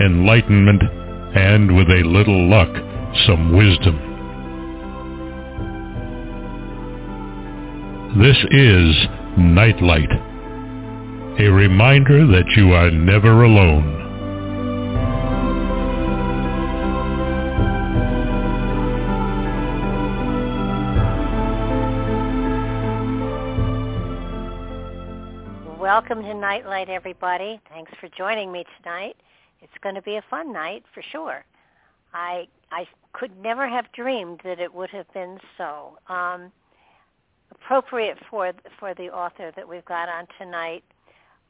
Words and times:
enlightenment, 0.00 0.82
and 1.34 1.76
with 1.76 1.88
a 1.88 2.02
little 2.04 2.48
luck, 2.48 2.68
some 3.26 3.56
wisdom. 3.56 3.96
This 8.20 8.36
is 8.50 9.06
Nightlight, 9.36 10.10
a 11.38 11.48
reminder 11.48 12.26
that 12.26 12.46
you 12.56 12.72
are 12.72 12.90
never 12.90 13.42
alone. 13.44 13.96
Welcome 25.78 26.22
to 26.22 26.34
Nightlight, 26.34 26.88
everybody. 26.88 27.60
Thanks 27.68 27.92
for 28.00 28.08
joining 28.16 28.50
me 28.50 28.64
tonight. 28.82 29.16
It's 29.66 29.82
going 29.82 29.96
to 29.96 30.02
be 30.02 30.16
a 30.16 30.22
fun 30.30 30.52
night 30.52 30.84
for 30.94 31.02
sure. 31.02 31.44
I 32.14 32.46
I 32.70 32.86
could 33.12 33.36
never 33.42 33.68
have 33.68 33.86
dreamed 33.92 34.40
that 34.44 34.60
it 34.60 34.72
would 34.72 34.90
have 34.90 35.12
been 35.12 35.38
so 35.58 35.98
um, 36.08 36.52
appropriate 37.50 38.16
for 38.30 38.52
for 38.78 38.94
the 38.94 39.08
author 39.08 39.52
that 39.56 39.68
we've 39.68 39.84
got 39.84 40.08
on 40.08 40.26
tonight. 40.38 40.84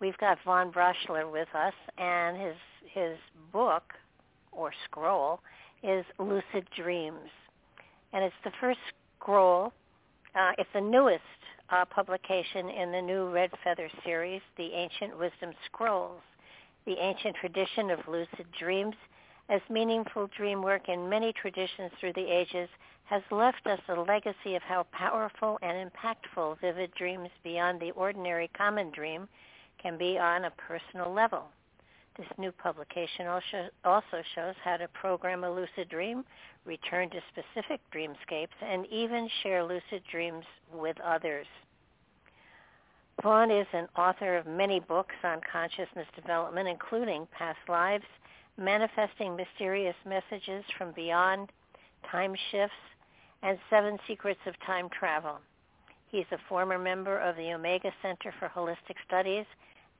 We've 0.00 0.16
got 0.18 0.38
Von 0.44 0.72
Braschler 0.72 1.30
with 1.30 1.48
us, 1.54 1.74
and 1.98 2.36
his 2.36 2.56
his 2.90 3.18
book 3.52 3.92
or 4.52 4.72
scroll 4.84 5.40
is 5.82 6.04
Lucid 6.18 6.66
Dreams, 6.74 7.30
and 8.14 8.24
it's 8.24 8.34
the 8.44 8.52
first 8.60 8.80
scroll. 9.18 9.72
Uh, 10.34 10.52
it's 10.58 10.70
the 10.72 10.80
newest 10.80 11.22
uh, 11.70 11.84
publication 11.84 12.70
in 12.70 12.92
the 12.92 13.00
new 13.02 13.30
Red 13.30 13.50
Feather 13.62 13.90
series, 14.04 14.40
The 14.56 14.72
Ancient 14.72 15.18
Wisdom 15.18 15.52
Scrolls, 15.66 16.20
the 16.86 16.96
ancient 16.98 17.36
tradition 17.36 17.90
of 17.90 18.06
lucid 18.08 18.46
dreams, 18.58 18.94
as 19.48 19.60
meaningful 19.68 20.28
dream 20.36 20.62
work 20.62 20.88
in 20.88 21.08
many 21.08 21.32
traditions 21.32 21.90
through 22.00 22.12
the 22.14 22.32
ages 22.32 22.68
has 23.04 23.22
left 23.30 23.66
us 23.66 23.80
a 23.88 23.94
legacy 23.94 24.54
of 24.54 24.62
how 24.62 24.84
powerful 24.92 25.58
and 25.62 25.90
impactful 25.90 26.58
vivid 26.60 26.92
dreams 26.94 27.28
beyond 27.44 27.80
the 27.80 27.92
ordinary 27.92 28.50
common 28.56 28.90
dream 28.90 29.28
can 29.80 29.98
be 29.98 30.18
on 30.18 30.44
a 30.44 30.50
personal 30.52 31.12
level. 31.12 31.44
This 32.16 32.26
new 32.38 32.50
publication 32.50 33.26
also, 33.26 33.68
also 33.84 34.22
shows 34.34 34.54
how 34.64 34.76
to 34.78 34.88
program 34.88 35.44
a 35.44 35.50
lucid 35.50 35.88
dream, 35.88 36.24
return 36.64 37.10
to 37.10 37.20
specific 37.30 37.80
dreamscapes, 37.94 38.56
and 38.62 38.86
even 38.86 39.28
share 39.42 39.62
lucid 39.62 40.02
dreams 40.10 40.44
with 40.72 40.96
others. 41.00 41.46
Von 43.22 43.50
is 43.50 43.66
an 43.72 43.88
author 43.96 44.36
of 44.36 44.46
many 44.46 44.78
books 44.78 45.14
on 45.24 45.40
consciousness 45.50 46.06
development, 46.14 46.68
including 46.68 47.26
Past 47.32 47.58
Lives, 47.68 48.04
Manifesting 48.58 49.34
Mysterious 49.34 49.96
Messages 50.06 50.64
from 50.76 50.92
Beyond, 50.92 51.50
Time 52.10 52.34
Shifts, 52.50 52.74
and 53.42 53.58
Seven 53.70 53.98
Secrets 54.06 54.40
of 54.46 54.54
Time 54.66 54.88
Travel. 54.90 55.38
He's 56.08 56.26
a 56.30 56.38
former 56.48 56.78
member 56.78 57.18
of 57.18 57.36
the 57.36 57.52
Omega 57.52 57.90
Center 58.02 58.34
for 58.38 58.48
Holistic 58.48 58.96
Studies 59.06 59.46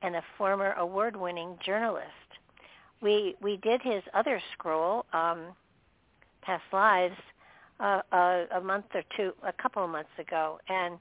and 0.03 0.15
a 0.15 0.23
former 0.37 0.73
award-winning 0.73 1.57
journalist. 1.65 2.07
We 3.01 3.35
we 3.41 3.57
did 3.57 3.81
his 3.81 4.03
other 4.13 4.41
scroll, 4.53 5.05
um, 5.13 5.47
Past 6.41 6.63
Lives, 6.71 7.17
uh, 7.79 8.01
uh, 8.11 8.45
a 8.55 8.61
month 8.61 8.85
or 8.93 9.03
two, 9.15 9.33
a 9.43 9.53
couple 9.53 9.83
of 9.83 9.89
months 9.89 10.09
ago, 10.17 10.59
and 10.69 10.93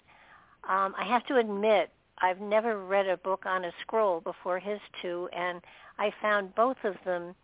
um, 0.68 0.94
I 0.98 1.04
have 1.06 1.24
to 1.26 1.36
admit, 1.36 1.90
I've 2.18 2.40
never 2.40 2.84
read 2.84 3.06
a 3.06 3.16
book 3.18 3.44
on 3.46 3.64
a 3.64 3.72
scroll 3.82 4.20
before 4.20 4.58
his 4.58 4.80
two, 5.02 5.28
and 5.36 5.60
I 5.98 6.12
found 6.22 6.54
both 6.54 6.76
of 6.84 6.94
them 7.04 7.34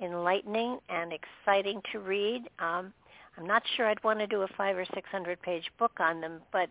enlightening 0.00 0.78
and 0.88 1.12
exciting 1.12 1.80
to 1.92 1.98
read. 1.98 2.48
Um, 2.58 2.92
I'm 3.36 3.46
not 3.46 3.62
sure 3.76 3.86
I'd 3.86 4.02
want 4.04 4.18
to 4.20 4.26
do 4.26 4.42
a 4.42 4.48
five 4.56 4.76
or 4.76 4.86
six 4.94 5.08
hundred 5.10 5.40
page 5.42 5.70
book 5.78 5.92
on 5.98 6.20
them, 6.20 6.40
but 6.52 6.70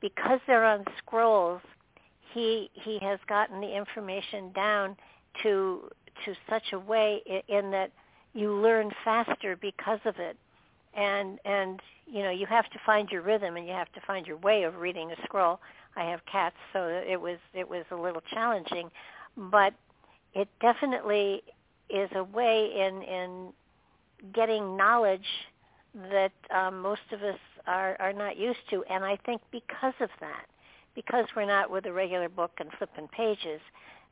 because 0.00 0.40
they're 0.46 0.64
on 0.64 0.84
scrolls, 0.98 1.62
he 2.32 2.70
he 2.74 2.98
has 3.00 3.18
gotten 3.28 3.60
the 3.60 3.76
information 3.76 4.52
down 4.52 4.96
to 5.42 5.88
to 6.24 6.34
such 6.48 6.72
a 6.72 6.78
way 6.78 7.22
in, 7.26 7.40
in 7.48 7.70
that 7.70 7.90
you 8.34 8.52
learn 8.52 8.90
faster 9.04 9.56
because 9.56 10.00
of 10.04 10.16
it 10.18 10.36
and 10.96 11.38
and 11.44 11.80
you 12.06 12.22
know 12.22 12.30
you 12.30 12.46
have 12.46 12.68
to 12.70 12.78
find 12.84 13.08
your 13.10 13.22
rhythm 13.22 13.56
and 13.56 13.66
you 13.66 13.72
have 13.72 13.90
to 13.92 14.00
find 14.06 14.26
your 14.26 14.36
way 14.38 14.64
of 14.64 14.76
reading 14.76 15.10
a 15.10 15.16
scroll 15.24 15.60
i 15.96 16.04
have 16.04 16.20
cats 16.30 16.56
so 16.72 16.86
it 17.06 17.20
was 17.20 17.38
it 17.52 17.68
was 17.68 17.84
a 17.90 17.96
little 17.96 18.22
challenging 18.32 18.90
but 19.36 19.74
it 20.34 20.48
definitely 20.60 21.42
is 21.90 22.08
a 22.14 22.24
way 22.24 22.70
in 22.76 23.02
in 23.02 23.52
getting 24.32 24.76
knowledge 24.76 25.26
that 26.10 26.32
um, 26.54 26.80
most 26.80 27.02
of 27.12 27.22
us 27.22 27.38
are 27.66 27.96
are 28.00 28.12
not 28.12 28.36
used 28.36 28.58
to 28.70 28.82
and 28.90 29.04
i 29.04 29.16
think 29.24 29.40
because 29.50 29.94
of 30.00 30.10
that 30.20 30.46
because 30.94 31.26
we're 31.36 31.46
not 31.46 31.70
with 31.70 31.86
a 31.86 31.92
regular 31.92 32.28
book 32.28 32.52
and 32.58 32.70
flipping 32.78 33.08
pages, 33.08 33.60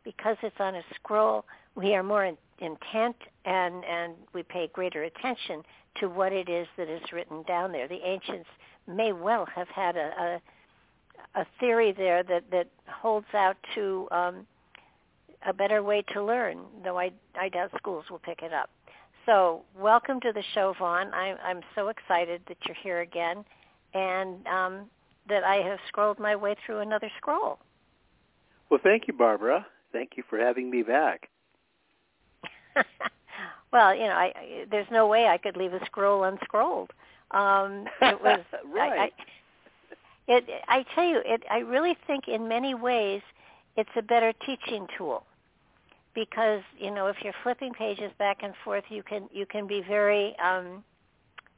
because 0.05 0.37
it's 0.43 0.57
on 0.59 0.75
a 0.75 0.83
scroll, 0.95 1.45
we 1.77 1.95
are 1.95 2.03
more 2.03 2.25
in, 2.25 2.37
intent 2.59 3.17
and, 3.45 3.85
and 3.85 4.15
we 4.35 4.43
pay 4.43 4.69
greater 4.73 5.05
attention 5.05 5.63
to 6.01 6.09
what 6.09 6.33
it 6.33 6.49
is 6.49 6.67
that 6.77 6.89
is 6.89 7.01
written 7.13 7.43
down 7.45 7.73
there. 7.73 7.87
The 7.87 8.05
ancients 8.05 8.49
may 8.89 9.13
well 9.13 9.47
have 9.55 9.69
had 9.69 9.97
a, 9.97 10.11
a, 10.19 10.41
a 11.35 11.47
theory 11.61 11.93
there 11.93 12.23
that, 12.23 12.45
that 12.51 12.69
holds 12.89 13.27
out 13.35 13.57
to 13.75 14.09
um, 14.11 14.47
a 15.47 15.53
better 15.53 15.83
way 15.83 16.03
to 16.13 16.23
learn, 16.23 16.59
though 16.85 16.99
I, 16.99 17.11
I 17.39 17.49
doubt 17.49 17.71
schools 17.77 18.05
will 18.11 18.19
pick 18.19 18.43
it 18.43 18.53
up. 18.53 18.71
So 19.27 19.63
welcome 19.79 20.21
to 20.21 20.33
the 20.33 20.43
show, 20.55 20.75
Von. 20.79 21.13
I, 21.15 21.35
I'm 21.45 21.61
so 21.75 21.89
excited 21.89 22.43
that 22.49 22.57
you're 22.67 22.77
here 22.83 23.01
again. 23.01 23.45
And 23.95 24.47
um, 24.47 24.87
that 25.29 25.45
I 25.45 25.57
have 25.57 25.79
scrolled 25.89 26.19
my 26.19 26.37
way 26.37 26.57
through 26.65 26.79
another 26.79 27.11
scroll. 27.17 27.59
Well, 28.71 28.81
thank 28.83 29.07
you, 29.07 29.15
Barbara. 29.15 29.67
Thank 29.93 30.13
you 30.17 30.23
for 30.29 30.39
having 30.39 30.71
me 30.71 30.83
back. 30.83 31.29
well, 33.73 33.95
you 33.95 34.05
know, 34.05 34.15
I, 34.15 34.33
I, 34.35 34.65
there's 34.71 34.87
no 34.91 35.07
way 35.07 35.27
I 35.27 35.39
could 35.39 35.57
leave 35.57 35.75
a 35.75 35.85
scroll 35.87 36.25
unscrolled. 36.25 36.91
Um, 37.31 37.87
it 38.01 38.23
was 38.23 38.41
right. 38.75 39.01
I, 39.01 39.11
it, 40.29 40.45
I 40.69 40.85
tell 40.95 41.05
you, 41.05 41.21
it, 41.25 41.43
I 41.51 41.59
really 41.59 41.97
think 42.07 42.29
in 42.29 42.49
many 42.49 42.75
ways 42.75 43.23
it's 43.77 43.91
a 43.97 44.03
better 44.03 44.33
teaching 44.47 44.87
tool 44.97 45.25
because 46.15 46.61
you 46.79 46.91
know 46.91 47.07
if 47.07 47.17
you're 47.25 47.35
flipping 47.43 47.73
pages 47.73 48.13
back 48.19 48.39
and 48.43 48.55
forth, 48.65 48.85
you 48.89 49.03
can 49.03 49.29
you 49.33 49.47
can 49.47 49.67
be 49.67 49.83
very 49.87 50.37
um, 50.39 50.85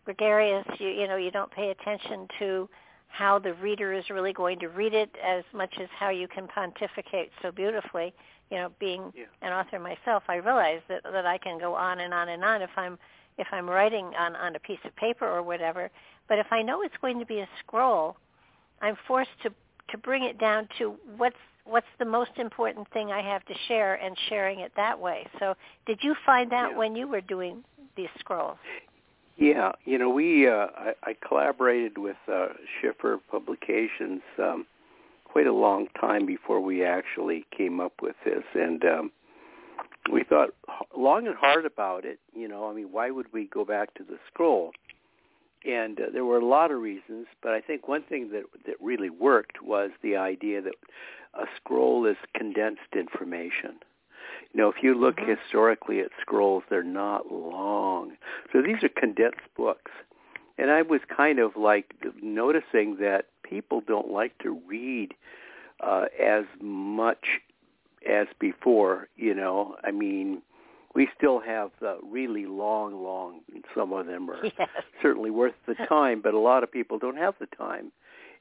gregarious. 0.05 0.65
You 0.79 0.89
you 0.89 1.09
know 1.09 1.17
you 1.17 1.31
don't 1.31 1.51
pay 1.51 1.71
attention 1.71 2.29
to 2.39 2.69
how 3.09 3.39
the 3.39 3.55
reader 3.55 3.93
is 3.93 4.11
really 4.11 4.33
going 4.33 4.59
to 4.61 4.69
read 4.69 4.93
it 4.95 5.11
as 5.25 5.45
much 5.53 5.73
as 5.81 5.89
how 5.99 6.11
you 6.11 6.27
can 6.27 6.49
pontificate 6.49 7.31
so 7.43 7.53
beautifully. 7.53 8.13
You 8.51 8.59
know, 8.59 8.73
being 8.79 9.13
Yeah. 9.15 9.25
an 9.43 9.53
author 9.53 9.79
myself, 9.79 10.25
I 10.29 10.37
realize 10.37 10.81
that 10.89 11.03
that 11.05 11.27
I 11.27 11.39
can 11.39 11.59
go 11.59 11.75
on 11.75 12.01
and 12.01 12.15
on 12.15 12.29
and 12.29 12.45
on 12.45 12.63
if 12.63 12.71
I'm 12.77 12.99
if 13.39 13.49
I'm 13.53 13.69
writing 13.69 14.07
on 14.19 14.37
on 14.37 14.57
a 14.57 14.61
piece 14.61 14.79
of 14.85 14.95
paper 14.97 15.29
or 15.29 15.43
whatever. 15.43 15.91
But 16.29 16.39
if 16.39 16.47
I 16.51 16.63
know 16.63 16.83
it's 16.83 16.97
going 17.01 17.19
to 17.19 17.27
be 17.27 17.41
a 17.41 17.49
scroll, 17.61 18.17
I'm 18.81 18.97
forced 19.07 19.31
to 19.43 19.51
to 19.91 19.99
bring 19.99 20.25
it 20.25 20.39
down 20.39 20.69
to 20.79 20.97
what's 21.17 21.37
what's 21.65 21.87
the 21.99 22.05
most 22.05 22.33
important 22.37 22.91
thing 22.93 23.11
I 23.11 23.23
have 23.23 23.45
to 23.47 23.55
share 23.69 23.95
and 23.95 24.17
sharing 24.29 24.61
it 24.61 24.73
that 24.77 24.99
way. 24.99 25.27
So, 25.39 25.55
did 25.87 25.99
you 26.03 26.15
find 26.27 26.51
that 26.53 26.71
Yeah. 26.73 26.77
when 26.77 26.95
you 26.95 27.09
were 27.09 27.21
doing 27.21 27.65
these 27.97 28.09
scrolls? 28.19 28.59
Yeah, 29.37 29.73
you 29.85 29.99
know, 29.99 30.11
we 30.11 30.49
uh, 30.49 30.69
I, 30.77 30.93
I 31.03 31.17
collaborated 31.27 31.99
with 31.99 32.17
uh, 32.33 32.49
Schiffer 32.81 33.19
Publications 33.31 34.23
um, 34.39 34.67
quite 35.25 35.47
a 35.47 35.53
long 35.53 35.89
time 36.01 36.25
before 36.27 36.61
we 36.61 36.85
actually 36.85 37.45
came 37.57 37.81
up 37.81 37.95
with 38.01 38.15
this, 38.25 38.45
and 38.55 38.85
um, 38.85 39.13
we 40.13 40.23
thought 40.23 40.51
long 40.97 41.27
and 41.27 41.35
hard 41.35 41.67
about 41.67 42.05
it. 42.05 42.21
You 42.33 42.47
know, 42.47 42.71
I 42.71 42.75
mean, 42.75 42.93
why 42.93 43.11
would 43.11 43.33
we 43.33 43.47
go 43.47 43.65
back 43.65 43.95
to 43.95 44.05
the 44.05 44.19
scroll? 44.33 44.73
And 45.65 45.99
uh, 45.99 46.05
there 46.13 46.25
were 46.25 46.39
a 46.39 46.45
lot 46.45 46.71
of 46.71 46.81
reasons, 46.81 47.27
but 47.43 47.53
I 47.53 47.61
think 47.61 47.89
one 47.89 48.03
thing 48.03 48.31
that 48.33 48.45
that 48.67 48.77
really 48.81 49.11
worked 49.11 49.63
was 49.63 49.91
the 50.03 50.17
idea 50.17 50.61
that 50.61 50.75
a 51.35 51.47
scroll 51.57 52.07
is 52.07 52.17
condensed 52.35 52.95
information. 52.95 53.79
You 54.53 54.61
know, 54.61 54.69
if 54.69 54.83
you 54.83 54.95
look 54.95 55.17
Mhm. 55.17 55.37
historically 55.37 56.01
at 56.01 56.11
scrolls, 56.21 56.65
they're 56.69 56.83
not 56.83 57.33
long. 57.33 58.17
So 58.53 58.63
these 58.63 58.83
are 58.85 58.89
condensed 58.89 59.55
books. 59.57 59.91
And 60.59 60.71
I 60.71 60.83
was 60.83 61.01
kind 61.07 61.39
of 61.41 61.57
like 61.57 61.95
noticing 62.23 62.97
that 62.97 63.27
people 63.43 63.81
don't 63.81 64.11
like 64.11 64.39
to 64.39 64.53
read 64.67 65.15
uh, 65.81 66.07
as 66.21 66.45
much 66.61 67.41
as 68.07 68.29
before, 68.39 69.09
you 69.17 69.35
know. 69.35 69.77
I 69.83 69.91
mean, 69.91 70.43
we 70.95 71.09
still 71.17 71.41
have 71.41 71.71
the 71.81 71.99
really 72.09 72.47
long, 72.47 73.03
long, 73.03 73.41
and 73.53 73.65
some 73.75 73.93
of 73.93 74.07
them 74.07 74.31
are 74.31 74.45
Yes. 74.59 74.69
certainly 75.03 75.31
worth 75.31 75.55
the 75.67 75.75
time, 75.89 76.21
but 76.23 76.35
a 76.35 76.39
lot 76.39 76.63
of 76.63 76.71
people 76.71 76.99
don't 76.99 77.17
have 77.17 77.35
the 77.41 77.47
time. 77.47 77.93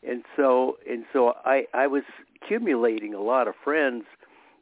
And 0.08 0.24
so 0.36 0.78
and 0.90 1.06
so 1.14 1.34
I 1.46 1.66
I 1.74 1.88
was 1.88 2.04
accumulating 2.36 3.14
a 3.14 3.22
lot 3.22 3.48
of 3.48 3.56
friends 3.64 4.04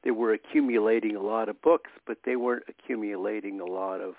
they 0.03 0.11
were 0.11 0.33
accumulating 0.33 1.15
a 1.15 1.21
lot 1.21 1.47
of 1.49 1.61
books, 1.61 1.91
but 2.07 2.17
they 2.25 2.35
weren't 2.35 2.63
accumulating 2.67 3.59
a 3.59 3.65
lot 3.65 4.01
of 4.01 4.15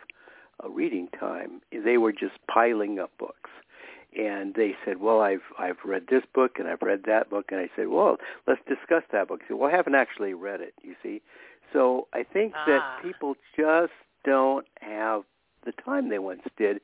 uh, 0.63 0.69
reading 0.69 1.09
time. 1.19 1.61
They 1.73 1.99
were 1.99 2.13
just 2.13 2.35
piling 2.49 2.99
up 2.99 3.11
books. 3.19 3.51
And 4.17 4.55
they 4.55 4.77
said, 4.85 5.01
"Well, 5.01 5.21
I've 5.23 5.43
I've 5.59 5.79
read 5.85 6.05
this 6.09 6.23
book 6.35 6.59
and 6.59 6.69
I've 6.69 6.83
read 6.83 7.05
that 7.07 7.31
book." 7.31 7.47
And 7.51 7.59
I 7.61 7.71
said, 7.75 7.89
"Well, 7.89 8.19
let's 8.47 8.61
discuss 8.69 9.03
that 9.11 9.27
book." 9.29 9.41
I 9.45 9.49
said, 9.49 9.57
"Well, 9.57 9.71
I 9.73 9.75
haven't 9.75 9.95
actually 9.95 10.35
read 10.35 10.61
it." 10.61 10.75
You 10.83 10.95
see, 11.03 11.23
so 11.73 12.09
I 12.13 12.23
think 12.23 12.53
Ah. 12.57 12.65
that 12.67 13.03
people 13.03 13.37
just 13.57 13.93
don't 14.25 14.67
have 14.81 15.25
the 15.65 15.73
time 15.73 16.09
they 16.09 16.19
once 16.19 16.43
did 16.57 16.81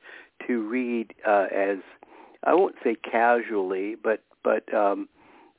to 0.47 0.61
read 0.67 1.13
uh, 1.25 1.47
as 1.51 1.79
I 2.43 2.53
won't 2.53 2.75
say 2.83 2.95
casually, 2.95 3.95
but 3.95 4.23
but 4.43 4.73
um, 4.73 5.09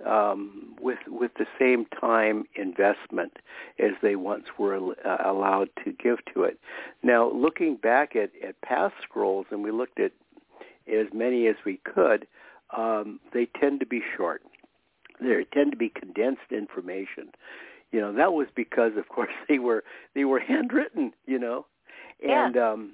um, 0.07 0.75
with 0.81 0.99
with 1.07 1.33
the 1.35 1.47
same 1.59 1.85
time 1.87 2.45
investment 2.55 3.39
as 3.79 3.93
they 4.03 4.17
once 4.17 4.47
were 4.59 4.77
uh, 5.05 5.17
allowed 5.25 5.69
to 5.85 5.93
give 5.93 6.19
to 6.35 6.45
it. 6.45 6.59
Now, 7.03 7.31
looking 7.31 7.77
back 7.77 8.17
at, 8.17 8.31
at 8.47 8.61
past 8.63 8.95
scrolls, 9.03 9.47
and 9.51 9.63
we 9.63 9.71
looked 9.71 10.01
at 10.01 10.13
as 10.91 11.07
many 11.13 11.47
as 11.47 11.57
we 11.65 11.79
could, 11.85 12.27
um, 12.77 13.21
they 13.35 13.47
tend 13.61 13.81
to 13.81 13.87
be 13.87 14.03
short. 14.17 14.43
They 15.21 15.45
tend 15.53 15.71
to 15.73 15.77
be 15.77 15.91
condensed 15.91 16.51
information. 16.51 17.33
You 17.93 18.01
know, 18.01 18.13
that 18.13 18.33
was 18.33 18.47
because, 18.55 18.93
of 18.97 19.09
course, 19.09 19.31
they 19.49 19.59
were 19.59 19.85
they 20.15 20.25
were 20.25 20.41
handwritten. 20.41 21.13
You 21.27 21.39
know, 21.39 21.67
Yeah. 22.23 22.47
and 22.47 22.57
um, 22.57 22.93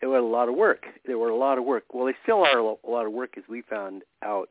it 0.00 0.06
was 0.06 0.20
a 0.20 0.22
lot 0.26 0.48
of 0.48 0.54
work. 0.54 0.86
There 1.06 1.18
were 1.18 1.30
a 1.30 1.36
lot 1.36 1.58
of 1.58 1.64
work. 1.64 1.84
Well, 1.92 2.06
they 2.06 2.14
still 2.22 2.44
are 2.44 2.58
a 2.58 2.74
a 2.86 2.90
lot 2.90 3.06
of 3.06 3.12
work, 3.12 3.36
as 3.36 3.44
we 3.48 3.62
found 3.62 4.02
out 4.22 4.48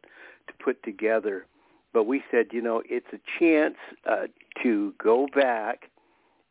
to 0.48 0.54
put 0.64 0.82
together. 0.84 1.46
But 1.94 2.04
we 2.04 2.22
said, 2.30 2.48
you 2.52 2.62
know, 2.62 2.84
it's 2.88 3.08
a 3.14 3.20
chance 3.40 3.78
uh, 4.10 4.28
to 4.64 4.94
go 5.04 5.28
back 5.34 5.90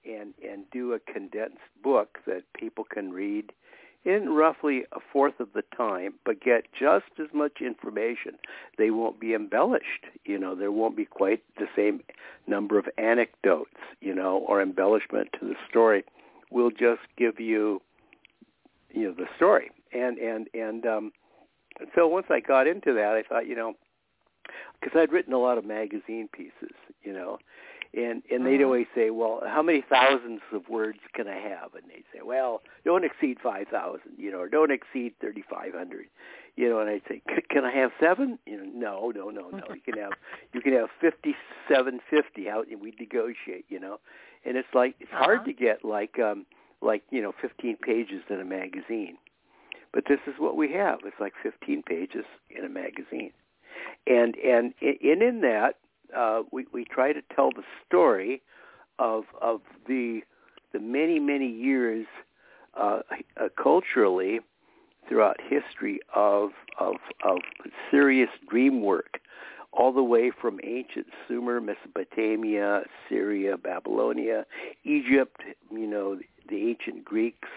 and 0.05 0.35
and 0.49 0.65
do 0.73 0.93
a 0.95 0.99
condensed 0.99 1.59
book 1.83 2.19
that 2.27 2.43
people 2.55 2.85
can 2.85 3.13
read 3.13 3.53
in 4.07 4.31
roughly 4.31 4.85
a 4.93 5.01
fourth 5.13 5.41
of 5.41 5.49
the 5.53 5.65
time, 5.77 6.15
but 6.25 6.41
get 6.41 6.65
just 6.79 7.07
as 7.19 7.27
much 7.35 7.61
information. 7.61 8.39
They 8.79 8.91
won't 8.91 9.19
be 9.19 9.35
embellished. 9.35 10.07
You 10.25 10.39
know, 10.39 10.55
there 10.55 10.71
won't 10.71 10.97
be 10.97 11.05
quite 11.05 11.43
the 11.59 11.67
same 11.75 12.03
number 12.47 12.79
of 12.79 12.87
anecdotes, 12.99 13.75
you 14.01 14.15
know, 14.15 14.45
or 14.47 14.63
embellishment 14.63 15.31
to 15.41 15.47
the 15.47 15.57
story. 15.69 16.05
We'll 16.53 16.71
just 16.71 17.03
give 17.19 17.41
you, 17.41 17.83
you 18.93 19.09
know, 19.09 19.15
the 19.15 19.27
story. 19.35 19.73
And 19.93 20.19
and 20.19 20.47
and 20.55 20.87
um, 20.87 21.13
so 21.97 22.07
once 22.07 22.27
I 22.31 22.39
got 22.39 22.69
into 22.69 22.93
that, 22.95 23.15
I 23.17 23.23
thought, 23.29 23.49
you 23.49 23.57
know, 23.57 23.75
because 24.81 24.97
I'd 24.97 25.13
written 25.13 25.33
a 25.33 25.39
lot 25.39 25.59
of 25.59 25.65
magazine 25.65 26.29
pieces, 26.33 26.77
you 27.03 27.13
know, 27.13 27.39
and 27.97 28.23
and 28.31 28.47
they'd 28.47 28.61
Mhm. 28.61 28.65
always 28.65 28.87
say, 28.95 29.11
well, 29.11 29.43
how 29.47 29.63
many 29.63 29.81
thousands 29.81 30.43
of 30.53 30.69
words 30.69 31.01
can 31.15 31.27
I 31.29 31.39
have? 31.39 31.75
And 31.75 31.85
they'd 31.89 32.05
say, 32.13 32.21
well, 32.23 32.63
don't 32.85 33.05
exceed 33.05 33.41
five 33.41 33.69
thousand, 33.69 34.13
you 34.19 34.31
know, 34.31 34.39
or 34.41 34.49
don't 34.49 34.71
exceed 34.71 35.15
thirty 35.21 35.43
five 35.51 35.73
hundred, 35.75 36.07
you 36.57 36.69
know. 36.69 36.79
And 36.81 36.91
I'd 36.91 37.03
say, 37.09 37.23
"C- 37.29 37.43
can 37.51 37.65
I 37.65 37.73
have 37.73 37.91
seven? 38.01 38.39
You 38.47 38.59
know, 38.59 39.11
no, 39.13 39.13
no, 39.15 39.31
no, 39.31 39.51
no. 39.51 39.67
You 39.75 39.81
can 39.81 39.99
have 39.99 40.13
you 40.53 40.61
can 40.61 40.73
have 40.75 40.91
fifty 41.01 41.35
seven 41.69 42.01
fifty. 42.11 42.49
out, 42.49 42.69
and 42.69 42.81
we'd 42.81 43.01
negotiate, 43.01 43.65
you 43.69 43.81
know. 43.81 43.99
And 44.45 44.57
it's 44.57 44.75
like 44.75 44.95
it's 45.01 45.11
hard 45.11 45.39
Uh-huh. 45.41 45.47
to 45.47 45.53
get 45.55 45.85
like 45.85 46.19
um 46.19 46.47
like 46.83 47.03
you 47.11 47.23
know 47.23 47.33
fifteen 47.41 47.77
pages 47.77 48.23
in 48.29 48.41
a 48.41 48.45
magazine, 48.45 49.17
but 49.93 50.05
this 50.07 50.21
is 50.27 50.35
what 50.39 50.57
we 50.57 50.71
have. 50.73 51.01
It's 51.05 51.19
like 51.21 51.33
fifteen 51.43 51.83
pages 51.83 52.27
in 52.51 52.65
a 52.65 52.69
magazine 52.69 53.33
and 54.07 54.37
and 54.37 54.75
in 54.81 55.23
in 55.23 55.41
that 55.43 55.77
uh, 56.17 56.43
we 56.53 56.67
we 56.73 56.85
try 56.85 57.13
to 57.13 57.23
tell 57.35 57.51
the 57.51 57.65
story 57.87 58.43
of 58.99 59.25
of 59.41 59.61
the 59.87 60.21
the 60.73 60.81
many 60.81 61.19
many 61.19 61.49
years 61.49 62.07
uh, 62.79 63.01
uh, 63.41 63.49
culturally 63.61 64.41
throughout 65.09 65.37
history 65.41 66.01
of 66.15 66.51
of 66.79 66.97
of 67.25 67.39
serious 67.91 68.31
dream 68.49 68.83
work 68.83 69.21
all 69.73 69.93
the 69.93 70.03
way 70.03 70.31
from 70.31 70.59
ancient 70.65 71.07
Sumer, 71.29 71.61
Mesopotamia, 71.61 72.83
Syria, 73.09 73.59
Babylonia, 73.59 74.47
Egypt, 74.85 75.43
you 75.71 75.87
know, 75.87 76.19
the 76.49 76.71
ancient 76.71 77.05
Greeks, 77.05 77.49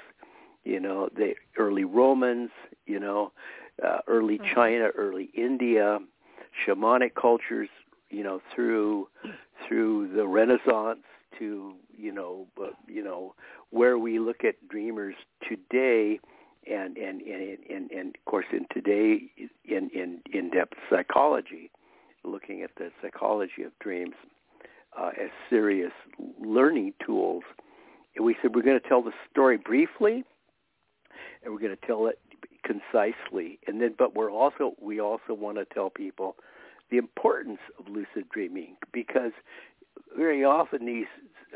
you 0.65 0.79
know, 0.81 1.07
the 1.15 1.33
early 1.57 1.85
Romans, 1.85 2.49
you 2.85 2.99
know, 2.99 3.31
uh, 3.81 3.99
early 4.07 4.37
Mhm. 4.37 4.53
China, 4.53 4.89
early 4.97 5.25
India, 5.33 5.99
shamanic 6.65 7.13
cultures, 7.15 7.69
you 8.09 8.23
know, 8.23 8.41
through 8.53 9.07
through 9.67 10.13
the 10.15 10.27
Renaissance 10.27 11.03
to 11.37 11.73
you 11.97 12.11
know, 12.11 12.47
you 12.87 13.03
know, 13.03 13.35
where 13.71 13.97
we 13.97 14.19
look 14.19 14.43
at 14.43 14.55
dreamers 14.69 15.15
today, 15.47 16.19
and 16.69 16.97
and 16.97 17.21
and 17.21 17.57
and, 17.69 17.91
and 17.91 18.15
of 18.15 18.25
course 18.25 18.45
in 18.51 18.65
today 18.73 19.31
in 19.65 19.89
in 19.93 20.21
in 20.31 20.49
depth 20.49 20.77
psychology, 20.89 21.71
looking 22.23 22.63
at 22.63 22.71
the 22.77 22.91
psychology 23.01 23.63
of 23.63 23.71
dreams 23.79 24.15
uh, 24.97 25.09
as 25.21 25.29
serious 25.49 25.91
learning 26.39 26.93
tools. 27.05 27.43
And 28.15 28.25
we 28.25 28.35
said 28.41 28.55
we're 28.55 28.63
going 28.63 28.79
to 28.79 28.87
tell 28.87 29.01
the 29.01 29.13
story 29.31 29.57
briefly, 29.57 30.23
and 31.43 31.53
we're 31.53 31.59
going 31.59 31.75
to 31.75 31.87
tell 31.87 32.07
it 32.07 32.19
concisely, 32.63 33.59
and 33.67 33.81
then 33.81 33.95
but 33.97 34.15
we're 34.15 34.31
also 34.31 34.73
we 34.81 34.99
also 34.99 35.33
want 35.33 35.57
to 35.57 35.65
tell 35.65 35.89
people 35.89 36.35
the 36.91 36.97
importance 36.97 37.59
of 37.77 37.87
lucid 37.87 38.29
dreaming 38.31 38.75
because 38.91 39.31
very 40.17 40.43
often 40.43 40.85
these 40.85 41.07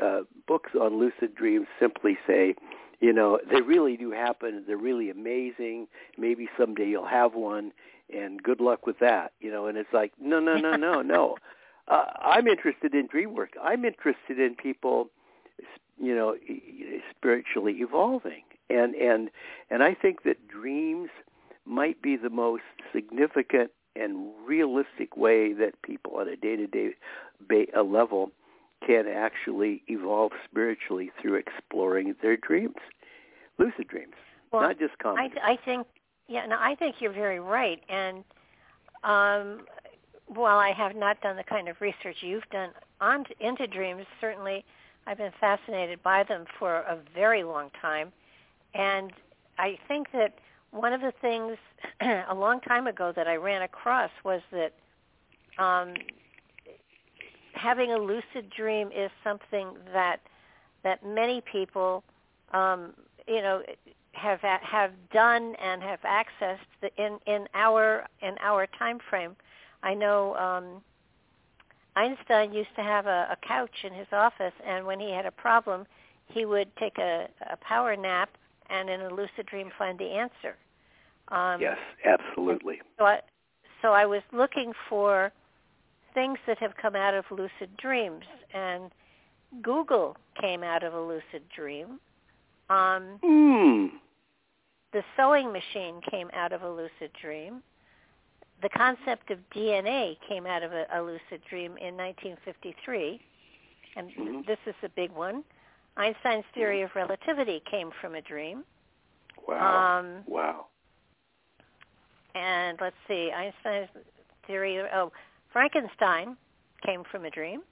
uh, 0.02 0.20
books 0.46 0.70
on 0.80 0.98
lucid 0.98 1.34
dreams 1.34 1.66
simply 1.78 2.16
say, 2.26 2.54
you 3.00 3.12
know, 3.12 3.38
they 3.50 3.60
really 3.60 3.96
do 3.96 4.10
happen. 4.10 4.64
They're 4.66 4.76
really 4.76 5.10
amazing. 5.10 5.88
Maybe 6.16 6.48
someday 6.58 6.88
you'll 6.88 7.06
have 7.06 7.34
one, 7.34 7.72
and 8.12 8.42
good 8.42 8.60
luck 8.60 8.86
with 8.86 8.98
that. 9.00 9.32
You 9.40 9.50
know, 9.50 9.66
and 9.66 9.76
it's 9.76 9.92
like, 9.92 10.12
no, 10.20 10.40
no, 10.40 10.56
no, 10.56 10.76
no, 10.76 11.02
no. 11.02 11.36
Uh, 11.86 12.06
I'm 12.18 12.46
interested 12.46 12.94
in 12.94 13.06
dream 13.08 13.34
work. 13.34 13.50
I'm 13.62 13.84
interested 13.84 14.40
in 14.40 14.54
people, 14.54 15.10
you 16.00 16.14
know, 16.14 16.34
spiritually 17.14 17.74
evolving, 17.80 18.42
and 18.70 18.94
and 18.94 19.28
and 19.68 19.82
I 19.82 19.92
think 19.92 20.22
that 20.22 20.48
dreams 20.48 21.10
might 21.66 22.00
be 22.00 22.16
the 22.16 22.30
most 22.30 22.62
significant 22.90 23.70
and 23.96 24.32
realistic 24.46 25.16
way 25.16 25.52
that 25.52 25.80
people 25.82 26.16
on 26.16 26.28
a 26.28 26.36
day-to-day 26.36 26.90
ba- 27.48 27.82
level 27.82 28.30
can 28.86 29.06
actually 29.08 29.82
evolve 29.88 30.32
spiritually 30.44 31.10
through 31.20 31.34
exploring 31.34 32.14
their 32.22 32.36
dreams, 32.36 32.76
lucid 33.58 33.88
dreams, 33.88 34.14
Well, 34.52 34.62
not 34.62 34.78
just 34.78 34.92
I, 35.00 35.02
common. 35.02 35.30
I 35.42 35.56
think 35.64 35.86
Yeah, 36.28 36.46
no, 36.46 36.56
I 36.58 36.74
think 36.74 36.96
you're 37.00 37.12
very 37.12 37.40
right. 37.40 37.82
And 37.88 38.24
um, 39.04 39.66
while 40.26 40.58
I 40.58 40.72
have 40.72 40.96
not 40.96 41.20
done 41.20 41.36
the 41.36 41.44
kind 41.44 41.68
of 41.68 41.80
research 41.80 42.16
you've 42.20 42.48
done 42.50 42.70
on 43.00 43.24
into 43.40 43.66
dreams, 43.66 44.04
certainly 44.20 44.64
I've 45.06 45.18
been 45.18 45.32
fascinated 45.38 46.02
by 46.02 46.24
them 46.24 46.46
for 46.58 46.76
a 46.76 46.98
very 47.14 47.44
long 47.44 47.70
time. 47.80 48.12
And 48.74 49.12
I 49.58 49.78
think 49.86 50.12
that 50.12 50.34
one 50.74 50.92
of 50.92 51.00
the 51.00 51.12
things 51.20 51.56
a 52.00 52.34
long 52.34 52.60
time 52.60 52.86
ago 52.86 53.12
that 53.14 53.28
I 53.28 53.36
ran 53.36 53.62
across 53.62 54.10
was 54.24 54.40
that 54.50 54.72
um, 55.62 55.94
having 57.52 57.92
a 57.92 57.98
lucid 57.98 58.50
dream 58.54 58.90
is 58.94 59.10
something 59.22 59.68
that 59.92 60.20
that 60.82 61.06
many 61.06 61.40
people, 61.40 62.04
um, 62.52 62.92
you 63.26 63.40
know, 63.40 63.62
have 64.12 64.40
have 64.40 64.90
done 65.12 65.54
and 65.62 65.82
have 65.82 66.00
accessed 66.00 66.90
in 66.98 67.18
in 67.26 67.46
our 67.54 68.06
in 68.20 68.34
our 68.40 68.66
time 68.66 68.98
frame. 69.08 69.36
I 69.82 69.94
know 69.94 70.34
um, 70.34 70.82
Einstein 71.94 72.52
used 72.52 72.74
to 72.74 72.82
have 72.82 73.06
a, 73.06 73.28
a 73.30 73.36
couch 73.46 73.84
in 73.84 73.92
his 73.92 74.08
office, 74.12 74.54
and 74.66 74.84
when 74.86 74.98
he 74.98 75.12
had 75.12 75.24
a 75.24 75.30
problem, 75.30 75.86
he 76.26 76.44
would 76.44 76.74
take 76.76 76.98
a, 76.98 77.28
a 77.50 77.56
power 77.58 77.94
nap 77.96 78.30
and 78.70 78.90
in 78.90 79.02
a 79.02 79.10
lucid 79.10 79.46
dream 79.46 79.70
find 79.78 79.98
the 79.98 80.06
answer. 80.06 80.56
Um, 81.28 81.60
yes, 81.60 81.78
absolutely. 82.04 82.80
So 82.98 83.04
I, 83.04 83.20
so 83.82 83.92
I 83.92 84.06
was 84.06 84.22
looking 84.32 84.72
for 84.88 85.32
things 86.12 86.38
that 86.46 86.58
have 86.58 86.72
come 86.80 86.94
out 86.94 87.14
of 87.14 87.24
lucid 87.30 87.76
dreams, 87.76 88.24
and 88.52 88.90
Google 89.62 90.16
came 90.40 90.62
out 90.62 90.82
of 90.82 90.94
a 90.94 91.00
lucid 91.00 91.42
dream. 91.54 91.98
Um, 92.70 93.18
mm. 93.22 93.90
The 94.92 95.02
sewing 95.16 95.52
machine 95.52 96.00
came 96.10 96.30
out 96.32 96.52
of 96.52 96.62
a 96.62 96.70
lucid 96.70 97.10
dream. 97.20 97.62
The 98.62 98.68
concept 98.68 99.30
of 99.30 99.38
DNA 99.54 100.16
came 100.28 100.46
out 100.46 100.62
of 100.62 100.72
a, 100.72 100.86
a 100.94 101.02
lucid 101.02 101.42
dream 101.48 101.72
in 101.78 101.96
1953, 101.96 103.20
and 103.96 104.08
mm-hmm. 104.08 104.40
this 104.46 104.58
is 104.66 104.74
a 104.82 104.88
big 104.90 105.10
one. 105.10 105.42
Einstein's 105.96 106.44
theory 106.54 106.82
of 106.82 106.90
relativity 106.94 107.62
came 107.70 107.90
from 108.00 108.14
a 108.14 108.22
dream. 108.22 108.64
Wow. 109.46 109.98
Um, 109.98 110.24
wow. 110.26 110.66
And 112.34 112.78
let's 112.80 112.96
see, 113.06 113.30
Einstein's 113.34 113.88
theory. 114.46 114.80
Oh, 114.92 115.12
Frankenstein 115.52 116.36
came 116.84 117.02
from 117.10 117.24
a 117.24 117.30
dream. 117.30 117.62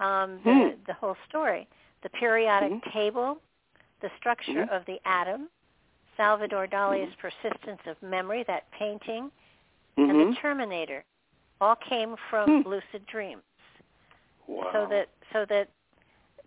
Um, 0.00 0.40
the, 0.44 0.52
hmm. 0.52 0.68
the 0.86 0.92
whole 0.94 1.16
story, 1.28 1.68
the 2.02 2.08
periodic 2.10 2.72
mm-hmm. 2.72 2.90
table, 2.90 3.38
the 4.02 4.10
structure 4.18 4.52
mm-hmm. 4.52 4.74
of 4.74 4.84
the 4.86 4.98
atom, 5.04 5.48
Salvador 6.16 6.66
Dali's 6.66 7.08
mm-hmm. 7.10 7.28
persistence 7.48 7.80
of 7.86 7.96
memory, 8.02 8.44
that 8.48 8.64
painting, 8.76 9.30
mm-hmm. 9.96 10.10
and 10.10 10.32
the 10.32 10.36
Terminator, 10.40 11.04
all 11.60 11.76
came 11.88 12.16
from 12.28 12.62
hmm. 12.62 12.68
lucid 12.68 13.06
dreams. 13.10 13.42
Wow. 14.46 14.70
So 14.72 14.86
that 14.90 15.08
so 15.32 15.46
that 15.48 15.68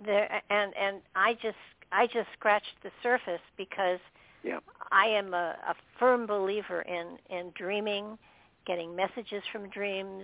there 0.06 0.42
and 0.50 0.74
and 0.76 1.02
I 1.16 1.34
just 1.36 1.56
I 1.92 2.06
just 2.08 2.28
scratched 2.38 2.76
the 2.84 2.92
surface 3.02 3.42
because 3.58 4.00
yeah. 4.48 4.60
I 4.92 5.08
am 5.08 5.34
a, 5.34 5.56
a 5.68 5.76
firm 6.00 6.26
believer 6.26 6.82
in 6.82 7.18
in 7.30 7.52
dreaming, 7.56 8.18
getting 8.66 8.96
messages 8.96 9.44
from 9.52 9.70
dreams, 9.70 10.24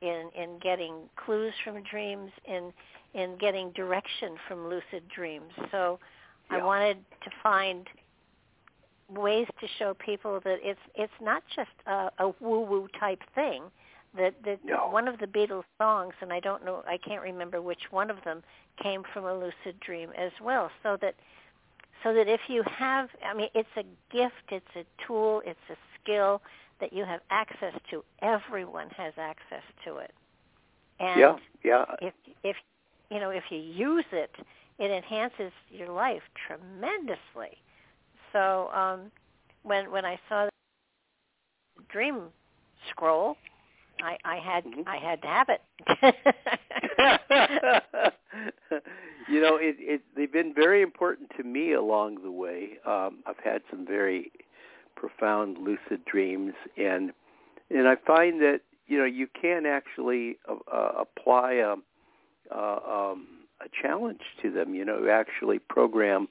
in 0.00 0.30
in 0.34 0.58
getting 0.60 0.94
clues 1.16 1.54
from 1.64 1.82
dreams, 1.82 2.30
in 2.46 2.72
in 3.14 3.36
getting 3.38 3.70
direction 3.72 4.36
from 4.48 4.68
lucid 4.68 5.06
dreams. 5.14 5.52
So 5.70 5.98
yeah. 6.50 6.58
I 6.58 6.64
wanted 6.64 6.98
to 7.24 7.30
find 7.42 7.86
ways 9.10 9.46
to 9.60 9.66
show 9.78 9.94
people 9.94 10.40
that 10.44 10.58
it's 10.62 10.80
it's 10.94 11.12
not 11.20 11.42
just 11.54 11.70
a, 11.86 12.10
a 12.18 12.32
woo 12.40 12.60
woo 12.60 12.88
type 12.98 13.20
thing. 13.34 13.64
That 14.16 14.34
that 14.44 14.60
no. 14.64 14.88
one 14.88 15.08
of 15.08 15.18
the 15.18 15.26
Beatles 15.26 15.64
songs, 15.78 16.14
and 16.20 16.32
I 16.32 16.40
don't 16.40 16.64
know, 16.64 16.82
I 16.86 16.98
can't 16.98 17.22
remember 17.22 17.62
which 17.62 17.80
one 17.90 18.10
of 18.10 18.16
them 18.24 18.42
came 18.82 19.02
from 19.12 19.24
a 19.24 19.34
lucid 19.34 19.80
dream 19.80 20.10
as 20.18 20.32
well. 20.42 20.70
So 20.82 20.98
that 21.00 21.14
so 22.02 22.12
that 22.14 22.28
if 22.28 22.40
you 22.48 22.62
have, 22.78 23.08
I 23.24 23.34
mean, 23.34 23.48
it's 23.54 23.68
a 23.76 23.84
gift, 24.14 24.50
it's 24.50 24.64
a 24.76 24.84
tool, 25.06 25.42
it's 25.44 25.58
a 25.70 25.76
skill 26.00 26.42
that 26.80 26.92
you 26.92 27.04
have 27.04 27.20
access 27.30 27.74
to. 27.90 28.04
Everyone 28.20 28.88
has 28.96 29.12
access 29.16 29.62
to 29.84 29.98
it. 29.98 30.12
And 30.98 31.20
yeah, 31.20 31.36
yeah. 31.64 31.84
if 32.00 32.14
if 32.42 32.56
you 33.10 33.18
know 33.18 33.30
if 33.30 33.44
you 33.50 33.58
use 33.58 34.04
it, 34.12 34.30
it 34.78 34.90
enhances 34.90 35.52
your 35.70 35.88
life 35.88 36.22
tremendously. 36.46 37.58
So 38.32 38.68
um, 38.68 39.10
when 39.62 39.90
when 39.90 40.04
I 40.04 40.18
saw 40.28 40.46
the 40.46 41.82
dream 41.88 42.22
scroll, 42.90 43.36
I, 44.02 44.18
I 44.24 44.36
had 44.36 44.64
mm-hmm. 44.64 44.82
I 44.86 44.96
had 44.96 45.22
to 45.22 45.28
have 45.28 45.48
it. 45.48 45.60
you 49.28 49.40
know, 49.40 49.56
it, 49.56 49.76
it 49.78 50.02
they've 50.16 50.32
been 50.32 50.52
very 50.54 50.82
important 50.82 51.30
to 51.36 51.44
me 51.44 51.72
along 51.72 52.22
the 52.22 52.30
way. 52.30 52.78
Um, 52.84 53.22
I've 53.26 53.38
had 53.42 53.62
some 53.70 53.86
very 53.86 54.32
profound 54.96 55.58
lucid 55.58 56.04
dreams, 56.04 56.54
and 56.76 57.12
and 57.70 57.86
I 57.88 57.94
find 58.06 58.40
that 58.40 58.60
you 58.86 58.98
know 58.98 59.04
you 59.04 59.28
can 59.40 59.66
actually 59.66 60.38
uh, 60.48 60.56
uh, 60.72 61.04
apply 61.04 61.52
a 61.54 61.76
uh, 62.54 63.10
um, 63.12 63.26
a 63.60 63.68
challenge 63.80 64.22
to 64.42 64.50
them. 64.50 64.74
You 64.74 64.84
know, 64.84 65.08
actually 65.10 65.60
program 65.60 66.28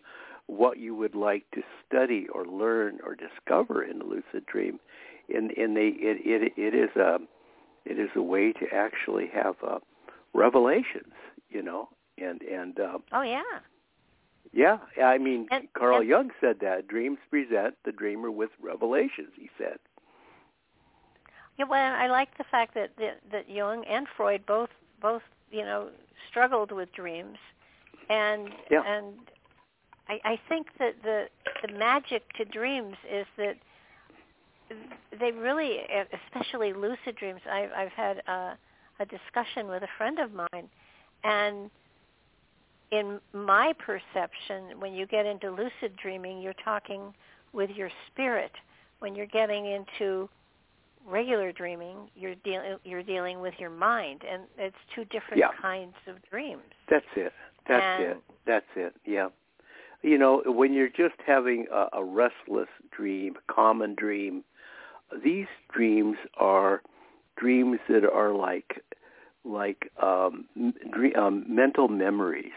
what 0.48 0.78
you 0.78 0.94
would 0.96 1.16
like 1.16 1.46
to 1.54 1.62
study 1.88 2.28
or 2.34 2.46
learn 2.46 3.00
or 3.06 3.16
discover 3.16 3.84
in 3.84 4.02
a 4.02 4.06
lucid 4.06 4.46
dream, 4.46 4.80
and 5.34 5.52
and 5.52 5.78
they 5.78 5.88
it 5.96 6.18
it, 6.26 6.54
it 6.58 6.76
is 6.76 6.94
a 6.98 7.20
it 7.86 8.00
is 8.00 8.10
a 8.16 8.22
way 8.22 8.54
to 8.54 8.68
actually 8.74 9.28
have 9.28 9.56
uh, 9.66 9.80
revelations. 10.34 11.14
You 11.50 11.62
know, 11.62 11.90
and 12.18 12.42
and 12.42 12.80
uh, 12.80 12.98
oh 13.12 13.22
yeah 13.22 13.42
yeah, 14.54 14.80
I 15.02 15.18
mean, 15.18 15.48
and, 15.50 15.72
Carl 15.74 16.02
and, 16.02 16.10
Jung 16.10 16.32
said 16.42 16.60
that 16.60 16.88
dreams 16.88 17.20
present 17.30 17.76
the 17.86 17.92
dreamer 17.92 18.30
with 18.30 18.50
revelations. 18.62 19.30
He 19.38 19.50
said. 19.58 19.80
Yeah, 21.58 21.66
well, 21.66 21.94
I 21.96 22.08
like 22.08 22.38
the 22.38 22.44
fact 22.44 22.74
that 22.74 22.92
that, 22.98 23.20
that 23.32 23.50
Jung 23.50 23.86
and 23.86 24.08
Freud 24.18 24.46
both 24.46 24.70
both 25.02 25.22
you 25.52 25.62
know 25.62 25.90
struggled 26.30 26.72
with 26.72 26.92
dreams, 26.92 27.38
and 28.10 28.50
yeah. 28.70 28.84
and 28.86 29.14
I, 30.10 30.20
I 30.26 30.40
think 30.50 30.68
that 30.80 30.96
the 31.02 31.28
the 31.66 31.72
magic 31.74 32.34
to 32.34 32.44
dreams 32.44 32.98
is 33.10 33.26
that 33.38 33.56
they 35.20 35.32
really, 35.32 35.80
especially 36.28 36.74
lucid 36.74 37.16
dreams. 37.18 37.42
I've, 37.52 37.70
I've 37.76 37.92
had 37.92 38.18
a, 38.28 38.58
a 39.00 39.06
discussion 39.06 39.68
with 39.68 39.84
a 39.84 39.90
friend 39.98 40.20
of 40.20 40.32
mine, 40.34 40.70
and 41.24 41.70
in 42.92 43.20
my 43.34 43.74
perception, 43.80 44.80
when 44.80 44.94
you 44.94 45.06
get 45.06 45.26
into 45.26 45.50
lucid 45.50 45.96
dreaming, 46.02 46.42
you're 46.42 46.54
talking 46.64 47.14
with 47.54 47.70
your 47.72 47.90
spirit. 48.12 48.52
When 49.00 49.16
you're 49.16 49.28
getting 49.28 49.66
into 49.66 50.30
regular 51.08 51.52
dreaming, 51.52 52.10
you're 52.16 52.36
dealing 52.36 52.78
you're 52.84 53.04
dealing 53.04 53.40
with 53.40 53.54
your 53.58 53.70
mind, 53.70 54.22
and 54.30 54.44
it's 54.58 54.76
two 54.94 55.06
different 55.06 55.38
yeah. 55.38 55.50
kinds 55.60 55.96
of 56.08 56.16
dreams. 56.30 56.62
That's 56.90 57.06
it. 57.16 57.32
That's 57.68 57.84
and, 57.84 58.04
it. 58.04 58.18
That's 58.46 58.66
it. 58.76 58.94
Yeah. 59.06 59.30
You 60.04 60.18
know, 60.18 60.42
when 60.46 60.74
you're 60.74 60.90
just 60.90 61.16
having 61.26 61.68
a, 61.72 61.88
a 61.94 62.04
restless 62.04 62.70
dream, 62.96 63.36
a 63.38 63.54
common 63.54 63.96
dream, 63.96 64.44
these 65.24 65.48
dreams 65.74 66.18
are 66.38 66.82
dreams 67.38 67.80
that 67.90 68.04
are 68.06 68.34
like 68.34 68.84
like 69.44 69.92
um, 70.02 70.46
dream, 70.92 71.16
um, 71.16 71.46
mental 71.48 71.88
memories 71.88 72.52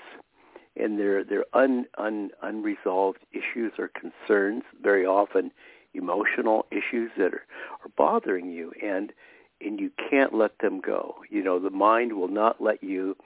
and 0.77 0.99
they're 0.99 1.25
they're 1.25 1.45
un, 1.55 1.87
un, 1.99 2.31
unresolved 2.43 3.21
issues 3.33 3.73
or 3.79 3.89
concerns, 3.89 4.63
very 4.83 5.07
often 5.07 5.51
emotional 5.95 6.67
issues 6.71 7.11
that 7.17 7.33
are, 7.33 7.47
are 7.85 7.91
bothering 7.97 8.51
you, 8.51 8.73
and 8.83 9.13
and 9.61 9.81
you 9.81 9.91
can't 10.11 10.35
let 10.35 10.59
them 10.59 10.81
go. 10.81 11.17
You 11.31 11.43
know, 11.43 11.59
the 11.59 11.71
mind 11.71 12.15
will 12.15 12.29
not 12.29 12.61
let 12.61 12.83
you. 12.83 13.17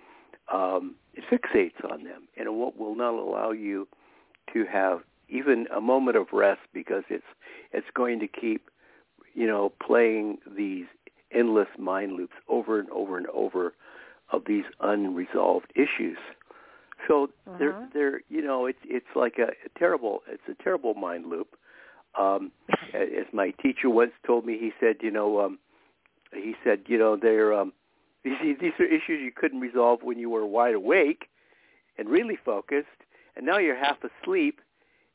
Um, 0.52 0.94
it 1.14 1.25
fixates 1.30 1.85
on 1.90 2.04
them, 2.04 2.28
and 2.37 2.47
it 2.47 2.50
will, 2.50 2.73
will 2.78 2.94
not 2.94 3.12
allow 3.14 3.50
you 3.50 3.87
to 4.54 4.64
have 4.64 5.00
even 5.28 5.66
a 5.75 5.80
moment 5.80 6.16
of 6.16 6.26
rest 6.32 6.61
because 6.73 7.04
it's 7.11 7.25
it's 7.73 7.87
going 7.94 8.20
to 8.20 8.28
keep, 8.28 8.70
you 9.38 9.47
know, 9.47 9.73
playing 9.80 10.38
these 10.57 10.87
endless 11.30 11.68
mind 11.78 12.14
loops 12.14 12.35
over 12.49 12.80
and 12.80 12.90
over 12.90 13.16
and 13.16 13.28
over 13.28 13.73
of 14.33 14.42
these 14.47 14.64
unresolved 14.80 15.71
issues. 15.76 16.18
So 17.07 17.30
uh-huh. 17.47 17.57
they're 17.59 17.88
they're 17.95 18.21
you 18.28 18.42
know 18.42 18.66
it's 18.66 18.80
it's 18.85 19.07
like 19.14 19.38
a, 19.38 19.50
a 19.64 19.78
terrible 19.78 20.23
it's 20.28 20.42
a 20.49 20.61
terrible 20.61 20.95
mind 20.95 21.26
loop. 21.26 21.54
Um, 22.18 22.50
as 22.92 23.26
my 23.33 23.52
teacher 23.62 23.88
once 23.88 24.11
told 24.26 24.45
me, 24.45 24.59
he 24.59 24.73
said 24.80 24.97
you 25.02 25.12
know 25.12 25.40
um, 25.40 25.61
he 26.35 26.57
said 26.64 26.80
you 26.88 26.99
know 26.99 27.16
they're 27.16 27.54
um, 27.54 27.73
these 28.25 28.57
these 28.61 28.73
are 28.80 28.87
issues 28.87 29.23
you 29.23 29.30
couldn't 29.35 29.61
resolve 29.61 30.02
when 30.02 30.18
you 30.18 30.30
were 30.30 30.45
wide 30.45 30.75
awake 30.75 31.28
and 31.97 32.09
really 32.09 32.37
focused, 32.45 32.88
and 33.37 33.47
now 33.47 33.59
you're 33.59 33.76
half 33.76 33.99
asleep, 34.02 34.61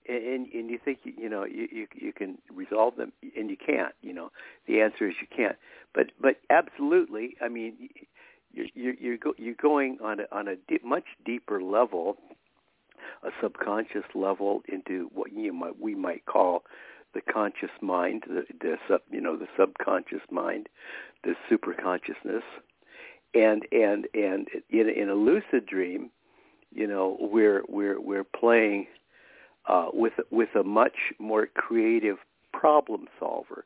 and 0.07 0.48
and 0.53 0.69
you 0.69 0.79
think 0.83 1.00
you 1.03 1.29
know 1.29 1.45
you, 1.45 1.67
you 1.72 1.88
you 1.95 2.13
can 2.13 2.38
resolve 2.53 2.95
them 2.95 3.12
and 3.36 3.50
you 3.50 3.57
can't 3.57 3.93
you 4.01 4.13
know. 4.13 4.31
The 4.67 4.81
answer 4.81 5.07
is 5.07 5.15
you 5.22 5.27
can't. 5.36 5.57
But 5.93 6.07
but 6.19 6.38
absolutely 6.50 7.36
i 7.41 7.48
mean 7.48 7.89
you're 8.53 8.67
you're 8.74 8.93
you're, 8.93 9.17
go, 9.17 9.33
you're 9.38 9.55
going 9.55 9.98
on 10.03 10.19
a, 10.22 10.24
on 10.31 10.48
a 10.48 10.55
deep, 10.67 10.83
much 10.86 11.05
deeper 11.25 11.62
level 11.62 12.17
a 13.24 13.29
subconscious 13.41 14.05
level 14.15 14.62
into 14.67 15.10
what 15.13 15.33
you 15.33 15.51
might 15.53 15.79
we 15.79 15.95
might 15.95 16.25
call 16.25 16.63
the 17.13 17.22
conscious 17.22 17.69
mind 17.81 18.24
the, 18.27 18.43
the 18.62 18.77
sub 18.88 19.01
you 19.12 19.22
know 19.22 19.36
the 19.36 19.48
subconscious 19.57 20.22
mind 20.31 20.67
the 21.24 21.33
super 21.50 21.74
consciousness 21.74 22.43
and 23.33 23.65
and 23.72 24.07
and 24.13 24.48
in 24.69 24.89
in 24.89 25.10
a 25.10 25.15
lucid 25.15 25.65
dream 25.65 26.10
you 26.74 26.88
know 26.88 27.17
we're 27.19 27.63
we're 27.67 28.00
we're 28.00 28.24
playing 28.24 28.88
uh, 29.67 29.88
with 29.93 30.13
with 30.32 30.50
a 30.55 30.63
much 30.63 31.13
more 31.20 31.48
creative 31.48 32.17
problem 32.51 33.08
solver 33.20 33.65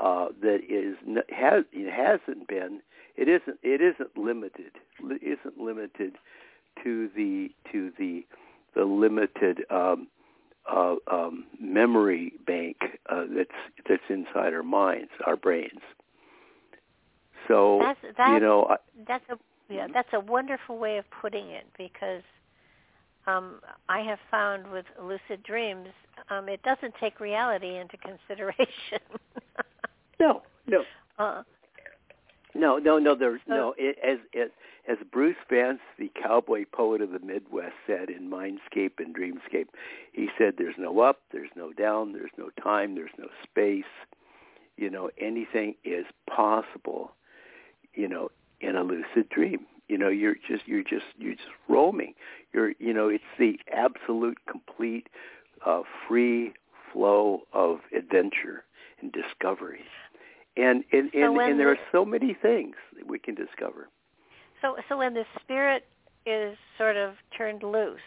uh, 0.00 0.28
that 0.40 0.60
is 0.68 0.96
has 1.28 1.64
it 1.72 1.92
hasn't 1.92 2.46
been 2.48 2.80
it 3.16 3.28
isn't 3.28 3.58
it 3.62 3.80
isn't 3.80 4.16
limited 4.16 4.72
isn't 5.22 5.58
limited 5.58 6.16
to 6.82 7.08
the 7.14 7.48
to 7.70 7.90
the 7.98 8.24
the 8.74 8.84
limited 8.84 9.64
um, 9.70 10.08
uh, 10.70 10.94
um, 11.10 11.44
memory 11.60 12.32
bank 12.46 12.76
uh, 13.08 13.24
that's 13.34 13.50
that's 13.88 14.02
inside 14.08 14.52
our 14.54 14.62
minds 14.62 15.10
our 15.26 15.36
brains. 15.36 15.80
So 17.48 17.80
that's, 17.80 18.16
that's, 18.16 18.30
you 18.30 18.40
know 18.40 18.66
I, 18.70 18.76
that's 19.06 19.24
a 19.30 19.36
yeah 19.72 19.86
that's 19.92 20.12
a 20.12 20.20
wonderful 20.20 20.78
way 20.78 20.98
of 20.98 21.04
putting 21.20 21.48
it 21.48 21.66
because 21.76 22.22
um, 23.30 23.60
I 23.88 24.00
have 24.00 24.18
found 24.30 24.70
with 24.70 24.86
lucid 25.02 25.42
dreams, 25.42 25.88
um, 26.28 26.48
it 26.48 26.62
doesn't 26.62 26.94
take 27.00 27.20
reality 27.20 27.76
into 27.76 27.96
consideration. 27.96 29.00
no, 30.20 30.42
no. 30.66 30.84
Uh, 31.18 31.42
no, 32.54 32.78
no, 32.78 32.98
no. 32.98 33.14
There's 33.14 33.40
so, 33.46 33.54
no. 33.54 33.74
It, 33.78 33.96
as 34.02 34.18
as 34.38 34.50
as 34.88 34.96
Bruce 35.12 35.36
Vance, 35.48 35.80
the 35.98 36.10
cowboy 36.20 36.64
poet 36.72 37.00
of 37.00 37.12
the 37.12 37.20
Midwest, 37.20 37.74
said 37.86 38.10
in 38.10 38.30
Mindscape 38.30 38.98
and 38.98 39.14
Dreamscape, 39.14 39.68
he 40.12 40.28
said, 40.36 40.54
"There's 40.58 40.76
no 40.78 41.00
up, 41.00 41.20
there's 41.32 41.50
no 41.54 41.72
down, 41.72 42.12
there's 42.12 42.30
no 42.36 42.50
time, 42.62 42.94
there's 42.94 43.10
no 43.18 43.28
space. 43.42 43.84
You 44.76 44.90
know, 44.90 45.10
anything 45.18 45.74
is 45.84 46.06
possible. 46.28 47.12
You 47.94 48.08
know, 48.08 48.30
in 48.60 48.76
a 48.76 48.82
lucid 48.82 49.28
dream. 49.30 49.66
You 49.90 49.98
know, 49.98 50.08
you're 50.08 50.36
just 50.48 50.68
you're 50.68 50.84
just 50.84 51.06
you're 51.18 51.34
just 51.34 51.48
roaming. 51.68 52.14
You're 52.52 52.74
you 52.78 52.94
know, 52.94 53.08
it's 53.08 53.24
the 53.40 53.58
absolute 53.76 54.38
complete 54.48 55.08
uh, 55.66 55.82
free 56.06 56.52
flow 56.92 57.40
of 57.52 57.78
adventure 57.92 58.62
and 59.00 59.10
discovery. 59.10 59.80
And 60.56 60.84
and 60.92 61.12
and, 61.12 61.34
so 61.34 61.40
and 61.40 61.58
there 61.58 61.70
are 61.72 61.78
so 61.90 62.04
many 62.04 62.36
things 62.40 62.76
that 62.96 63.08
we 63.08 63.18
can 63.18 63.34
discover. 63.34 63.88
So 64.62 64.76
so 64.88 64.96
when 64.96 65.12
the 65.12 65.24
spirit 65.40 65.86
is 66.24 66.56
sort 66.78 66.96
of 66.96 67.14
turned 67.36 67.64
loose 67.64 67.98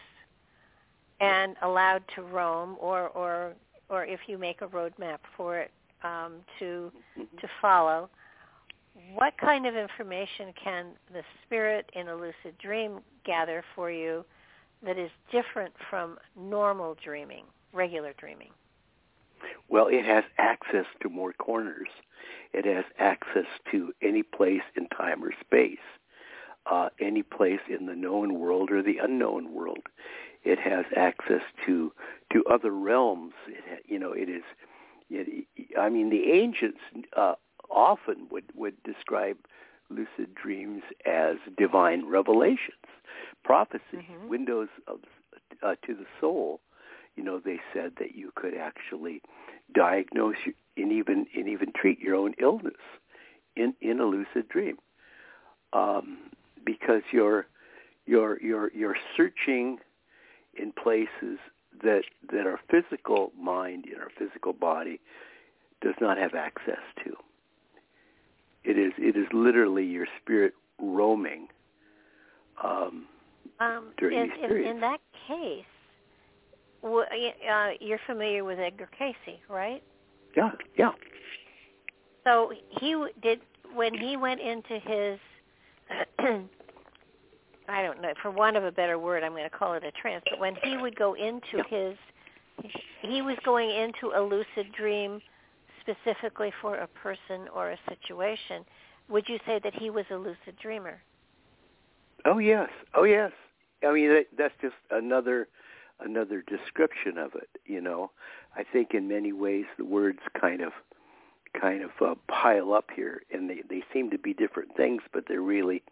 and 1.20 1.58
allowed 1.63 2.04
to 2.16 2.22
roam 2.22 2.78
or 2.80 3.10
or 3.10 3.56
or 3.90 4.06
if 4.06 4.22
you 4.28 4.38
make 4.38 4.62
a 4.62 4.68
roadmap 4.68 5.18
for 5.36 5.60
it 5.60 5.72
um, 6.06 6.36
to 6.60 6.94
mm-hmm. 7.20 7.38
to 7.42 7.48
follow, 7.62 8.10
what 9.16 9.38
kind 9.38 9.66
of 9.66 9.76
information 9.76 10.54
can 10.62 10.88
the 11.12 11.24
spirit 11.46 11.90
in 11.94 12.08
a 12.08 12.16
lucid 12.16 12.58
dream 12.62 13.00
gather 13.26 13.64
for 13.76 13.92
you 13.92 14.24
that 14.86 14.98
is 14.98 15.10
different 15.32 15.74
from 15.90 16.18
normal 16.36 16.96
dreaming, 17.04 17.46
regular 17.72 18.14
dreaming? 18.18 18.52
Well, 19.70 19.88
it 19.88 20.06
has 20.06 20.24
access 20.38 20.86
to 21.02 21.10
more 21.10 21.34
corners. 21.34 21.90
It 22.54 22.66
has 22.66 22.86
access 23.00 23.48
to 23.72 23.94
any 24.02 24.24
place 24.24 24.62
in 24.76 24.88
time 24.90 25.24
or 25.24 25.32
space, 25.42 25.78
uh, 26.70 26.89
any 27.00 27.24
place 27.24 27.60
in 27.67 27.88
the 27.88 27.96
known 27.96 28.39
world 28.39 28.72
or 28.72 28.82
the 28.82 28.98
unknown 29.00 29.54
world. 29.54 29.88
It 30.44 30.60
has 30.60 30.86
access 30.96 31.41
to 31.65 31.91
to 32.32 32.44
other 32.46 32.72
realms. 32.72 33.34
It, 33.48 33.84
you 33.88 34.00
know, 34.00 34.12
it 34.12 34.30
is. 34.30 34.44
It, 35.10 35.48
I 35.80 35.89
mean, 35.89 36.10
the 36.10 36.32
ancients 36.32 36.80
uh, 37.15 37.36
often 37.69 38.28
would, 38.32 38.45
would 38.56 38.82
describe 38.84 39.38
lucid 39.89 40.34
dreams 40.36 40.82
as 41.06 41.36
divine 41.58 42.06
revelations, 42.08 42.88
prophecy, 43.43 43.82
mm-hmm. 43.95 44.28
windows 44.28 44.69
of, 44.88 44.99
uh, 45.62 45.76
to 45.86 45.93
the 45.93 46.06
soul. 46.19 46.60
You 47.15 47.23
know, 47.23 47.39
they 47.39 47.60
said 47.73 47.93
that 47.99 48.15
you 48.15 48.32
could 48.36 48.56
actually 48.56 49.21
diagnose 49.73 50.36
and 50.76 50.91
even 50.91 51.28
and 51.36 51.47
even 51.47 51.71
treat 51.76 51.99
your 51.99 52.15
own 52.15 52.34
illness 52.41 52.82
in 53.56 53.76
in 53.82 53.99
a 53.99 54.06
lucid 54.06 54.49
dream, 54.49 54.78
um, 55.73 56.17
because 56.65 57.04
you're 57.12 57.45
you're 58.08 58.41
you're 58.41 58.71
you're 58.73 58.97
searching 59.15 59.78
in 60.56 60.71
places 60.71 61.38
that 61.84 62.04
that 62.32 62.47
our 62.47 62.60
physical 62.69 63.32
mind 63.39 63.86
and 63.86 64.02
our 64.02 64.10
physical 64.17 64.54
body 64.54 64.99
does 65.82 65.95
not 66.02 66.17
have 66.17 66.34
access 66.34 66.82
to. 67.04 67.15
It 68.63 68.78
is 68.78 68.93
it 68.97 69.17
is 69.17 69.28
literally 69.34 69.86
your 69.86 70.08
spirit 70.21 70.54
roaming 70.80 71.47
um, 72.63 73.06
um, 73.60 73.91
during 73.97 74.19
in, 74.19 74.30
these 74.30 74.38
periods. 74.47 74.69
In, 74.69 74.76
in 74.76 74.82
that 74.82 74.99
case, 75.28 75.65
uh, 76.84 77.69
you're 77.80 77.99
familiar 78.06 78.43
with 78.43 78.60
Edgar 78.60 78.89
Cayce, 78.97 79.39
right? 79.49 79.84
Yeah, 80.36 80.52
yeah. 80.78 80.91
So 82.23 82.52
he 82.80 82.95
did 83.21 83.41
when 83.73 83.93
he 83.93 84.17
went 84.17 84.39
into 84.41 84.80
his. 84.80 85.19
I 87.69 87.82
don't 87.82 88.02
know, 88.02 88.13
for 88.21 88.30
want 88.30 88.58
of 88.58 88.65
a 88.65 88.73
better 88.73 88.99
word, 88.99 89.23
I'm 89.23 89.32
going 89.32 89.49
to 89.49 89.49
call 89.49 89.73
it 89.73 89.86
a 89.86 89.91
trance. 89.91 90.23
But 90.30 90.38
when 90.38 90.56
he 90.63 90.76
would 90.76 90.97
go 90.97 91.13
into 91.13 91.58
yeah. 91.58 91.63
his, 91.69 91.97
he 93.02 93.21
was 93.21 93.38
going 93.45 93.69
into 93.69 94.12
a 94.13 94.21
lucid 94.21 94.73
dream 94.78 95.21
specifically 95.84 96.52
for 96.62 96.76
a 96.76 96.88
person 96.88 97.48
or 97.54 97.72
a 97.72 97.78
situation, 97.89 98.63
would 99.10 99.28
you 99.28 99.38
say 99.46 99.60
that 99.63 99.74
he 99.76 99.89
was 99.89 100.06
a 100.12 100.15
lucid 100.15 100.58
dreamer? 100.62 101.02
Oh 102.26 102.38
yes, 102.38 102.69
oh 102.93 103.04
yes. 103.04 103.32
I 103.86 103.91
mean 103.91 104.10
that, 104.10 104.26
that's 104.38 104.54
just 104.62 104.76
another 104.91 105.48
another 106.00 106.41
description 106.41 107.17
of 107.17 107.36
it. 107.36 107.50
You 107.65 107.82
know, 107.82 108.12
I 108.56 108.63
think 108.63 108.93
in 108.93 109.08
many 109.08 109.34
ways 109.34 109.65
the 109.78 109.86
words 109.86 110.19
kind 110.39 110.62
of 110.62 110.72
kind 111.60 111.84
of 111.84 111.91
uh, 112.02 112.15
pile 112.28 112.74
up 112.74 112.89
here, 112.96 113.22
and 113.32 113.50
they 113.50 113.62
they 113.69 113.84
seem 113.93 114.10
to 114.12 114.17
be 114.17 114.34
different 114.34 114.76
things, 114.76 115.02
but 115.12 115.26
they're 115.28 115.41
really 115.41 115.84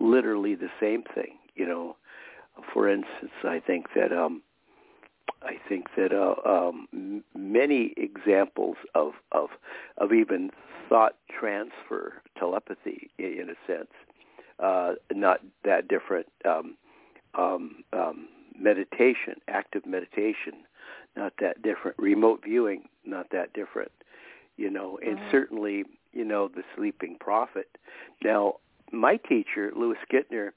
literally 0.00 0.54
the 0.54 0.70
same 0.80 1.02
thing. 1.14 1.38
You 1.54 1.66
know, 1.66 1.96
for 2.72 2.88
instance, 2.88 3.32
I 3.44 3.60
think 3.64 3.86
that 3.94 4.12
um, 4.12 4.42
I 5.42 5.58
think 5.68 5.86
that 5.96 6.12
uh, 6.12 6.34
um, 6.48 7.22
many 7.36 7.94
examples 7.96 8.76
of, 8.94 9.12
of 9.32 9.50
of 9.96 10.12
even 10.12 10.50
thought 10.88 11.16
transfer, 11.28 12.14
telepathy, 12.38 13.10
in 13.18 13.50
a 13.50 13.70
sense, 13.70 13.90
uh, 14.58 14.94
not 15.12 15.40
that 15.64 15.88
different. 15.88 16.26
Um, 16.44 16.76
um, 17.34 17.84
um, 17.92 18.28
meditation, 18.58 19.34
active 19.46 19.86
meditation, 19.86 20.54
not 21.16 21.34
that 21.40 21.62
different. 21.62 21.96
Remote 21.98 22.42
viewing, 22.44 22.88
not 23.04 23.30
that 23.30 23.52
different. 23.52 23.92
You 24.56 24.70
know, 24.70 24.98
and 25.04 25.18
mm-hmm. 25.18 25.30
certainly, 25.30 25.84
you 26.12 26.24
know, 26.24 26.48
the 26.48 26.64
sleeping 26.74 27.16
prophet. 27.20 27.78
Now, 28.24 28.54
my 28.90 29.16
teacher, 29.16 29.70
Louis 29.76 29.98
Gittner, 30.12 30.50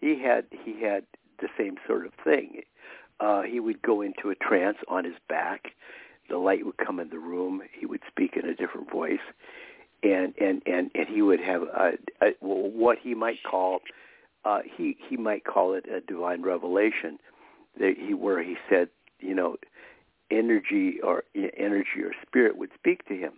he 0.00 0.20
had 0.22 0.44
he 0.64 0.80
had 0.80 1.04
the 1.40 1.48
same 1.56 1.76
sort 1.86 2.06
of 2.06 2.12
thing 2.22 2.62
uh, 3.20 3.42
he 3.42 3.60
would 3.60 3.82
go 3.82 4.02
into 4.02 4.30
a 4.30 4.34
trance 4.34 4.78
on 4.88 5.04
his 5.04 5.14
back. 5.28 5.72
The 6.28 6.36
light 6.36 6.64
would 6.64 6.76
come 6.76 7.00
in 7.00 7.10
the 7.10 7.18
room. 7.18 7.62
He 7.78 7.86
would 7.86 8.02
speak 8.08 8.36
in 8.36 8.48
a 8.48 8.54
different 8.54 8.90
voice, 8.90 9.18
and 10.02 10.34
and 10.40 10.62
and 10.66 10.90
and 10.94 11.08
he 11.08 11.22
would 11.22 11.40
have 11.40 11.62
a, 11.62 11.92
a, 12.20 12.30
what 12.40 12.98
he 13.02 13.14
might 13.14 13.42
call 13.48 13.80
uh, 14.44 14.60
he 14.76 14.96
he 15.08 15.16
might 15.16 15.44
call 15.44 15.74
it 15.74 15.86
a 15.88 16.00
divine 16.00 16.42
revelation. 16.42 17.18
That 17.78 17.94
he 17.96 18.12
where 18.14 18.42
he 18.42 18.56
said, 18.68 18.88
you 19.20 19.34
know, 19.34 19.56
energy 20.30 21.00
or 21.02 21.24
energy 21.34 22.02
or 22.02 22.12
spirit 22.26 22.58
would 22.58 22.70
speak 22.78 23.06
to 23.08 23.14
him 23.16 23.32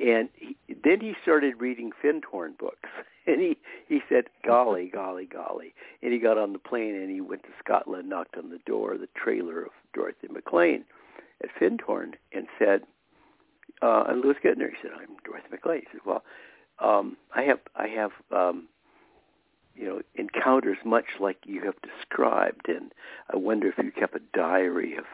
and 0.00 0.28
he, 0.34 0.56
then 0.84 1.00
he 1.00 1.14
started 1.22 1.60
reading 1.60 1.92
Findhorn 2.02 2.56
books. 2.58 2.88
And 3.26 3.42
he, 3.42 3.58
he 3.86 4.00
said, 4.08 4.24
golly, 4.42 4.90
golly, 4.90 5.26
golly. 5.26 5.74
And 6.02 6.14
he 6.14 6.18
got 6.18 6.38
on 6.38 6.54
the 6.54 6.58
plane 6.58 6.94
and 6.94 7.10
he 7.10 7.20
went 7.20 7.42
to 7.42 7.50
Scotland, 7.62 8.08
knocked 8.08 8.38
on 8.38 8.48
the 8.48 8.58
door, 8.64 8.96
the 8.96 9.06
trailer 9.14 9.64
of 9.64 9.72
Dorothy 9.92 10.28
Maclean 10.30 10.82
at 11.42 11.50
Findhorn, 11.60 12.14
and 12.32 12.46
said, 12.58 12.84
uh, 13.82 14.04
and 14.08 14.22
Louis 14.22 14.36
Gittner, 14.42 14.70
he 14.70 14.76
said, 14.80 14.92
I'm 14.98 15.14
Dorothy 15.26 15.48
Maclean. 15.50 15.82
He 15.82 15.88
said, 15.92 16.00
well, 16.06 16.24
um, 16.78 17.18
I 17.34 17.42
have, 17.42 17.58
I 17.76 17.88
have, 17.88 18.12
um, 18.34 18.66
you 19.74 19.86
know, 19.86 20.00
encounters 20.14 20.78
much 20.86 21.06
like 21.20 21.36
you 21.44 21.60
have 21.66 21.74
described, 21.82 22.66
and 22.68 22.92
I 23.30 23.36
wonder 23.36 23.68
if 23.68 23.76
you 23.76 23.92
kept 23.92 24.16
a 24.16 24.22
diary 24.32 24.96
of 24.96 25.04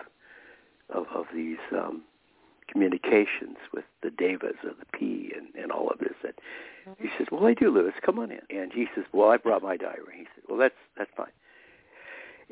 of, 0.91 1.07
of 1.15 1.27
these 1.35 1.59
um, 1.73 2.03
communications 2.75 3.57
with 3.73 3.85
the 4.03 4.11
devas 4.11 4.57
of 4.69 4.77
the 4.81 4.87
pea 4.93 5.33
and, 5.35 5.47
and 5.55 5.71
all 5.71 5.89
of 5.89 5.99
this. 6.01 6.17
And 6.25 6.35
mm-hmm. 6.89 7.03
he 7.03 7.11
says, 7.17 7.29
"Well, 7.31 7.47
I 7.47 7.55
do, 7.55 7.71
Lewis. 7.71 7.95
Come 8.05 8.19
on 8.19 8.33
in." 8.33 8.41
And 8.51 8.73
he 8.73 8.87
says, 8.95 9.05
"Well, 9.13 9.31
I 9.31 9.37
brought 9.37 9.63
my 9.63 9.77
diary." 9.77 10.19
He 10.19 10.27
said, 10.35 10.45
"Well, 10.49 10.59
that's 10.59 10.75
that's 10.99 11.11
fine." 11.17 11.33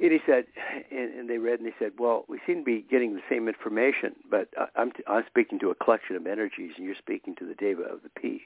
And 0.01 0.11
he 0.11 0.21
said, 0.25 0.47
and, 0.91 1.13
and 1.13 1.29
they 1.29 1.37
read, 1.39 1.61
and 1.61 1.69
they 1.69 1.75
said, 1.79 1.93
"Well, 1.99 2.25
we 2.29 2.41
seem 2.47 2.59
to 2.59 2.65
be 2.65 2.85
getting 2.89 3.15
the 3.15 3.21
same 3.29 3.49
information, 3.49 4.15
but 4.31 4.49
I'm 4.77 4.93
t- 4.93 5.05
I'm 5.07 5.25
speaking 5.27 5.59
to 5.61 5.71
a 5.71 5.75
collection 5.75 6.17
of 6.17 6.27
energies, 6.27 6.73
and 6.77 6.87
you're 6.87 6.95
speaking 6.97 7.35
to 7.37 7.47
the 7.47 7.55
deva 7.55 7.83
of 7.83 8.03
the 8.03 8.09
pea." 8.09 8.43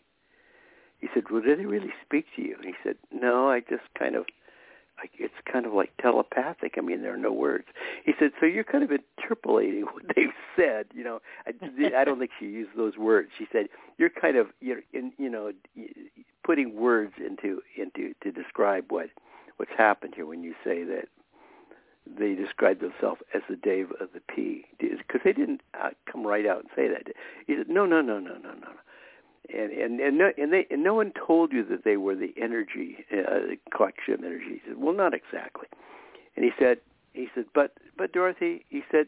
He 0.99 1.09
said, 1.13 1.25
"Well, 1.31 1.43
did 1.43 1.59
they 1.59 1.67
really 1.67 1.93
speak 2.05 2.27
to 2.37 2.43
you?" 2.43 2.57
And 2.57 2.65
he 2.65 2.75
said, 2.83 2.97
"No, 3.13 3.51
I 3.51 3.61
just 3.61 3.85
kind 3.99 4.17
of." 4.17 4.27
It's 5.19 5.35
kind 5.51 5.67
of 5.67 5.73
like 5.73 5.93
telepathic. 6.01 6.75
I 6.79 6.81
mean, 6.81 7.03
there 7.03 7.15
are 7.15 7.19
no 7.19 7.33
words. 7.33 7.67
He 8.05 8.13
said, 8.19 8.33
so 8.41 8.47
you're 8.47 8.65
kind 8.65 8.83
of 8.83 8.91
interpolating 8.91 9.83
what 9.93 10.05
they've 10.15 10.29
said. 10.57 10.87
You 10.95 11.05
know, 11.05 11.21
I, 11.47 11.53
I 11.97 12.05
don't 12.05 12.19
think 12.19 12.31
she 12.39 12.47
used 12.47 12.71
those 12.77 12.97
words. 12.97 13.31
She 13.39 13.47
said 13.53 13.69
you're 13.99 14.11
kind 14.11 14.37
of 14.37 14.49
you're 14.61 14.81
in, 14.93 15.13
you 15.19 15.31
know 15.31 15.53
putting 16.45 16.77
words 16.77 17.15
into 17.25 17.63
into 17.77 18.15
to 18.23 18.31
describe 18.31 18.87
what 18.91 19.11
what's 19.57 19.73
happened 19.77 20.15
here 20.15 20.27
when 20.27 20.43
you 20.43 20.55
say 20.63 20.85
that 20.85 21.09
they 22.19 22.35
described 22.35 22.81
themselves 22.81 23.21
as 23.35 23.43
the 23.49 23.57
deva 23.57 23.95
of 24.01 24.11
the 24.15 24.21
pea 24.21 24.65
because 24.79 25.21
they 25.25 25.33
didn't 25.33 25.61
uh, 25.81 25.91
come 26.11 26.25
right 26.25 26.47
out 26.47 26.61
and 26.61 26.69
say 26.77 26.87
that. 26.89 27.09
He 27.47 27.57
said, 27.57 27.69
no, 27.69 27.85
no, 27.85 28.01
no, 28.01 28.21
no, 28.21 28.35
no, 28.35 28.53
no 28.53 28.69
and 29.53 29.73
and 29.73 30.01
and 30.01 30.19
no, 30.19 30.33
and, 30.37 30.53
they, 30.53 30.67
and 30.71 30.83
no 30.83 30.95
one 30.95 31.13
told 31.27 31.53
you 31.53 31.65
that 31.65 31.85
they 31.85 31.97
were 31.97 32.15
the 32.15 32.35
energy 32.41 33.05
uh, 33.13 33.55
collection 33.75 34.15
of 34.15 34.25
energy. 34.25 34.45
He 34.55 34.61
said, 34.67 34.79
well, 34.79 34.95
not 34.95 35.15
exactly. 35.15 35.69
And 36.37 36.45
he 36.45 36.51
said, 36.59 36.79
he 37.13 37.29
said, 37.35 37.47
but 37.55 37.75
but 37.97 38.13
Dorothy, 38.13 38.65
he 38.69 38.83
said, 38.91 39.07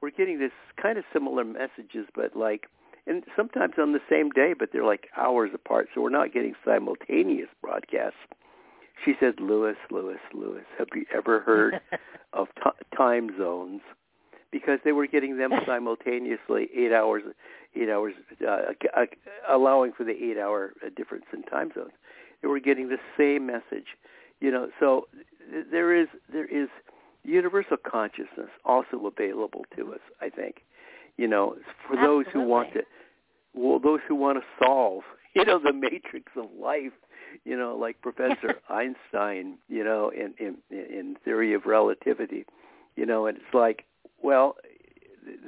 we're 0.00 0.10
getting 0.10 0.38
this 0.38 0.52
kind 0.80 0.98
of 0.98 1.04
similar 1.12 1.44
messages, 1.44 2.06
but 2.14 2.36
like, 2.36 2.66
and 3.06 3.24
sometimes 3.34 3.74
on 3.78 3.92
the 3.92 4.00
same 4.10 4.30
day, 4.30 4.54
but 4.58 4.70
they're 4.72 4.84
like 4.84 5.08
hours 5.16 5.50
apart, 5.54 5.88
so 5.94 6.00
we're 6.00 6.10
not 6.10 6.32
getting 6.32 6.54
simultaneous 6.64 7.48
broadcasts. 7.62 8.18
She 9.04 9.14
said, 9.20 9.40
Lewis, 9.40 9.76
Lewis, 9.90 10.18
Lewis, 10.32 10.64
have 10.78 10.88
you 10.94 11.04
ever 11.14 11.40
heard 11.40 11.80
of 12.32 12.48
t- 12.56 12.96
time 12.96 13.30
zones? 13.38 13.82
Because 14.50 14.78
they 14.84 14.92
were 14.92 15.06
getting 15.06 15.38
them 15.38 15.52
simultaneously, 15.66 16.68
eight 16.74 16.92
hours 16.92 17.22
eight 17.76 17.88
hours, 17.88 18.14
uh, 18.46 19.04
allowing 19.48 19.92
for 19.92 20.04
the 20.04 20.12
eight-hour 20.12 20.72
uh, 20.84 20.88
difference 20.96 21.24
in 21.32 21.42
time 21.42 21.70
zones. 21.74 21.92
And 22.42 22.50
we're 22.50 22.60
getting 22.60 22.88
the 22.88 22.98
same 23.18 23.46
message, 23.46 23.86
you 24.40 24.50
know. 24.50 24.68
So 24.80 25.08
there 25.70 25.94
is 25.94 26.08
there 26.32 26.46
is 26.46 26.68
universal 27.24 27.76
consciousness 27.76 28.50
also 28.64 29.06
available 29.06 29.64
to 29.76 29.92
us. 29.92 30.00
I 30.20 30.30
think, 30.30 30.62
you 31.16 31.28
know, 31.28 31.56
for 31.86 31.96
Absolutely. 31.96 32.24
those 32.24 32.32
who 32.32 32.42
want 32.42 32.72
to, 32.74 32.82
well, 33.54 33.78
those 33.78 34.00
who 34.06 34.14
want 34.14 34.38
to 34.38 34.64
solve, 34.64 35.02
you 35.34 35.44
know, 35.44 35.58
the 35.62 35.72
matrix 35.72 36.32
of 36.36 36.46
life. 36.58 36.92
You 37.44 37.56
know, 37.56 37.76
like 37.76 38.00
Professor 38.00 38.54
Einstein, 38.70 39.58
you 39.68 39.84
know, 39.84 40.10
in, 40.10 40.32
in 40.38 40.56
in 40.70 41.16
theory 41.24 41.52
of 41.54 41.66
relativity, 41.66 42.46
you 42.94 43.04
know, 43.04 43.26
and 43.26 43.36
it's 43.36 43.54
like, 43.54 43.84
well, 44.22 44.56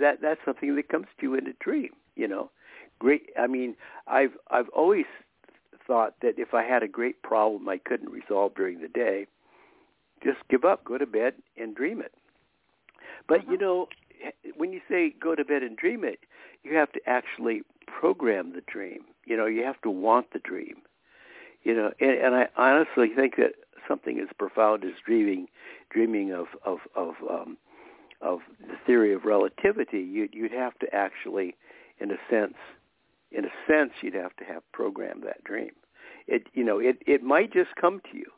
that 0.00 0.20
that's 0.20 0.40
something 0.44 0.76
that 0.76 0.88
comes 0.88 1.06
to 1.18 1.26
you 1.26 1.34
in 1.34 1.46
a 1.46 1.52
dream 1.60 1.90
you 2.18 2.28
know 2.28 2.50
great 2.98 3.30
i 3.38 3.46
mean 3.46 3.74
i've 4.06 4.36
i've 4.50 4.68
always 4.70 5.06
thought 5.86 6.14
that 6.20 6.34
if 6.38 6.52
i 6.52 6.62
had 6.62 6.82
a 6.82 6.88
great 6.88 7.22
problem 7.22 7.66
i 7.68 7.78
couldn't 7.78 8.10
resolve 8.10 8.54
during 8.54 8.80
the 8.80 8.88
day 8.88 9.26
just 10.22 10.38
give 10.50 10.64
up 10.64 10.84
go 10.84 10.98
to 10.98 11.06
bed 11.06 11.34
and 11.56 11.74
dream 11.74 12.00
it. 12.00 12.12
But 13.28 13.40
uh-huh. 13.40 13.52
you 13.52 13.58
know 13.58 13.88
when 14.56 14.72
you 14.72 14.80
say 14.88 15.14
go 15.20 15.34
to 15.34 15.44
bed 15.44 15.62
and 15.62 15.76
dream 15.76 16.04
it 16.04 16.20
you 16.64 16.74
have 16.74 16.90
to 16.92 17.00
actually 17.06 17.62
program 17.86 18.52
the 18.52 18.62
dream. 18.66 19.04
You 19.26 19.36
know 19.36 19.46
you 19.46 19.64
have 19.64 19.80
to 19.82 19.90
want 19.90 20.32
the 20.32 20.38
dream. 20.38 20.76
You 21.62 21.74
know 21.74 21.92
and, 22.00 22.10
and 22.10 22.34
i 22.34 22.48
honestly 22.56 23.08
think 23.14 23.36
that 23.36 23.52
something 23.86 24.18
as 24.18 24.28
profound 24.38 24.84
as 24.84 24.92
dreaming 25.04 25.48
dreaming 25.90 26.32
of 26.32 26.46
of 26.64 26.78
of 26.94 27.14
um 27.30 27.56
of 28.20 28.40
the 28.60 28.74
theory 28.86 29.12
of 29.12 29.24
relativity 29.24 30.00
you'd 30.00 30.34
you'd 30.34 30.52
have 30.52 30.78
to 30.80 30.92
actually 30.94 31.54
in 32.00 32.10
a 32.10 32.18
sense, 32.30 32.54
in 33.30 33.44
a 33.44 33.50
sense, 33.66 33.92
you'd 34.02 34.14
have 34.14 34.34
to 34.36 34.44
have 34.44 34.62
programmed 34.72 35.22
that 35.24 35.44
dream. 35.44 35.72
It, 36.26 36.46
you 36.52 36.64
know, 36.64 36.78
it 36.78 36.98
it 37.06 37.22
might 37.22 37.52
just 37.52 37.74
come 37.80 38.00
to 38.10 38.16
you. 38.16 38.30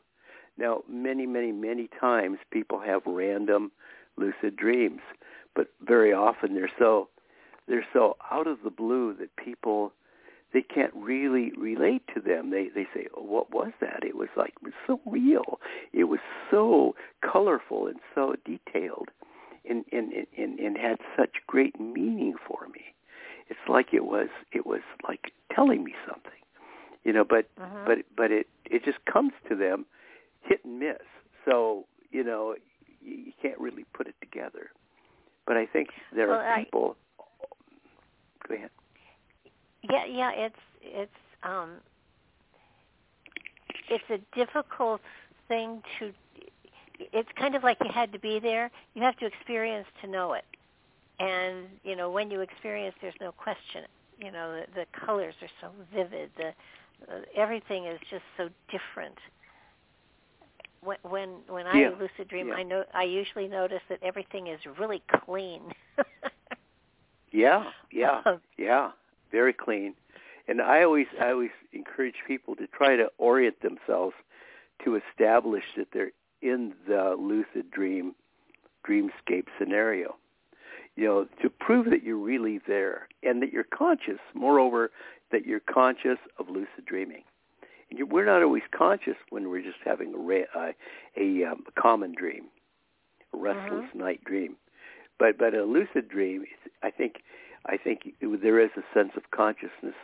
Now, 0.57 0.83
many, 0.87 1.25
many, 1.25 1.51
many 1.51 1.89
times 1.99 2.39
people 2.51 2.79
have 2.79 3.01
random 3.05 3.71
lucid 4.17 4.55
dreams, 4.55 5.01
but 5.55 5.67
very 5.81 6.13
often 6.13 6.53
they're 6.53 6.71
so 6.77 7.09
they're 7.67 7.87
so 7.93 8.17
out 8.31 8.47
of 8.47 8.59
the 8.63 8.69
blue 8.69 9.13
that 9.19 9.35
people 9.35 9.93
they 10.53 10.61
can't 10.61 10.93
really 10.93 11.53
relate 11.57 12.03
to 12.13 12.19
them. 12.19 12.49
They 12.49 12.67
they 12.73 12.87
say, 12.93 13.07
oh, 13.15 13.23
"What 13.23 13.51
was 13.51 13.71
that?" 13.79 14.03
It 14.03 14.15
was 14.15 14.29
like 14.35 14.53
it 14.61 14.63
was 14.63 14.73
so 14.85 14.99
real. 15.05 15.59
It 15.93 16.05
was 16.05 16.19
so 16.49 16.95
colorful 17.21 17.87
and 17.87 17.99
so 18.13 18.35
detailed, 18.45 19.09
and 19.69 19.85
and 19.91 20.11
and, 20.37 20.59
and 20.59 20.77
had 20.77 20.97
such 21.17 21.37
great 21.47 21.79
meaning 21.79 22.35
for 22.45 22.67
me 22.73 22.93
it's 23.51 23.69
like 23.69 23.93
it 23.93 24.05
was 24.05 24.29
it 24.53 24.65
was 24.65 24.81
like 25.07 25.33
telling 25.53 25.83
me 25.83 25.93
something 26.07 26.31
you 27.03 27.11
know 27.11 27.25
but 27.25 27.47
uh-huh. 27.59 27.83
but 27.85 27.97
but 28.15 28.31
it 28.31 28.47
it 28.65 28.83
just 28.85 28.99
comes 29.05 29.33
to 29.49 29.55
them 29.55 29.85
hit 30.41 30.63
and 30.63 30.79
miss. 30.79 30.97
So 31.45 31.85
you 32.11 32.23
know 32.23 32.55
you, 33.01 33.15
you 33.15 33.31
can't 33.41 33.59
really 33.59 33.85
put 33.93 34.07
it 34.07 34.15
together. 34.21 34.71
But 35.45 35.57
i 35.57 35.65
think 35.65 35.89
there 36.15 36.29
well, 36.29 36.39
are 36.39 36.59
people 36.59 36.95
I, 37.19 38.47
go 38.47 38.55
ahead. 38.55 38.69
Yeah 39.83 40.05
yeah 40.05 40.31
it's 40.33 40.55
it's 40.81 41.11
um 41.43 41.71
it's 43.89 44.09
a 44.09 44.19
difficult 44.35 45.01
thing 45.47 45.83
to 45.99 46.13
it's 47.13 47.29
kind 47.35 47.55
of 47.55 47.63
like 47.63 47.77
you 47.83 47.89
had 47.91 48.13
to 48.13 48.19
be 48.19 48.39
there. 48.39 48.69
You 48.93 49.01
have 49.01 49.17
to 49.17 49.25
experience 49.25 49.87
to 50.01 50.07
know 50.07 50.33
it 50.33 50.45
and 51.19 51.67
you 51.83 51.95
know 51.95 52.09
when 52.09 52.31
you 52.31 52.41
experience 52.41 52.95
there's 53.01 53.13
no 53.21 53.31
question 53.31 53.83
you 54.19 54.31
know 54.31 54.53
the, 54.53 54.81
the 54.81 55.05
colors 55.05 55.35
are 55.41 55.49
so 55.59 55.69
vivid 55.93 56.29
the 56.37 56.49
uh, 57.11 57.19
everything 57.35 57.85
is 57.85 57.99
just 58.09 58.23
so 58.37 58.49
different 58.69 59.17
when 60.83 60.97
when 61.03 61.29
when 61.47 61.65
yeah. 61.65 61.89
I 61.89 61.99
lucid 61.99 62.27
dream 62.27 62.49
yeah. 62.49 62.55
I 62.55 62.63
know 62.63 62.83
I 62.93 63.03
usually 63.03 63.47
notice 63.47 63.81
that 63.89 63.99
everything 64.03 64.47
is 64.47 64.59
really 64.79 65.01
clean 65.25 65.61
yeah 67.31 67.65
yeah 67.91 68.21
um, 68.25 68.41
yeah 68.57 68.91
very 69.31 69.53
clean 69.53 69.95
and 70.47 70.61
I 70.61 70.83
always 70.83 71.07
I 71.19 71.31
always 71.31 71.51
encourage 71.73 72.15
people 72.27 72.55
to 72.55 72.67
try 72.67 72.95
to 72.95 73.09
orient 73.17 73.61
themselves 73.61 74.15
to 74.83 74.99
establish 75.11 75.63
that 75.77 75.87
they're 75.93 76.11
in 76.41 76.73
the 76.87 77.15
lucid 77.17 77.69
dream 77.71 78.15
dreamscape 78.87 79.45
scenario 79.59 80.15
you 80.95 81.05
know, 81.05 81.27
to 81.41 81.49
prove 81.49 81.85
that 81.89 82.03
you're 82.03 82.17
really 82.17 82.59
there 82.67 83.07
and 83.23 83.41
that 83.41 83.51
you're 83.51 83.63
conscious. 83.63 84.19
Moreover, 84.33 84.91
that 85.31 85.45
you're 85.45 85.61
conscious 85.61 86.17
of 86.37 86.49
lucid 86.49 86.85
dreaming. 86.85 87.23
And 87.89 87.99
you, 87.99 88.05
we're 88.05 88.25
not 88.25 88.43
always 88.43 88.63
conscious 88.75 89.15
when 89.29 89.49
we're 89.49 89.61
just 89.61 89.79
having 89.83 90.13
a 90.13 90.59
uh, 90.59 90.71
a, 91.17 91.43
um, 91.45 91.63
a 91.67 91.81
common 91.81 92.13
dream, 92.17 92.45
a 93.33 93.37
restless 93.37 93.85
uh-huh. 93.85 93.97
night 94.03 94.23
dream. 94.23 94.55
But 95.19 95.37
but 95.37 95.53
a 95.53 95.63
lucid 95.63 96.09
dream, 96.09 96.45
I 96.83 96.91
think, 96.91 97.17
I 97.65 97.77
think 97.77 98.13
it, 98.19 98.41
there 98.41 98.59
is 98.59 98.71
a 98.77 98.97
sense 98.97 99.11
of 99.15 99.23
consciousness 99.31 99.95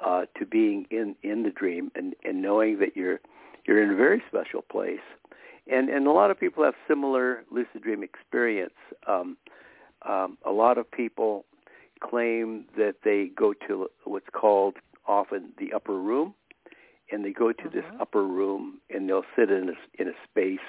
uh, 0.00 0.22
to 0.38 0.46
being 0.46 0.86
in 0.90 1.16
in 1.22 1.42
the 1.42 1.50
dream 1.50 1.90
and 1.94 2.14
and 2.24 2.42
knowing 2.42 2.78
that 2.80 2.96
you're 2.96 3.20
you're 3.66 3.82
in 3.82 3.90
a 3.90 3.96
very 3.96 4.22
special 4.28 4.62
place. 4.62 5.04
And 5.70 5.88
and 5.88 6.06
a 6.06 6.12
lot 6.12 6.30
of 6.30 6.38
people 6.38 6.64
have 6.64 6.74
similar 6.86 7.44
lucid 7.50 7.82
dream 7.82 8.02
experience. 8.02 8.74
Um, 9.06 9.36
um, 10.08 10.38
a 10.44 10.50
lot 10.50 10.78
of 10.78 10.90
people 10.90 11.44
claim 12.00 12.66
that 12.76 12.96
they 13.04 13.30
go 13.34 13.54
to 13.66 13.88
what's 14.04 14.28
called 14.32 14.76
often 15.06 15.52
the 15.58 15.72
upper 15.72 15.98
room, 15.98 16.34
and 17.10 17.24
they 17.24 17.32
go 17.32 17.52
to 17.52 17.68
this 17.68 17.84
Mhm. 17.84 18.00
upper 18.00 18.24
room 18.24 18.80
and 18.90 19.08
they'll 19.08 19.26
sit 19.36 19.50
in 19.50 19.70
a, 19.70 19.76
in 19.94 20.08
a 20.08 20.14
space, 20.24 20.64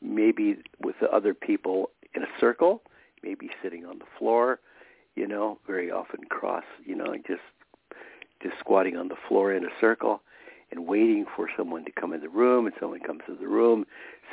maybe 0.00 0.62
with 0.80 0.98
the 1.00 1.10
other 1.12 1.34
people 1.34 1.90
in 2.14 2.22
a 2.22 2.28
circle, 2.38 2.82
maybe 3.22 3.50
sitting 3.62 3.84
on 3.86 3.98
the 3.98 4.06
floor, 4.18 4.60
you 5.14 5.26
know, 5.26 5.58
very 5.66 5.90
often 5.90 6.24
cross, 6.24 6.64
you 6.84 6.94
know, 6.94 7.16
just 7.26 7.42
just 8.42 8.58
squatting 8.58 8.96
on 8.96 9.08
the 9.08 9.16
floor 9.28 9.52
in 9.52 9.64
a 9.64 9.70
circle 9.80 10.22
and 10.70 10.86
waiting 10.86 11.26
for 11.36 11.48
someone 11.56 11.84
to 11.84 11.92
come 11.92 12.12
in 12.14 12.20
the 12.20 12.28
room 12.28 12.66
and 12.66 12.74
someone 12.80 13.00
comes 13.00 13.20
to 13.26 13.34
the 13.34 13.46
room, 13.46 13.84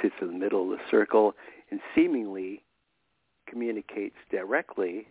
sits 0.01 0.15
in 0.21 0.27
the 0.27 0.33
middle 0.33 0.71
of 0.71 0.77
the 0.77 0.83
circle 0.89 1.35
and 1.71 1.81
seemingly 1.93 2.63
communicates 3.47 4.15
directly 4.29 5.07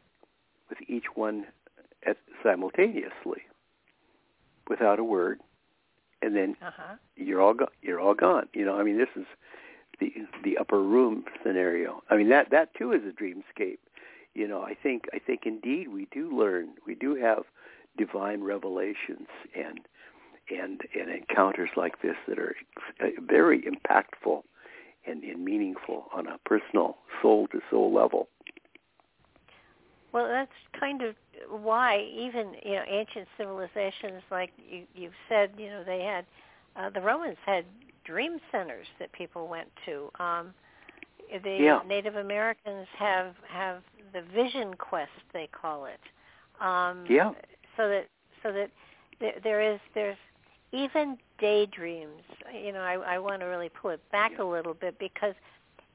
with 0.68 0.78
each 0.88 1.06
one 1.14 1.46
at, 2.06 2.16
simultaneously 2.42 3.42
without 4.68 4.98
a 4.98 5.04
word 5.04 5.40
and 6.22 6.34
then 6.34 6.56
uh-huh. 6.62 6.94
you're 7.16 7.40
all 7.40 7.54
go- 7.54 7.68
you're 7.82 8.00
all 8.00 8.14
gone 8.14 8.48
you 8.52 8.64
know 8.64 8.78
i 8.78 8.82
mean 8.82 8.98
this 8.98 9.08
is 9.16 9.26
the 10.00 10.12
the 10.44 10.58
upper 10.58 10.82
room 10.82 11.24
scenario 11.42 12.02
i 12.10 12.16
mean 12.16 12.28
that 12.28 12.50
that 12.50 12.74
too 12.74 12.92
is 12.92 13.00
a 13.04 13.12
dreamscape 13.22 13.78
you 14.36 14.46
know, 14.46 14.60
I 14.60 14.74
think 14.74 15.06
I 15.14 15.18
think 15.18 15.46
indeed 15.46 15.88
we 15.88 16.08
do 16.12 16.30
learn. 16.30 16.74
We 16.86 16.94
do 16.94 17.14
have 17.14 17.44
divine 17.96 18.42
revelations 18.42 19.28
and 19.56 19.80
and 20.50 20.82
and 20.94 21.10
encounters 21.10 21.70
like 21.74 22.02
this 22.02 22.16
that 22.28 22.38
are 22.38 22.54
very 23.18 23.62
impactful 23.62 24.42
and, 25.06 25.22
and 25.22 25.44
meaningful 25.44 26.06
on 26.14 26.26
a 26.26 26.38
personal 26.44 26.96
soul 27.22 27.46
to 27.48 27.60
soul 27.70 27.92
level. 27.92 28.28
Well, 30.12 30.28
that's 30.28 30.50
kind 30.78 31.02
of 31.02 31.14
why 31.50 32.06
even 32.10 32.54
you 32.64 32.72
know 32.72 32.84
ancient 32.88 33.28
civilizations, 33.36 34.22
like 34.30 34.50
you, 34.70 34.84
you've 34.94 35.12
said, 35.28 35.50
you 35.58 35.68
know 35.68 35.84
they 35.84 36.02
had 36.02 36.24
uh, 36.76 36.90
the 36.90 37.00
Romans 37.00 37.36
had 37.44 37.64
dream 38.04 38.38
centers 38.50 38.86
that 38.98 39.12
people 39.12 39.48
went 39.48 39.68
to. 39.84 40.10
Um, 40.18 40.54
the 41.42 41.58
yeah. 41.60 41.80
Native 41.86 42.16
Americans 42.16 42.86
have 42.98 43.34
have 43.48 43.82
the 44.12 44.22
vision 44.34 44.74
quest 44.74 45.10
they 45.32 45.48
call 45.52 45.86
it. 45.86 46.00
Um, 46.64 47.04
yeah. 47.08 47.32
So 47.76 47.88
that 47.88 48.06
so 48.42 48.52
that 48.52 48.70
there, 49.20 49.34
there 49.42 49.74
is 49.74 49.80
there's 49.94 50.16
even 50.72 51.18
daydreams. 51.38 52.22
You 52.52 52.72
know, 52.72 52.80
I, 52.80 52.94
I 52.94 53.18
want 53.18 53.40
to 53.40 53.46
really 53.46 53.68
pull 53.70 53.90
it 53.90 54.00
back 54.10 54.38
a 54.38 54.44
little 54.44 54.74
bit 54.74 54.98
because 54.98 55.34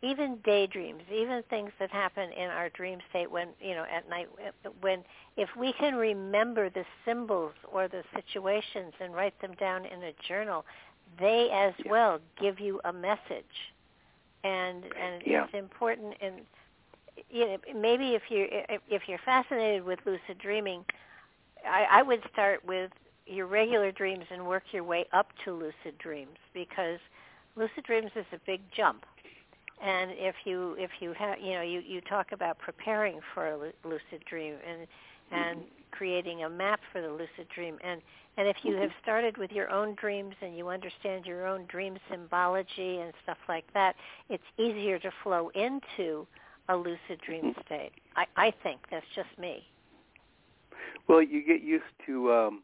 even 0.04 0.38
daydreams, 0.44 1.04
even 1.14 1.44
things 1.50 1.72
that 1.80 1.92
happen 1.92 2.32
in 2.32 2.50
our 2.50 2.70
dream 2.70 3.00
state 3.10 3.30
when 3.30 3.50
you 3.60 3.76
know 3.76 3.86
at 3.92 4.10
night, 4.10 4.28
eh, 4.44 4.70
when 4.82 5.04
if 5.38 5.50
we 5.58 5.74
can 5.74 5.96
remember 5.96 6.70
the 6.70 6.84
symbols 7.06 7.54
or 7.72 7.88
the 7.88 8.04
situations 8.16 8.94
and 9.00 9.14
write 9.14 9.40
them 9.42 9.54
down 9.60 9.86
in 9.86 10.02
a 10.04 10.12
journal, 10.28 10.66
they 11.20 11.50
as 11.54 11.74
yeah. 11.86 11.92
well 11.92 12.20
give 12.40 12.60
you 12.60 12.82
a 12.86 12.94
message, 12.94 13.72
and 14.44 14.84
and 14.86 15.22
yeah. 15.26 15.44
it's 15.46 15.54
important. 15.54 16.16
And 16.20 16.36
you 17.30 17.46
know, 17.46 17.58
maybe 17.76 18.16
if 18.16 18.24
you 18.30 18.48
if 18.90 19.04
you're 19.08 19.20
fascinated 19.24 19.84
with 19.84 20.00
lucid 20.06 20.40
dreaming, 20.40 20.84
I, 21.68 21.86
I 22.00 22.02
would 22.02 22.22
start 22.34 22.66
with 22.66 22.92
your 23.32 23.48
regular 23.48 23.92
dreams 23.92 24.26
and 24.32 24.46
work 24.46 24.64
your 24.72 24.84
way 24.84 25.06
up 25.14 25.28
to 25.46 25.54
lucid 25.54 25.98
dreams 26.00 26.38
because 26.54 27.00
lucid 27.56 27.84
dreams 27.86 28.12
is 28.16 28.26
a 28.34 28.40
big 28.46 28.62
jump. 28.76 29.06
And 29.84 30.12
if 30.12 30.36
you 30.46 30.76
if 30.78 30.92
you 31.00 31.14
have 31.14 31.40
you 31.40 31.54
know 31.54 31.62
you 31.62 31.80
you 31.80 32.02
talk 32.02 32.32
about 32.34 32.60
preparing 32.60 33.20
for 33.34 33.48
a 33.48 33.58
lucid 33.58 34.24
dream 34.30 34.56
and 34.68 34.88
and 35.32 35.62
creating 35.92 36.44
a 36.44 36.50
map 36.50 36.80
for 36.92 37.02
the 37.02 37.10
lucid 37.10 37.48
dream. 37.54 37.78
And 37.84 38.02
and 38.38 38.48
if 38.48 38.58
you 38.64 38.76
have 38.76 38.92
started 39.02 39.38
with 39.38 39.52
your 39.52 39.70
own 39.72 39.96
dreams 39.96 40.36
and 40.42 40.58
you 40.58 40.70
understand 40.70 41.26
your 41.26 41.48
own 41.48 41.66
dream 41.66 41.98
symbology 42.10 42.98
and 42.98 43.14
stuff 43.24 43.38
like 43.50 43.66
that 43.74 43.96
it's 44.30 44.44
easier 44.58 45.00
to 45.00 45.12
flow 45.24 45.50
into 45.56 46.28
a 46.70 46.76
lucid 46.76 47.20
dream 47.26 47.56
state. 47.66 47.92
I 48.16 48.26
i 48.38 48.54
think 48.64 48.82
that's 48.92 49.06
just 49.16 49.30
me. 49.40 49.64
Well 51.08 51.24
you 51.24 51.44
get 51.44 51.64
used 51.64 51.84
to 52.06 52.32
um 52.32 52.64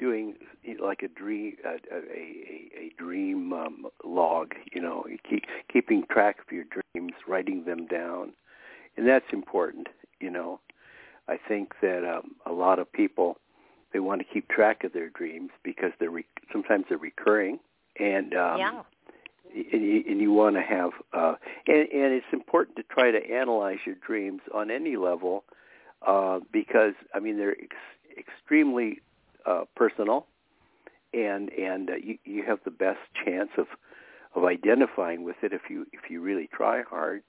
doing 0.00 0.34
like 0.82 1.02
a 1.02 1.08
dream 1.08 1.56
a 1.64 1.94
a, 1.94 2.86
a 2.86 2.92
dream 2.98 3.52
um, 3.52 3.86
log 4.04 4.54
you 4.72 4.80
know 4.80 5.04
keep, 5.28 5.44
keeping 5.72 6.04
track 6.10 6.38
of 6.40 6.50
your 6.50 6.64
dreams 6.64 7.12
writing 7.28 7.64
them 7.64 7.86
down. 7.86 8.32
And 8.96 9.06
that's 9.06 9.26
important 9.32 9.88
you 10.20 10.30
know. 10.30 10.60
I 11.28 11.38
think 11.46 11.74
that 11.80 12.04
um, 12.04 12.32
a 12.44 12.52
lot 12.52 12.80
of 12.80 12.92
people 12.92 13.36
they 13.92 14.00
want 14.00 14.20
to 14.20 14.26
keep 14.32 14.48
track 14.48 14.84
of 14.84 14.92
their 14.92 15.10
dreams 15.10 15.50
because 15.62 15.92
they're 15.98 16.10
re- 16.10 16.24
sometimes 16.52 16.86
they're 16.88 16.98
recurring. 16.98 17.58
And 17.98 18.34
um 18.34 18.58
yeah. 18.58 18.82
and 19.54 19.82
you, 19.82 20.04
and 20.08 20.20
you 20.20 20.32
want 20.32 20.56
to 20.56 20.62
have 20.62 20.90
uh 21.12 21.34
and 21.66 21.88
and 21.92 22.12
it's 22.14 22.32
important 22.32 22.76
to 22.76 22.82
try 22.84 23.10
to 23.10 23.30
analyze 23.30 23.78
your 23.84 23.96
dreams 23.96 24.40
on 24.54 24.70
any 24.70 24.96
level 24.96 25.44
uh 26.06 26.38
because 26.52 26.94
i 27.14 27.18
mean 27.18 27.36
they're 27.36 27.56
ex- 27.60 28.16
extremely 28.16 29.00
uh, 29.46 29.64
personal, 29.76 30.26
and 31.12 31.50
and 31.52 31.90
uh, 31.90 31.94
you 31.96 32.18
you 32.24 32.44
have 32.46 32.58
the 32.64 32.70
best 32.70 33.00
chance 33.24 33.50
of 33.58 33.66
of 34.34 34.44
identifying 34.44 35.24
with 35.24 35.36
it 35.42 35.52
if 35.52 35.62
you 35.68 35.86
if 35.92 36.10
you 36.10 36.20
really 36.20 36.48
try 36.52 36.82
hard. 36.82 37.22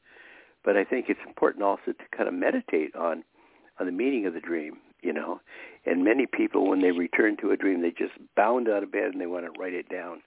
But 0.63 0.77
I 0.77 0.83
think 0.83 1.07
it's 1.09 1.19
important 1.25 1.63
also 1.63 1.87
to 1.87 2.17
kind 2.17 2.27
of 2.27 2.35
meditate 2.35 2.95
on 2.95 3.23
on 3.79 3.85
the 3.87 3.91
meaning 3.91 4.25
of 4.25 4.33
the 4.33 4.39
dream, 4.39 4.77
you 5.01 5.13
know. 5.13 5.41
And 5.85 6.03
many 6.03 6.27
people, 6.27 6.69
when 6.69 6.81
they 6.81 6.91
return 6.91 7.37
to 7.37 7.51
a 7.51 7.57
dream, 7.57 7.81
they 7.81 7.89
just 7.89 8.13
bound 8.35 8.69
out 8.69 8.83
of 8.83 8.91
bed 8.91 9.11
and 9.11 9.19
they 9.19 9.25
want 9.25 9.51
to 9.51 9.59
write 9.59 9.73
it 9.73 9.89
down, 9.89 10.21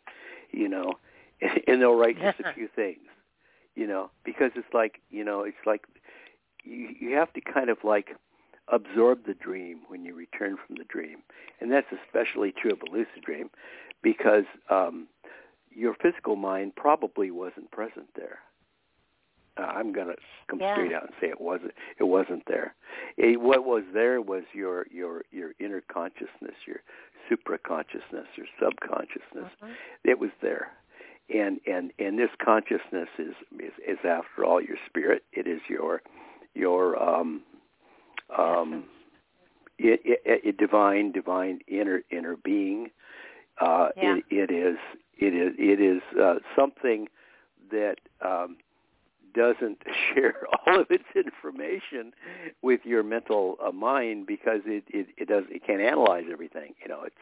you 0.50 0.68
know, 0.68 0.94
and, 1.40 1.60
and 1.68 1.80
they'll 1.80 1.94
write 1.94 2.20
just 2.20 2.40
a 2.40 2.52
few 2.54 2.68
things, 2.74 3.06
you 3.76 3.86
know, 3.86 4.10
because 4.24 4.50
it's 4.56 4.74
like 4.74 5.00
you 5.10 5.24
know, 5.24 5.42
it's 5.42 5.64
like 5.64 5.84
you 6.64 6.88
you 6.98 7.14
have 7.14 7.32
to 7.34 7.40
kind 7.40 7.70
of 7.70 7.78
like 7.84 8.16
absorb 8.72 9.26
the 9.26 9.34
dream 9.34 9.80
when 9.88 10.04
you 10.04 10.14
return 10.14 10.56
from 10.66 10.76
the 10.76 10.84
dream. 10.84 11.18
And 11.60 11.70
that's 11.70 11.86
especially 12.06 12.52
true 12.52 12.72
of 12.72 12.80
a 12.82 12.90
lucid 12.90 13.22
dream 13.24 13.50
because 14.02 14.44
um, 14.70 15.08
your 15.70 15.94
physical 15.94 16.36
mind 16.36 16.76
probably 16.76 17.30
wasn't 17.30 17.70
present 17.70 18.08
there. 18.16 18.38
Uh, 19.56 19.62
I'm 19.62 19.92
going 19.92 20.08
to 20.08 20.16
come 20.48 20.60
yeah. 20.60 20.74
straight 20.74 20.92
out 20.92 21.04
and 21.04 21.12
say 21.20 21.28
it 21.28 21.40
wasn't. 21.40 21.72
It 22.00 22.04
wasn't 22.04 22.42
there. 22.48 22.74
It, 23.16 23.40
what 23.40 23.64
was 23.64 23.84
there 23.92 24.20
was 24.20 24.42
your 24.52 24.86
your 24.90 25.22
your 25.30 25.52
inner 25.60 25.80
consciousness, 25.92 26.56
your 26.66 26.80
supra 27.28 27.58
consciousness, 27.58 28.26
your 28.36 28.46
subconsciousness. 28.60 29.52
Mm-hmm. 29.62 29.72
It 30.02 30.18
was 30.18 30.30
there, 30.42 30.72
and 31.32 31.60
and 31.68 31.92
and 32.00 32.18
this 32.18 32.30
consciousness 32.44 33.08
is, 33.16 33.34
is 33.60 33.72
is 33.86 33.98
after 34.04 34.44
all 34.44 34.60
your 34.60 34.76
spirit. 34.86 35.22
It 35.32 35.46
is 35.46 35.60
your 35.68 36.02
your 36.54 37.00
um, 37.00 37.42
um, 38.36 38.84
it, 39.78 40.00
it, 40.04 40.20
it 40.44 40.56
divine, 40.56 41.12
divine 41.12 41.60
inner 41.68 42.02
inner 42.10 42.36
being. 42.36 42.90
Uh, 43.60 43.88
yeah. 43.96 44.16
it, 44.16 44.24
it 44.30 44.50
is 44.50 44.76
it 45.18 45.34
is 45.34 45.54
it 45.58 45.80
is 45.80 46.02
uh, 46.20 46.36
something 46.56 47.08
that 47.70 47.96
um, 48.20 48.56
doesn't 49.34 49.78
share 50.14 50.46
all 50.66 50.80
of 50.80 50.90
its 50.90 51.04
information 51.14 52.12
with 52.62 52.80
your 52.84 53.02
mental 53.02 53.56
uh, 53.64 53.72
mind 53.72 54.26
because 54.26 54.60
it, 54.66 54.84
it 54.88 55.08
it 55.16 55.28
does 55.28 55.44
it 55.48 55.62
can't 55.66 55.80
analyze 55.80 56.24
everything. 56.30 56.74
You 56.82 56.88
know, 56.88 57.02
it's 57.04 57.16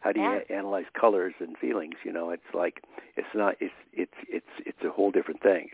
how 0.00 0.12
do 0.12 0.20
you 0.20 0.26
yeah. 0.26 0.40
a- 0.48 0.52
analyze 0.52 0.86
colors 0.98 1.34
and 1.40 1.56
feelings? 1.58 1.94
You 2.04 2.12
know, 2.12 2.30
it's 2.30 2.54
like 2.54 2.82
it's 3.16 3.28
not 3.34 3.56
it's 3.60 3.74
it's 3.92 4.14
it's 4.28 4.46
it's 4.64 4.84
a 4.84 4.90
whole 4.90 5.10
different 5.10 5.42
thing. 5.42 5.68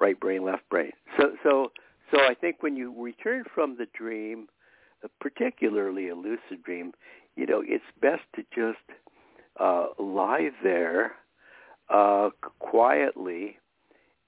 Right 0.00 0.18
brain, 0.18 0.44
left 0.44 0.68
brain. 0.68 0.92
So 1.18 1.32
so 1.42 1.72
so 2.10 2.20
I 2.20 2.34
think 2.34 2.62
when 2.62 2.76
you 2.76 2.94
return 2.96 3.44
from 3.54 3.76
the 3.76 3.86
dream, 3.92 4.48
uh, 5.04 5.08
particularly 5.20 6.08
a 6.08 6.14
lucid 6.14 6.62
dream, 6.64 6.92
you 7.36 7.46
know, 7.46 7.62
it's 7.64 7.84
best 8.00 8.22
to 8.36 8.42
just 8.54 8.98
uh, 9.60 9.88
lie 9.98 10.50
there 10.62 11.12
uh, 11.90 12.30
quietly 12.58 13.58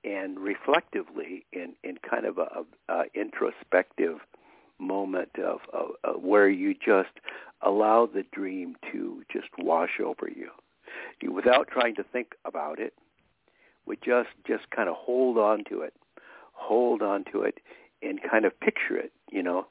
and 0.05 0.39
reflectively 0.39 1.45
in, 1.53 1.75
in 1.85 1.99
kind 2.09 2.25
of 2.25 2.39
a, 2.39 2.65
a 2.89 3.03
introspective 3.15 4.19
moment 4.79 5.31
of, 5.39 5.61
of, 5.73 5.91
of 6.05 6.23
where 6.23 6.49
you 6.49 6.75
just 6.75 7.11
allow 7.63 8.07
the 8.07 8.25
dream 8.33 8.77
to 8.91 9.23
just 9.31 9.49
wash 9.59 10.01
over 10.03 10.29
you, 10.29 10.49
you 11.21 11.33
without 11.33 11.69
trying 11.69 11.95
to 11.95 12.03
think 12.03 12.29
about 12.45 12.79
it. 12.79 12.95
Would 13.87 14.03
just 14.05 14.29
just 14.47 14.71
kind 14.71 14.89
of 14.89 14.95
hold 14.97 15.37
on 15.37 15.65
to 15.69 15.81
it 15.81 15.95
hold 16.61 17.03
on 17.03 17.25
to 17.33 17.43
it 17.43 17.59
and 18.03 18.21
kind 18.23 18.45
of 18.45 18.59
picture 18.61 18.97
it, 18.97 19.13
you 19.31 19.43
know, 19.43 19.67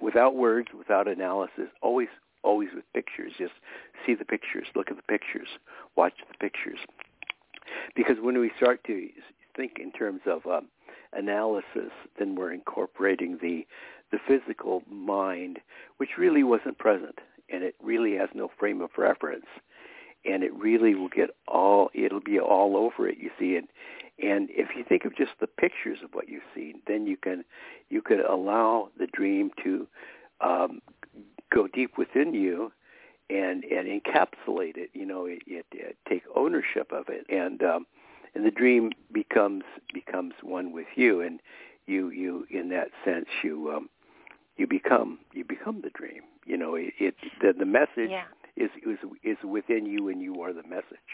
without 0.00 0.36
words, 0.36 0.68
without 0.76 1.08
analysis, 1.08 1.68
always 1.82 2.08
always 2.44 2.68
with 2.74 2.84
pictures. 2.94 3.32
Just 3.36 3.54
see 4.06 4.14
the 4.14 4.24
pictures, 4.24 4.66
look 4.74 4.90
at 4.90 4.96
the 4.96 5.02
pictures, 5.02 5.48
watch 5.96 6.14
the 6.30 6.38
pictures. 6.38 6.78
Because 7.94 8.16
when 8.20 8.38
we 8.38 8.50
start 8.56 8.84
to 8.84 9.08
think 9.56 9.78
in 9.80 9.90
terms 9.92 10.20
of 10.24 10.46
um, 10.46 10.68
analysis, 11.12 11.90
then 12.18 12.34
we're 12.36 12.52
incorporating 12.52 13.38
the 13.42 13.66
the 14.10 14.18
physical 14.26 14.82
mind, 14.90 15.58
which 15.98 16.16
really 16.16 16.42
wasn't 16.42 16.78
present, 16.78 17.18
and 17.50 17.62
it 17.62 17.74
really 17.82 18.14
has 18.14 18.30
no 18.34 18.50
frame 18.58 18.80
of 18.80 18.88
reference, 18.96 19.44
and 20.24 20.42
it 20.42 20.52
really 20.54 20.94
will 20.94 21.08
get 21.08 21.30
all 21.46 21.90
it'll 21.94 22.20
be 22.20 22.38
all 22.38 22.76
over 22.76 23.08
it. 23.08 23.18
You 23.18 23.30
see, 23.38 23.56
and 23.56 23.68
and 24.22 24.48
if 24.50 24.68
you 24.76 24.84
think 24.84 25.04
of 25.04 25.16
just 25.16 25.32
the 25.40 25.46
pictures 25.46 25.98
of 26.02 26.10
what 26.12 26.28
you've 26.28 26.42
seen, 26.54 26.80
then 26.86 27.06
you 27.06 27.16
can 27.16 27.44
you 27.88 28.02
can 28.02 28.20
allow 28.20 28.90
the 28.98 29.06
dream 29.06 29.50
to 29.64 29.86
um, 30.40 30.80
go 31.52 31.66
deep 31.68 31.96
within 31.96 32.34
you 32.34 32.72
and 33.30 33.64
and 33.64 33.86
encapsulate 33.88 34.76
it. 34.76 34.90
You 34.92 35.06
know, 35.06 35.26
it, 35.26 35.40
it, 35.46 35.66
it 35.72 35.96
take 36.08 36.22
ownership 36.34 36.92
of 36.92 37.08
it, 37.08 37.26
and 37.28 37.62
um, 37.62 37.86
and 38.34 38.44
the 38.44 38.50
dream 38.50 38.90
becomes 39.12 39.64
becomes 39.92 40.34
one 40.42 40.72
with 40.72 40.88
you, 40.96 41.20
and 41.20 41.40
you 41.86 42.10
you 42.10 42.46
in 42.50 42.70
that 42.70 42.88
sense 43.04 43.26
you 43.42 43.72
um, 43.74 43.88
you 44.56 44.66
become 44.66 45.18
you 45.32 45.44
become 45.44 45.80
the 45.82 45.90
dream. 45.90 46.22
You 46.44 46.56
know, 46.56 46.74
it, 46.74 46.92
it 46.98 47.14
the, 47.40 47.52
the 47.56 47.66
message 47.66 48.10
yeah. 48.10 48.24
Is 48.58 48.70
is 48.86 48.98
is 49.22 49.36
within 49.44 49.86
you, 49.86 50.08
and 50.08 50.20
you 50.20 50.42
are 50.42 50.52
the 50.52 50.62
message 50.64 51.08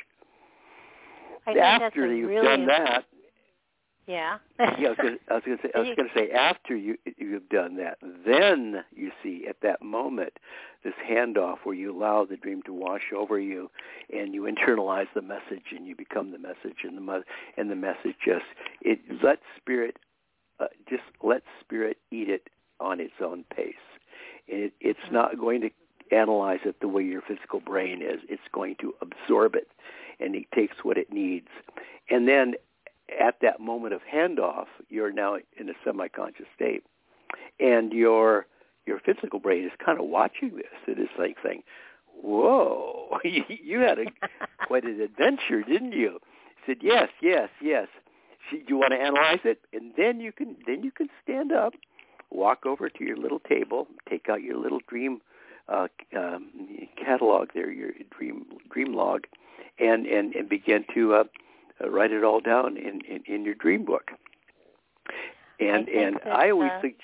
I 1.46 1.52
after 1.58 2.12
you've 2.12 2.30
really 2.30 2.46
done 2.46 2.66
that, 2.66 3.04
Yeah. 4.06 4.38
yeah, 4.58 4.88
I 4.88 4.88
was 4.90 5.18
was 5.30 5.42
gonna 5.46 5.58
say, 5.62 5.70
I 5.74 5.78
was 5.78 5.88
gonna 5.96 6.08
say 6.16 6.30
after 6.30 6.76
you 6.76 6.96
you've 7.16 7.48
done 7.48 7.76
that, 7.76 7.98
then 8.26 8.84
you 8.94 9.10
see 9.22 9.46
at 9.48 9.56
that 9.62 9.82
moment 9.82 10.34
this 10.82 10.94
handoff 11.10 11.58
where 11.64 11.74
you 11.74 11.96
allow 11.96 12.24
the 12.24 12.36
dream 12.36 12.62
to 12.66 12.72
wash 12.72 13.12
over 13.16 13.38
you, 13.38 13.70
and 14.12 14.34
you 14.34 14.42
internalize 14.42 15.08
the 15.14 15.22
message, 15.22 15.72
and 15.74 15.86
you 15.86 15.96
become 15.96 16.32
the 16.32 16.38
message, 16.38 16.84
and 16.84 16.96
the 16.96 17.22
and 17.56 17.70
the 17.70 17.76
message 17.76 18.16
just 18.24 18.44
it 18.82 18.98
let 19.22 19.38
spirit 19.56 19.96
uh, 20.60 20.66
just 20.88 21.02
let 21.22 21.42
spirit 21.60 21.98
eat 22.10 22.28
it 22.28 22.48
on 22.80 23.00
its 23.00 23.14
own 23.22 23.44
pace. 23.54 23.74
It, 24.46 24.72
it's 24.80 24.98
mm-hmm. 25.06 25.14
not 25.14 25.38
going 25.38 25.62
to 25.62 25.70
analyze 26.10 26.60
it 26.64 26.80
the 26.80 26.88
way 26.88 27.02
your 27.02 27.22
physical 27.22 27.60
brain 27.60 28.02
is. 28.02 28.20
It's 28.28 28.42
going 28.52 28.76
to 28.80 28.94
absorb 29.00 29.54
it, 29.54 29.68
and 30.20 30.34
it 30.34 30.46
takes 30.54 30.76
what 30.82 30.98
it 30.98 31.12
needs, 31.12 31.48
and 32.10 32.28
then 32.28 32.54
at 33.20 33.36
that 33.42 33.60
moment 33.60 33.94
of 33.94 34.00
handoff, 34.02 34.66
you're 34.88 35.12
now 35.12 35.36
in 35.58 35.68
a 35.68 35.74
semi-conscious 35.84 36.46
state, 36.54 36.84
and 37.60 37.92
your 37.92 38.46
your 38.86 39.00
physical 39.00 39.38
brain 39.38 39.64
is 39.64 39.72
kind 39.84 39.98
of 39.98 40.06
watching 40.06 40.56
this. 40.56 40.66
It 40.86 40.98
is 40.98 41.08
like 41.18 41.36
saying, 41.44 41.62
"Whoa, 42.22 43.18
you 43.24 43.80
had 43.80 43.98
a 43.98 44.04
quite 44.66 44.84
an 44.84 45.00
adventure, 45.00 45.62
didn't 45.62 45.92
you?" 45.92 46.18
I 46.22 46.66
said, 46.66 46.78
"Yes, 46.82 47.08
yes, 47.20 47.48
yes." 47.60 47.88
Do 48.50 48.58
you 48.68 48.76
want 48.76 48.92
to 48.92 48.98
analyze 48.98 49.40
it, 49.44 49.60
and 49.72 49.92
then 49.96 50.20
you 50.20 50.32
can 50.32 50.56
then 50.66 50.82
you 50.82 50.90
can 50.90 51.08
stand 51.22 51.52
up, 51.52 51.72
walk 52.30 52.66
over 52.66 52.90
to 52.90 53.04
your 53.04 53.16
little 53.16 53.40
table, 53.40 53.86
take 54.08 54.28
out 54.28 54.42
your 54.42 54.56
little 54.56 54.80
dream 54.86 55.20
uh, 55.68 55.88
um, 56.16 56.50
catalog 57.02 57.48
there, 57.54 57.70
your 57.70 57.90
dream 58.16 58.44
dream 58.70 58.94
log, 58.94 59.26
and 59.78 60.06
and 60.06 60.34
and 60.34 60.48
begin 60.48 60.84
to 60.94 61.14
uh, 61.14 61.24
uh, 61.82 61.90
write 61.90 62.12
it 62.12 62.24
all 62.24 62.40
down 62.40 62.76
in, 62.76 63.00
in, 63.08 63.22
in 63.26 63.44
your 63.44 63.54
dream 63.54 63.84
book. 63.84 64.10
And 65.60 65.88
I 65.88 65.92
and 65.92 66.16
that, 66.16 66.32
I 66.32 66.50
always 66.50 66.70
uh, 66.76 66.80
think. 66.80 66.96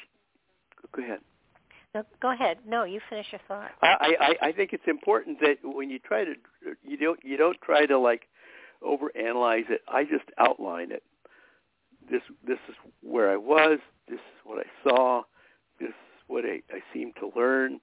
Go 0.93 1.03
ahead. 1.03 1.21
No, 1.95 2.05
go 2.21 2.33
ahead. 2.33 2.59
No, 2.67 2.85
you 2.85 3.01
finish 3.09 3.27
your 3.33 3.41
thought. 3.49 3.71
I, 3.83 4.15
I 4.21 4.49
I 4.49 4.53
think 4.53 4.73
it's 4.73 4.87
important 4.87 5.41
that 5.41 5.59
when 5.63 5.91
you 5.91 5.99
try 5.99 6.25
to 6.25 6.35
you 6.83 6.97
don't 6.97 7.21
you 7.25 7.37
don't 7.37 7.61
try 7.61 7.87
to 7.87 7.99
like 7.99 8.29
overanalyze 8.83 9.71
it. 9.71 9.83
I 9.89 10.05
just 10.05 10.25
outline 10.39 10.93
it. 10.93 11.03
This 12.09 12.23
this 12.47 12.59
is 12.69 12.75
where 13.03 13.31
I 13.31 13.37
was. 13.37 13.79
This 14.09 14.19
is 14.19 14.45
what 14.45 14.59
I 14.59 14.89
saw. 14.89 15.23
This 15.79 15.91
is 15.91 15.95
what 16.27 16.45
I, 16.45 16.63
I 16.71 16.81
seemed 16.93 17.15
to 17.21 17.31
learn. 17.37 17.81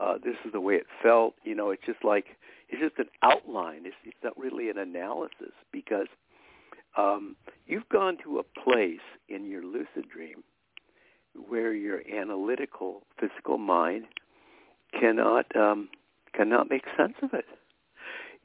Uh, 0.00 0.14
this 0.22 0.34
is 0.44 0.52
the 0.52 0.60
way 0.60 0.74
it 0.74 0.86
felt. 1.02 1.34
You 1.44 1.54
know, 1.54 1.70
it's 1.70 1.84
just 1.86 2.04
like 2.04 2.26
it's 2.68 2.80
just 2.80 2.98
an 2.98 3.10
outline. 3.22 3.86
It's, 3.86 3.96
it's 4.04 4.16
not 4.22 4.38
really 4.38 4.68
an 4.68 4.78
analysis 4.78 5.52
because 5.72 6.08
um, 6.96 7.36
you've 7.66 7.88
gone 7.88 8.18
to 8.24 8.38
a 8.38 8.42
place 8.42 9.00
in 9.28 9.46
your 9.46 9.62
lucid 9.62 10.08
dream 10.12 10.42
where 11.48 11.74
your 11.74 12.00
analytical 12.12 13.02
physical 13.18 13.58
mind 13.58 14.04
cannot 14.98 15.54
um, 15.56 15.88
cannot 16.34 16.68
make 16.68 16.84
sense 16.96 17.14
of 17.22 17.32
it. 17.34 17.46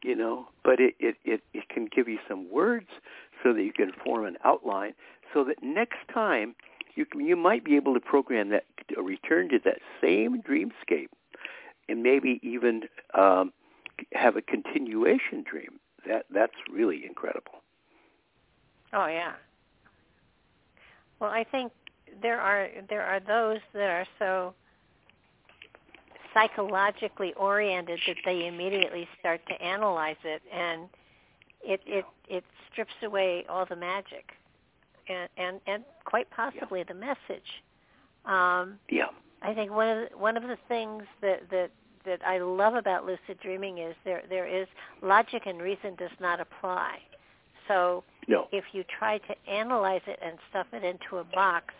You 0.03 0.15
know, 0.15 0.47
but 0.63 0.79
it, 0.79 0.95
it, 0.99 1.15
it, 1.23 1.41
it 1.53 1.69
can 1.69 1.85
give 1.85 2.07
you 2.07 2.17
some 2.27 2.49
words 2.49 2.87
so 3.43 3.53
that 3.53 3.61
you 3.61 3.71
can 3.71 3.91
form 4.03 4.25
an 4.25 4.35
outline 4.43 4.93
so 5.31 5.43
that 5.43 5.61
next 5.61 5.99
time 6.11 6.55
you 6.95 7.05
you 7.15 7.35
might 7.35 7.63
be 7.63 7.75
able 7.75 7.93
to 7.93 7.99
program 7.99 8.49
that 8.49 8.65
return 8.97 9.49
to 9.49 9.59
that 9.63 9.77
same 10.01 10.41
dreamscape 10.41 11.07
and 11.91 12.01
maybe 12.01 12.39
even 12.41 12.83
um, 13.13 13.51
have 14.13 14.35
a 14.35 14.41
continuation 14.41 15.43
dream. 15.43 15.79
That 16.07 16.25
that's 16.33 16.55
really 16.71 17.05
incredible. 17.05 17.61
Oh 18.93 19.07
yeah. 19.07 19.33
Well, 21.19 21.29
I 21.29 21.43
think 21.43 21.71
there 22.21 22.39
are 22.39 22.69
there 22.89 23.03
are 23.03 23.19
those 23.19 23.59
that 23.73 23.89
are 23.89 24.07
so 24.17 24.53
psychologically 26.33 27.33
oriented 27.33 27.99
that 28.07 28.17
they 28.25 28.47
immediately 28.47 29.07
start 29.19 29.41
to 29.47 29.61
analyze 29.61 30.15
it 30.23 30.41
and 30.51 30.87
it 31.63 31.81
it 31.85 32.05
it 32.29 32.43
strips 32.71 32.93
away 33.03 33.45
all 33.49 33.65
the 33.65 33.75
magic 33.75 34.31
and 35.09 35.29
and 35.37 35.59
and 35.67 35.83
quite 36.05 36.29
possibly 36.31 36.79
yeah. 36.79 36.85
the 36.87 36.93
message 36.93 37.63
um 38.25 38.79
yeah 38.89 39.07
i 39.41 39.53
think 39.53 39.71
one 39.71 39.89
of 39.89 40.09
the, 40.09 40.17
one 40.17 40.37
of 40.37 40.43
the 40.43 40.57
things 40.69 41.03
that 41.21 41.41
that 41.49 41.69
that 42.05 42.19
I 42.25 42.39
love 42.39 42.75
about 42.75 43.05
lucid 43.05 43.39
dreaming 43.41 43.79
is 43.79 43.95
there 44.05 44.23
there 44.29 44.47
is 44.47 44.67
logic 45.01 45.43
and 45.45 45.61
reason 45.61 45.95
does 45.97 46.11
not 46.19 46.39
apply. 46.39 46.97
So 47.67 48.03
no. 48.27 48.47
if 48.51 48.63
you 48.73 48.83
try 48.99 49.17
to 49.19 49.35
analyze 49.49 50.01
it 50.07 50.19
and 50.23 50.37
stuff 50.49 50.67
it 50.73 50.83
into 50.83 51.17
a 51.17 51.23
box, 51.23 51.73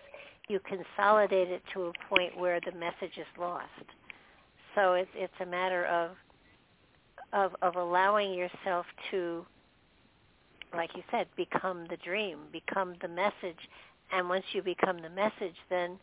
you 0.47 0.59
consolidate 0.59 1.49
it 1.49 1.61
to 1.73 1.85
a 1.87 1.93
point 2.09 2.37
where 2.37 2.59
the 2.61 2.71
message 2.77 3.17
is 3.17 3.27
lost. 3.39 3.65
So 4.75 4.93
it's 4.93 5.09
it's 5.15 5.33
a 5.41 5.45
matter 5.45 5.85
of 5.85 6.11
of 7.33 7.55
of 7.61 7.75
allowing 7.75 8.33
yourself 8.33 8.85
to 9.11 9.45
like 10.75 10.91
you 10.95 11.03
said, 11.11 11.27
become 11.35 11.85
the 11.89 11.97
dream, 11.97 12.39
become 12.51 12.95
the 13.01 13.07
message. 13.07 13.59
And 14.11 14.27
once 14.29 14.43
you 14.53 14.61
become 14.61 15.01
the 15.01 15.09
message, 15.09 15.55
then 15.69 15.97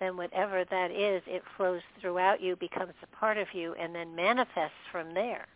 then 0.00 0.16
whatever 0.16 0.64
that 0.70 0.90
is, 0.90 1.22
it 1.26 1.42
flows 1.56 1.82
throughout 2.00 2.40
you, 2.40 2.56
becomes 2.56 2.94
a 3.02 3.16
part 3.16 3.36
of 3.36 3.46
you, 3.52 3.74
and 3.74 3.94
then 3.94 4.14
manifests 4.16 4.72
from 4.90 5.14
there. 5.14 5.46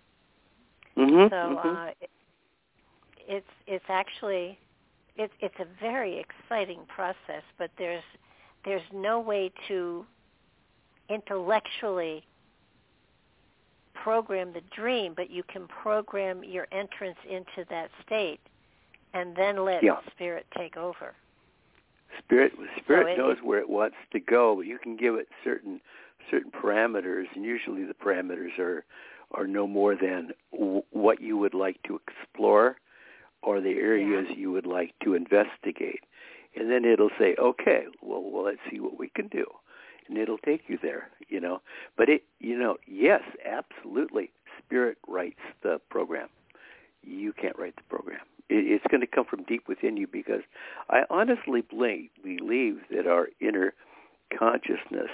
Mm-hmm, 0.97 1.29
so 1.29 1.57
mm-hmm. 1.57 1.69
Uh, 1.69 1.91
it's 3.27 3.47
it's 3.67 3.85
actually 3.89 4.59
it's 5.17 5.33
it's 5.41 5.55
a 5.59 5.67
very 5.81 6.19
exciting 6.21 6.81
process, 6.95 7.43
but 7.59 7.71
there's 7.79 8.05
there's 8.65 8.83
no 8.93 9.19
way 9.19 9.51
to 9.69 10.05
intellectually 11.09 12.25
program 13.95 14.53
the 14.53 14.61
dream, 14.75 15.15
but 15.17 15.31
you 15.31 15.43
can 15.45 15.67
program 15.69 16.45
your 16.45 16.67
entrance 16.73 17.17
into 17.29 17.67
that 17.71 17.91
state 18.05 18.41
and 19.15 19.35
then 19.37 19.65
let 19.65 19.83
yeah. 19.83 19.97
spirit 20.15 20.47
take 20.57 20.77
over. 20.77 21.15
Spirit 22.18 22.53
spirit 22.79 23.07
so 23.07 23.12
it, 23.12 23.18
knows 23.18 23.37
where 23.42 23.59
it 23.59 23.68
wants 23.68 23.96
to 24.12 24.20
go, 24.20 24.57
but 24.57 24.66
you 24.66 24.79
can 24.79 24.96
give 24.96 25.14
it 25.14 25.29
certain 25.42 25.81
certain 26.31 26.50
parameters, 26.50 27.24
and 27.35 27.44
usually 27.44 27.85
the 27.85 27.94
parameters 27.94 28.59
are 28.59 28.85
are 29.33 29.46
no 29.46 29.66
more 29.66 29.96
than 29.96 30.31
w- 30.53 30.83
what 30.90 31.20
you 31.20 31.37
would 31.37 31.55
like 31.55 31.83
to 31.83 32.00
explore 32.07 32.77
or 33.42 33.61
the 33.61 33.70
areas 33.70 34.27
yeah. 34.31 34.37
you 34.37 34.53
would 34.53 34.66
like 34.66 34.94
to 35.03 35.14
investigate. 35.14 36.00
And 36.57 36.70
then 36.70 36.85
it'll 36.85 37.11
say, 37.18 37.35
okay, 37.38 37.85
well, 38.00 38.22
well, 38.22 38.44
let's 38.44 38.61
see 38.70 38.81
what 38.81 38.98
we 38.98 39.09
can 39.09 39.29
do. 39.29 39.44
And 40.09 40.16
it'll 40.16 40.38
take 40.38 40.62
you 40.68 40.79
there, 40.81 41.11
you 41.29 41.40
know. 41.40 41.61
But 41.96 42.09
it, 42.09 42.22
you 42.38 42.57
know, 42.57 42.77
yes, 42.87 43.22
absolutely. 43.44 44.31
Spirit 44.64 44.98
writes 45.09 45.40
the 45.62 45.81
program. 45.90 46.29
You 47.03 47.33
can't 47.33 47.59
write 47.59 47.77
the 47.77 47.83
program 47.88 48.20
it's 48.49 48.85
going 48.91 49.01
to 49.01 49.07
come 49.07 49.25
from 49.25 49.45
deep 49.45 49.69
within 49.69 49.97
you 49.97 50.07
because 50.07 50.43
I 50.91 51.03
honestly 51.11 51.63
believe 51.63 52.11
that 52.91 53.07
our 53.07 53.29
inner 53.41 53.75
consciousness 54.37 55.11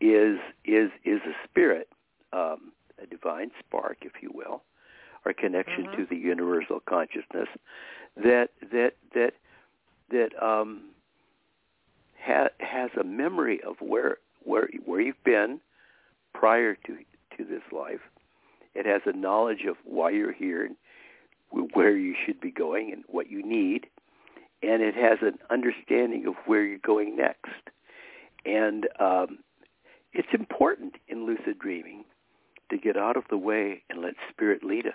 is 0.00 0.38
is 0.64 0.90
is 1.04 1.20
a 1.26 1.34
spirit, 1.48 1.88
um, 2.32 2.72
a 3.02 3.06
divine 3.06 3.50
spark, 3.58 3.98
if 4.02 4.12
you 4.20 4.30
will, 4.32 4.62
our 5.24 5.32
connection 5.32 5.84
mm-hmm. 5.86 6.02
to 6.02 6.06
the 6.08 6.16
universal 6.16 6.80
consciousness 6.80 7.48
that 8.16 8.48
that 8.72 8.92
that 9.14 9.32
that 10.10 10.30
um, 10.42 10.90
ha- 12.22 12.48
has 12.58 12.90
a 12.98 13.04
memory 13.04 13.60
of 13.62 13.76
where 13.80 14.18
where 14.44 14.68
where 14.84 15.00
you've 15.00 15.24
been 15.24 15.60
prior 16.34 16.74
to 16.74 16.96
to 17.36 17.44
this 17.44 17.62
life. 17.72 18.00
It 18.74 18.86
has 18.86 19.02
a 19.06 19.16
knowledge 19.16 19.64
of 19.68 19.76
why 19.84 20.10
you're 20.10 20.32
here 20.32 20.64
and 20.64 20.76
where 21.50 21.96
you 21.96 22.14
should 22.24 22.40
be 22.40 22.50
going 22.50 22.92
and 22.92 23.04
what 23.08 23.30
you 23.30 23.46
need, 23.46 23.86
and 24.62 24.82
it 24.82 24.94
has 24.94 25.18
an 25.22 25.38
understanding 25.50 26.26
of 26.26 26.34
where 26.46 26.64
you're 26.64 26.78
going 26.78 27.16
next. 27.16 27.70
And 28.44 28.88
um, 28.98 29.38
it's 30.12 30.28
important 30.32 30.94
in 31.08 31.26
lucid 31.26 31.58
dreaming 31.58 32.04
to 32.70 32.78
get 32.78 32.96
out 32.96 33.16
of 33.16 33.24
the 33.30 33.36
way 33.36 33.82
and 33.90 34.00
let 34.00 34.14
spirit 34.30 34.62
lead 34.64 34.86
us. 34.86 34.92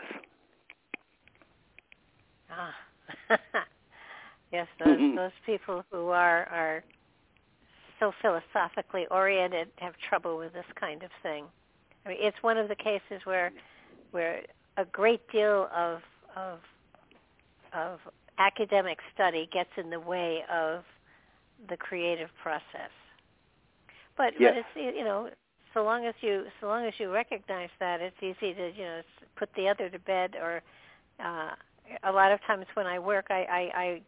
Ah, 2.50 2.76
yes, 4.52 4.68
those 4.80 4.98
mm-hmm. 4.98 5.16
those 5.16 5.32
people 5.46 5.84
who 5.92 6.10
are 6.10 6.46
are 6.46 6.84
so 8.00 8.14
philosophically 8.22 9.06
oriented 9.12 9.70
have 9.78 9.94
trouble 10.10 10.38
with 10.38 10.54
this 10.54 10.66
kind 10.80 11.04
of 11.04 11.10
thing. 11.24 11.46
I 12.06 12.10
mean, 12.10 12.18
it's 12.22 12.42
one 12.42 12.58
of 12.58 12.68
the 12.68 12.76
cases 12.76 13.26
where 13.26 13.52
where 14.12 14.42
a 14.78 14.86
great 14.86 15.28
deal 15.32 15.70
of 15.76 16.02
of 16.36 16.60
of 17.74 18.00
academic 18.38 19.00
study 19.14 19.50
gets 19.52 19.70
in 19.78 19.90
the 19.90 20.00
way 20.00 20.44
of 20.52 20.84
the 21.70 21.78
creative 21.78 22.30
process. 22.42 22.92
But 24.18 24.34
yes. 24.40 24.54
but 24.54 24.82
it's 24.82 24.98
you 24.98 25.04
know 25.04 25.30
so 25.74 25.84
long 25.84 26.06
as 26.06 26.14
you 26.22 26.46
so 26.62 26.68
long 26.68 26.86
as 26.86 26.94
you 26.98 27.12
recognize 27.12 27.70
that 27.80 28.02
it's 28.02 28.18
easy 28.22 28.54
to 28.54 28.72
you 28.76 28.84
know 28.84 29.02
put 29.36 29.50
the 29.56 29.68
other 29.68 29.90
to 29.90 30.00
bed 30.00 30.36
or 30.36 30.62
uh, 31.20 31.52
a 32.04 32.12
lot 32.12 32.32
of 32.32 32.40
times 32.46 32.66
when 32.74 32.88
I 32.88 33.00
work 33.00 33.28
I, 33.30 33.44
I, 33.44 33.80
I 33.80 34.02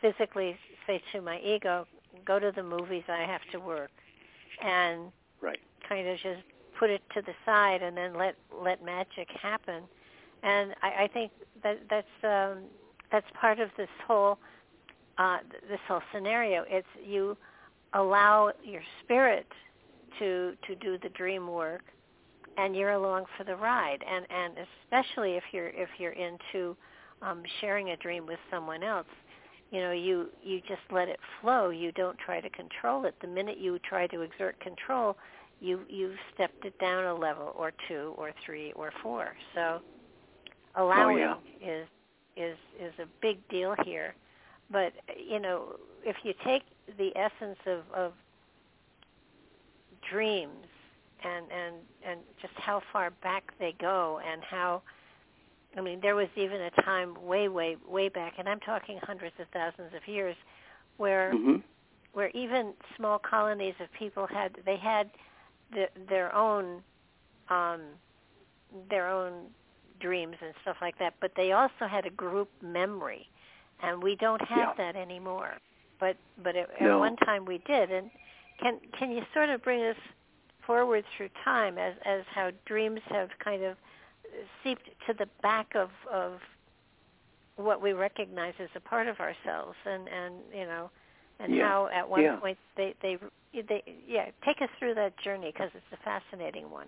physically 0.00 0.56
say 0.86 1.00
to 1.12 1.20
my 1.20 1.40
ego, 1.40 1.86
go 2.24 2.38
to 2.38 2.52
the 2.54 2.62
movies, 2.62 3.02
I 3.08 3.22
have 3.24 3.40
to 3.52 3.58
work. 3.58 3.90
And 4.64 5.12
right. 5.42 5.58
kind 5.88 6.08
of 6.08 6.16
just 6.18 6.42
put 6.78 6.90
it 6.90 7.02
to 7.14 7.22
the 7.22 7.32
side 7.44 7.82
and 7.82 7.96
then 7.96 8.14
let 8.14 8.36
let 8.62 8.84
magic 8.84 9.28
happen. 9.40 9.82
And 10.42 10.74
I, 10.82 11.04
I 11.04 11.08
think 11.12 11.32
that 11.62 11.80
that's 11.88 12.06
um, 12.24 12.64
that's 13.10 13.26
part 13.40 13.60
of 13.60 13.70
this 13.76 13.88
whole 14.06 14.38
uh, 15.18 15.38
this 15.68 15.80
whole 15.88 16.02
scenario. 16.12 16.64
It's 16.68 16.86
you 17.04 17.36
allow 17.94 18.52
your 18.64 18.82
spirit 19.02 19.46
to 20.18 20.54
to 20.66 20.74
do 20.76 20.98
the 21.02 21.08
dream 21.10 21.48
work, 21.48 21.82
and 22.56 22.74
you're 22.76 22.92
along 22.92 23.24
for 23.36 23.44
the 23.44 23.56
ride. 23.56 24.04
And 24.08 24.26
and 24.30 24.66
especially 24.84 25.32
if 25.32 25.44
you're 25.52 25.68
if 25.68 25.88
you're 25.98 26.12
into 26.12 26.76
um, 27.22 27.42
sharing 27.60 27.90
a 27.90 27.96
dream 27.96 28.26
with 28.26 28.38
someone 28.50 28.82
else, 28.82 29.06
you 29.70 29.80
know 29.80 29.92
you 29.92 30.28
you 30.42 30.60
just 30.60 30.82
let 30.90 31.08
it 31.08 31.20
flow. 31.40 31.70
You 31.70 31.92
don't 31.92 32.18
try 32.18 32.40
to 32.40 32.50
control 32.50 33.04
it. 33.06 33.14
The 33.20 33.28
minute 33.28 33.58
you 33.58 33.78
try 33.80 34.06
to 34.08 34.20
exert 34.20 34.58
control, 34.60 35.16
you 35.60 35.80
you've 35.88 36.16
stepped 36.34 36.64
it 36.64 36.78
down 36.78 37.04
a 37.04 37.14
level 37.14 37.54
or 37.56 37.72
two 37.88 38.14
or 38.16 38.32
three 38.44 38.72
or 38.72 38.92
four. 39.02 39.34
So 39.54 39.80
allowing 40.76 41.18
oh, 41.18 41.38
yeah. 41.60 41.68
is 41.68 41.86
is 42.36 42.56
is 42.80 42.92
a 42.98 43.06
big 43.20 43.46
deal 43.48 43.74
here. 43.84 44.14
But 44.70 44.92
you 45.16 45.40
know, 45.40 45.76
if 46.04 46.16
you 46.22 46.34
take 46.44 46.62
the 46.98 47.12
essence 47.16 47.58
of, 47.66 47.80
of 47.94 48.12
dreams 50.10 50.66
and 51.24 51.46
and 51.50 51.74
and 52.06 52.20
just 52.40 52.54
how 52.56 52.82
far 52.92 53.10
back 53.22 53.52
they 53.58 53.74
go 53.80 54.20
and 54.26 54.42
how 54.42 54.82
I 55.76 55.80
mean 55.80 56.00
there 56.00 56.14
was 56.14 56.28
even 56.36 56.60
a 56.60 56.70
time 56.82 57.16
way 57.22 57.48
way 57.48 57.76
way 57.88 58.08
back 58.08 58.34
and 58.38 58.48
I'm 58.48 58.60
talking 58.60 58.98
hundreds 59.02 59.34
of 59.40 59.46
thousands 59.52 59.92
of 59.94 60.06
years 60.06 60.36
where 60.96 61.32
mm-hmm. 61.34 61.56
where 62.12 62.28
even 62.30 62.72
small 62.96 63.18
colonies 63.18 63.74
of 63.80 63.88
people 63.98 64.26
had 64.26 64.56
they 64.64 64.76
had 64.76 65.10
the, 65.72 65.86
their 66.08 66.34
own 66.34 66.82
um 67.48 67.80
their 68.90 69.08
own 69.08 69.46
dreams 70.00 70.36
and 70.40 70.52
stuff 70.62 70.76
like 70.80 70.98
that 70.98 71.14
but 71.20 71.32
they 71.36 71.52
also 71.52 71.86
had 71.88 72.06
a 72.06 72.10
group 72.10 72.48
memory 72.62 73.26
and 73.82 74.02
we 74.02 74.16
don't 74.16 74.42
have 74.42 74.74
yeah. 74.78 74.92
that 74.92 74.96
anymore 74.96 75.54
but 76.00 76.16
but 76.42 76.56
at, 76.56 76.68
no. 76.80 76.96
at 76.96 76.98
one 76.98 77.16
time 77.16 77.44
we 77.44 77.58
did 77.66 77.90
and 77.90 78.10
can 78.60 78.78
can 78.98 79.10
you 79.10 79.22
sort 79.34 79.48
of 79.48 79.62
bring 79.62 79.82
us 79.82 79.96
forward 80.66 81.04
through 81.16 81.28
time 81.44 81.78
as 81.78 81.94
as 82.04 82.22
how 82.34 82.50
dreams 82.66 83.00
have 83.08 83.28
kind 83.42 83.62
of 83.62 83.76
seeped 84.62 84.88
to 85.06 85.14
the 85.14 85.26
back 85.42 85.74
of 85.74 85.90
of 86.12 86.38
what 87.56 87.80
we 87.80 87.92
recognize 87.92 88.54
as 88.60 88.68
a 88.74 88.80
part 88.80 89.08
of 89.08 89.18
ourselves 89.20 89.76
and 89.84 90.08
and 90.08 90.34
you 90.54 90.64
know 90.64 90.90
and 91.40 91.54
yeah. 91.54 91.68
how 91.68 91.88
at 91.92 92.08
one 92.08 92.22
yeah. 92.22 92.36
point 92.36 92.58
they 92.76 92.94
they 93.02 93.18
they 93.68 93.82
yeah 94.06 94.26
take 94.44 94.60
us 94.60 94.68
through 94.78 94.94
that 94.94 95.16
journey 95.22 95.50
because 95.52 95.70
it's 95.74 95.84
a 95.92 96.04
fascinating 96.04 96.70
one 96.70 96.86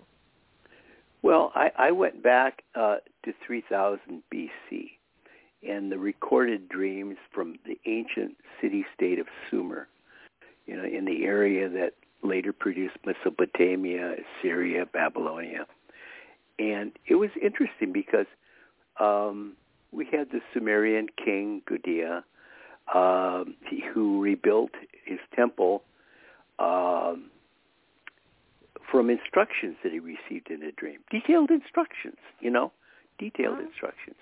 well 1.21 1.51
i 1.55 1.71
i 1.77 1.91
went 1.91 2.21
back 2.21 2.63
uh 2.75 2.97
to 3.23 3.33
3000 3.45 4.23
bc 4.33 4.91
and 5.67 5.91
the 5.91 5.97
recorded 5.97 6.69
dreams 6.69 7.17
from 7.33 7.55
the 7.65 7.77
ancient 7.85 8.35
city-state 8.61 9.19
of 9.19 9.27
sumer 9.49 9.87
you 10.65 10.75
know 10.75 10.83
in 10.83 11.05
the 11.05 11.25
area 11.25 11.67
that 11.69 11.93
later 12.23 12.53
produced 12.53 12.97
Mesopotamia, 13.05 14.15
Syria, 14.41 14.85
Babylonia. 14.91 15.65
And 16.57 16.91
it 17.07 17.15
was 17.15 17.29
interesting 17.41 17.93
because 17.93 18.25
um, 18.99 19.53
we 19.91 20.05
had 20.05 20.29
the 20.31 20.41
Sumerian 20.53 21.07
king 21.23 21.61
Gudea, 21.69 22.23
um, 22.93 23.55
who 23.93 24.19
rebuilt 24.21 24.71
his 25.05 25.19
temple 25.35 25.83
um, 26.59 27.29
from 28.91 29.09
instructions 29.09 29.75
that 29.83 29.91
he 29.91 29.99
received 29.99 30.49
in 30.49 30.63
a 30.63 30.71
dream. 30.71 30.99
Detailed 31.11 31.51
instructions, 31.51 32.17
you 32.39 32.49
know, 32.49 32.71
detailed 33.17 33.57
mm-hmm. 33.57 33.67
instructions. 33.67 34.17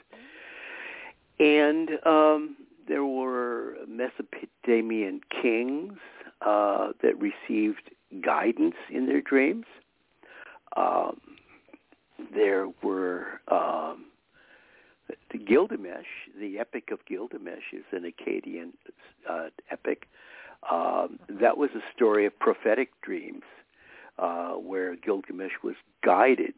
And 1.39 1.89
um, 2.05 2.57
there 2.87 3.05
were 3.05 3.75
Mesopotamian 3.87 5.21
kings 5.41 5.93
uh, 6.45 6.89
that 7.01 7.13
received 7.19 7.91
guidance 8.23 8.75
in 8.91 9.05
their 9.05 9.21
dreams. 9.21 9.65
Um, 10.75 11.19
there 12.33 12.67
were 12.83 13.41
um, 13.49 14.05
the 15.31 15.37
Gilgamesh, 15.37 16.05
the 16.39 16.59
Epic 16.59 16.89
of 16.91 16.99
Gilgamesh 17.05 17.73
is 17.73 17.83
an 17.91 18.11
Akkadian 18.11 18.71
uh, 19.29 19.49
epic. 19.71 20.07
Um, 20.69 21.19
that 21.29 21.57
was 21.57 21.69
a 21.75 21.81
story 21.95 22.25
of 22.25 22.37
prophetic 22.39 22.89
dreams 23.01 23.43
uh, 24.19 24.53
where 24.53 24.95
Gilgamesh 24.95 25.53
was 25.63 25.75
guided 26.03 26.55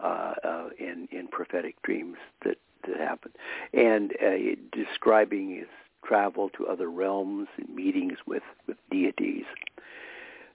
uh, 0.00 0.34
uh, 0.44 0.68
in, 0.78 1.08
in 1.10 1.28
prophetic 1.28 1.80
dreams 1.82 2.16
that, 2.44 2.56
that 2.86 2.98
happened. 2.98 3.34
And 3.72 4.12
uh, 4.22 4.54
describing 4.72 5.56
his 5.56 5.66
travel 6.04 6.50
to 6.50 6.66
other 6.66 6.90
realms 6.90 7.48
and 7.56 7.74
meetings 7.74 8.18
with, 8.26 8.42
with 8.66 8.76
deities. 8.90 9.44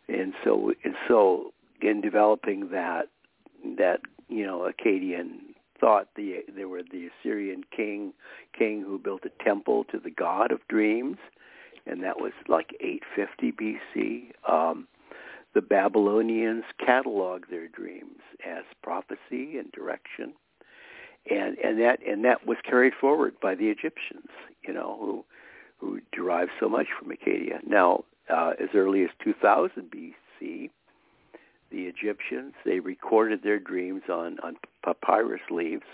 And 0.07 0.33
so, 0.43 0.71
and 0.83 0.95
so 1.07 1.53
in 1.81 2.01
developing 2.01 2.69
that, 2.69 3.09
that, 3.77 4.01
you 4.29 4.45
know, 4.45 4.71
Akkadian 4.71 5.53
thought 5.83 6.07
the 6.15 6.45
there 6.55 6.69
were 6.69 6.81
the 6.81 7.09
Assyrian 7.09 7.63
king 7.75 8.13
king 8.57 8.81
who 8.81 8.97
built 8.97 9.23
a 9.25 9.43
temple 9.43 9.83
to 9.91 9.99
the 9.99 10.09
god 10.09 10.51
of 10.53 10.65
dreams, 10.69 11.17
and 11.85 12.01
that 12.03 12.21
was 12.21 12.31
like 12.47 12.73
850 12.79 13.51
BC. 13.51 14.31
Um, 14.49 14.87
the 15.53 15.61
Babylonians 15.61 16.63
cataloged 16.81 17.49
their 17.49 17.67
dreams 17.67 18.19
as 18.45 18.63
prophecy 18.81 19.57
and 19.57 19.71
direction, 19.71 20.33
and 21.29 21.57
and 21.59 21.79
that 21.79 21.99
and 22.05 22.25
that 22.25 22.45
was 22.45 22.57
carried 22.67 22.93
forward 22.99 23.35
by 23.41 23.55
the 23.55 23.69
Egyptians, 23.69 24.29
you 24.67 24.73
know, 24.73 24.97
who 24.99 25.25
who 25.77 25.99
derived 26.11 26.51
so 26.59 26.67
much 26.67 26.87
from 26.97 27.11
Acadia. 27.11 27.59
Now, 27.67 28.05
uh, 28.29 28.53
as 28.59 28.69
early 28.73 29.03
as 29.03 29.09
2000 29.23 29.91
BC, 29.91 30.69
the 31.71 31.81
Egyptians 31.83 32.53
they 32.65 32.79
recorded 32.79 33.43
their 33.43 33.59
dreams 33.59 34.03
on 34.09 34.39
on 34.41 34.55
papyrus 34.83 35.41
leaves, 35.51 35.85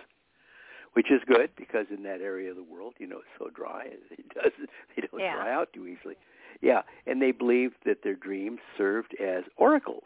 which 0.94 1.12
is 1.12 1.22
good 1.28 1.50
because 1.58 1.88
in 1.96 2.04
that 2.04 2.22
area 2.22 2.50
of 2.50 2.56
the 2.56 2.64
world, 2.64 2.94
you 2.98 3.08
know, 3.08 3.18
it's 3.18 3.28
so 3.38 3.50
dry, 3.50 3.88
it 4.12 4.30
doesn't 4.34 4.70
they 4.96 5.02
don't 5.02 5.20
yeah. 5.20 5.36
dry 5.36 5.54
out 5.54 5.74
too 5.74 5.86
easily. 5.86 6.16
Yeah, 6.62 6.82
and 7.08 7.22
they 7.22 7.32
believed 7.32 7.76
that 7.86 8.04
their 8.04 8.16
dreams 8.16 8.60
served 8.78 9.16
as 9.22 9.44
oracles 9.58 10.04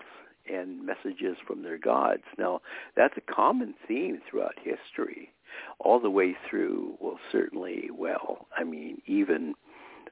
and 0.52 0.86
messages 0.86 1.38
from 1.48 1.64
their 1.64 1.78
gods. 1.78 2.24
Now, 2.38 2.62
that's 2.96 3.16
a 3.18 3.34
common 3.34 3.74
theme 3.88 4.20
throughout 4.30 4.56
history, 4.62 5.32
all 5.80 6.00
the 6.00 6.10
way 6.10 6.36
through. 6.50 6.96
Well, 7.00 7.20
certainly, 7.32 7.90
well, 7.92 8.48
I 8.56 8.64
mean, 8.64 9.02
even 9.08 9.56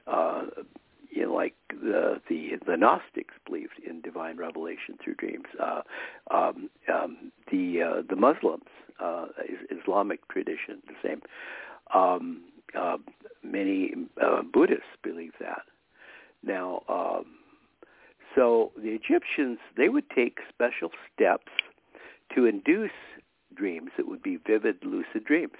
uh, 0.06 0.46
you 1.10 1.26
know, 1.26 1.34
like 1.34 1.54
the 1.68 2.20
the 2.28 2.52
the 2.66 2.76
Gnostics 2.76 3.34
believed 3.46 3.80
in 3.86 4.00
divine 4.00 4.36
revelation 4.36 4.96
through 5.02 5.16
dreams. 5.16 5.44
Uh, 5.60 5.82
um, 6.30 6.70
um, 6.92 7.32
the 7.50 7.82
uh, 7.82 8.02
the 8.08 8.16
Muslims, 8.16 8.64
uh, 8.98 9.26
Islamic 9.70 10.26
tradition, 10.28 10.82
the 10.86 10.94
same. 11.06 11.22
Um, 11.94 12.44
uh, 12.78 12.96
many 13.42 13.92
uh, 14.20 14.42
Buddhists 14.42 14.84
believe 15.02 15.32
that. 15.40 15.62
Now, 16.44 16.82
um, 16.88 17.26
so 18.34 18.72
the 18.76 18.90
Egyptians 18.90 19.58
they 19.76 19.88
would 19.88 20.08
take 20.10 20.38
special 20.48 20.90
steps 21.14 21.52
to 22.34 22.46
induce 22.46 22.90
dreams 23.54 23.90
that 23.96 24.08
would 24.08 24.22
be 24.22 24.36
vivid, 24.36 24.76
lucid 24.82 25.24
dreams. 25.24 25.58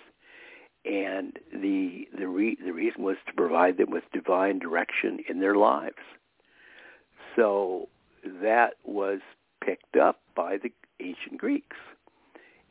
And 0.84 1.38
the 1.52 2.08
the 2.18 2.26
re, 2.26 2.56
the 2.64 2.72
reason 2.72 3.02
was 3.02 3.16
to 3.26 3.32
provide 3.34 3.76
them 3.76 3.90
with 3.90 4.04
divine 4.12 4.58
direction 4.58 5.20
in 5.28 5.40
their 5.40 5.54
lives. 5.54 6.02
So 7.36 7.88
that 8.42 8.74
was 8.84 9.20
picked 9.64 9.96
up 9.96 10.20
by 10.34 10.56
the 10.56 10.72
ancient 11.00 11.38
Greeks, 11.38 11.76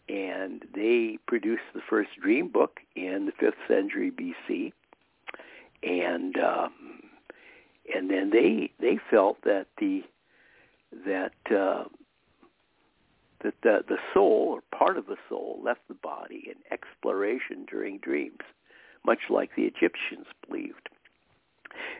and 0.10 0.66
they 0.76 1.18
produced 1.26 1.64
the 1.74 1.82
first 1.90 2.10
dream 2.22 2.50
book 2.50 2.80
in 2.96 3.28
the 3.28 3.32
fifth 3.32 3.60
century 3.68 4.12
BC, 4.12 4.74
and 5.84 6.38
um, 6.38 7.01
and 7.96 8.10
then 8.10 8.30
they 8.32 8.72
they 8.80 9.00
felt 9.10 9.38
that 9.44 9.68
the 9.80 10.04
that 11.06 11.34
uh, 11.50 11.86
that 13.44 13.56
the, 13.64 13.84
the 13.88 13.98
soul 14.14 14.48
or 14.50 14.78
part 14.78 14.98
of 14.98 15.08
the 15.08 15.18
soul 15.30 15.60
left 15.64 15.82
the 15.88 15.94
body 15.96 16.44
in 16.46 16.56
exploration 16.72 17.66
during 17.70 17.98
dreams, 17.98 18.42
much 19.06 19.20
like 19.30 19.52
the 19.56 19.64
Egyptians 19.64 20.28
believed. 20.48 20.90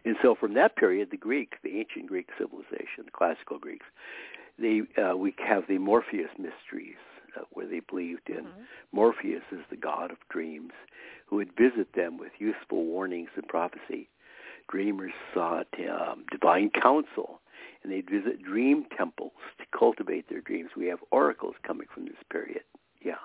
And 0.06 0.16
so 0.22 0.36
from 0.36 0.54
that 0.56 0.76
period, 0.76 1.10
the 1.12 1.18
Greeks, 1.18 1.58
the 1.64 1.80
ancient 1.80 2.08
Greek 2.08 2.30
civilization, 2.38 3.06
the 3.06 3.12
classical 3.12 3.58
Greeks, 3.58 3.86
they 4.60 4.82
uh, 5.02 5.16
we 5.16 5.34
have 5.46 5.64
the 5.68 5.78
Morpheus 5.78 6.30
mysteries, 6.38 7.00
uh, 7.38 7.44
where 7.52 7.68
they 7.68 7.80
believed 7.80 8.30
in 8.30 8.44
mm-hmm. 8.44 8.62
Morpheus 8.92 9.44
as 9.52 9.60
the 9.70 9.78
god 9.78 10.12
of 10.12 10.18
dreams, 10.30 10.74
who 11.26 11.38
would 11.38 11.56
visit 11.56 11.94
them 11.96 12.18
with 12.18 12.32
useful 12.40 12.84
warnings 12.84 13.30
and 13.36 13.48
prophecy. 13.48 14.10
Dreamers 14.72 15.12
sought 15.34 15.68
um, 15.90 16.26
divine 16.32 16.70
counsel, 16.70 17.42
and 17.84 17.92
they'd 17.92 18.10
visit 18.10 18.42
dream 18.42 18.86
temples 18.98 19.34
to 19.60 19.66
cultivate 19.78 20.30
their 20.30 20.42
dreams. 20.42 20.72
We 20.76 20.88
have 20.88 21.00
oracles 21.12 21.56
coming 21.66 21.88
from 21.94 22.06
this 22.06 22.24
period. 22.32 22.64
Yeah. 23.04 23.16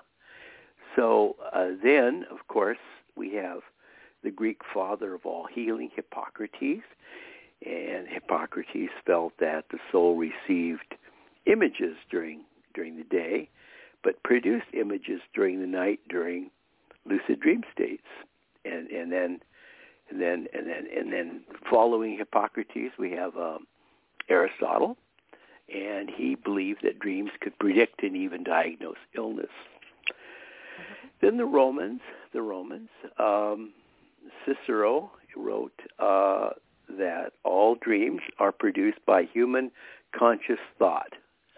So 0.95 1.35
uh, 1.53 1.69
then, 1.83 2.25
of 2.31 2.47
course, 2.47 2.77
we 3.15 3.33
have 3.35 3.59
the 4.23 4.31
Greek 4.31 4.61
father 4.73 5.13
of 5.13 5.25
all 5.25 5.47
healing, 5.51 5.89
Hippocrates, 5.95 6.83
and 7.65 8.07
Hippocrates 8.07 8.91
felt 9.05 9.33
that 9.39 9.65
the 9.71 9.79
soul 9.91 10.15
received 10.15 10.95
images 11.45 11.95
during 12.11 12.41
during 12.73 12.97
the 12.97 13.03
day, 13.03 13.49
but 14.03 14.21
produced 14.23 14.67
images 14.73 15.21
during 15.33 15.59
the 15.59 15.67
night 15.67 15.99
during 16.09 16.51
lucid 17.05 17.39
dream 17.39 17.63
states, 17.73 18.07
and 18.65 18.89
and 18.89 19.11
then 19.11 19.39
and 20.09 20.21
then 20.21 20.47
and 20.53 20.67
then 20.67 20.87
and 20.95 21.11
then 21.11 21.41
following 21.69 22.17
Hippocrates, 22.17 22.93
we 22.97 23.11
have 23.11 23.35
um, 23.37 23.67
Aristotle, 24.29 24.97
and 25.73 26.09
he 26.09 26.35
believed 26.35 26.81
that 26.83 26.99
dreams 26.99 27.31
could 27.41 27.57
predict 27.59 28.03
and 28.03 28.15
even 28.15 28.43
diagnose 28.43 28.95
illness. 29.15 29.45
Mm-hmm. 30.09 31.07
Then 31.21 31.37
the 31.37 31.45
Romans, 31.45 32.01
the 32.33 32.41
Romans, 32.41 32.89
um, 33.19 33.73
Cicero 34.45 35.11
wrote 35.35 35.79
uh, 35.99 36.49
that 36.89 37.33
all 37.43 37.75
dreams 37.75 38.21
are 38.39 38.51
produced 38.51 38.99
by 39.05 39.23
human 39.23 39.71
conscious 40.17 40.59
thought. 40.79 41.13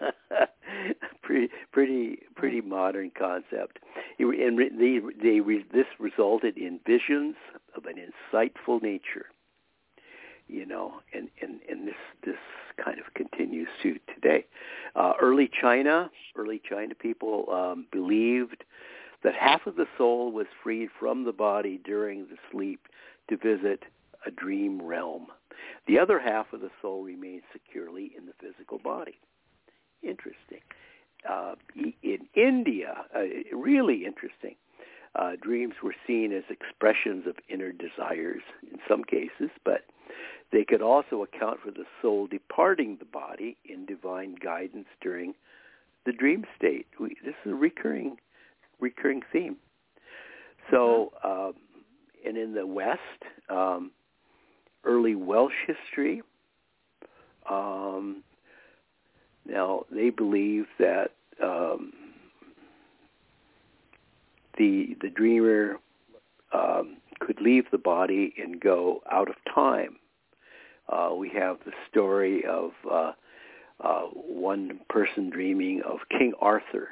pretty, 1.22 1.48
pretty, 1.72 2.18
pretty 2.36 2.60
modern 2.60 3.10
concept. 3.16 3.78
And 4.18 4.58
they, 4.58 5.00
they, 5.22 5.40
this 5.72 5.86
resulted 5.98 6.56
in 6.56 6.80
visions 6.86 7.36
of 7.76 7.84
an 7.86 7.96
insightful 7.96 8.82
nature. 8.82 9.26
You 10.48 10.66
know, 10.66 10.94
and, 11.14 11.28
and, 11.40 11.60
and 11.68 11.86
this 11.86 11.94
this 12.24 12.36
kind 12.84 12.98
of 12.98 13.14
continues 13.14 13.68
to 13.84 13.98
today. 14.12 14.46
Uh, 14.96 15.12
early 15.20 15.48
China, 15.60 16.10
early 16.36 16.60
China 16.68 16.94
people 16.94 17.46
um, 17.52 17.86
believed 17.92 18.64
that 19.22 19.34
half 19.34 19.66
of 19.66 19.76
the 19.76 19.86
soul 19.96 20.32
was 20.32 20.46
freed 20.62 20.88
from 20.98 21.24
the 21.24 21.32
body 21.32 21.80
during 21.84 22.26
the 22.26 22.36
sleep 22.50 22.88
to 23.28 23.36
visit 23.36 23.84
a 24.26 24.30
dream 24.30 24.82
realm. 24.82 25.26
The 25.86 25.98
other 25.98 26.18
half 26.18 26.52
of 26.52 26.60
the 26.60 26.70
soul 26.80 27.02
remains 27.02 27.42
securely 27.52 28.12
in 28.16 28.26
the 28.26 28.32
physical 28.40 28.78
body. 28.78 29.18
Interesting. 30.02 30.60
Uh, 31.28 31.54
in 32.02 32.26
India, 32.34 33.04
uh, 33.14 33.56
really 33.56 34.04
interesting. 34.06 34.56
Uh, 35.14 35.32
dreams 35.40 35.74
were 35.82 35.94
seen 36.06 36.32
as 36.32 36.44
expressions 36.48 37.26
of 37.26 37.34
inner 37.48 37.72
desires 37.72 38.42
in 38.62 38.78
some 38.88 39.04
cases, 39.04 39.50
but 39.64 39.84
they 40.52 40.64
could 40.64 40.82
also 40.82 41.22
account 41.22 41.60
for 41.62 41.70
the 41.70 41.84
soul 42.00 42.26
departing 42.26 42.96
the 42.98 43.04
body 43.04 43.56
in 43.64 43.84
divine 43.86 44.36
guidance 44.42 44.86
during 45.00 45.34
the 46.06 46.12
dream 46.12 46.44
state. 46.56 46.86
We, 46.98 47.16
this 47.24 47.34
is 47.44 47.52
a 47.52 47.54
recurring, 47.54 48.16
recurring 48.78 49.22
theme. 49.32 49.56
So, 50.70 51.12
mm-hmm. 51.24 51.48
um, 51.48 51.54
and 52.24 52.36
in 52.36 52.54
the 52.54 52.66
West, 52.66 53.00
um, 53.48 53.90
early 54.84 55.14
Welsh 55.14 55.52
history. 55.66 56.22
Um, 57.48 58.22
now 59.50 59.84
they 59.90 60.10
believe 60.10 60.66
that 60.78 61.12
um, 61.42 61.92
the 64.56 64.96
the 65.00 65.10
dreamer 65.10 65.78
um, 66.52 66.96
could 67.20 67.40
leave 67.40 67.64
the 67.70 67.78
body 67.78 68.34
and 68.42 68.60
go 68.60 69.02
out 69.10 69.28
of 69.28 69.36
time. 69.54 69.96
Uh, 70.88 71.14
we 71.14 71.28
have 71.30 71.58
the 71.64 71.72
story 71.88 72.44
of 72.44 72.70
uh, 72.90 73.12
uh, 73.80 74.02
one 74.12 74.80
person 74.88 75.30
dreaming 75.30 75.82
of 75.82 75.98
King 76.10 76.32
Arthur, 76.40 76.88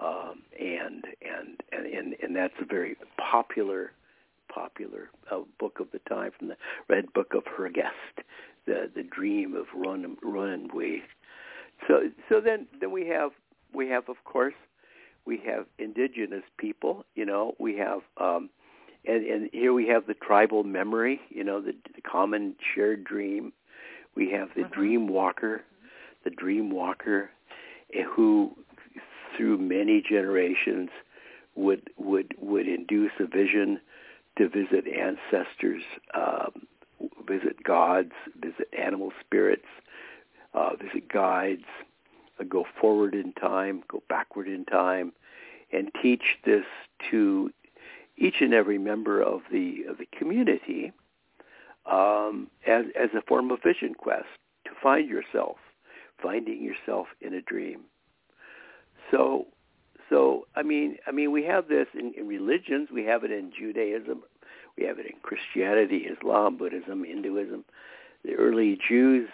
um, 0.00 0.42
and, 0.58 1.04
and 1.22 1.62
and 1.72 2.14
and 2.22 2.34
that's 2.34 2.54
a 2.60 2.64
very 2.64 2.96
popular 3.18 3.92
popular 4.52 5.10
uh, 5.30 5.40
book 5.58 5.80
of 5.80 5.88
the 5.92 5.98
time 6.08 6.30
from 6.38 6.48
the 6.48 6.56
Red 6.88 7.12
Book 7.12 7.34
of 7.34 7.44
Hergest, 7.44 8.24
the 8.66 8.90
the 8.94 9.02
dream 9.02 9.54
of 9.54 9.66
Run 9.74 10.16
Rhonabwy. 10.24 11.02
So 11.88 12.10
so 12.28 12.40
then 12.40 12.66
then 12.80 12.90
we 12.90 13.06
have 13.08 13.30
we 13.72 13.88
have 13.88 14.08
of 14.08 14.16
course 14.24 14.54
we 15.26 15.40
have 15.46 15.66
indigenous 15.78 16.44
people. 16.58 17.04
You 17.14 17.26
know 17.26 17.54
we 17.58 17.76
have. 17.76 18.00
Um, 18.18 18.50
and, 19.06 19.26
and 19.26 19.50
here 19.52 19.74
we 19.74 19.86
have 19.88 20.06
the 20.06 20.14
tribal 20.14 20.64
memory, 20.64 21.20
you 21.28 21.44
know, 21.44 21.60
the, 21.60 21.74
the 21.94 22.00
common 22.00 22.54
shared 22.74 23.04
dream. 23.04 23.52
We 24.14 24.30
have 24.30 24.48
the 24.56 24.62
uh-huh. 24.62 24.74
dream 24.74 25.08
walker, 25.08 25.62
the 26.24 26.30
dream 26.30 26.70
walker, 26.70 27.28
eh, 27.92 28.02
who 28.02 28.56
through 29.36 29.58
many 29.58 30.02
generations 30.02 30.90
would 31.54 31.90
would 31.96 32.34
would 32.40 32.66
induce 32.66 33.12
a 33.18 33.26
vision 33.26 33.80
to 34.38 34.48
visit 34.48 34.84
ancestors, 34.88 35.82
um, 36.14 36.66
visit 37.26 37.62
gods, 37.62 38.12
visit 38.40 38.68
animal 38.76 39.12
spirits, 39.20 39.66
uh, 40.54 40.70
visit 40.76 41.08
guides, 41.08 41.64
uh, 42.40 42.44
go 42.44 42.64
forward 42.80 43.14
in 43.14 43.32
time, 43.34 43.82
go 43.88 44.02
backward 44.08 44.48
in 44.48 44.64
time, 44.64 45.12
and 45.72 45.90
teach 46.00 46.22
this 46.44 46.64
to 47.10 47.50
each 48.16 48.36
and 48.40 48.54
every 48.54 48.78
member 48.78 49.20
of 49.20 49.40
the 49.50 49.84
of 49.88 49.98
the 49.98 50.06
community 50.16 50.92
um, 51.90 52.48
as 52.66 52.84
as 52.98 53.10
a 53.16 53.22
form 53.22 53.50
of 53.50 53.62
vision 53.62 53.94
quest 53.94 54.26
to 54.64 54.70
find 54.82 55.08
yourself, 55.08 55.56
finding 56.22 56.62
yourself 56.62 57.08
in 57.20 57.34
a 57.34 57.42
dream. 57.42 57.80
So 59.10 59.46
so 60.10 60.46
I 60.54 60.62
mean, 60.62 60.96
I 61.06 61.10
mean, 61.10 61.32
we 61.32 61.44
have 61.44 61.68
this 61.68 61.86
in, 61.94 62.12
in 62.16 62.28
religions. 62.28 62.88
We 62.92 63.04
have 63.04 63.24
it 63.24 63.30
in 63.30 63.52
Judaism. 63.58 64.22
We 64.76 64.84
have 64.84 64.98
it 64.98 65.06
in 65.06 65.14
Christianity, 65.22 66.06
Islam, 66.08 66.56
Buddhism, 66.56 67.04
Hinduism. 67.04 67.64
The 68.24 68.34
early 68.34 68.78
Jews 68.88 69.28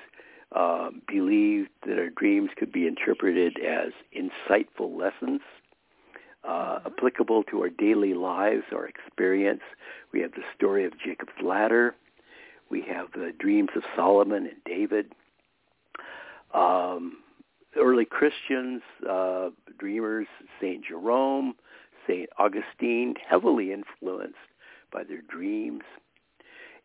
uh, 0.55 0.91
believed 1.07 1.71
that 1.87 1.99
our 1.99 2.11
dreams 2.11 2.51
could 2.57 2.73
be 2.73 2.87
interpreted 2.87 3.59
as 3.59 3.93
insightful 4.17 4.99
lessons 4.99 5.41
uh, 6.45 6.81
applicable 6.87 7.43
to 7.45 7.61
our 7.61 7.69
daily 7.69 8.15
lives, 8.15 8.65
our 8.73 8.87
experience. 8.87 9.61
We 10.13 10.21
have 10.21 10.33
the 10.33 10.43
story 10.57 10.85
of 10.85 10.93
Jacob's 10.99 11.33
ladder. 11.43 11.95
We 12.71 12.83
have 12.83 13.13
the 13.13 13.33
dreams 13.39 13.71
of 13.77 13.83
Solomon 13.97 14.47
and 14.47 14.65
David. 14.65 15.13
Um, 16.55 17.19
early 17.77 18.05
Christians, 18.05 18.83
uh, 19.09 19.51
dreamers, 19.79 20.27
Saint 20.61 20.85
Jerome, 20.87 21.55
Saint 22.07 22.29
Augustine, 22.39 23.15
heavily 23.29 23.73
influenced 23.73 24.37
by 24.93 25.05
their 25.05 25.23
dreams. 25.23 25.83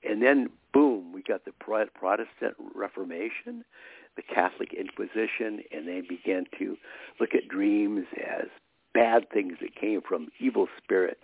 And 0.08 0.22
then, 0.22 0.50
boom, 0.76 1.14
we 1.14 1.24
got 1.24 1.46
the 1.46 1.54
Protestant 1.54 2.56
Reformation, 2.76 3.64
the 4.18 4.22
Catholic 4.22 4.74
Inquisition, 4.74 5.64
and 5.72 5.88
they 5.88 6.02
began 6.02 6.46
to 6.60 6.76
look 7.20 7.30
at 7.34 7.48
dreams 7.48 8.06
as 8.22 8.48
bad 8.94 9.30
things 9.30 9.54
that 9.62 9.74
came 9.80 10.02
from 10.02 10.28
evil 10.40 10.68
spirits. 10.84 11.24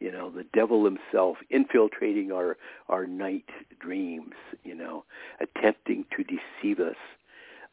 You 0.00 0.10
know, 0.10 0.30
the 0.30 0.46
devil 0.54 0.84
himself 0.84 1.36
infiltrating 1.50 2.32
our 2.32 2.56
our 2.88 3.06
night 3.06 3.48
dreams. 3.78 4.32
You 4.64 4.74
know, 4.74 5.04
attempting 5.40 6.06
to 6.16 6.24
deceive 6.24 6.80
us. 6.80 6.96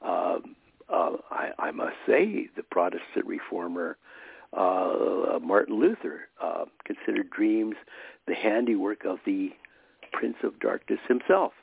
Um, 0.01 0.55
uh, 0.91 1.17
I, 1.31 1.51
I 1.59 1.71
must 1.71 1.95
say, 2.07 2.49
the 2.55 2.63
Protestant 2.63 3.25
reformer 3.25 3.97
uh, 4.53 5.39
Martin 5.41 5.79
Luther 5.79 6.27
uh, 6.41 6.65
considered 6.83 7.29
dreams 7.29 7.75
the 8.27 8.33
handiwork 8.33 9.05
of 9.05 9.19
the 9.25 9.51
Prince 10.11 10.37
of 10.43 10.59
Darkness 10.59 10.99
himself. 11.07 11.53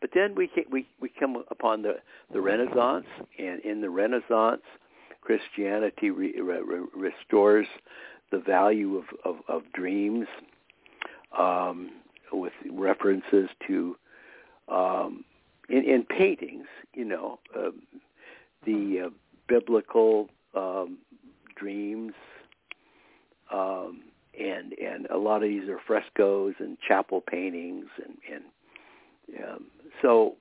But 0.00 0.10
then 0.14 0.34
we 0.34 0.50
we 0.70 0.86
we 1.00 1.10
come 1.18 1.42
upon 1.50 1.82
the 1.82 1.96
the 2.32 2.40
Renaissance, 2.40 3.06
and 3.38 3.60
in 3.60 3.80
the 3.80 3.90
Renaissance, 3.90 4.62
Christianity 5.20 6.10
re, 6.10 6.40
re, 6.40 6.60
restores 6.94 7.66
the 8.30 8.38
value 8.38 8.96
of 8.96 9.04
of, 9.24 9.36
of 9.48 9.62
dreams 9.72 10.26
um, 11.36 11.90
with 12.32 12.52
references 12.70 13.48
to 13.66 13.96
um, 14.68 15.24
in, 15.68 15.84
in 15.84 16.04
paintings. 16.04 16.66
You 16.94 17.04
know, 17.04 17.38
um, 17.56 17.82
the 18.64 19.06
uh, 19.06 19.10
biblical 19.48 20.28
um, 20.54 20.98
dreams, 21.56 22.12
um, 23.52 24.02
and 24.38 24.72
and 24.74 25.06
a 25.06 25.18
lot 25.18 25.42
of 25.42 25.48
these 25.48 25.68
are 25.68 25.80
frescoes 25.86 26.54
and 26.58 26.78
chapel 26.86 27.20
paintings, 27.20 27.86
and 28.04 28.16
and 28.32 28.44
um, 29.44 29.66
so, 30.02 30.36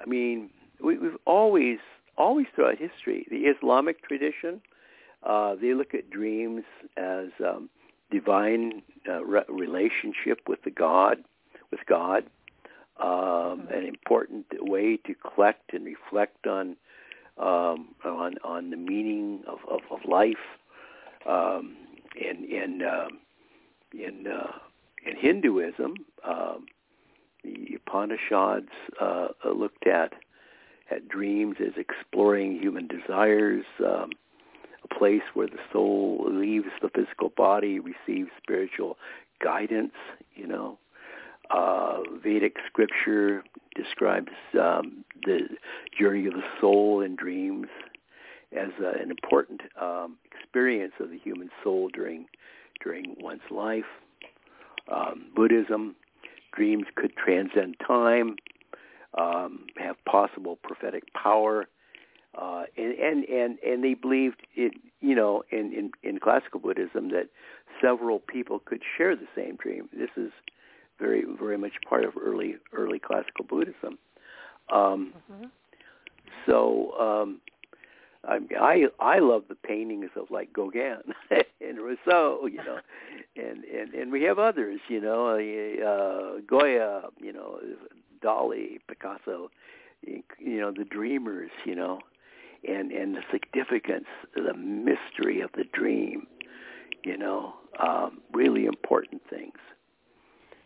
I 0.00 0.06
mean, 0.06 0.50
we, 0.82 0.98
we've 0.98 1.16
always 1.26 1.78
always 2.16 2.46
throughout 2.54 2.78
history, 2.78 3.26
the 3.30 3.44
Islamic 3.44 4.06
tradition, 4.06 4.60
uh, 5.22 5.54
they 5.54 5.74
look 5.74 5.94
at 5.94 6.10
dreams 6.10 6.64
as 6.96 7.28
um, 7.44 7.70
divine 8.10 8.82
uh, 9.08 9.24
re- 9.24 9.44
relationship 9.48 10.40
with 10.46 10.62
the 10.64 10.70
God, 10.70 11.18
with 11.70 11.80
God. 11.86 12.24
Um, 12.98 13.66
an 13.72 13.86
important 13.86 14.44
way 14.60 14.98
to 15.06 15.14
collect 15.14 15.72
and 15.72 15.86
reflect 15.86 16.46
on 16.46 16.76
um, 17.38 17.94
on 18.04 18.34
on 18.44 18.68
the 18.68 18.76
meaning 18.76 19.42
of 19.46 19.58
of, 19.70 19.80
of 19.90 20.00
life. 20.06 20.34
Um, 21.26 21.76
in 22.16 22.44
in 22.44 22.82
um, 22.82 23.18
in 23.92 24.26
uh, 24.26 24.52
in 25.06 25.16
Hinduism, 25.16 25.94
um, 26.24 26.66
the 27.42 27.76
Upanishads 27.76 28.68
uh, 29.00 29.28
looked 29.54 29.86
at 29.86 30.14
at 30.90 31.08
dreams 31.08 31.56
as 31.60 31.72
exploring 31.76 32.58
human 32.60 32.88
desires, 32.88 33.64
um, 33.80 34.10
a 34.84 34.94
place 34.94 35.22
where 35.34 35.46
the 35.46 35.58
soul 35.72 36.26
leaves 36.28 36.66
the 36.82 36.88
physical 36.88 37.30
body, 37.36 37.78
receives 37.78 38.30
spiritual 38.42 38.96
guidance. 39.42 39.94
You 40.34 40.48
know, 40.48 40.78
uh, 41.50 42.00
Vedic 42.22 42.56
scripture 42.66 43.44
describes 43.74 44.32
um, 44.60 45.04
the 45.24 45.48
journey 45.98 46.26
of 46.26 46.34
the 46.34 46.42
soul 46.60 47.00
in 47.00 47.16
dreams 47.16 47.68
as 48.56 48.70
uh, 48.82 48.90
an 49.00 49.10
important 49.10 49.60
um, 49.80 50.16
experience 50.24 50.92
of 51.00 51.10
the 51.10 51.18
human 51.18 51.50
soul 51.62 51.88
during 51.92 52.26
during 52.82 53.14
one's 53.20 53.42
life. 53.50 53.84
Um, 54.90 55.26
Buddhism, 55.34 55.94
dreams 56.54 56.86
could 56.96 57.12
transcend 57.16 57.76
time, 57.86 58.36
um, 59.16 59.66
have 59.76 59.96
possible 60.04 60.58
prophetic 60.62 61.04
power, 61.12 61.68
uh, 62.40 62.64
and, 62.76 62.92
and 62.98 63.24
and 63.24 63.58
and 63.60 63.84
they 63.84 63.94
believed 63.94 64.46
it. 64.54 64.72
You 65.00 65.14
know, 65.14 65.42
in, 65.50 65.72
in 65.72 65.92
in 66.02 66.18
classical 66.18 66.60
Buddhism, 66.60 67.10
that 67.10 67.28
several 67.80 68.18
people 68.18 68.58
could 68.58 68.82
share 68.96 69.16
the 69.16 69.28
same 69.34 69.56
dream. 69.56 69.88
This 69.92 70.10
is 70.16 70.30
very 70.98 71.24
very 71.40 71.56
much 71.56 71.72
part 71.88 72.04
of 72.04 72.14
early 72.20 72.56
early 72.72 72.98
classical 72.98 73.44
Buddhism. 73.48 73.98
Um, 74.72 75.14
mm-hmm. 75.32 75.46
So 76.46 76.92
um, 76.98 77.40
I 78.26 78.38
I 78.58 78.84
I 78.98 79.18
love 79.18 79.44
the 79.48 79.54
paintings 79.54 80.10
of 80.16 80.30
like 80.30 80.52
Gauguin 80.52 80.98
and 81.30 81.78
Rousseau, 81.78 82.46
you 82.46 82.58
know, 82.58 82.78
and 83.36 83.64
and 83.64 83.94
and 83.94 84.12
we 84.12 84.22
have 84.24 84.38
others, 84.38 84.80
you 84.88 85.00
know, 85.00 85.28
uh, 85.30 86.40
Goya, 86.46 87.02
you 87.18 87.32
know, 87.32 87.58
Dali, 88.22 88.78
Picasso, 88.88 89.50
you 90.02 90.60
know, 90.60 90.70
the 90.70 90.84
dreamers, 90.84 91.50
you 91.64 91.74
know, 91.74 92.00
and 92.68 92.92
and 92.92 93.14
the 93.14 93.22
significance, 93.32 94.06
the 94.34 94.54
mystery 94.54 95.40
of 95.40 95.50
the 95.56 95.64
dream, 95.72 96.26
you 97.04 97.16
know, 97.16 97.54
um, 97.78 98.20
really 98.32 98.66
important 98.66 99.22
things. 99.30 99.56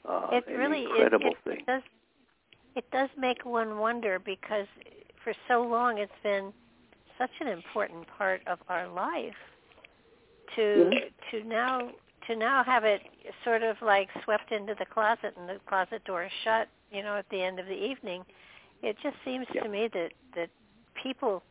Uh, 0.09 0.29
it 0.33 0.45
really 0.49 0.85
incredible 0.85 1.31
it, 1.31 1.37
it, 1.37 1.45
thing. 1.45 1.59
It 1.61 1.67
does, 1.67 1.83
it 2.77 2.91
does 2.91 3.09
make 3.17 3.45
one 3.45 3.79
wonder 3.79 4.19
because 4.19 4.67
for 5.23 5.33
so 5.49 5.63
long 5.63 5.99
it's 5.99 6.13
been 6.23 6.53
such 7.19 7.31
an 7.41 7.49
important 7.49 8.07
part 8.19 8.43
of 8.47 8.59
our 8.69 8.89
life 8.89 9.35
to 10.57 10.61
mm-hmm. 10.61 11.37
to 11.37 11.49
now 11.49 11.91
to 12.27 12.37
now 12.37 12.65
have 12.65 12.85
it 12.85 13.03
sort 13.45 13.63
of 13.63 13.77
like 13.83 14.09
swept 14.25 14.51
into 14.53 14.75
the 14.79 14.87
closet 14.87 15.35
and 15.39 15.49
the 15.49 15.59
closet 15.67 16.03
door 16.05 16.29
shut, 16.43 16.69
you 16.91 17.03
know, 17.03 17.17
at 17.17 17.29
the 17.31 17.43
end 17.43 17.59
of 17.59 17.67
the 17.67 17.73
evening. 17.73 18.25
It 18.83 18.97
just 19.03 19.17
seems 19.25 19.47
yeah. 19.55 19.63
to 19.63 19.69
me 19.69 19.89
that 19.93 20.13
that 20.35 20.51
people 21.03 21.43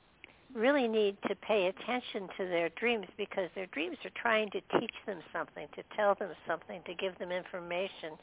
really 0.54 0.88
need 0.88 1.18
to 1.28 1.36
pay 1.36 1.68
attention 1.68 2.28
to 2.38 2.46
their 2.46 2.70
dreams 2.70 3.08
because 3.18 3.50
their 3.56 3.66
dreams 3.68 3.98
are 4.06 4.12
trying 4.22 4.50
to 4.52 4.62
teach 4.80 4.94
them 5.08 5.20
something, 5.32 5.68
to 5.76 5.84
tell 5.96 6.16
them 6.16 6.30
something, 6.48 6.82
to 6.86 6.94
give 6.94 7.18
them 7.18 7.32
information, 7.32 8.14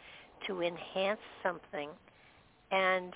to 0.46 0.62
enhance 0.62 1.20
something. 1.42 1.90
And 2.70 3.12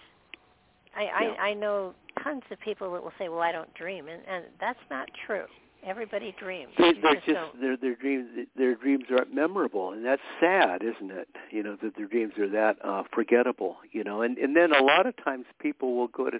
I, 0.96 1.02
yeah. 1.02 1.34
I, 1.38 1.48
I 1.48 1.54
know 1.54 1.94
tons 2.22 2.42
of 2.50 2.60
people 2.60 2.92
that 2.92 3.02
will 3.02 3.12
say, 3.18 3.28
"Well, 3.28 3.40
I 3.40 3.52
don't 3.52 3.72
dream," 3.74 4.08
and, 4.08 4.22
and 4.28 4.44
that's 4.60 4.78
not 4.90 5.08
true. 5.26 5.44
Everybody 5.86 6.34
dreams. 6.38 6.72
They're, 6.78 6.94
they're 6.94 7.14
just, 7.16 7.26
just 7.26 7.60
their 7.60 7.76
their 7.76 7.94
dreams. 7.94 8.28
Their 8.56 8.74
dreams 8.74 9.04
aren't 9.10 9.34
memorable, 9.34 9.92
and 9.92 10.04
that's 10.04 10.22
sad, 10.40 10.82
isn't 10.82 11.10
it? 11.10 11.28
You 11.50 11.62
know 11.62 11.76
that 11.82 11.96
their 11.96 12.06
dreams 12.06 12.32
are 12.38 12.48
that 12.48 12.76
uh, 12.84 13.02
forgettable. 13.12 13.76
You 13.92 14.04
know, 14.04 14.22
and 14.22 14.38
and 14.38 14.56
then 14.56 14.72
a 14.72 14.82
lot 14.82 15.06
of 15.06 15.14
times 15.22 15.44
people 15.60 15.96
will 15.96 16.08
go 16.08 16.30
to 16.30 16.38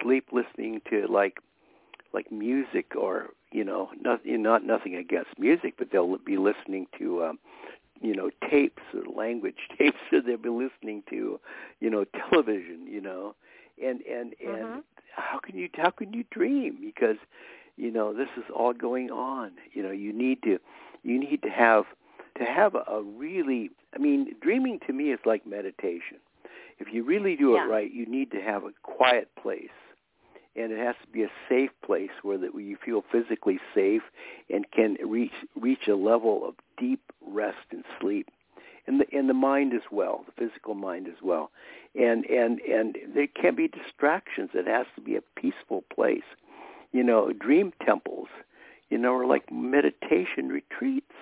sleep 0.00 0.28
listening 0.32 0.80
to 0.90 1.06
like 1.08 1.38
like 2.12 2.30
music 2.30 2.94
or 2.96 3.28
you 3.52 3.64
know 3.64 3.90
not 4.00 4.20
not 4.24 4.64
nothing 4.64 4.94
against 4.96 5.38
music, 5.38 5.74
but 5.78 5.88
they'll 5.90 6.18
be 6.18 6.36
listening 6.36 6.86
to 6.98 7.24
um, 7.24 7.38
you 8.00 8.14
know 8.14 8.30
tapes 8.50 8.82
or 8.94 9.02
language 9.12 9.56
tapes, 9.78 9.98
or 10.12 10.20
they'll 10.20 10.36
be 10.36 10.48
listening 10.48 11.02
to 11.10 11.40
you 11.80 11.90
know 11.90 12.04
television. 12.30 12.86
You 12.88 13.00
know, 13.00 13.34
and 13.82 14.00
and 14.02 14.34
and 14.40 14.64
mm-hmm. 14.64 14.78
how 15.16 15.38
can 15.38 15.56
you 15.56 15.68
how 15.74 15.90
can 15.90 16.12
you 16.12 16.24
dream? 16.30 16.78
Because 16.80 17.16
you 17.76 17.90
know 17.90 18.12
this 18.12 18.28
is 18.36 18.44
all 18.54 18.72
going 18.72 19.10
on. 19.10 19.52
You 19.72 19.82
know 19.82 19.90
you 19.90 20.12
need 20.12 20.42
to 20.44 20.58
you 21.02 21.18
need 21.18 21.42
to 21.42 21.50
have 21.50 21.84
to 22.38 22.44
have 22.44 22.74
a, 22.74 22.84
a 22.90 23.02
really 23.02 23.70
i 23.94 23.98
mean 23.98 24.34
dreaming 24.40 24.80
to 24.86 24.92
me 24.92 25.12
is 25.12 25.20
like 25.24 25.46
meditation. 25.46 26.18
If 26.78 26.94
you 26.94 27.04
really 27.04 27.36
do 27.36 27.52
yeah. 27.52 27.64
it 27.64 27.68
right 27.68 27.92
you 27.92 28.06
need 28.06 28.30
to 28.32 28.40
have 28.40 28.64
a 28.64 28.70
quiet 28.82 29.28
place. 29.40 29.68
And 30.56 30.72
it 30.72 30.78
has 30.78 30.96
to 31.04 31.12
be 31.12 31.22
a 31.22 31.30
safe 31.48 31.70
place 31.86 32.10
where 32.22 32.36
that 32.38 32.52
you 32.54 32.76
feel 32.84 33.04
physically 33.12 33.60
safe 33.72 34.02
and 34.52 34.68
can 34.72 34.96
reach 35.06 35.32
reach 35.58 35.86
a 35.88 35.94
level 35.94 36.46
of 36.46 36.54
deep 36.76 37.00
rest 37.24 37.66
and 37.70 37.84
sleep 38.00 38.28
and 38.90 39.00
the 39.00 39.06
and 39.16 39.28
the 39.28 39.34
mind 39.34 39.72
as 39.74 39.82
well 39.90 40.24
the 40.26 40.32
physical 40.32 40.74
mind 40.74 41.06
as 41.06 41.22
well 41.22 41.50
and 41.94 42.24
and 42.26 42.60
and 42.60 42.96
there 43.14 43.26
can't 43.26 43.56
be 43.56 43.68
distractions 43.68 44.50
it 44.54 44.66
has 44.66 44.86
to 44.94 45.00
be 45.00 45.16
a 45.16 45.22
peaceful 45.36 45.84
place 45.94 46.22
you 46.92 47.02
know, 47.04 47.32
dream 47.32 47.72
temples, 47.84 48.28
you 48.88 48.98
know, 48.98 49.14
are 49.14 49.26
like 49.26 49.50
meditation 49.52 50.48
retreats. 50.48 51.12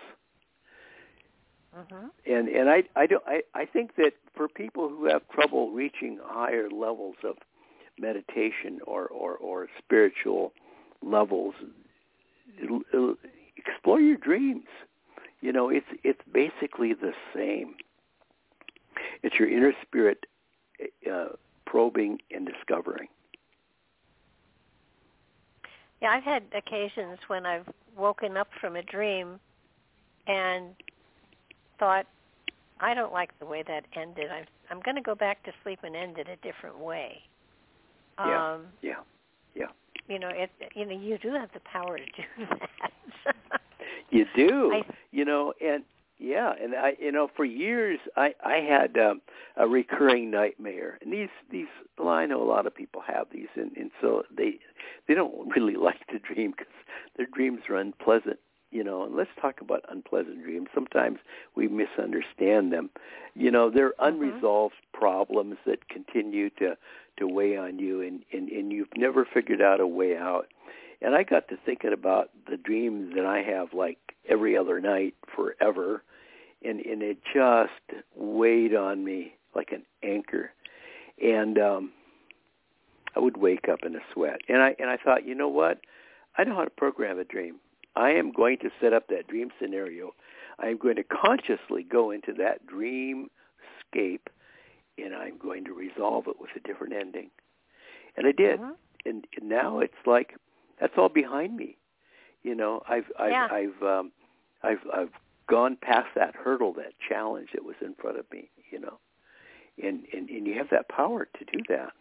Mm-hmm. 1.77 2.07
And 2.27 2.49
and 2.49 2.71
I 2.71 2.85
I 2.97 3.07
don't 3.07 3.23
I 3.27 3.43
I 3.55 3.66
think 3.66 3.97
that 3.97 4.12
for 4.35 4.49
people 4.49 4.89
who 4.89 5.07
have 5.07 5.23
trouble 5.29 5.71
reaching 5.71 6.19
higher 6.23 6.71
levels 6.71 7.16
of 7.23 7.37
meditation 7.99 8.81
or 8.87 9.07
or 9.07 9.37
or 9.37 9.69
spiritual 9.79 10.53
levels, 11.03 11.55
it'll, 12.62 12.81
it'll 12.93 13.14
explore 13.57 14.01
your 14.01 14.16
dreams. 14.16 14.64
You 15.41 15.53
know, 15.53 15.68
it's 15.68 15.86
it's 16.03 16.20
basically 16.32 16.95
the 16.95 17.12
same. 17.34 17.74
It's 19.22 19.39
your 19.39 19.49
inner 19.49 19.72
spirit 19.82 20.26
uh, 21.11 21.28
probing 21.66 22.18
and 22.30 22.47
discovering. 22.47 23.09
Yeah, 26.01 26.11
I've 26.11 26.24
had 26.24 26.45
occasions 26.57 27.18
when 27.26 27.45
I've 27.45 27.66
woken 27.97 28.36
up 28.36 28.49
from 28.61 28.76
a 28.76 28.82
dream 28.82 29.41
and 30.26 30.74
thought, 31.78 32.07
I 32.80 32.95
don't 32.95 33.12
like 33.12 33.36
the 33.41 33.47
way 33.47 33.64
that 33.66 33.84
ended. 33.97 34.30
I'm 34.30 34.47
I'm 34.70 34.80
going 34.80 34.97
to 34.97 35.03
go 35.03 35.14
back 35.14 35.43
to 35.45 35.53
sleep 35.62 35.80
and 35.82 35.97
end 35.97 36.18
it 36.18 36.28
a 36.28 36.36
different 36.47 36.78
way. 36.78 37.22
Yeah. 38.18 38.55
Um, 38.55 38.66
yeah. 38.82 38.95
Yeah. 39.55 39.66
You 40.09 40.18
know, 40.18 40.28
it. 40.28 40.51
You 40.74 40.84
know, 40.84 40.99
you 40.99 41.18
do 41.18 41.32
have 41.32 41.51
the 41.55 41.61
power 41.61 41.99
to 41.99 42.05
do 42.05 42.47
that. 43.24 43.58
You 44.11 44.27
do. 44.35 44.73
I, 44.75 44.83
you 45.11 45.25
know, 45.25 45.53
and 45.61 45.85
yeah, 46.19 46.53
and 46.61 46.75
I, 46.75 46.95
you 46.99 47.13
know, 47.13 47.31
for 47.35 47.45
years 47.45 48.01
I 48.17 48.35
I 48.45 48.57
had 48.57 48.99
um, 48.99 49.21
a 49.57 49.69
recurring 49.69 50.31
nightmare, 50.31 50.99
and 51.01 51.13
these 51.13 51.29
these 51.51 51.69
well, 51.97 52.09
I 52.09 52.27
know 52.27 52.43
a 52.43 52.45
lot 52.45 52.67
of 52.67 52.75
people 52.75 53.03
have 53.07 53.29
these, 53.33 53.49
and 53.55 53.71
and 53.77 53.91
so 54.01 54.25
they 54.37 54.59
they 55.07 55.15
don't 55.15 55.49
really 55.57 55.77
like 55.77 56.07
to 56.09 56.19
dream 56.19 56.53
because 56.53 56.73
their 57.17 57.27
dreams 57.27 57.61
are 57.69 57.77
unpleasant. 57.77 58.39
You 58.71 58.85
know, 58.85 59.05
and 59.05 59.17
let's 59.17 59.31
talk 59.41 59.63
about 59.63 59.85
unpleasant 59.89 60.43
dreams. 60.43 60.69
Sometimes 60.75 61.21
we 61.55 61.69
misunderstand 61.69 62.71
them. 62.71 62.91
You 63.35 63.51
know, 63.51 63.71
they're 63.71 63.93
mm-hmm. 63.93 64.21
unresolved 64.21 64.75
problems 64.93 65.57
that 65.67 65.89
continue 65.89 66.51
to 66.59 66.77
to 67.19 67.27
weigh 67.27 67.57
on 67.57 67.79
you, 67.79 68.03
and 68.03 68.25
and 68.33 68.49
and 68.49 68.73
you've 68.73 68.95
never 68.97 69.25
figured 69.25 69.63
out 69.63 69.81
a 69.81 69.87
way 69.87 70.17
out. 70.17 70.49
And 71.01 71.15
I 71.15 71.23
got 71.23 71.49
to 71.49 71.57
thinking 71.65 71.93
about 71.93 72.31
the 72.51 72.57
dreams 72.57 73.15
that 73.15 73.25
I 73.25 73.43
have 73.43 73.73
like 73.73 73.99
every 74.29 74.57
other 74.57 74.81
night 74.81 75.15
forever, 75.35 76.03
and 76.65 76.81
and 76.81 77.03
it 77.03 77.19
just 77.33 78.03
weighed 78.17 78.75
on 78.75 79.05
me 79.05 79.35
like 79.55 79.73
an 79.73 79.85
anchor. 80.03 80.53
And 81.23 81.59
um 81.59 81.93
I 83.17 83.21
would 83.21 83.37
wake 83.37 83.69
up 83.69 83.81
in 83.85 83.95
a 83.95 84.01
sweat. 84.13 84.41
And 84.49 84.63
I 84.63 84.75
and 84.79 84.91
I 84.91 84.97
thought, 84.97 85.27
you 85.27 85.35
know 85.35 85.49
what? 85.49 85.81
I 86.37 86.45
know 86.45 86.55
how 86.55 86.65
to 86.65 86.71
program 86.71 87.19
a 87.19 87.25
dream. 87.25 87.57
I 87.97 88.11
am 88.11 88.31
going 88.31 88.59
to 88.59 88.71
set 88.81 88.93
up 88.93 89.09
that 89.09 89.27
dream 89.27 89.51
scenario. 89.61 90.15
I 90.61 90.69
am 90.69 90.79
going 90.79 90.97
to 90.97 91.05
consciously 91.05 91.83
go 91.83 92.11
into 92.11 92.33
that 92.35 92.67
dream 92.67 93.29
scape 93.81 94.29
and 94.97 95.15
I'm 95.15 95.39
going 95.39 95.65
to 95.65 95.73
resolve 95.73 96.27
it 96.29 96.41
with 96.41 96.51
a 96.57 96.61
different 96.61 96.95
ending. 96.95 97.31
And 98.17 98.27
I 98.27 98.33
did. 98.33 98.61
Mm-hmm. 98.61 98.73
And, 99.07 99.27
and 99.37 99.49
now 99.49 99.79
it's 99.79 99.95
like 100.07 100.37
that's 100.81 100.95
all 100.97 101.09
behind 101.09 101.57
me. 101.57 101.76
You 102.43 102.55
know, 102.55 102.83
I've 102.89 103.07
I've 103.18 103.31
yeah. 103.31 103.49
I've 103.51 103.83
um 103.83 104.12
I've 104.62 104.81
I've 104.93 105.11
gone 105.49 105.76
past 105.81 106.09
that 106.14 106.35
hurdle, 106.35 106.72
that 106.74 106.93
challenge 107.09 107.49
that 107.55 107.64
was 107.64 107.76
in 107.81 107.95
front 107.95 108.18
of 108.18 108.24
me, 108.31 108.51
you 108.70 108.81
know. 108.81 108.99
and 109.83 110.05
and, 110.12 110.29
and 110.29 110.47
you 110.47 110.55
have 110.59 110.70
that 110.70 110.89
power 110.89 111.29
to 111.39 111.45
do 111.45 111.62
that. 111.68 111.93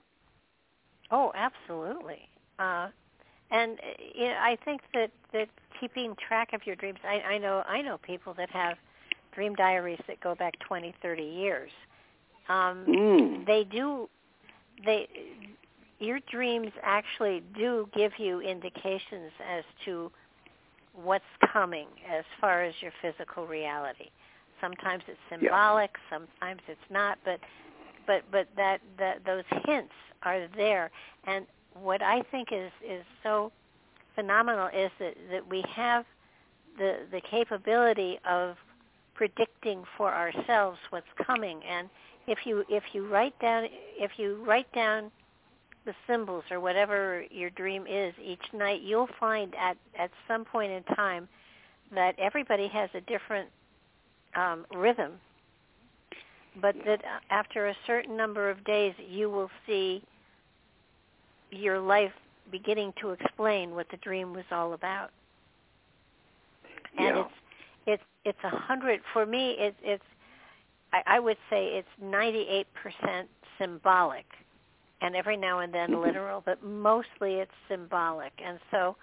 Oh, 1.11 1.31
absolutely. 1.35 2.27
Uh, 2.59 2.89
and 3.51 3.79
you 4.13 4.25
know, 4.25 4.37
I 4.39 4.57
think 4.63 4.81
that 4.93 5.11
that 5.33 5.49
keeping 5.79 6.15
track 6.15 6.53
of 6.53 6.65
your 6.65 6.75
dreams. 6.75 6.99
I, 7.03 7.21
I 7.21 7.37
know 7.37 7.63
I 7.67 7.81
know 7.81 7.97
people 7.97 8.33
that 8.35 8.49
have 8.51 8.77
dream 9.33 9.55
diaries 9.55 9.99
that 10.07 10.19
go 10.19 10.33
back 10.33 10.57
20, 10.59 10.95
30 11.01 11.23
years. 11.23 11.71
Um, 12.49 12.85
mm. 12.87 13.45
They 13.45 13.63
do. 13.63 14.09
They 14.85 15.07
your 15.99 16.19
dreams 16.31 16.71
actually 16.83 17.43
do 17.55 17.89
give 17.95 18.13
you 18.17 18.41
indications 18.41 19.31
as 19.47 19.63
to 19.85 20.11
what's 20.93 21.23
coming 21.51 21.87
as 22.09 22.23
far 22.39 22.63
as 22.63 22.73
your 22.81 22.91
physical 23.01 23.45
reality. 23.45 24.09
Sometimes 24.61 25.03
it's 25.07 25.19
symbolic, 25.29 25.91
yeah. 25.93 26.17
sometimes 26.17 26.61
it's 26.67 26.79
not, 26.89 27.19
but 27.23 27.39
but 28.05 28.23
but 28.31 28.47
that 28.55 28.81
that 28.97 29.23
those 29.25 29.43
hints 29.65 29.93
are 30.23 30.47
there. 30.55 30.89
And 31.25 31.45
what 31.73 32.01
I 32.01 32.21
think 32.31 32.49
is 32.51 32.71
is 32.87 33.03
so 33.21 33.51
phenomenal 34.15 34.67
is 34.67 34.91
that 34.99 35.15
that 35.31 35.47
we 35.47 35.63
have 35.75 36.05
the 36.77 36.99
the 37.11 37.21
capability 37.21 38.19
of 38.27 38.55
predicting 39.13 39.83
for 39.97 40.13
ourselves 40.13 40.77
what's 40.91 41.07
coming 41.25 41.59
and 41.67 41.89
if 42.27 42.39
you 42.45 42.63
if 42.69 42.83
you 42.93 43.07
write 43.07 43.37
down 43.39 43.67
if 43.97 44.11
you 44.17 44.43
write 44.45 44.71
down 44.73 45.11
the 45.87 45.95
symbols 46.05 46.43
or 46.51 46.59
whatever 46.59 47.23
your 47.31 47.49
dream 47.51 47.87
is 47.87 48.13
each 48.23 48.43
night, 48.53 48.81
you'll 48.83 49.09
find 49.19 49.55
at 49.55 49.77
at 49.97 50.11
some 50.27 50.45
point 50.45 50.71
in 50.71 50.83
time 50.95 51.27
that 51.95 52.13
everybody 52.19 52.67
has 52.67 52.89
a 52.93 53.01
different 53.01 53.49
um, 54.35 54.65
rhythm, 54.75 55.13
but 56.61 56.75
that 56.85 57.01
after 57.29 57.69
a 57.69 57.75
certain 57.87 58.17
number 58.17 58.49
of 58.49 58.63
days, 58.65 58.93
you 59.09 59.29
will 59.29 59.49
see 59.65 60.03
your 61.51 61.79
life 61.79 62.11
beginning 62.51 62.93
to 63.01 63.11
explain 63.11 63.73
what 63.73 63.87
the 63.89 63.97
dream 63.97 64.33
was 64.33 64.45
all 64.51 64.73
about. 64.73 65.09
And 66.97 67.15
yeah. 67.15 67.21
it's 67.21 67.31
it's 67.87 68.03
it's 68.25 68.43
a 68.43 68.49
hundred 68.49 68.99
for 69.13 69.25
me. 69.25 69.55
It's 69.57 69.77
it's 69.81 70.03
I, 70.91 71.15
I 71.15 71.19
would 71.19 71.37
say 71.49 71.67
it's 71.67 71.87
ninety 72.01 72.45
eight 72.49 72.67
percent 72.75 73.29
symbolic 73.57 74.25
and 75.01 75.15
every 75.15 75.37
now 75.37 75.59
and 75.59 75.73
then 75.73 75.91
mm-hmm. 75.91 76.01
literal, 76.01 76.41
but 76.45 76.63
mostly 76.63 77.35
it's 77.35 77.51
symbolic. 77.69 78.33
And 78.43 78.59
so, 78.71 78.95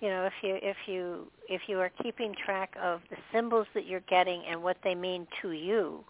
you 0.00 0.08
know, 0.08 0.24
if 0.24 0.32
you 0.42 0.58
if 0.62 0.76
you 0.86 1.30
if 1.48 1.62
you 1.68 1.78
are 1.80 1.90
keeping 2.02 2.34
track 2.44 2.74
of 2.82 3.00
the 3.10 3.16
symbols 3.32 3.66
that 3.74 3.86
you're 3.86 4.00
getting 4.08 4.42
and 4.48 4.62
what 4.62 4.76
they 4.82 4.94
mean 4.94 5.26
to 5.42 5.52
you, 5.52 6.04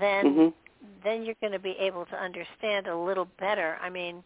then 0.00 0.24
mm-hmm. 0.24 0.48
then 1.04 1.22
you're 1.22 1.36
going 1.40 1.52
to 1.52 1.58
be 1.58 1.76
able 1.78 2.06
to 2.06 2.16
understand 2.16 2.86
a 2.86 2.96
little 2.96 3.28
better. 3.38 3.76
I 3.82 3.90
mean, 3.90 4.24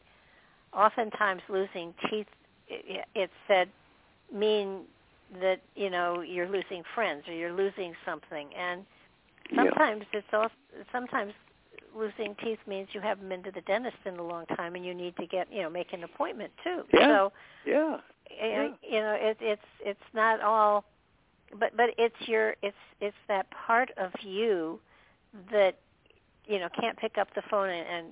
oftentimes 0.73 1.43
losing 1.49 1.93
teeth, 2.09 2.27
it, 2.69 3.05
it's 3.15 3.33
said, 3.49 3.69
mean 4.33 4.83
that 5.41 5.61
you 5.75 5.91
know 5.91 6.21
you're 6.21 6.49
losing 6.49 6.83
friends 6.95 7.25
or 7.27 7.35
you're 7.35 7.53
losing 7.53 7.95
something, 8.07 8.49
and 8.57 8.85
sometimes 9.55 10.05
yeah. 10.13 10.21
it's 10.21 10.29
also 10.33 10.55
sometimes 10.93 11.33
losing 11.97 12.35
teeth 12.43 12.59
means 12.67 12.89
you 12.93 13.01
haven't 13.01 13.29
been 13.29 13.43
to 13.43 13.51
the 13.51 13.61
dentist 13.63 13.97
in 14.05 14.17
a 14.17 14.23
long 14.23 14.47
time 14.57 14.75
and 14.75 14.85
you 14.85 14.95
need 14.95 15.17
to 15.17 15.27
get 15.27 15.53
you 15.53 15.63
know 15.63 15.71
make 15.71 15.93
an 15.93 16.05
appointment 16.05 16.53
too 16.65 16.83
yeah. 16.93 17.07
so 17.07 17.33
yeah. 17.67 17.97
Eh, 18.41 18.47
yeah. 18.49 18.69
you 18.83 19.01
know 19.01 19.17
it, 19.19 19.37
it's 19.41 19.63
it's 19.85 20.01
not 20.15 20.41
all 20.41 20.85
but 21.59 21.77
but 21.77 21.91
it's 21.99 22.15
your 22.27 22.55
it's 22.63 22.77
it's 23.01 23.17
that 23.29 23.47
part 23.51 23.91
of 23.97 24.11
you 24.23 24.81
that 25.51 25.77
you 26.47 26.59
know 26.59 26.69
can't 26.81 26.97
pick 26.99 27.19
up 27.19 27.29
the 27.35 27.43
phone 27.51 27.69
and, 27.69 27.87
and 27.89 28.07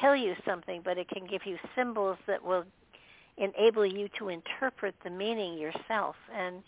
tell 0.00 0.16
you 0.16 0.34
something 0.46 0.80
but 0.84 0.98
it 0.98 1.08
can 1.08 1.26
give 1.26 1.42
you 1.44 1.56
symbols 1.76 2.16
that 2.26 2.42
will 2.42 2.64
enable 3.36 3.84
you 3.84 4.08
to 4.18 4.28
interpret 4.28 4.94
the 5.04 5.10
meaning 5.10 5.58
yourself 5.58 6.16
and 6.34 6.62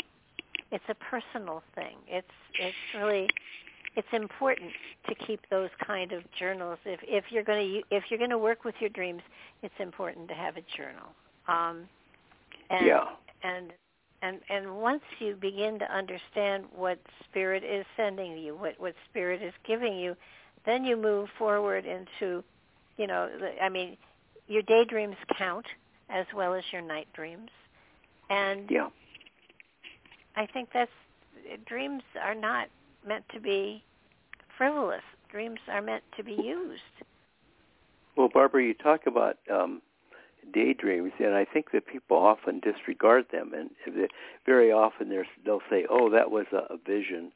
it's 0.72 0.84
a 0.88 0.94
personal 0.94 1.62
thing 1.74 1.96
it's 2.08 2.26
it's 2.58 2.76
really 2.94 3.28
it's 3.96 4.08
important 4.12 4.70
to 5.08 5.14
keep 5.14 5.40
those 5.50 5.70
kind 5.84 6.12
of 6.12 6.22
journals. 6.38 6.78
If 6.84 7.00
if 7.02 7.24
you're 7.30 7.42
going 7.42 7.82
to 7.82 7.96
if 7.96 8.04
you're 8.10 8.18
going 8.18 8.30
to 8.30 8.38
work 8.38 8.64
with 8.64 8.74
your 8.78 8.90
dreams, 8.90 9.22
it's 9.62 9.74
important 9.78 10.28
to 10.28 10.34
have 10.34 10.56
a 10.56 10.62
journal. 10.76 11.08
Um, 11.48 11.88
and, 12.70 12.86
yeah. 12.86 13.04
And 13.42 13.72
and 14.22 14.40
and 14.50 14.76
once 14.76 15.02
you 15.18 15.34
begin 15.34 15.78
to 15.78 15.90
understand 15.92 16.64
what 16.74 16.98
spirit 17.24 17.64
is 17.64 17.86
sending 17.96 18.36
you, 18.36 18.54
what 18.54 18.74
what 18.78 18.94
spirit 19.08 19.42
is 19.42 19.54
giving 19.66 19.96
you, 19.96 20.14
then 20.66 20.84
you 20.84 20.96
move 20.96 21.28
forward 21.38 21.86
into, 21.86 22.44
you 22.98 23.06
know, 23.06 23.30
the, 23.40 23.62
I 23.62 23.70
mean, 23.70 23.96
your 24.46 24.62
daydreams 24.62 25.16
count 25.38 25.66
as 26.10 26.26
well 26.34 26.54
as 26.54 26.64
your 26.72 26.82
night 26.82 27.08
dreams, 27.14 27.50
and 28.28 28.70
yeah. 28.70 28.88
I 30.36 30.46
think 30.46 30.68
that's 30.72 30.90
dreams 31.66 32.02
are 32.22 32.34
not 32.34 32.68
meant 33.06 33.24
to 33.32 33.40
be 33.40 33.82
frivolous. 34.56 35.02
Dreams 35.30 35.60
are 35.68 35.82
meant 35.82 36.04
to 36.16 36.24
be 36.24 36.32
used. 36.32 36.82
Well, 38.16 38.28
Barbara, 38.32 38.64
you 38.64 38.74
talk 38.74 39.06
about 39.06 39.36
um, 39.52 39.82
daydreams, 40.52 41.12
and 41.18 41.34
I 41.34 41.44
think 41.44 41.72
that 41.72 41.86
people 41.86 42.16
often 42.16 42.60
disregard 42.60 43.26
them, 43.30 43.52
and 43.54 43.70
very 44.44 44.72
often 44.72 45.10
they'll 45.44 45.60
say, 45.68 45.86
"Oh, 45.90 46.08
that 46.10 46.30
was 46.30 46.46
a 46.52 46.76
vision," 46.78 47.32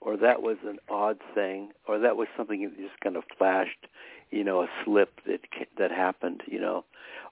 or 0.00 0.16
"That 0.16 0.42
was 0.42 0.58
an 0.64 0.78
odd 0.88 1.18
thing," 1.34 1.72
or 1.88 1.98
"That 1.98 2.16
was 2.16 2.28
something 2.36 2.62
that 2.62 2.76
just 2.76 3.00
kind 3.00 3.16
of 3.16 3.24
flashed," 3.36 3.86
you 4.30 4.44
know, 4.44 4.62
a 4.62 4.68
slip 4.84 5.20
that 5.26 5.40
that 5.78 5.90
happened, 5.90 6.42
you 6.46 6.60
know, 6.60 6.84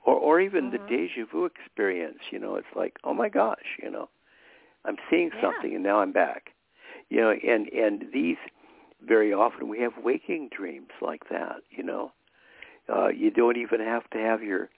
or 0.04 0.16
or 0.16 0.40
even 0.40 0.70
mm-hmm. 0.70 0.84
the 0.84 0.88
deja 0.90 1.24
vu 1.30 1.44
experience. 1.44 2.18
You 2.30 2.40
know, 2.40 2.56
it's 2.56 2.74
like, 2.74 2.98
"Oh 3.04 3.14
my 3.14 3.28
gosh," 3.28 3.78
you 3.82 3.90
know, 3.90 4.08
I'm 4.84 4.96
seeing 5.10 5.30
yeah. 5.34 5.40
something, 5.40 5.74
and 5.74 5.84
now 5.84 6.00
I'm 6.00 6.12
back. 6.12 6.52
You 7.10 7.20
know, 7.20 7.30
and 7.30 7.68
and 7.68 8.04
these 8.12 8.36
very 9.06 9.32
often 9.32 9.68
we 9.68 9.80
have 9.80 9.92
waking 10.02 10.50
dreams 10.54 10.90
like 11.00 11.28
that. 11.30 11.62
You 11.70 11.82
know, 11.82 12.12
uh, 12.88 13.08
you 13.08 13.30
don't 13.30 13.56
even 13.56 13.80
have 13.80 14.08
to 14.10 14.18
have 14.18 14.42
your, 14.42 14.68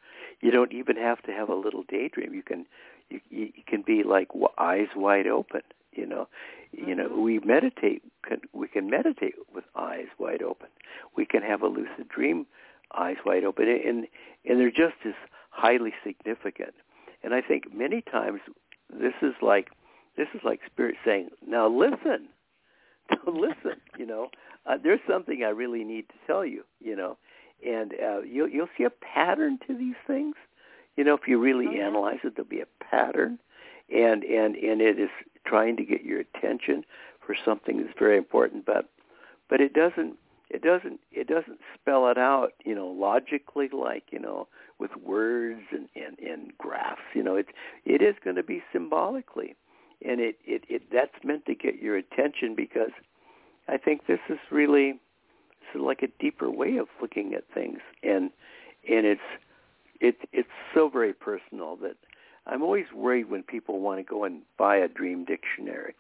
you 0.40 0.50
don't 0.50 0.72
even 0.72 0.96
have 0.96 1.22
to 1.22 1.32
have 1.32 1.48
a 1.48 1.54
little 1.54 1.84
daydream. 1.88 2.34
You 2.34 2.42
can, 2.42 2.66
you 3.08 3.20
you 3.30 3.62
can 3.66 3.82
be 3.82 4.02
like 4.02 4.28
eyes 4.58 4.88
wide 4.94 5.26
open. 5.26 5.62
You 5.92 6.06
know, 6.06 6.28
mm-hmm. 6.76 6.88
you 6.88 6.94
know 6.94 7.08
mm-hmm. 7.08 7.22
we 7.22 7.38
meditate. 7.40 8.02
Can, 8.26 8.40
we 8.52 8.68
can 8.68 8.88
meditate 8.88 9.34
with 9.52 9.64
eyes 9.74 10.08
wide 10.18 10.42
open. 10.42 10.68
We 11.16 11.26
can 11.26 11.42
have 11.42 11.62
a 11.62 11.66
lucid 11.66 12.08
dream, 12.08 12.46
eyes 12.96 13.16
wide 13.24 13.44
open, 13.44 13.68
and 13.68 14.06
and 14.44 14.60
they're 14.60 14.70
just 14.70 14.96
as 15.04 15.14
highly 15.50 15.92
significant. 16.04 16.74
And 17.22 17.34
I 17.34 17.40
think 17.40 17.74
many 17.74 18.02
times 18.02 18.40
this 18.88 19.14
is 19.20 19.34
like 19.42 19.70
this 20.20 20.28
is 20.34 20.42
like 20.44 20.60
spirit 20.66 20.96
saying, 21.02 21.30
"Now 21.46 21.66
listen, 21.66 22.28
listen, 23.26 23.80
you 23.98 24.04
know, 24.04 24.28
uh, 24.66 24.76
there's 24.82 25.00
something 25.08 25.42
I 25.42 25.48
really 25.48 25.82
need 25.82 26.08
to 26.08 26.14
tell 26.26 26.44
you, 26.44 26.62
you 26.78 26.94
know, 26.94 27.16
and 27.66 27.94
uh, 27.94 28.20
you'll 28.20 28.48
you'll 28.48 28.68
see 28.76 28.84
a 28.84 28.90
pattern 28.90 29.58
to 29.66 29.76
these 29.76 29.96
things. 30.06 30.34
You 30.96 31.04
know, 31.04 31.14
if 31.14 31.26
you 31.26 31.40
really 31.40 31.68
oh, 31.68 31.72
yeah. 31.72 31.86
analyze 31.86 32.18
it, 32.22 32.36
there'll 32.36 32.50
be 32.50 32.60
a 32.60 32.84
pattern, 32.84 33.38
and 33.88 34.22
and 34.24 34.56
and 34.56 34.82
it 34.82 34.98
is 34.98 35.08
trying 35.46 35.76
to 35.78 35.84
get 35.84 36.04
your 36.04 36.20
attention 36.20 36.84
for 37.24 37.34
something 37.42 37.78
that's 37.78 37.98
very 37.98 38.18
important, 38.18 38.66
but 38.66 38.90
but 39.48 39.62
it 39.62 39.72
doesn't 39.72 40.16
it 40.50 40.62
doesn't 40.62 41.00
it 41.12 41.28
doesn't 41.28 41.60
spell 41.74 42.08
it 42.08 42.18
out, 42.18 42.52
you 42.64 42.74
know, 42.74 42.88
logically 42.88 43.70
like 43.72 44.04
you 44.10 44.18
know 44.18 44.48
with 44.78 44.90
words 45.02 45.62
and 45.70 45.88
and, 45.96 46.18
and 46.18 46.52
graphs. 46.58 47.00
You 47.14 47.22
know, 47.22 47.36
it's 47.36 47.50
it 47.86 48.02
is 48.02 48.16
going 48.22 48.36
to 48.36 48.42
be 48.42 48.62
symbolically 48.70 49.56
and 50.04 50.20
it, 50.20 50.36
it, 50.44 50.64
it 50.68 50.82
that's 50.92 51.24
meant 51.24 51.46
to 51.46 51.54
get 51.54 51.80
your 51.80 51.96
attention 51.96 52.54
because 52.56 52.90
I 53.68 53.76
think 53.76 54.06
this 54.06 54.20
is 54.28 54.38
really 54.50 54.92
this 54.92 55.76
is 55.76 55.80
like 55.80 56.02
a 56.02 56.08
deeper 56.18 56.50
way 56.50 56.76
of 56.76 56.88
looking 57.00 57.34
at 57.34 57.44
things, 57.52 57.78
and 58.02 58.30
and 58.88 59.06
it's 59.06 59.20
it 60.00 60.16
it's 60.32 60.48
so 60.74 60.88
very 60.88 61.12
personal 61.12 61.76
that 61.76 61.96
I'm 62.46 62.62
always 62.62 62.86
worried 62.94 63.30
when 63.30 63.42
people 63.42 63.80
want 63.80 63.98
to 63.98 64.02
go 64.02 64.24
and 64.24 64.42
buy 64.58 64.76
a 64.76 64.88
dream 64.88 65.24
dictionary 65.24 65.94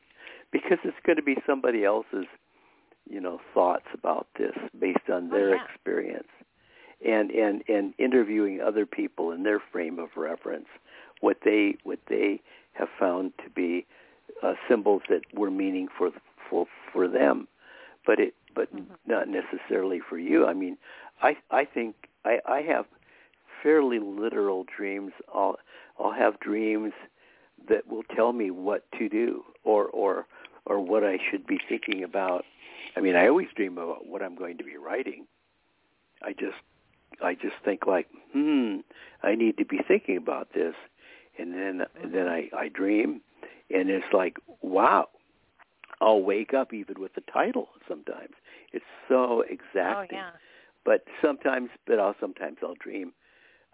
because 0.50 0.78
it's 0.84 0.96
going 1.04 1.16
to 1.16 1.22
be 1.22 1.36
somebody 1.46 1.84
else's 1.84 2.26
you 3.08 3.20
know 3.20 3.40
thoughts 3.54 3.86
about 3.94 4.26
this 4.38 4.54
based 4.78 5.08
on 5.12 5.28
oh, 5.30 5.36
their 5.36 5.50
oh, 5.50 5.54
yeah. 5.54 5.64
experience 5.64 6.28
and 7.06 7.30
and 7.30 7.62
and 7.68 7.94
interviewing 7.98 8.60
other 8.60 8.86
people 8.86 9.30
in 9.32 9.42
their 9.42 9.60
frame 9.72 9.98
of 9.98 10.08
reference 10.16 10.66
what 11.20 11.38
they 11.44 11.76
what 11.84 12.00
they 12.08 12.40
have 12.80 12.88
found 12.98 13.32
to 13.44 13.50
be 13.50 13.86
uh, 14.42 14.54
symbols 14.68 15.02
that 15.08 15.22
were 15.34 15.50
meaningful 15.50 16.10
for 16.48 16.66
for 16.92 17.06
them, 17.08 17.46
but 18.06 18.18
it 18.18 18.34
but 18.54 18.74
mm-hmm. 18.74 18.92
not 19.06 19.28
necessarily 19.28 20.00
for 20.00 20.18
you. 20.18 20.46
I 20.46 20.54
mean, 20.54 20.76
I 21.22 21.36
I 21.50 21.64
think 21.64 21.94
I 22.24 22.40
I 22.46 22.62
have 22.62 22.86
fairly 23.62 23.98
literal 23.98 24.64
dreams. 24.64 25.12
I'll 25.34 25.56
I'll 25.98 26.12
have 26.12 26.40
dreams 26.40 26.92
that 27.68 27.86
will 27.86 28.04
tell 28.16 28.32
me 28.32 28.50
what 28.50 28.84
to 28.98 29.08
do 29.08 29.44
or 29.64 29.84
or 29.86 30.26
or 30.66 30.80
what 30.80 31.04
I 31.04 31.18
should 31.30 31.46
be 31.46 31.58
thinking 31.68 32.02
about. 32.02 32.44
I 32.96 33.00
mean, 33.00 33.14
I 33.14 33.28
always 33.28 33.48
dream 33.54 33.78
about 33.78 34.06
what 34.06 34.22
I'm 34.22 34.34
going 34.34 34.58
to 34.58 34.64
be 34.64 34.76
writing, 34.76 35.26
I 36.22 36.32
just 36.32 36.58
I 37.22 37.34
just 37.34 37.56
think 37.64 37.86
like, 37.86 38.08
hmm, 38.32 38.78
I 39.22 39.34
need 39.34 39.58
to 39.58 39.64
be 39.64 39.80
thinking 39.86 40.16
about 40.16 40.52
this, 40.54 40.74
and 41.40 41.54
then 41.54 41.86
and 42.02 42.14
then 42.14 42.28
I 42.28 42.48
I 42.56 42.68
dream, 42.68 43.20
and 43.70 43.90
it's 43.90 44.12
like, 44.12 44.38
wow, 44.62 45.08
I'll 46.00 46.22
wake 46.22 46.54
up 46.54 46.72
even 46.72 47.00
with 47.00 47.14
the 47.14 47.22
title 47.32 47.68
sometimes. 47.88 48.34
It's 48.72 48.84
so 49.08 49.42
exacting. 49.42 50.18
Oh, 50.18 50.22
yeah. 50.22 50.30
But 50.84 51.04
sometimes, 51.22 51.70
but 51.86 51.98
I'll 51.98 52.16
sometimes 52.20 52.58
I'll 52.62 52.74
dream 52.74 53.12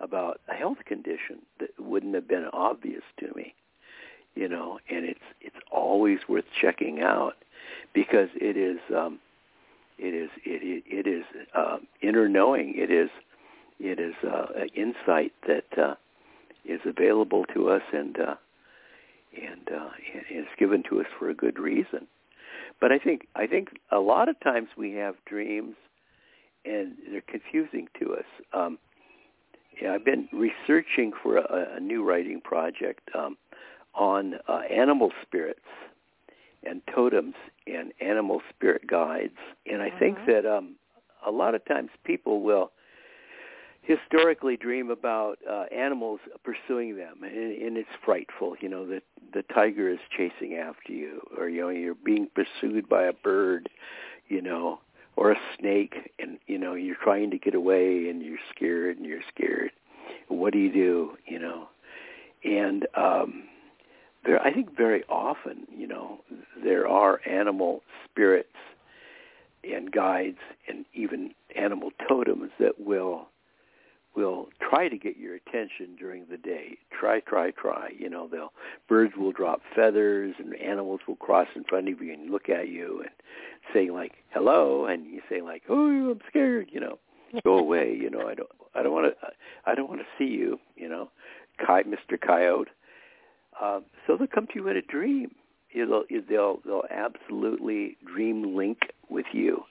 about 0.01 0.41
a 0.49 0.55
health 0.55 0.79
condition 0.85 1.39
that 1.61 1.71
wouldn't 1.79 2.15
have 2.15 2.29
been 2.29 2.47
obvious 2.53 3.03
to 3.21 3.33
me, 3.35 3.55
you 4.35 4.49
know. 4.49 4.79
And 4.91 5.05
it's 5.05 5.21
it's 5.41 5.57
always 5.71 6.19
worth 6.29 6.45
checking 6.61 7.01
out 7.01 7.35
because 7.93 8.29
it 8.35 8.57
is 8.57 8.79
um, 8.95 9.19
it 9.99 10.15
is 10.15 10.31
it 10.45 10.63
it, 10.63 10.85
it 10.87 11.07
is 11.09 11.25
uh, 11.55 11.79
inner 12.03 12.29
knowing. 12.29 12.75
It 12.77 12.91
is 12.91 13.11
it 13.79 14.01
is 14.01 14.15
uh, 14.25 14.47
an 14.57 14.69
insight 14.75 15.33
that 15.47 15.79
uh, 15.79 15.95
is 16.69 16.81
available 16.85 17.45
to 17.55 17.71
us 17.71 17.83
and 17.93 18.19
uh, 18.19 18.35
and 19.37 19.69
uh, 19.69 19.91
it's 20.31 20.49
given 20.59 20.83
to 20.89 21.01
us 21.01 21.07
for 21.19 21.29
a 21.29 21.35
good 21.35 21.59
reason. 21.59 22.07
But 22.81 22.93
I 22.93 22.99
think 22.99 23.27
I 23.35 23.47
think 23.47 23.69
a 23.91 23.99
lot 23.99 24.29
of 24.29 24.39
times 24.41 24.69
we 24.77 24.93
have 24.93 25.15
dreams 25.27 25.75
and 26.65 26.95
they're 27.11 27.21
confusing 27.23 27.89
to 28.01 28.15
us. 28.15 28.25
Um, 28.53 28.79
yeah, 29.81 29.93
I've 29.93 30.05
been 30.05 30.29
researching 30.33 31.13
for 31.23 31.37
a, 31.39 31.77
a 31.77 31.81
new 31.81 32.03
writing 32.03 32.41
project 32.41 33.09
um, 33.15 33.37
on 33.95 34.35
uh, 34.49 34.61
animal 34.71 35.13
spirits 35.23 35.61
and 36.65 36.81
totems 36.95 37.35
and 37.67 37.93
animal 38.01 38.41
spirit 38.51 38.87
guides, 38.87 39.37
and 39.71 39.83
I 39.83 39.91
think 39.91 40.19
Mm-hmm. 40.19 40.31
that 40.31 40.47
um, 40.47 40.77
a 41.27 41.31
lot 41.31 41.55
of 41.55 41.65
times 41.67 41.91
people 42.05 42.43
will 42.43 42.73
historically 43.87 44.57
dream 44.57 44.91
about 44.91 45.39
uh, 45.49 45.65
animals 45.75 46.21
pursuing 46.45 46.97
them, 46.97 47.23
and, 47.23 47.63
and 47.63 47.77
it's 47.77 47.89
frightful. 48.05 48.57
You 48.61 48.69
know 48.69 48.87
that 48.89 49.03
the 49.33 49.43
tiger 49.55 49.89
is 49.89 49.99
chasing 50.11 50.57
after 50.57 50.93
you, 50.93 51.23
or 51.39 51.49
you 51.49 51.63
know 51.63 51.69
you're 51.69 51.95
being 51.95 52.29
pursued 52.35 52.89
by 52.89 53.05
a 53.05 53.13
bird, 53.13 53.69
you 54.29 54.43
know, 54.43 54.81
or 55.15 55.31
a 55.31 55.37
snake, 55.59 56.13
and 56.19 56.39
you 56.47 56.59
know 56.59 56.75
you're 56.75 56.97
trying 57.03 57.31
to 57.31 57.39
get 57.39 57.55
away, 57.55 58.09
and 58.09 58.23
you're 58.23 58.39
scared, 58.55 58.97
and 58.97 59.07
you're 59.07 59.21
scared. 59.35 59.71
What 60.29 60.53
do 60.53 60.59
you 60.59 60.73
do? 60.73 61.17
You 61.27 61.39
know, 61.39 61.69
and 62.45 62.87
um, 62.95 63.45
there, 64.25 64.43
I 64.43 64.53
think 64.53 64.77
very 64.77 65.05
often, 65.09 65.67
you 65.77 65.87
know, 65.87 66.21
there 66.63 66.89
are 66.89 67.21
animal 67.29 67.83
spirits 68.05 68.49
and 69.63 69.91
guides, 69.93 70.39
and 70.69 70.85
even 70.93 71.31
animal 71.55 71.91
totems 72.09 72.51
that 72.59 72.81
will 72.81 73.29
will 74.17 74.49
try 74.61 74.89
to 74.89 74.97
get 74.97 75.17
your 75.17 75.35
attention 75.35 75.95
during 75.99 76.25
the 76.31 76.37
day. 76.37 76.79
Try, 76.91 77.21
try, 77.21 77.51
try. 77.51 77.91
You 77.97 78.09
know, 78.09 78.27
they'll 78.27 78.53
birds 78.89 79.15
will 79.17 79.33
drop 79.33 79.61
feathers 79.75 80.35
and 80.39 80.55
animals 80.57 81.01
will 81.07 81.17
cross 81.17 81.49
in 81.55 81.65
front 81.65 81.89
of 81.89 82.01
you 82.01 82.13
and 82.13 82.31
look 82.31 82.49
at 82.49 82.69
you 82.69 83.01
and 83.01 83.11
say 83.73 83.91
like 83.91 84.13
hello 84.31 84.87
and 84.87 85.07
you 85.07 85.21
say 85.29 85.43
like, 85.43 85.63
"Oh, 85.69 86.11
I'm 86.11 86.21
scared," 86.29 86.71
you 86.73 86.81
know. 86.81 86.99
Go 87.45 87.59
away, 87.59 87.95
you 87.95 88.11
know. 88.11 88.27
I 88.27 88.35
don't 88.35 88.51
I 88.75 88.83
don't 88.83 88.93
want 88.93 89.15
to 89.21 89.29
I 89.67 89.75
don't 89.75 89.89
want 89.89 90.01
to 90.01 90.07
see 90.19 90.31
you, 90.31 90.59
you 90.77 90.89
know. 90.89 91.11
Mr. 91.61 92.21
Coyote. 92.21 92.69
Um, 93.63 93.85
so 94.07 94.17
they'll 94.17 94.27
come 94.27 94.47
to 94.49 94.53
you 94.57 94.69
in 94.69 94.77
a 94.77 94.83
dream. 94.83 95.35
They'll 95.75 96.05
they'll 96.29 96.61
they'll 96.65 96.85
absolutely 96.91 97.97
dream 98.07 98.57
link 98.57 98.79
with 99.09 99.27
you 99.33 99.65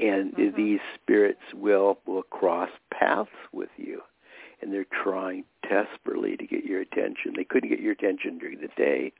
and 0.00 0.32
Mhm. 0.34 0.54
these 0.54 0.80
spirits 0.94 1.42
will 1.54 1.98
will 2.06 2.22
cross 2.24 2.70
paths 2.90 3.30
with 3.52 3.70
you. 3.76 4.02
And 4.62 4.72
they're 4.72 4.84
trying 4.84 5.44
desperately 5.62 6.36
to 6.36 6.46
get 6.46 6.64
your 6.64 6.80
attention. 6.80 7.32
They 7.34 7.44
couldn't 7.44 7.70
get 7.70 7.80
your 7.80 7.92
attention 7.92 8.38
during 8.38 8.60
the 8.60 8.68
day. 8.68 9.12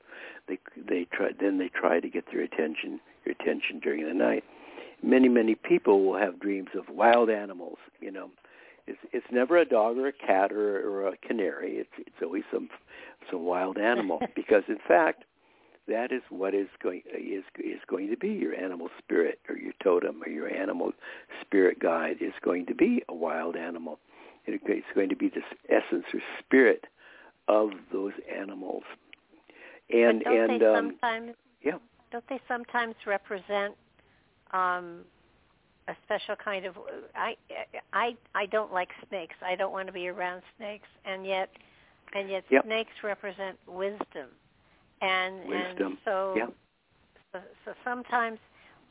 They 0.47 0.59
they 0.75 1.05
try 1.05 1.31
then 1.31 1.57
they 1.57 1.69
try 1.69 1.99
to 1.99 2.09
get 2.09 2.25
their 2.31 2.41
attention 2.41 2.99
your 3.25 3.33
attention 3.33 3.79
during 3.79 4.05
the 4.05 4.13
night. 4.13 4.43
Many 5.03 5.29
many 5.29 5.55
people 5.55 6.03
will 6.05 6.17
have 6.17 6.39
dreams 6.39 6.69
of 6.75 6.89
wild 6.89 7.29
animals 7.29 7.79
you 7.99 8.11
know. 8.11 8.31
It's 8.87 8.99
it's 9.11 9.31
never 9.31 9.57
a 9.57 9.65
dog 9.65 9.97
or 9.97 10.07
a 10.07 10.11
cat 10.11 10.51
or, 10.51 10.79
or 10.89 11.07
a 11.07 11.17
canary. 11.17 11.77
It's 11.77 11.93
it's 11.97 12.21
always 12.21 12.43
some 12.51 12.69
some 13.29 13.43
wild 13.43 13.77
animal. 13.77 14.21
Because 14.35 14.63
in 14.67 14.79
fact 14.87 15.23
that 15.91 16.11
is 16.11 16.21
what 16.29 16.53
is 16.53 16.67
going 16.81 17.01
is 17.13 17.43
is 17.59 17.79
going 17.87 18.09
to 18.09 18.17
be 18.17 18.29
your 18.29 18.55
animal 18.55 18.87
spirit 18.97 19.39
or 19.49 19.57
your 19.57 19.73
totem 19.83 20.21
or 20.23 20.29
your 20.29 20.49
animal 20.53 20.91
spirit 21.41 21.79
guide 21.79 22.17
is 22.21 22.33
going 22.43 22.65
to 22.65 22.73
be 22.75 23.03
a 23.09 23.13
wild 23.13 23.55
animal. 23.55 23.99
It- 24.45 24.61
It's 24.65 24.87
going 24.95 25.09
to 25.09 25.15
be 25.15 25.29
this 25.29 25.43
essence 25.69 26.05
or 26.13 26.21
spirit 26.39 26.85
of 27.47 27.69
those 27.91 28.13
animals. 28.33 28.83
And 29.93 30.23
and 30.23 30.61
they 30.61 30.65
um, 30.65 30.75
sometimes 30.75 31.35
yeah. 31.61 31.77
don't 32.11 32.27
they 32.29 32.39
sometimes 32.47 32.95
represent 33.05 33.75
um 34.53 35.05
a 35.87 35.95
special 36.05 36.35
kind 36.35 36.65
of 36.65 36.75
I 37.15 37.35
I 37.93 38.15
I 38.33 38.45
don't 38.45 38.71
like 38.73 38.89
snakes. 39.09 39.35
I 39.41 39.55
don't 39.55 39.73
want 39.73 39.87
to 39.87 39.93
be 39.93 40.07
around 40.07 40.41
snakes 40.57 40.87
and 41.05 41.25
yet 41.25 41.49
and 42.13 42.29
yet 42.29 42.43
Yep. 42.49 42.65
snakes 42.65 42.91
represent 43.03 43.57
wisdom. 43.67 44.29
And 45.01 45.41
and 45.51 45.97
so, 46.05 46.33
Yeah. 46.37 46.47
so 47.33 47.39
so 47.65 47.73
sometimes 47.83 48.39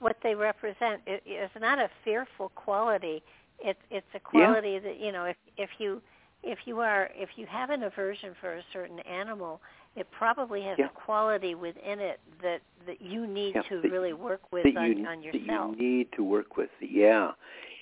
what 0.00 0.16
they 0.22 0.34
represent 0.34 1.02
it 1.06 1.22
is 1.26 1.50
not 1.60 1.78
a 1.78 1.88
fearful 2.04 2.50
quality. 2.54 3.22
It's 3.60 3.78
it's 3.90 4.06
a 4.14 4.20
quality 4.20 4.78
that 4.78 4.98
you 5.00 5.12
know 5.12 5.24
if 5.24 5.36
if 5.56 5.70
you 5.78 6.00
if 6.42 6.58
you 6.64 6.80
are 6.80 7.10
if 7.14 7.30
you 7.36 7.46
have 7.46 7.70
an 7.70 7.82
aversion 7.84 8.34
for 8.40 8.54
a 8.54 8.62
certain 8.72 8.98
animal, 9.00 9.60
it 9.94 10.06
probably 10.10 10.62
has 10.62 10.78
Yeah. 10.78 10.86
a 10.86 10.88
quality 10.88 11.54
within 11.54 12.00
it 12.00 12.18
that 12.42 12.60
that 12.86 13.00
you 13.00 13.26
need 13.26 13.54
Yeah, 13.54 13.62
to 13.68 13.82
that- 13.82 13.90
really 13.90 14.14
work 14.14 14.40
with 14.52 14.64
that 14.64 14.76
on, 14.76 14.96
you 14.98 15.06
on 15.06 15.20
that 15.20 15.34
yourself. 15.34 15.76
you 15.76 15.76
need 15.76 16.12
to 16.12 16.24
work 16.24 16.56
with. 16.56 16.70
Yeah, 16.80 17.32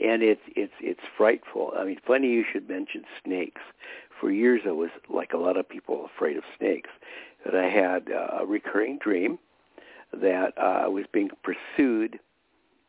and 0.01 0.23
it's 0.23 0.43
it's 0.57 0.73
it's 0.81 1.01
frightful. 1.17 1.73
I 1.77 1.85
mean, 1.85 1.99
funny 2.07 2.29
you 2.29 2.45
should 2.53 2.69
mention 2.69 3.05
snakes. 3.25 3.63
For 4.21 4.33
years, 4.33 4.63
I 4.67 4.73
was 4.73 4.91
like 5.09 5.33
a 5.33 5.37
lot 5.39 5.57
of 5.57 5.69
people 5.69 6.05
afraid 6.17 6.37
of 6.37 6.43
snakes. 6.59 6.91
That 7.51 7.59
I 7.59 7.69
had 7.71 8.13
uh, 8.13 8.43
a 8.43 8.47
recurring 8.47 8.99
dream 8.99 9.39
that 10.13 10.53
uh, 10.59 10.83
I 10.85 10.87
was 10.89 11.07
being 11.11 11.31
pursued 11.43 12.19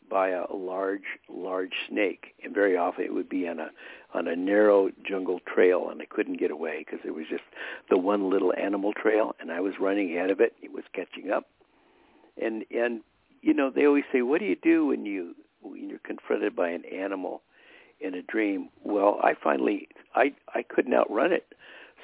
by 0.10 0.30
a 0.30 0.52
large 0.52 1.04
large 1.30 1.74
snake, 1.88 2.34
and 2.44 2.54
very 2.54 2.76
often 2.76 3.06
it 3.06 3.14
would 3.14 3.30
be 3.30 3.48
on 3.48 3.60
a 3.60 3.70
on 4.14 4.28
a 4.28 4.36
narrow 4.36 4.90
jungle 5.08 5.40
trail, 5.46 5.90
and 5.90 6.02
I 6.02 6.06
couldn't 6.06 6.40
get 6.40 6.52
away 6.52 6.80
because 6.80 7.00
it 7.06 7.14
was 7.14 7.26
just 7.30 7.44
the 7.90 7.98
one 7.98 8.30
little 8.30 8.54
animal 8.58 8.92
trail, 8.92 9.34
and 9.40 9.52
I 9.52 9.62
was 9.62 9.76
running 9.80 10.12
ahead 10.14 10.30
of 10.30 10.42
it. 10.42 10.54
It 10.62 10.74
was 10.74 10.84
catching 10.94 11.32
up, 11.32 11.48
and 12.42 12.66
and 12.70 13.02
you 13.42 13.54
know 13.54 13.70
they 13.70 13.86
always 13.86 14.06
say, 14.12 14.24
what 14.24 14.40
do 14.40 14.46
you 14.46 14.58
do 14.62 14.88
when 14.88 15.06
you 15.06 15.36
when 15.62 15.90
you're 15.90 16.00
confronted 16.00 16.56
by 16.56 16.70
an 16.70 16.84
animal 16.86 17.44
in 18.02 18.14
a 18.14 18.22
dream? 18.24 18.70
Well, 18.84 19.20
I 19.24 19.36
finally 19.42 19.88
I 20.16 20.34
I 20.54 20.64
couldn't 20.64 20.94
outrun 20.94 21.32
it, 21.32 21.54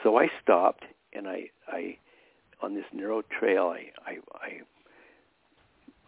so 0.03 0.18
I 0.18 0.30
stopped 0.41 0.86
and 1.12 1.28
I 1.28 1.49
I 1.68 1.97
on 2.62 2.76
this 2.76 2.86
narrow 2.93 3.22
trail 3.22 3.74
I 3.76 3.91
I 4.06 4.18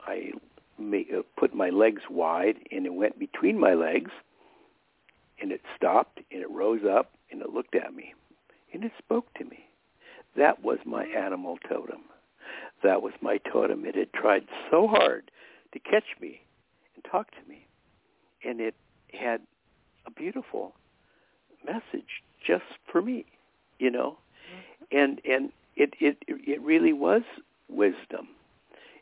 I, 0.07 0.11
I 0.11 0.31
make, 0.79 1.09
uh, 1.15 1.21
put 1.37 1.53
my 1.53 1.69
legs 1.69 2.03
wide 2.09 2.55
and 2.71 2.85
it 2.85 2.93
went 2.93 3.19
between 3.19 3.59
my 3.59 3.73
legs 3.73 4.11
and 5.41 5.51
it 5.51 5.61
stopped 5.75 6.19
and 6.31 6.41
it 6.41 6.49
rose 6.49 6.81
up 6.89 7.11
and 7.31 7.41
it 7.41 7.49
looked 7.49 7.75
at 7.75 7.93
me 7.93 8.13
and 8.73 8.83
it 8.83 8.91
spoke 8.97 9.33
to 9.35 9.45
me. 9.45 9.65
That 10.35 10.63
was 10.63 10.77
my 10.85 11.05
animal 11.05 11.57
totem. 11.67 12.01
That 12.83 13.01
was 13.01 13.13
my 13.21 13.39
totem. 13.51 13.85
It 13.85 13.95
had 13.95 14.13
tried 14.13 14.43
so 14.69 14.87
hard 14.87 15.31
to 15.73 15.79
catch 15.79 16.19
me 16.21 16.41
and 16.95 17.03
talk 17.03 17.31
to 17.31 17.49
me. 17.49 17.65
And 18.45 18.61
it 18.61 18.75
had 19.13 19.41
a 20.05 20.11
beautiful 20.11 20.73
message 21.65 22.21
just 22.45 22.63
for 22.91 23.01
me, 23.01 23.25
you 23.79 23.89
know. 23.89 24.17
And 24.91 25.19
and 25.25 25.51
it 25.77 25.93
it 25.99 26.17
it 26.27 26.61
really 26.61 26.93
was 26.93 27.21
wisdom. 27.69 28.27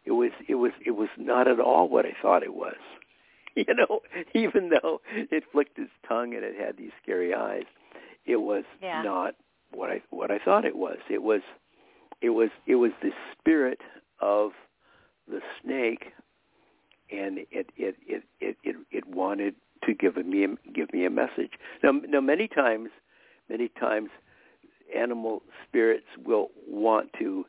It 0.06 0.12
was 0.12 0.32
it 0.48 0.56
was 0.56 0.72
it 0.86 0.92
was 0.92 1.10
not 1.18 1.48
at 1.48 1.60
all 1.60 1.88
what 1.90 2.06
I 2.06 2.14
thought 2.22 2.44
it 2.44 2.54
was. 2.56 2.76
You 3.58 3.74
know, 3.74 4.02
even 4.34 4.68
though 4.70 5.00
it 5.14 5.46
flicked 5.54 5.80
its 5.80 5.90
tongue 6.06 6.34
and 6.36 6.44
it 6.44 6.56
had 6.60 6.76
these 6.76 6.92
scary 7.02 7.34
eyes, 7.34 7.64
it 8.26 8.42
was 8.42 8.66
Yeah. 8.82 9.02
not 9.02 9.36
what 9.72 9.90
I 9.90 10.02
what 10.10 10.30
I 10.30 10.40
thought 10.40 10.66
it 10.66 10.76
was. 10.76 10.98
It 11.10 11.24
was 11.24 11.40
it 12.20 12.32
was 12.32 12.50
it 12.68 12.76
was 12.76 12.92
the 13.02 13.12
spirit 13.32 13.80
of 14.20 14.52
the 15.30 15.40
snake 15.62 16.12
and 17.10 17.40
it 17.50 17.70
it 17.78 17.96
it 18.06 18.24
it 18.42 18.58
it, 18.64 18.76
it 18.92 19.08
wanted 19.08 19.56
to 19.86 19.94
give 19.94 20.18
me 20.18 20.44
a, 20.44 20.50
give 20.74 20.92
me 20.92 21.06
a 21.06 21.10
message. 21.10 21.54
Now 21.82 21.92
now 21.92 22.20
many 22.20 22.50
times 22.50 22.90
many 23.50 23.70
times 23.70 24.10
animal 24.94 25.42
spirits 25.68 26.06
will 26.24 26.50
want 26.68 27.12
to 27.20 27.46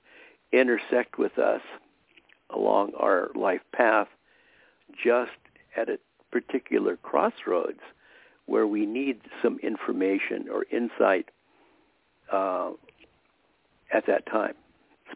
intersect 0.52 1.18
with 1.18 1.38
us 1.38 1.60
along 2.50 2.92
our 2.98 3.30
life 3.34 3.62
path 3.72 4.08
just 4.92 5.32
at 5.76 5.88
a 5.88 5.98
particular 6.30 6.96
crossroads 6.96 7.80
where 8.46 8.66
we 8.66 8.86
need 8.86 9.20
some 9.42 9.58
information 9.62 10.48
or 10.50 10.64
insight 10.70 11.30
uh, 12.32 12.70
at 13.92 14.06
that 14.06 14.26
time, 14.26 14.54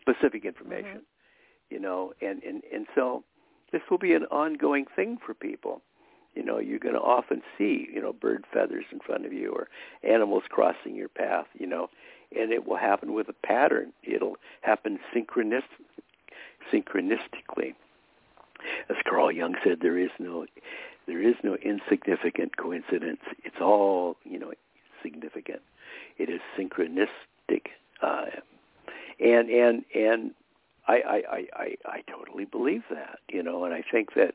specific 0.01 0.45
information, 0.45 0.99
mm-hmm. 0.99 1.75
you 1.75 1.81
know, 1.81 2.13
and, 2.21 2.43
and, 2.43 2.63
and 2.73 2.87
so 2.95 3.23
this 3.73 3.83
will 3.91 3.99
be 3.99 4.15
an 4.15 4.25
ongoing 4.27 4.87
thing 4.97 5.19
for 5.25 5.35
people. 5.35 5.81
You 6.35 6.45
know, 6.45 6.59
you're 6.59 6.79
going 6.79 6.95
to 6.95 7.01
often 7.01 7.43
see, 7.59 7.89
you 7.93 8.01
know, 8.01 8.13
bird 8.13 8.45
feathers 8.53 8.85
in 8.93 9.01
front 9.01 9.27
of 9.27 9.33
you 9.33 9.51
or 9.51 9.69
animals 10.09 10.45
crossing 10.49 10.95
your 10.95 11.09
path, 11.09 11.47
you 11.59 11.67
know, 11.67 11.89
and 12.37 12.53
it 12.53 12.67
will 12.67 12.77
happen 12.77 13.13
with 13.15 13.29
a 13.29 13.47
pattern. 13.47 13.93
It'll 14.05 14.37
happen 14.61 14.99
synchronist, 15.15 15.63
synchronistically. 16.73 17.75
As 18.89 18.97
Carl 19.09 19.33
Jung 19.33 19.55
said, 19.65 19.79
there 19.81 19.99
is 19.99 20.11
no 20.19 20.47
there 21.07 21.23
is 21.23 21.35
no 21.43 21.57
insignificant 21.57 22.57
coincidence. 22.57 23.21
It's 23.43 23.61
all, 23.61 24.17
you 24.25 24.39
know, 24.39 24.53
significant. 25.03 25.61
It 26.19 26.29
is 26.29 26.41
synchronistic. 26.57 27.63
Uh, 28.03 28.27
and 29.19 29.51
and 29.51 29.85
and 29.95 30.31
I, 30.87 30.95
I, 30.95 31.15
I, 31.15 31.47
I, 31.55 31.75
I 31.85 32.03
totally 32.11 32.45
believe 32.45 32.83
that, 32.91 33.19
you 33.29 33.43
know, 33.43 33.65
and 33.65 33.75
I 33.75 33.83
think 33.91 34.15
that 34.15 34.35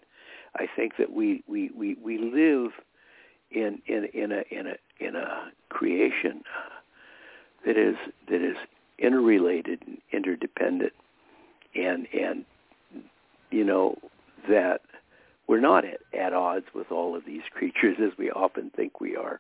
I 0.56 0.68
think 0.76 0.94
that 0.98 1.12
we, 1.12 1.44
we, 1.48 1.72
we, 1.76 1.96
we 2.04 2.18
live 2.18 2.72
in 3.52 3.82
in 3.88 4.06
in 4.14 4.32
a 4.32 4.44
in 4.52 4.68
a 4.68 4.76
in 5.00 5.16
a 5.16 5.52
creation 5.70 6.42
that 7.66 7.78
is 7.78 7.96
that 8.30 8.42
is 8.42 8.58
interrelated 9.00 9.82
and 9.86 9.98
interdependent 10.12 10.94
and 11.76 12.08
and 12.14 12.46
you 13.52 13.64
know 13.64 13.98
that 14.50 14.82
we're 15.48 15.60
not 15.60 15.86
at, 15.86 16.00
at 16.18 16.34
odds 16.34 16.66
with 16.74 16.92
all 16.92 17.16
of 17.16 17.26
these 17.26 17.44
creatures 17.52 17.98
as 18.02 18.18
we 18.18 18.32
often 18.32 18.72
think 18.76 19.00
we 19.00 19.16
are. 19.16 19.40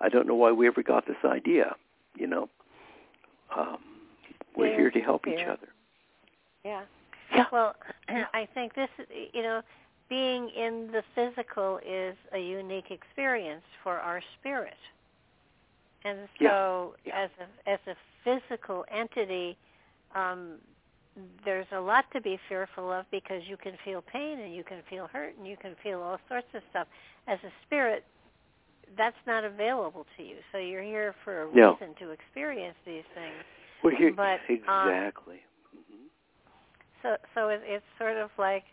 I 0.00 0.08
don't 0.08 0.26
know 0.26 0.34
why 0.34 0.52
we 0.52 0.66
ever 0.66 0.82
got 0.82 1.06
this 1.06 1.16
idea, 1.24 1.74
you 2.16 2.26
know. 2.26 2.48
Um, 3.56 3.78
we're 4.56 4.68
yeah, 4.70 4.76
here 4.76 4.90
to 4.92 5.00
help 5.00 5.22
yeah. 5.26 5.32
each 5.32 5.46
other. 5.46 5.68
Yeah. 6.64 6.82
Yeah. 7.34 7.44
Well, 7.52 7.74
I 8.08 8.48
think 8.54 8.74
this, 8.74 8.88
you 9.32 9.42
know, 9.42 9.62
being 10.10 10.50
in 10.50 10.90
the 10.92 11.02
physical 11.14 11.78
is 11.78 12.16
a 12.34 12.38
unique 12.38 12.90
experience 12.90 13.62
for 13.82 13.98
our 13.98 14.20
spirit. 14.38 14.76
And 16.04 16.28
so, 16.38 16.94
yeah. 17.06 17.12
Yeah. 17.14 17.24
as 17.24 17.30
a 17.40 17.70
as 17.70 17.80
a 17.86 17.96
physical 18.24 18.84
entity, 18.90 19.56
um, 20.14 20.56
there's 21.44 21.66
a 21.72 21.80
lot 21.80 22.04
to 22.12 22.20
be 22.20 22.38
fearful 22.48 22.92
of 22.92 23.06
because 23.10 23.42
you 23.48 23.56
can 23.56 23.72
feel 23.84 24.02
pain 24.02 24.40
and 24.40 24.54
you 24.54 24.64
can 24.64 24.82
feel 24.88 25.06
hurt 25.12 25.36
and 25.38 25.46
you 25.46 25.56
can 25.60 25.74
feel 25.82 26.00
all 26.00 26.18
sorts 26.28 26.46
of 26.54 26.62
stuff. 26.70 26.86
As 27.26 27.38
a 27.44 27.52
spirit, 27.66 28.04
that's 28.96 29.16
not 29.26 29.44
available 29.44 30.06
to 30.16 30.22
you. 30.22 30.36
So 30.52 30.58
you're 30.58 30.82
here 30.82 31.14
for 31.24 31.42
a 31.42 31.54
No. 31.54 31.72
reason 31.72 31.94
to 32.00 32.10
experience 32.10 32.76
these 32.84 33.04
things. 33.14 33.44
We're 33.82 33.96
here 33.96 34.12
But, 34.12 34.40
um, 34.68 34.88
exactly. 34.88 35.40
hmm 35.72 36.06
So 37.02 37.16
so 37.34 37.48
it, 37.48 37.60
it's 37.64 37.84
sort 37.98 38.16
of 38.16 38.30
like, 38.38 38.64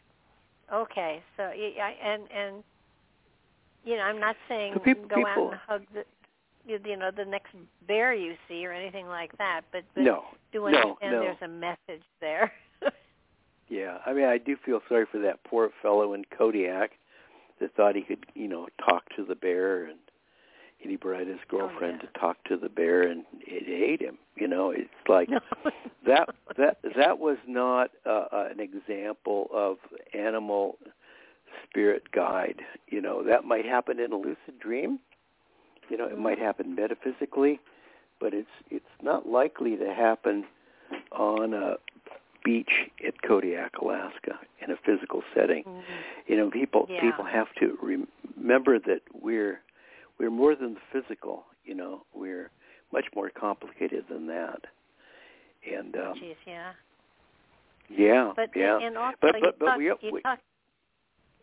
okay, 0.74 1.22
so 1.36 1.44
y- 1.44 1.76
I, 1.82 1.96
and 2.06 2.24
and 2.32 2.64
you 3.84 3.96
know 3.96 4.04
I'm 4.04 4.20
not 4.20 4.36
saying 4.48 4.74
So 4.76 4.80
peop- 4.80 5.10
go 5.10 5.26
out 5.26 5.52
and 5.52 5.60
hug 5.68 5.84
the 5.94 6.04
you, 6.66 6.98
know 6.98 7.12
the 7.16 7.26
next 7.26 7.54
bear 7.88 8.14
you 8.14 8.36
see 8.48 8.66
or 8.66 8.74
anything 8.74 9.08
like 9.08 9.38
that, 9.38 9.62
but 9.72 9.84
but 9.96 10.04
No, 10.04 10.26
do 10.52 10.70
no, 10.70 10.78
understand 10.78 11.14
no. 11.14 11.22
there's 11.22 11.42
a 11.42 11.48
message 11.48 12.04
there. 12.20 12.52
Yeah, 13.70 13.98
I 14.06 14.14
mean, 14.14 14.26
I 14.26 14.38
do 14.38 14.56
feel 14.66 14.80
sorry 14.88 15.06
for 15.12 15.20
that 15.20 15.44
poor 15.44 15.70
fellow 15.82 16.14
in 16.14 16.24
Kodiak 16.38 16.92
that 17.60 17.76
thought 17.76 17.96
he 17.96 18.02
could, 18.02 18.26
you 18.34 18.48
know, 18.48 18.68
talk 18.80 19.04
to 19.18 19.26
the 19.26 19.36
bear, 19.36 19.84
and, 19.86 20.00
and 20.82 20.92
he 20.92 20.96
brought 20.98 21.28
his 21.28 21.40
girlfriend 21.50 22.00
Oh, 22.02 22.06
yeah. 22.06 22.12
to 22.12 22.20
talk 22.20 22.44
to 22.46 22.58
the 22.58 22.70
bear, 22.70 23.02
and 23.04 23.24
it 23.42 23.68
ate 23.68 24.02
him. 24.02 24.18
You 24.36 24.48
know, 24.48 24.70
it's 24.72 24.90
like 25.08 25.30
No. 25.30 25.40
that. 26.06 26.30
That 26.58 26.78
that 26.96 27.20
was 27.20 27.38
not 27.48 27.92
uh, 28.06 28.26
uh, 28.32 28.48
an 28.52 28.60
example 28.60 29.50
of 29.54 29.78
animal 30.14 30.78
spirit 31.64 32.12
guide. 32.12 32.62
You 32.88 33.02
know, 33.02 33.24
that 33.24 33.44
might 33.46 33.66
happen 33.66 34.00
in 34.00 34.12
a 34.12 34.16
lucid 34.18 34.60
dream. 34.60 35.00
You 35.90 35.98
know, 35.98 36.06
it 36.06 36.18
might 36.20 36.40
happen 36.40 36.76
metaphysically, 36.76 37.60
but 38.20 38.34
it's 38.34 38.50
it's 38.70 38.86
not 39.02 39.28
likely 39.28 39.76
to 39.78 39.94
happen 39.94 40.46
on 41.12 41.54
a 41.54 41.76
beach 42.44 42.90
at 43.06 43.22
Kodiak, 43.22 43.78
Alaska, 43.82 44.40
in 44.62 44.72
a 44.72 44.76
physical 44.86 45.22
setting. 45.36 45.64
Mhm. 45.66 45.82
You 46.28 46.38
know, 46.38 46.50
people 46.50 46.88
Yeah. 46.90 47.02
people 47.02 47.26
have 47.26 47.54
to 47.56 47.78
rem- 47.82 48.08
remember 48.38 48.80
that 48.80 49.02
we're 49.14 49.62
we're 50.20 50.32
more 50.32 50.56
than 50.56 50.76
the 50.76 50.80
physical. 51.02 51.44
You 51.66 51.76
know, 51.76 52.04
we're 52.14 52.50
much 52.94 53.06
more 53.16 53.30
complicated 53.30 54.06
than 54.10 54.28
that. 54.28 54.62
And 55.70 55.96
um, 55.96 56.14
Jeez, 56.22 56.36
yeah. 56.46 56.72
yeah, 57.90 58.32
But 58.36 58.50
yeah. 58.56 58.80
and 58.82 58.98
also 58.98 59.18
but 59.22 59.36
you 59.36 59.42
but 59.42 59.60
but 59.60 59.66
talk, 59.66 59.78
we, 59.78 59.86
you 59.86 59.96
we 60.14 60.22
talk 60.22 60.40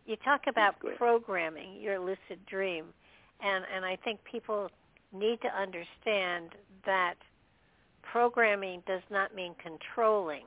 you 0.05 0.15
talk 0.17 0.41
about 0.47 0.75
programming 0.97 1.79
your 1.79 1.99
lucid 1.99 2.39
dream, 2.49 2.85
and 3.41 3.65
and 3.75 3.85
I 3.85 3.97
think 4.03 4.19
people 4.23 4.69
need 5.13 5.39
to 5.41 5.47
understand 5.49 6.49
that 6.85 7.15
programming 8.01 8.81
does 8.87 9.01
not 9.11 9.35
mean 9.35 9.53
controlling. 9.61 10.43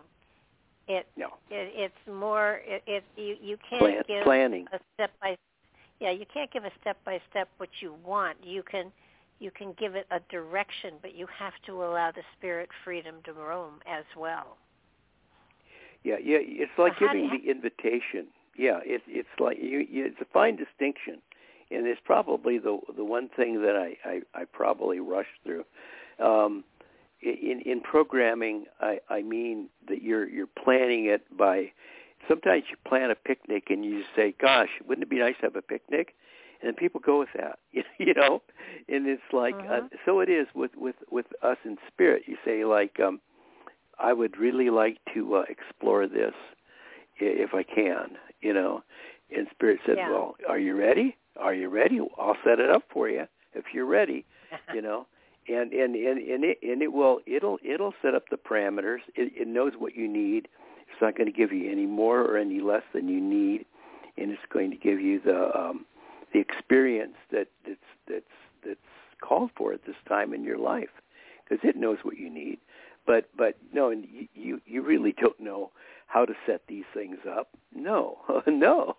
It, 0.88 1.06
no 1.16 1.26
it 1.50 1.72
it's 1.76 2.12
more 2.12 2.60
it, 2.64 2.82
it 2.86 3.04
you 3.16 3.36
you 3.42 3.56
can't 3.68 3.80
plan, 3.80 4.02
give 4.08 4.24
planning. 4.24 4.66
a 4.72 4.78
step 4.94 5.10
by 5.20 5.36
yeah 6.00 6.10
you 6.10 6.24
can't 6.32 6.50
give 6.52 6.64
a 6.64 6.70
step 6.80 6.96
by 7.04 7.20
step 7.30 7.48
what 7.58 7.68
you 7.80 7.94
want 8.04 8.36
you 8.42 8.62
can 8.62 8.92
you 9.40 9.50
can 9.50 9.74
give 9.78 9.94
it 9.94 10.06
a 10.10 10.20
direction 10.30 10.94
but 11.02 11.14
you 11.14 11.26
have 11.26 11.52
to 11.64 11.84
allow 11.84 12.10
the 12.10 12.22
spirit 12.36 12.68
freedom 12.84 13.16
to 13.24 13.32
roam 13.32 13.74
as 13.86 14.04
well 14.16 14.56
Yeah, 16.04 16.16
yeah. 16.22 16.38
It's 16.40 16.72
like 16.78 16.98
giving 16.98 17.30
the 17.30 17.50
invitation. 17.50 18.28
Yeah, 18.56 18.80
it's 18.84 19.04
it's 19.08 19.28
like 19.38 19.58
you, 19.60 19.86
you. 19.90 20.06
It's 20.06 20.20
a 20.20 20.26
fine 20.32 20.56
distinction, 20.56 21.20
and 21.70 21.86
it's 21.86 22.00
probably 22.04 22.58
the 22.58 22.78
the 22.96 23.04
one 23.04 23.28
thing 23.36 23.62
that 23.62 23.76
I 23.76 23.96
I, 24.08 24.20
I 24.34 24.44
probably 24.44 25.00
rush 25.00 25.26
through. 25.44 25.64
Um, 26.18 26.64
in 27.22 27.62
in 27.64 27.80
programming, 27.80 28.66
I 28.80 28.98
I 29.08 29.22
mean 29.22 29.68
that 29.88 30.02
you're 30.02 30.28
you're 30.28 30.48
planning 30.64 31.06
it 31.06 31.22
by. 31.36 31.72
Sometimes 32.28 32.64
you 32.70 32.76
plan 32.86 33.10
a 33.10 33.14
picnic 33.14 33.64
and 33.70 33.84
you 33.84 34.04
say, 34.14 34.34
"Gosh, 34.40 34.68
wouldn't 34.86 35.02
it 35.04 35.10
be 35.10 35.18
nice 35.18 35.36
to 35.36 35.42
have 35.46 35.56
a 35.56 35.62
picnic?" 35.62 36.14
And 36.60 36.68
then 36.68 36.74
people 36.74 37.00
go 37.00 37.18
with 37.20 37.32
that, 37.36 37.58
you 37.98 38.14
know. 38.14 38.42
And 38.88 39.06
it's 39.06 39.22
like 39.32 39.54
uh, 39.54 39.80
Mhm. 39.82 39.90
so. 40.04 40.20
It 40.20 40.28
is 40.28 40.46
with 40.54 40.74
with 40.76 40.96
with 41.10 41.26
us 41.42 41.58
in 41.64 41.78
spirit. 41.88 42.22
You 42.26 42.36
say 42.44 42.64
like. 42.64 43.00
um 43.00 43.20
I 44.00 44.12
would 44.12 44.38
really 44.38 44.70
like 44.70 44.98
to 45.14 45.34
uh, 45.36 45.44
explore 45.48 46.06
this 46.06 46.34
if 47.18 47.52
I 47.52 47.64
can, 47.64 48.16
you 48.40 48.52
know. 48.52 48.82
And 49.36 49.48
Spirit 49.50 49.80
said, 49.84 49.96
Yeah. 49.96 50.10
"Well, 50.10 50.36
are 50.48 50.58
you 50.58 50.76
ready? 50.76 51.16
Are 51.36 51.52
you 51.52 51.68
ready? 51.68 52.00
I'll 52.16 52.36
set 52.44 52.60
it 52.60 52.70
up 52.70 52.84
for 52.90 53.08
you 53.08 53.26
if 53.54 53.64
you're 53.74 53.86
ready." 53.86 54.24
you 54.74 54.82
know. 54.82 55.06
And 55.48 55.72
and 55.72 55.96
and 55.96 56.18
and 56.18 56.44
it 56.44 56.58
and 56.62 56.80
it 56.82 56.92
will 56.92 57.20
it'll 57.26 57.58
it'll 57.64 57.94
set 58.02 58.14
up 58.14 58.28
the 58.30 58.36
parameters. 58.36 59.00
It, 59.16 59.32
it 59.34 59.48
knows 59.48 59.72
what 59.76 59.96
you 59.96 60.06
need. 60.06 60.46
It's 60.90 61.00
not 61.02 61.16
going 61.16 61.30
to 61.30 61.36
give 61.36 61.52
you 61.52 61.70
any 61.70 61.86
more 61.86 62.22
or 62.22 62.36
any 62.36 62.60
less 62.60 62.82
than 62.92 63.08
you 63.08 63.20
need, 63.20 63.66
and 64.16 64.30
it's 64.30 64.40
going 64.52 64.70
to 64.70 64.76
give 64.76 65.00
you 65.00 65.20
the 65.20 65.56
um, 65.58 65.84
the 66.32 66.40
experience 66.40 67.16
that 67.30 67.48
that's 67.66 67.78
that's 68.08 68.24
that's 68.66 68.80
called 69.20 69.50
for 69.56 69.72
at 69.72 69.84
this 69.86 69.96
time 70.08 70.32
in 70.34 70.42
your 70.44 70.58
life, 70.58 70.90
because 71.44 71.62
it 71.68 71.76
knows 71.76 71.98
what 72.02 72.16
you 72.18 72.30
need 72.30 72.58
but 73.08 73.30
but 73.36 73.56
no, 73.72 73.90
and 73.90 74.06
you 74.12 74.28
you, 74.34 74.60
you 74.66 74.82
really 74.82 75.12
don't 75.20 75.40
know 75.40 75.72
how 76.06 76.24
to 76.24 76.34
set 76.46 76.60
these 76.68 76.84
things 76.94 77.16
up. 77.28 77.48
No, 77.74 78.18
no. 78.46 78.96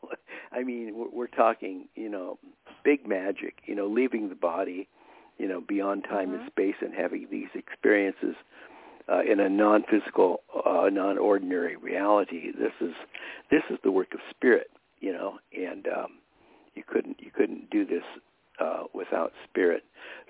I 0.51 0.63
mean, 0.63 0.95
we're, 0.95 1.09
we're 1.09 1.27
talking, 1.27 1.87
you 1.95 2.09
know, 2.09 2.39
big 2.83 3.07
magic. 3.07 3.59
You 3.65 3.75
know, 3.75 3.87
leaving 3.87 4.27
the 4.27 4.35
body, 4.35 4.89
you 5.37 5.47
know, 5.47 5.61
beyond 5.61 6.05
time 6.05 6.33
and 6.33 6.41
Mhm. 6.41 6.47
space, 6.47 6.75
and 6.81 6.93
having 6.93 7.27
these 7.29 7.49
experiences 7.53 8.35
uh, 9.11 9.21
in 9.21 9.39
a 9.39 9.49
non-physical, 9.49 10.41
uh, 10.65 10.89
non-ordinary 10.91 11.75
reality. 11.75 12.51
This 12.51 12.73
is 12.81 12.93
this 13.49 13.63
is 13.69 13.77
the 13.83 13.91
work 13.91 14.13
of 14.13 14.19
spirit. 14.29 14.69
You 14.99 15.13
know, 15.13 15.39
and 15.53 15.87
um, 15.87 16.19
you 16.75 16.83
couldn't 16.85 17.17
you 17.19 17.31
couldn't 17.31 17.69
do 17.69 17.85
this 17.85 18.03
uh, 18.59 18.83
without 18.93 19.33
spirit. 19.49 19.83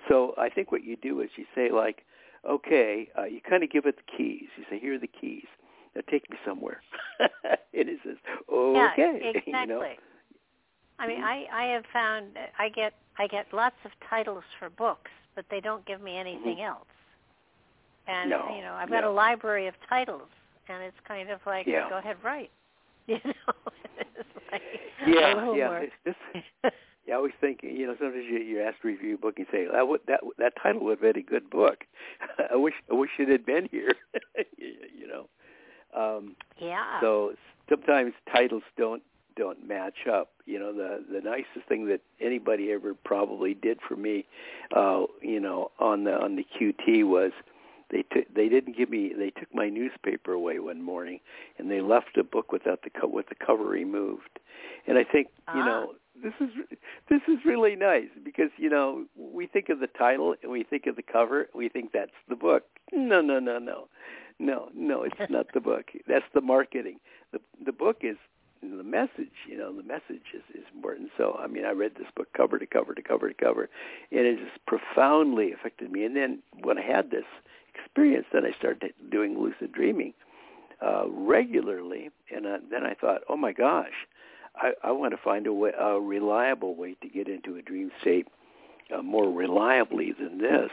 So 0.08 0.34
I 0.38 0.48
think 0.48 0.72
what 0.72 0.84
you 0.84 0.96
do 0.96 1.20
is 1.20 1.30
you 1.36 1.44
say 1.54 1.70
like 1.70 2.04
okay, 2.48 3.08
uh, 3.18 3.24
you 3.24 3.40
kind 3.40 3.62
of 3.62 3.70
give 3.70 3.86
it 3.86 3.96
the 3.96 4.16
keys. 4.16 4.48
You 4.56 4.64
say, 4.70 4.78
here 4.78 4.94
are 4.94 4.98
the 4.98 5.06
keys. 5.06 5.44
Now 5.94 6.02
take 6.10 6.30
me 6.30 6.36
somewhere. 6.46 6.80
and 7.20 7.28
it 7.72 7.98
says, 8.04 8.16
okay. 8.50 8.92
Yeah, 8.96 9.30
exactly. 9.34 9.52
You 9.52 9.66
know? 9.66 9.84
I 10.98 11.06
mean. 11.06 11.22
I 11.22 11.46
I 11.52 11.64
have 11.74 11.84
found 11.92 12.36
I 12.58 12.68
get 12.68 12.94
I 13.18 13.26
get 13.26 13.46
lots 13.52 13.76
of 13.84 13.90
titles 14.08 14.44
for 14.58 14.70
books, 14.70 15.10
but 15.34 15.44
they 15.50 15.60
don't 15.60 15.84
give 15.86 16.00
me 16.00 16.16
anything 16.16 16.60
else. 16.62 16.86
And. 18.06 18.30
No, 18.30 18.54
you 18.56 18.62
know, 18.62 18.74
I've 18.74 18.90
got 18.90 19.02
no. 19.02 19.10
a 19.10 19.14
library 19.14 19.66
of 19.66 19.74
titles, 19.88 20.28
and 20.68 20.82
it's 20.82 20.96
kind 21.06 21.30
of 21.30 21.40
like, 21.46 21.66
Yeah. 21.66 21.88
go 21.88 21.98
ahead, 21.98 22.16
write. 22.22 22.50
You 23.06 23.16
know, 23.24 23.72
it's 23.98 24.28
like 24.52 24.62
Yeah, 25.06 25.52
yeah. 25.54 25.66
more. 25.66 25.78
It's 25.78 25.92
This, 26.04 26.14
Yeah, 27.06 27.14
I 27.14 27.16
always 27.16 27.32
think 27.40 27.60
you 27.62 27.86
know 27.88 27.96
sometimes 27.98 28.24
you, 28.30 28.38
you're 28.38 28.64
asked 28.64 28.82
to 28.82 28.88
review 28.88 29.14
a 29.14 29.18
book 29.18 29.34
and 29.38 29.46
you 29.50 29.58
say 29.58 29.66
that 29.72 29.88
would, 29.88 30.00
that 30.06 30.20
that 30.38 30.52
title 30.62 30.84
would 30.84 31.00
have 31.02 31.14
been 31.14 31.20
a 31.20 31.26
good 31.26 31.50
book. 31.50 31.78
I 32.52 32.54
wish 32.56 32.74
I 32.90 32.94
wish 32.94 33.10
it 33.18 33.28
had 33.28 33.44
been 33.44 33.68
here. 33.72 33.94
you 34.56 35.08
know. 35.08 35.26
Um, 35.96 36.36
yeah. 36.58 37.00
So 37.00 37.32
sometimes 37.68 38.12
titles 38.32 38.62
don't 38.76 39.02
don't 39.36 39.66
match 39.66 40.06
up. 40.12 40.30
You 40.46 40.58
know, 40.60 40.72
the 40.72 41.02
the 41.10 41.20
nicest 41.20 41.66
thing 41.68 41.86
that 41.86 42.00
anybody 42.20 42.70
ever 42.70 42.94
probably 42.94 43.54
did 43.54 43.80
for 43.88 43.96
me, 43.96 44.26
uh, 44.76 45.04
you 45.22 45.40
know, 45.40 45.70
on 45.80 46.04
the 46.04 46.12
on 46.12 46.36
the 46.36 46.44
QT 46.44 47.04
was 47.08 47.32
they 47.90 48.02
took 48.02 48.32
they 48.34 48.48
didn't 48.48 48.76
give 48.76 48.90
me 48.90 49.12
they 49.16 49.30
took 49.30 49.52
my 49.54 49.68
newspaper 49.68 50.32
away 50.32 50.58
one 50.58 50.82
morning 50.82 51.20
and 51.58 51.70
they 51.70 51.80
left 51.80 52.16
a 52.16 52.24
book 52.24 52.52
without 52.52 52.82
the 52.82 52.90
co- 52.90 53.08
with 53.08 53.28
the 53.28 53.34
cover 53.34 53.64
removed. 53.64 54.38
And 54.86 54.98
I 54.98 55.04
think, 55.04 55.28
you 55.54 55.60
ah. 55.60 55.66
know, 55.66 55.94
this 56.22 56.32
is 56.40 56.50
this 57.08 57.20
is 57.28 57.38
really 57.44 57.76
nice 57.76 58.08
because 58.24 58.50
you 58.56 58.68
know 58.68 59.04
we 59.16 59.46
think 59.46 59.68
of 59.68 59.80
the 59.80 59.86
title 59.86 60.34
and 60.42 60.50
we 60.50 60.62
think 60.62 60.86
of 60.86 60.96
the 60.96 61.02
cover 61.02 61.48
we 61.54 61.68
think 61.68 61.92
that's 61.92 62.10
the 62.28 62.36
book. 62.36 62.64
No, 62.92 63.20
no, 63.20 63.38
no, 63.38 63.58
no, 63.58 63.88
no, 64.38 64.68
no. 64.74 65.02
It's 65.02 65.30
not 65.30 65.46
the 65.54 65.60
book. 65.60 65.86
That's 66.08 66.24
the 66.34 66.40
marketing. 66.40 66.98
the 67.32 67.40
The 67.64 67.72
book 67.72 67.98
is 68.02 68.16
the 68.62 68.82
message. 68.82 69.46
You 69.48 69.56
know, 69.56 69.74
the 69.74 69.82
message 69.82 70.34
is 70.34 70.42
is 70.54 70.64
important. 70.74 71.10
So 71.16 71.38
I 71.38 71.46
mean, 71.46 71.64
I 71.64 71.70
read 71.70 71.92
this 71.96 72.08
book 72.16 72.28
cover 72.36 72.58
to 72.58 72.66
cover 72.66 72.94
to 72.94 73.02
cover 73.02 73.28
to 73.28 73.34
cover, 73.34 73.68
and 74.10 74.26
it 74.26 74.38
just 74.38 74.64
profoundly 74.66 75.52
affected 75.52 75.92
me. 75.92 76.04
And 76.04 76.16
then 76.16 76.42
when 76.62 76.78
I 76.78 76.82
had 76.82 77.10
this 77.10 77.24
experience, 77.84 78.26
then 78.32 78.44
I 78.44 78.52
started 78.58 78.92
doing 79.10 79.38
lucid 79.38 79.72
dreaming 79.72 80.14
uh, 80.80 81.08
regularly, 81.08 82.10
and 82.34 82.46
uh, 82.46 82.58
then 82.70 82.84
I 82.84 82.94
thought, 82.94 83.22
oh 83.28 83.36
my 83.36 83.52
gosh 83.52 84.06
I, 84.56 84.72
I 84.82 84.92
want 84.92 85.12
to 85.12 85.20
find 85.22 85.46
a, 85.46 85.52
way, 85.52 85.72
a 85.78 86.00
reliable 86.00 86.74
way 86.74 86.96
to 87.02 87.08
get 87.08 87.28
into 87.28 87.56
a 87.56 87.62
dream 87.62 87.90
state 88.00 88.28
uh, 88.96 89.02
more 89.02 89.30
reliably 89.30 90.12
than 90.12 90.38
this 90.38 90.70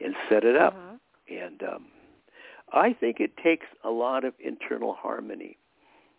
and 0.00 0.14
set 0.28 0.44
it 0.44 0.56
up. 0.56 0.74
Mm-hmm. 0.74 1.44
And 1.44 1.62
um, 1.62 1.86
I 2.72 2.92
think 2.92 3.20
it 3.20 3.36
takes 3.36 3.66
a 3.84 3.90
lot 3.90 4.24
of 4.24 4.34
internal 4.44 4.94
harmony 4.94 5.56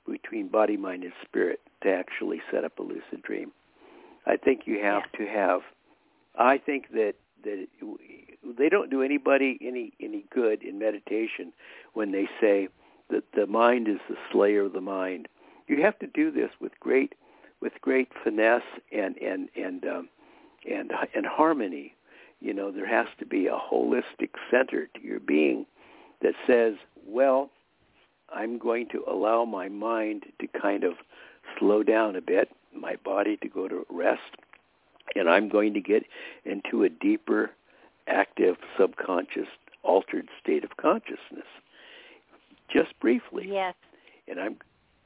between 0.08 0.48
body, 0.48 0.78
mind, 0.78 1.04
and 1.04 1.14
spirit 1.24 1.60
to 1.84 1.92
actually 1.92 2.42
set 2.52 2.64
up 2.64 2.80
a 2.80 2.84
lucid 2.84 3.22
dream. 3.24 3.52
I 4.26 4.38
think 4.38 4.62
you 4.66 4.80
have 4.82 5.04
yeah. 5.14 5.26
to 5.26 5.32
have. 5.32 5.62
I 6.38 6.58
think 6.58 6.92
that 6.94 7.14
that 7.46 7.68
they 8.58 8.70
don't 8.70 8.91
do 8.91 9.02
anybody 9.02 9.58
any 9.62 9.93
any 10.02 10.26
good 10.30 10.62
in 10.62 10.78
meditation 10.78 11.54
when 11.93 12.12
they 12.12 12.28
say 12.41 12.68
that 13.10 13.24
the 13.34 13.48
mind 13.48 13.88
is 13.88 14.00
the 14.10 14.18
slayer 14.32 14.66
of 14.66 14.74
the 14.74 14.82
mind 14.82 15.28
you 15.68 15.82
have 15.82 15.98
to 16.00 16.08
do 16.08 16.32
this 16.32 16.50
with 16.60 16.80
great 16.80 17.14
with 17.62 17.74
great 17.82 18.10
finesse 18.24 18.62
and 18.91 19.18
and 19.18 19.50
and 19.56 19.86
um, 19.86 20.10
and 20.70 20.91
and 21.16 21.26
harmony. 21.26 21.96
You 22.41 22.54
know, 22.54 22.72
there 22.72 22.88
has 22.88 23.08
to 23.20 23.26
be 23.26 23.48
a 23.48 23.58
holistic 23.58 24.32
center 24.52 24.88
to 24.88 25.02
your 25.02 25.20
being 25.20 25.66
that 26.22 26.36
says, 26.46 26.76
well, 27.08 27.50
I'm 28.34 28.58
going 28.58 28.88
to 28.89 29.04
allow 29.08 29.46
my 29.46 29.70
mind 29.70 30.26
to 30.39 30.48
kind 30.48 30.84
of 30.84 30.93
slow 31.58 31.82
down 31.82 32.16
a 32.16 32.22
bit, 32.22 32.50
my 32.74 32.98
body 32.98 33.38
to 33.38 33.48
go 33.48 33.68
to 33.68 33.86
rest, 33.89 34.36
and 35.16 35.30
I'm 35.30 35.49
going 35.49 35.74
to 35.74 35.82
get 35.82 36.03
into 36.45 36.84
a 36.84 36.89
deeper, 36.89 37.51
active, 38.08 38.56
subconscious, 38.80 39.47
altered 39.84 40.30
state 40.41 40.64
of 40.64 40.78
consciousness. 40.78 41.47
Just 42.72 42.99
briefly. 42.99 43.47
Yes. 43.47 43.76
And 44.28 44.39
I'm 44.39 44.58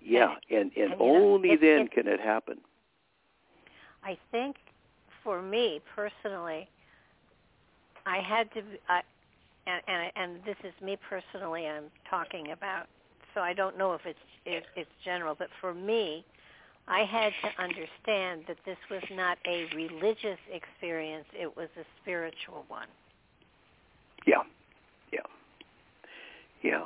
yeah, 0.01 0.35
and 0.49 0.71
and, 0.77 0.93
and 0.93 1.01
only 1.01 1.49
know, 1.49 1.53
it, 1.55 1.61
then 1.61 1.79
it, 1.81 1.91
can 1.91 2.07
it 2.07 2.19
happen. 2.21 2.57
I 4.03 4.17
think 4.31 4.55
for 5.23 5.41
me 5.41 5.81
personally, 5.93 6.69
I 8.05 8.19
had 8.21 8.51
to, 8.53 8.61
I, 8.87 9.01
and, 9.67 9.81
and 9.87 10.11
and 10.15 10.43
this 10.45 10.55
is 10.63 10.73
me 10.81 10.97
personally. 11.09 11.67
I'm 11.67 11.85
talking 12.09 12.51
about, 12.51 12.87
so 13.35 13.41
I 13.41 13.53
don't 13.53 13.77
know 13.77 13.93
if 13.93 14.01
it's 14.05 14.19
if 14.45 14.63
it's 14.75 14.89
general, 15.03 15.35
but 15.37 15.49
for 15.59 15.73
me, 15.73 16.23
I 16.89 17.03
had 17.05 17.31
to 17.43 17.61
understand 17.61 18.45
that 18.47 18.57
this 18.65 18.77
was 18.89 19.03
not 19.11 19.37
a 19.45 19.65
religious 19.75 20.39
experience; 20.51 21.25
it 21.33 21.55
was 21.55 21.69
a 21.77 21.83
spiritual 22.01 22.65
one. 22.67 22.87
Yeah, 24.25 24.43
yeah, 25.13 25.19
yeah. 26.63 26.85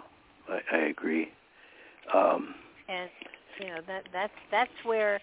I, 0.49 0.59
I 0.75 0.79
agree. 0.89 1.31
Um, 2.13 2.53
and 2.89 3.09
you 3.59 3.67
know 3.67 3.79
that 3.87 4.03
that's 4.11 4.33
that's 4.51 4.83
where 4.83 5.21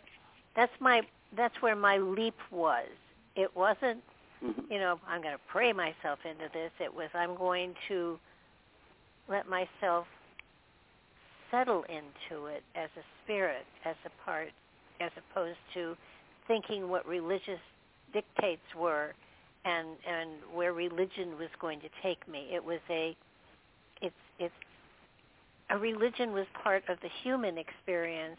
that's 0.56 0.72
my 0.80 1.02
that's 1.36 1.60
where 1.60 1.76
my 1.76 1.98
leap 1.98 2.36
was. 2.50 2.88
It 3.36 3.54
wasn't 3.54 4.02
mm-hmm. 4.42 4.72
you 4.72 4.78
know 4.78 4.98
I'm 5.06 5.20
going 5.20 5.34
to 5.34 5.40
pray 5.46 5.72
myself 5.72 6.20
into 6.24 6.48
this. 6.54 6.70
It 6.80 6.92
was 6.92 7.10
I'm 7.14 7.36
going 7.36 7.74
to 7.88 8.18
let 9.28 9.46
myself 9.48 10.06
settle 11.50 11.84
into 11.88 12.46
it 12.46 12.62
as 12.74 12.88
a 12.96 13.02
spirit, 13.24 13.66
as 13.84 13.96
a 14.06 14.24
part, 14.24 14.48
as 15.00 15.10
opposed 15.16 15.58
to 15.74 15.96
thinking 16.46 16.88
what 16.88 17.06
religious 17.06 17.60
dictates 18.12 18.62
were 18.78 19.14
and 19.64 19.88
and 20.08 20.30
where 20.54 20.72
religion 20.72 21.38
was 21.38 21.48
going 21.60 21.80
to 21.80 21.88
take 22.02 22.26
me. 22.28 22.48
It 22.52 22.64
was 22.64 22.80
a 22.88 23.16
it's 24.00 24.14
it's 24.38 24.54
a 25.70 25.78
religion 25.78 26.32
was 26.32 26.46
part 26.62 26.82
of 26.88 26.98
the 27.02 27.08
human 27.22 27.56
experience, 27.58 28.38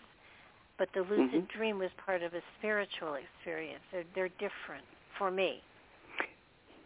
but 0.77 0.89
the 0.93 1.01
lucid 1.01 1.31
mm-hmm. 1.31 1.57
dream 1.57 1.79
was 1.79 1.89
part 2.05 2.23
of 2.23 2.33
a 2.33 2.41
spiritual 2.59 3.15
experience. 3.15 3.81
They're, 3.91 4.03
they're 4.13 4.29
different 4.29 4.83
for 5.17 5.31
me. 5.31 5.61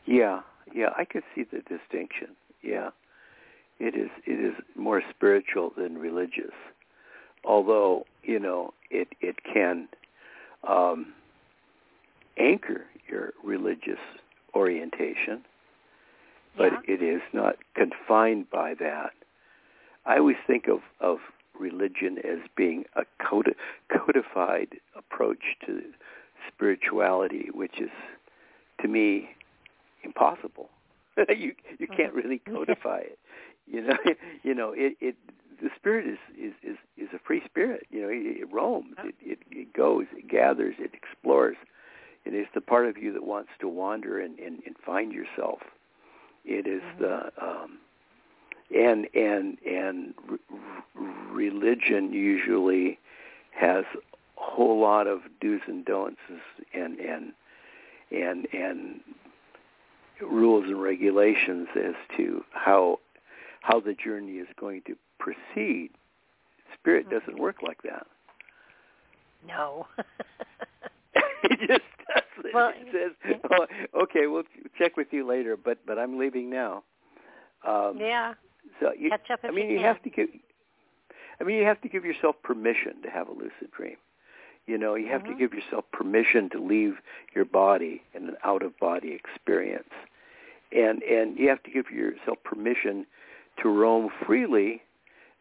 Yeah, 0.05 0.41
yeah, 0.73 0.89
I 0.95 1.05
could 1.05 1.23
see 1.33 1.43
the 1.43 1.61
distinction. 1.61 2.35
Yeah, 2.61 2.89
it 3.79 3.95
is. 3.95 4.09
It 4.25 4.39
is 4.39 4.53
more 4.75 5.01
spiritual 5.09 5.73
than 5.75 5.97
religious, 5.97 6.53
although 7.43 8.05
you 8.23 8.39
know 8.39 8.73
it 8.89 9.09
it 9.21 9.37
can 9.43 9.87
um, 10.67 11.13
anchor 12.37 12.85
your 13.07 13.33
religious 13.43 13.99
orientation, 14.53 15.43
but 16.57 16.71
yeah. 16.87 16.95
it 16.95 17.03
is 17.03 17.21
not 17.33 17.55
confined 17.75 18.49
by 18.49 18.73
that. 18.79 19.11
I 20.05 20.17
always 20.17 20.37
think 20.45 20.67
of, 20.67 20.79
of 20.99 21.17
religion 21.59 22.17
as 22.19 22.39
being 22.55 22.85
a 22.95 23.03
codified 23.89 24.67
approach 24.95 25.43
to 25.65 25.81
spirituality, 26.47 27.49
which 27.53 27.79
is, 27.79 27.89
to 28.81 28.87
me, 28.87 29.29
impossible. 30.03 30.69
you 31.29 31.53
you 31.79 31.87
can't 31.87 32.13
mm-hmm. 32.13 32.17
really 32.17 32.37
codify 32.45 32.99
it. 32.99 33.19
You 33.67 33.81
know, 33.81 33.97
you 34.43 34.53
know 34.53 34.73
it. 34.75 34.95
it 35.01 35.15
the 35.61 35.69
spirit 35.75 36.05
is, 36.07 36.17
is 36.37 36.53
is 36.63 36.77
is 36.97 37.09
a 37.13 37.19
free 37.19 37.41
spirit. 37.45 37.87
You 37.89 38.01
know, 38.01 38.09
it, 38.09 38.41
it 38.41 38.53
roams. 38.53 38.95
It, 39.03 39.15
it 39.21 39.39
it 39.51 39.73
goes. 39.73 40.05
It 40.13 40.27
gathers. 40.27 40.75
It 40.79 40.91
explores. 40.93 41.57
It 42.25 42.33
is 42.33 42.47
the 42.53 42.61
part 42.61 42.87
of 42.87 42.97
you 42.97 43.13
that 43.13 43.23
wants 43.23 43.49
to 43.59 43.67
wander 43.67 44.19
and 44.19 44.39
and, 44.39 44.61
and 44.65 44.75
find 44.85 45.11
yourself. 45.11 45.59
It 46.43 46.67
is 46.67 46.81
mm-hmm. 46.81 47.03
the 47.03 47.31
um, 47.45 47.77
and 48.73 49.07
and 49.13 49.57
and 49.65 50.13
religion 51.31 52.11
usually 52.13 52.99
has 53.51 53.85
a 53.95 53.99
whole 54.35 54.79
lot 54.79 55.07
of 55.07 55.21
do's 55.39 55.61
and 55.67 55.85
don'ts 55.85 56.19
and 56.73 56.99
and 56.99 57.33
and 58.11 58.47
and 58.53 58.99
rules 60.21 60.65
and 60.65 60.81
regulations 60.81 61.67
as 61.75 61.95
to 62.17 62.43
how 62.51 62.99
how 63.61 63.79
the 63.79 63.93
journey 63.93 64.33
is 64.33 64.47
going 64.59 64.81
to 64.85 64.95
proceed. 65.19 65.91
Spirit 66.79 67.07
mm-hmm. 67.07 67.19
doesn't 67.19 67.39
work 67.39 67.57
like 67.61 67.81
that. 67.83 68.07
No. 69.47 69.87
it 71.43 71.59
just 71.59 71.81
doesn't. 72.07 72.53
Well, 72.53 72.71
it 72.75 73.13
says, 73.23 73.39
oh, 73.51 74.01
"Okay, 74.03 74.27
we'll 74.27 74.43
check 74.77 74.97
with 74.97 75.07
you 75.11 75.27
later," 75.27 75.57
but 75.57 75.77
but 75.85 75.99
I'm 75.99 76.17
leaving 76.17 76.49
now. 76.49 76.83
Um, 77.67 77.97
yeah. 77.99 78.33
So 78.79 78.91
you, 78.97 79.09
Catch 79.09 79.31
up 79.31 79.39
I 79.43 79.51
mean, 79.51 79.69
you, 79.69 79.79
you 79.79 79.85
have 79.85 80.01
to 80.03 80.09
give. 80.09 80.29
I 81.39 81.43
mean, 81.43 81.57
you 81.57 81.65
have 81.65 81.81
to 81.81 81.89
give 81.89 82.05
yourself 82.05 82.35
permission 82.43 83.01
to 83.03 83.09
have 83.09 83.27
a 83.27 83.31
lucid 83.31 83.71
dream. 83.75 83.97
You 84.67 84.77
know, 84.77 84.95
you 84.95 85.07
have 85.07 85.21
mm-hmm. 85.21 85.33
to 85.33 85.37
give 85.37 85.53
yourself 85.53 85.85
permission 85.91 86.49
to 86.51 86.59
leave 86.59 86.95
your 87.35 87.45
body 87.45 88.01
in 88.13 88.29
an 88.29 88.35
out-of-body 88.43 89.11
experience, 89.11 89.89
and 90.71 91.03
and 91.03 91.37
you 91.37 91.49
have 91.49 91.61
to 91.63 91.71
give 91.71 91.89
yourself 91.91 92.37
permission 92.43 93.05
to 93.61 93.69
roam 93.69 94.09
freely 94.25 94.81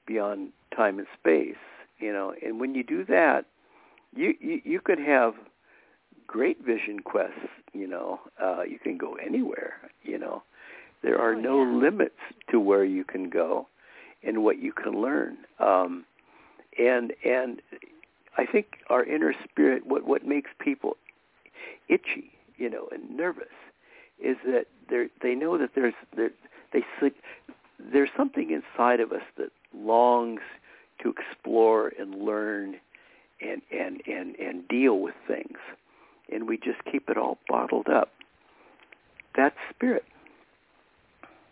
beyond 0.07 0.51
time 0.75 0.99
and 0.99 1.09
space. 1.19 1.57
You 1.99 2.13
know, 2.13 2.35
and 2.45 2.61
when 2.61 2.75
you 2.75 2.83
do 2.83 3.05
that, 3.07 3.47
you 4.15 4.35
you, 4.41 4.61
you 4.65 4.81
could 4.81 4.99
have 4.99 5.35
great 6.27 6.65
vision 6.65 7.01
quests. 7.01 7.49
You 7.73 7.87
know, 7.87 8.21
uh, 8.43 8.63
you 8.63 8.79
can 8.79 8.97
go 8.99 9.15
anywhere. 9.15 9.75
You 10.03 10.19
know, 10.19 10.43
there 11.03 11.19
are 11.21 11.35
oh, 11.35 11.41
no 11.41 11.65
yeah. 11.65 11.79
limits 11.79 12.21
to 12.51 12.61
where 12.61 12.85
you 12.85 13.05
can 13.05 13.29
go 13.31 13.69
and 14.23 14.43
what 14.43 14.59
you 14.59 14.73
can 14.73 15.01
learn. 15.01 15.37
Um, 15.59 16.05
and 16.79 17.13
and 17.25 17.61
I 18.37 18.47
think 18.47 18.79
our 18.91 19.05
inner 19.05 19.35
spirit, 19.49 19.87
what 19.87 20.05
what 20.07 20.27
makes 20.27 20.51
people 20.59 20.97
itchy, 21.89 22.33
you 22.57 22.69
know, 22.69 22.89
and 22.91 23.17
nervous, 23.17 23.55
is 24.23 24.37
that 24.47 24.67
they 24.89 25.07
they 25.23 25.35
know 25.35 25.59
that 25.59 25.71
there's 25.75 25.95
there, 26.17 26.31
they 26.73 26.83
there's 27.93 28.11
something 28.17 28.51
inside 28.51 29.01
of 29.01 29.13
us 29.13 29.23
that 29.37 29.51
longs 29.75 30.41
to 31.03 31.13
explore 31.13 31.93
and 31.99 32.15
learn 32.15 32.77
and 33.41 33.63
and 33.73 34.01
and 34.07 34.37
and 34.37 34.69
deal 34.69 34.99
with 35.01 35.15
things, 35.27 35.59
and 36.33 36.49
we 36.49 36.57
just 36.57 36.85
keep 36.91 37.09
it 37.09 37.17
all 37.17 37.39
bottled 37.49 37.89
up. 37.89 38.11
That's 39.37 39.57
spirit. 39.75 40.05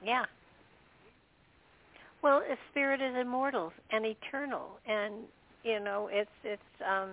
Yeah. 0.04 0.24
Well, 2.22 2.38
a 2.38 2.56
spirit 2.70 3.00
is 3.00 3.16
immortal 3.20 3.72
and 3.90 4.06
eternal, 4.06 4.78
and 4.86 5.14
you 5.64 5.80
know 5.80 6.08
it's 6.10 6.30
it's 6.44 6.62
um, 6.86 7.10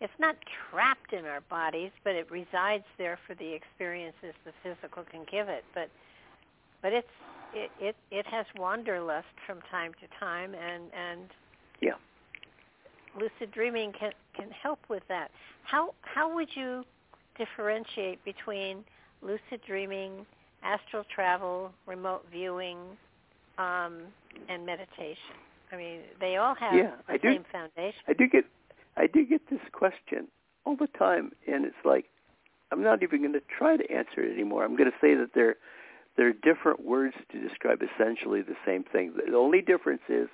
it's 0.00 0.12
not 0.18 0.36
trapped 0.70 1.12
in 1.12 1.26
our 1.26 1.42
bodies, 1.42 1.90
but 2.02 2.14
it 2.14 2.30
resides 2.30 2.84
there 2.98 3.18
for 3.26 3.34
the 3.34 3.52
experiences 3.52 4.34
the 4.44 4.52
physical 4.62 5.04
can 5.10 5.24
give 5.30 5.48
it. 5.48 5.64
But 5.74 5.90
but 6.82 6.92
it's 6.92 7.06
it 7.54 7.70
it, 7.80 7.96
it 8.10 8.26
has 8.26 8.46
wanderlust 8.56 9.26
from 9.46 9.60
time 9.70 9.92
to 10.00 10.18
time, 10.18 10.54
and 10.54 10.84
and 10.92 11.28
yeah, 11.80 11.94
lucid 13.18 13.52
dreaming 13.52 13.92
can 13.92 14.12
can 14.36 14.50
help 14.50 14.80
with 14.88 15.02
that. 15.08 15.30
How 15.64 15.94
how 16.02 16.34
would 16.34 16.48
you 16.54 16.84
differentiate 17.36 18.24
between 18.24 18.84
lucid 19.22 19.60
dreaming, 19.66 20.26
astral 20.62 21.04
travel, 21.14 21.72
remote 21.86 22.24
viewing, 22.30 22.78
um, 23.58 24.02
and 24.48 24.64
meditation. 24.66 25.34
I 25.72 25.76
mean, 25.76 26.00
they 26.20 26.36
all 26.36 26.54
have 26.54 26.74
yeah, 26.74 26.92
the 27.06 27.14
I 27.14 27.18
same 27.18 27.42
do, 27.42 27.48
foundation. 27.50 28.00
I 28.08 28.12
do 28.12 28.28
get, 28.28 28.44
I 28.96 29.06
do 29.06 29.24
get 29.26 29.48
this 29.50 29.60
question 29.72 30.28
all 30.64 30.76
the 30.76 30.86
time, 30.98 31.32
and 31.46 31.64
it's 31.64 31.84
like, 31.84 32.06
I'm 32.70 32.82
not 32.82 33.02
even 33.02 33.20
going 33.20 33.32
to 33.32 33.42
try 33.56 33.76
to 33.76 33.90
answer 33.90 34.20
it 34.22 34.32
anymore. 34.32 34.64
I'm 34.64 34.76
going 34.76 34.90
to 34.90 34.96
say 35.00 35.14
that 35.14 35.30
they're, 35.34 35.56
they're 36.16 36.32
different 36.32 36.84
words 36.84 37.14
to 37.32 37.40
describe 37.40 37.80
essentially 37.82 38.42
the 38.42 38.56
same 38.64 38.84
thing. 38.84 39.14
The 39.26 39.36
only 39.36 39.60
difference 39.60 40.02
is, 40.08 40.28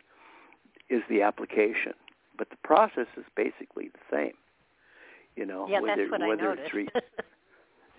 is 0.89 1.03
the 1.09 1.23
application, 1.23 1.93
but 2.37 2.51
the 2.51 2.57
process 2.63 3.07
is 3.17 3.25
basically 3.37 3.89
the 3.89 4.01
same. 4.11 4.33
You 5.37 5.47
know, 5.47 5.67
yeah, 5.69 5.81
whether, 5.81 5.97
that's 5.97 6.11
what 6.11 6.29
whether 6.29 6.51
I 6.51 6.55
noticed. 6.55 6.67
it's 6.67 6.75
re- 6.75 6.89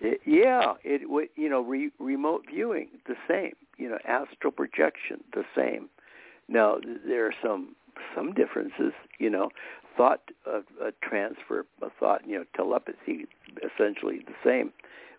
it, 0.00 0.20
yeah, 0.26 0.74
it 0.84 1.30
you 1.36 1.48
know 1.48 1.62
re, 1.62 1.90
remote 1.98 2.44
viewing 2.48 2.88
the 3.06 3.14
same. 3.28 3.54
You 3.78 3.88
know, 3.88 3.98
astral 4.06 4.52
projection 4.52 5.24
the 5.32 5.44
same. 5.56 5.88
Now 6.48 6.78
there 7.06 7.26
are 7.26 7.34
some 7.42 7.74
some 8.14 8.32
differences. 8.34 8.92
You 9.18 9.30
know, 9.30 9.48
thought 9.96 10.20
uh, 10.46 10.60
uh, 10.80 10.90
transfer, 11.02 11.64
a 11.80 11.88
thought 11.98 12.26
you 12.26 12.38
know 12.38 12.44
telepathy 12.54 13.26
essentially 13.58 14.20
the 14.26 14.34
same. 14.44 14.72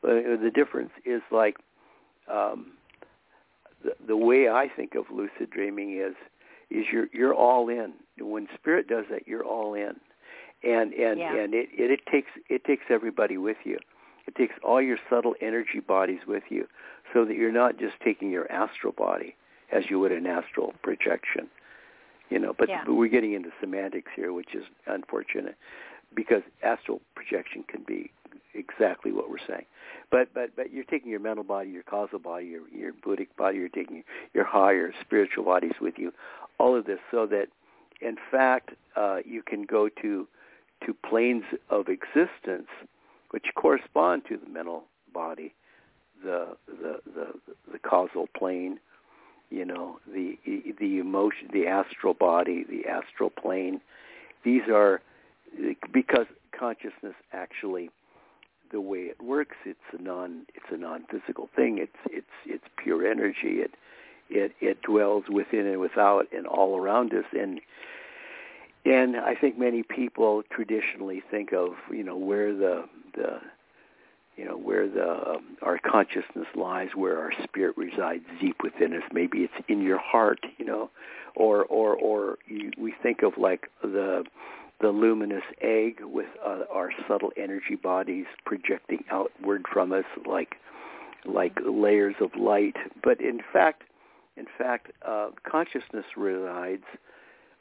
Uh, 0.03 0.37
the 0.41 0.51
difference 0.53 0.91
is 1.05 1.21
like 1.31 1.57
um, 2.31 2.71
the 3.83 3.93
the 4.07 4.17
way 4.17 4.49
I 4.49 4.67
think 4.73 4.95
of 4.95 5.05
lucid 5.11 5.49
dreaming 5.51 5.97
is 5.97 6.15
is 6.69 6.85
you're 6.91 7.07
you're 7.13 7.33
all 7.33 7.69
in. 7.69 7.93
When 8.19 8.47
spirit 8.53 8.87
does 8.87 9.05
that, 9.09 9.27
you're 9.27 9.45
all 9.45 9.73
in, 9.73 9.95
and 10.63 10.93
and 10.93 11.19
yeah. 11.19 11.35
and 11.35 11.53
it, 11.53 11.69
it 11.73 11.91
it 11.91 11.99
takes 12.11 12.29
it 12.49 12.63
takes 12.65 12.83
everybody 12.89 13.37
with 13.37 13.57
you 13.63 13.79
it 14.27 14.35
takes 14.35 14.53
all 14.63 14.81
your 14.81 14.97
subtle 15.09 15.35
energy 15.41 15.79
bodies 15.79 16.21
with 16.27 16.43
you 16.49 16.67
so 17.13 17.25
that 17.25 17.35
you're 17.35 17.51
not 17.51 17.77
just 17.77 17.95
taking 18.03 18.29
your 18.29 18.51
astral 18.51 18.93
body 18.93 19.35
as 19.71 19.83
you 19.89 19.99
would 19.99 20.11
an 20.11 20.25
astral 20.25 20.73
projection. 20.81 21.47
You 22.29 22.39
know, 22.39 22.53
but, 22.57 22.69
yeah. 22.69 22.83
but 22.85 22.95
we're 22.95 23.09
getting 23.09 23.33
into 23.33 23.49
semantics 23.59 24.11
here, 24.15 24.33
which 24.33 24.55
is 24.55 24.63
unfortunate 24.87 25.55
because 26.15 26.41
astral 26.63 27.01
projection 27.15 27.63
can 27.67 27.83
be 27.87 28.11
exactly 28.53 29.11
what 29.11 29.29
we're 29.29 29.45
saying. 29.47 29.65
But 30.11 30.33
but 30.33 30.55
but 30.55 30.71
you're 30.71 30.83
taking 30.83 31.09
your 31.09 31.19
mental 31.19 31.43
body, 31.43 31.69
your 31.69 31.83
causal 31.83 32.19
body, 32.19 32.45
your 32.45 32.67
your 32.69 32.93
buddhic 32.93 33.35
body, 33.37 33.57
you're 33.57 33.69
taking 33.69 34.03
your 34.33 34.45
higher 34.45 34.93
spiritual 35.01 35.43
bodies 35.43 35.73
with 35.81 35.95
you, 35.97 36.13
all 36.59 36.75
of 36.77 36.85
this, 36.85 36.99
so 37.11 37.25
that 37.27 37.47
in 38.01 38.17
fact 38.31 38.71
uh, 38.95 39.17
you 39.25 39.41
can 39.41 39.63
go 39.63 39.89
to 40.01 40.27
to 40.85 40.93
planes 40.93 41.45
of 41.69 41.87
existence 41.87 42.67
which 43.31 43.45
correspond 43.55 44.23
to 44.29 44.37
the 44.37 44.47
mental 44.49 44.83
body, 45.13 45.53
the 46.23 46.55
the 46.67 46.99
the, 47.15 47.27
the 47.71 47.79
causal 47.79 48.27
plane, 48.37 48.79
you 49.49 49.65
know, 49.65 49.99
the 50.13 50.37
the 50.79 50.99
emotion, 50.99 51.49
the 51.51 51.65
astral 51.65 52.13
body, 52.13 52.63
the 52.69 52.87
astral 52.87 53.31
plane. 53.31 53.81
These 54.43 54.63
are 54.71 55.01
because 55.91 56.25
consciousness 56.57 57.15
actually 57.31 57.89
the 58.73 58.81
way 58.81 59.01
it 59.01 59.21
works 59.21 59.55
it's 59.65 59.79
a 59.97 60.01
non 60.01 60.45
it's 60.55 60.65
a 60.71 60.77
non-physical 60.77 61.49
thing. 61.55 61.77
It's 61.77 61.91
it's 62.09 62.27
it's 62.45 62.65
pure 62.77 63.07
energy. 63.07 63.61
It 63.61 63.71
it 64.29 64.51
it 64.59 64.81
dwells 64.81 65.25
within 65.31 65.67
and 65.67 65.79
without 65.79 66.25
and 66.35 66.45
all 66.45 66.77
around 66.77 67.13
us. 67.13 67.25
And 67.39 67.61
and 68.85 69.15
I 69.15 69.35
think 69.35 69.57
many 69.57 69.83
people 69.83 70.43
traditionally 70.51 71.21
think 71.31 71.53
of 71.53 71.69
you 71.91 72.03
know 72.03 72.17
where 72.17 72.53
the 72.53 72.85
the 73.15 73.39
you 74.35 74.45
know 74.45 74.57
where 74.57 74.89
the 74.89 75.35
um, 75.35 75.57
our 75.61 75.77
consciousness 75.77 76.47
lies 76.55 76.89
where 76.95 77.19
our 77.19 77.31
spirit 77.43 77.77
resides 77.77 78.23
deep 78.41 78.57
within 78.63 78.93
us. 78.93 79.03
Maybe 79.13 79.39
it's 79.39 79.65
in 79.69 79.81
your 79.81 79.99
heart 79.99 80.39
you 80.57 80.65
know 80.65 80.89
or 81.35 81.63
or 81.65 81.95
or 81.95 82.37
you, 82.47 82.71
we 82.77 82.93
think 83.03 83.21
of 83.21 83.33
like 83.37 83.69
the 83.83 84.23
the 84.83 84.89
luminous 84.89 85.43
egg 85.61 86.01
with 86.03 86.27
uh, 86.45 86.63
our 86.69 86.91
subtle 87.07 87.31
energy 87.37 87.75
bodies 87.81 88.25
projecting 88.45 89.01
outward 89.09 89.63
from 89.71 89.93
us 89.93 90.03
like 90.27 90.55
like 91.25 91.57
layers 91.65 92.15
of 92.19 92.31
light. 92.37 92.75
But 93.01 93.21
in 93.21 93.39
fact 93.53 93.83
in 94.35 94.45
fact 94.57 94.91
uh, 95.07 95.29
consciousness 95.49 96.05
resides 96.17 96.83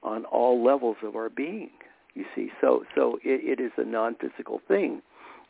on 0.03 0.25
all 0.25 0.65
levels 0.65 0.97
of 1.05 1.15
our 1.15 1.31
being 1.31 1.71
you 2.15 2.25
see. 2.35 2.51
So 2.61 2.85
so 2.93 3.21
it, 3.23 3.61
it 3.61 3.63
is 3.63 3.71
a 3.77 3.85
non-physical 3.85 4.61
thing. 4.67 5.01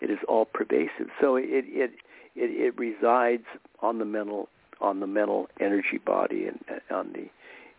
It 0.02 0.10
is 0.10 0.18
all 0.28 0.44
pervasive. 0.44 1.08
So 1.22 1.36
it 1.36 1.46
it 1.48 1.92
it, 2.36 2.50
it 2.50 2.78
resides 2.78 3.46
on 3.80 3.98
the 3.98 4.04
mental 4.04 4.50
on 4.82 5.00
the 5.00 5.06
mental 5.06 5.48
energy 5.58 5.98
body 6.04 6.48
and 6.48 6.60
on 6.90 7.14
the 7.14 7.30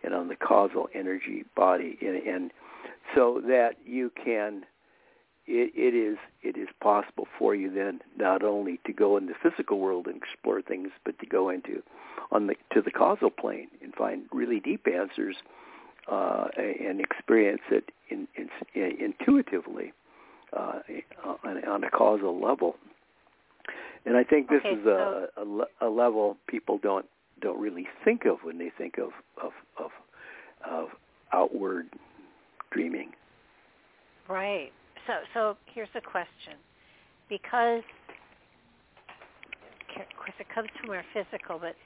and 0.02 0.14
on 0.14 0.26
the 0.26 0.36
causal 0.36 0.88
energy 0.94 1.44
body. 1.54 1.96
And, 2.02 2.16
and 2.16 2.50
so 3.14 3.40
that 3.46 3.76
you 3.84 4.10
can 4.22 4.64
it, 5.46 5.72
it 5.74 5.94
is 5.94 6.16
it 6.42 6.56
is 6.56 6.68
possible 6.80 7.26
for 7.38 7.54
you 7.54 7.72
then 7.72 8.00
not 8.16 8.42
only 8.42 8.80
to 8.86 8.92
go 8.92 9.16
in 9.16 9.26
the 9.26 9.34
physical 9.42 9.78
world 9.78 10.06
and 10.06 10.16
explore 10.16 10.62
things 10.62 10.88
but 11.04 11.18
to 11.18 11.26
go 11.26 11.50
into 11.50 11.82
on 12.32 12.46
the 12.46 12.54
to 12.72 12.80
the 12.80 12.90
causal 12.90 13.30
plane 13.30 13.68
and 13.82 13.94
find 13.94 14.22
really 14.32 14.60
deep 14.60 14.86
answers 14.86 15.36
uh, 16.10 16.48
and 16.58 17.00
experience 17.00 17.62
it 17.70 17.90
in, 18.10 18.28
in, 18.36 18.48
in, 18.74 19.12
intuitively 19.22 19.92
uh, 20.54 20.80
on, 21.44 21.64
on 21.64 21.84
a 21.84 21.90
causal 21.90 22.40
level. 22.40 22.76
And 24.06 24.16
I 24.16 24.24
think 24.24 24.50
this 24.50 24.60
okay, 24.64 24.80
is 24.80 24.86
a, 24.86 25.28
a, 25.36 25.86
a 25.86 25.88
level 25.88 26.36
people 26.46 26.78
don't 26.78 27.06
don't 27.40 27.58
really 27.58 27.86
think 28.04 28.26
of 28.26 28.38
when 28.42 28.58
they 28.58 28.70
think 28.76 28.98
of 28.98 29.10
of 29.42 29.52
of, 29.78 29.90
of 30.70 30.88
outward 31.32 31.86
dreaming. 32.74 33.10
Right. 34.28 34.72
So 35.06 35.12
so 35.32 35.56
here's 35.72 35.88
a 35.94 36.00
question, 36.00 36.54
because 37.28 37.82
of 39.96 40.16
course 40.18 40.34
it 40.40 40.46
comes 40.54 40.68
from 40.80 40.90
our 40.90 41.04
physical, 41.12 41.58
but 41.58 41.76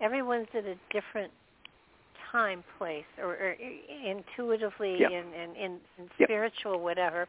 everyone's 0.00 0.48
at 0.54 0.64
a 0.64 0.76
different 0.92 1.30
time, 2.32 2.62
place, 2.78 3.04
or, 3.18 3.32
or 3.34 3.56
intuitively 4.06 4.98
yeah. 5.00 5.08
and, 5.10 5.34
and 5.34 5.56
in, 5.56 5.72
in 5.98 6.08
yeah. 6.18 6.26
spiritual 6.26 6.80
whatever 6.80 7.26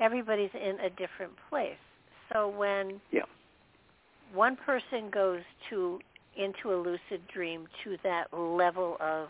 everybody's 0.00 0.50
in 0.54 0.78
a 0.80 0.90
different 0.90 1.32
place. 1.50 1.76
So 2.32 2.48
when 2.48 3.00
yeah. 3.10 3.22
one 4.32 4.56
person 4.56 5.10
goes 5.12 5.42
to 5.70 5.98
into 6.36 6.72
a 6.72 6.76
lucid 6.76 7.20
dream 7.32 7.66
to 7.84 7.96
that 8.04 8.32
level 8.32 8.96
of 9.00 9.28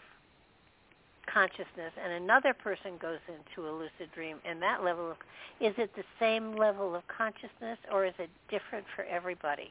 consciousness 1.32 1.92
and 2.02 2.12
another 2.12 2.54
person 2.54 2.92
goes 3.00 3.18
into 3.28 3.68
a 3.68 3.72
lucid 3.72 4.12
dream 4.14 4.38
and 4.44 4.60
that 4.62 4.82
level 4.82 5.10
of 5.10 5.16
is 5.60 5.74
it 5.76 5.90
the 5.96 6.04
same 6.20 6.56
level 6.56 6.94
of 6.94 7.02
consciousness 7.08 7.78
or 7.92 8.06
is 8.06 8.14
it 8.18 8.30
different 8.50 8.84
for 8.94 9.04
everybody? 9.04 9.70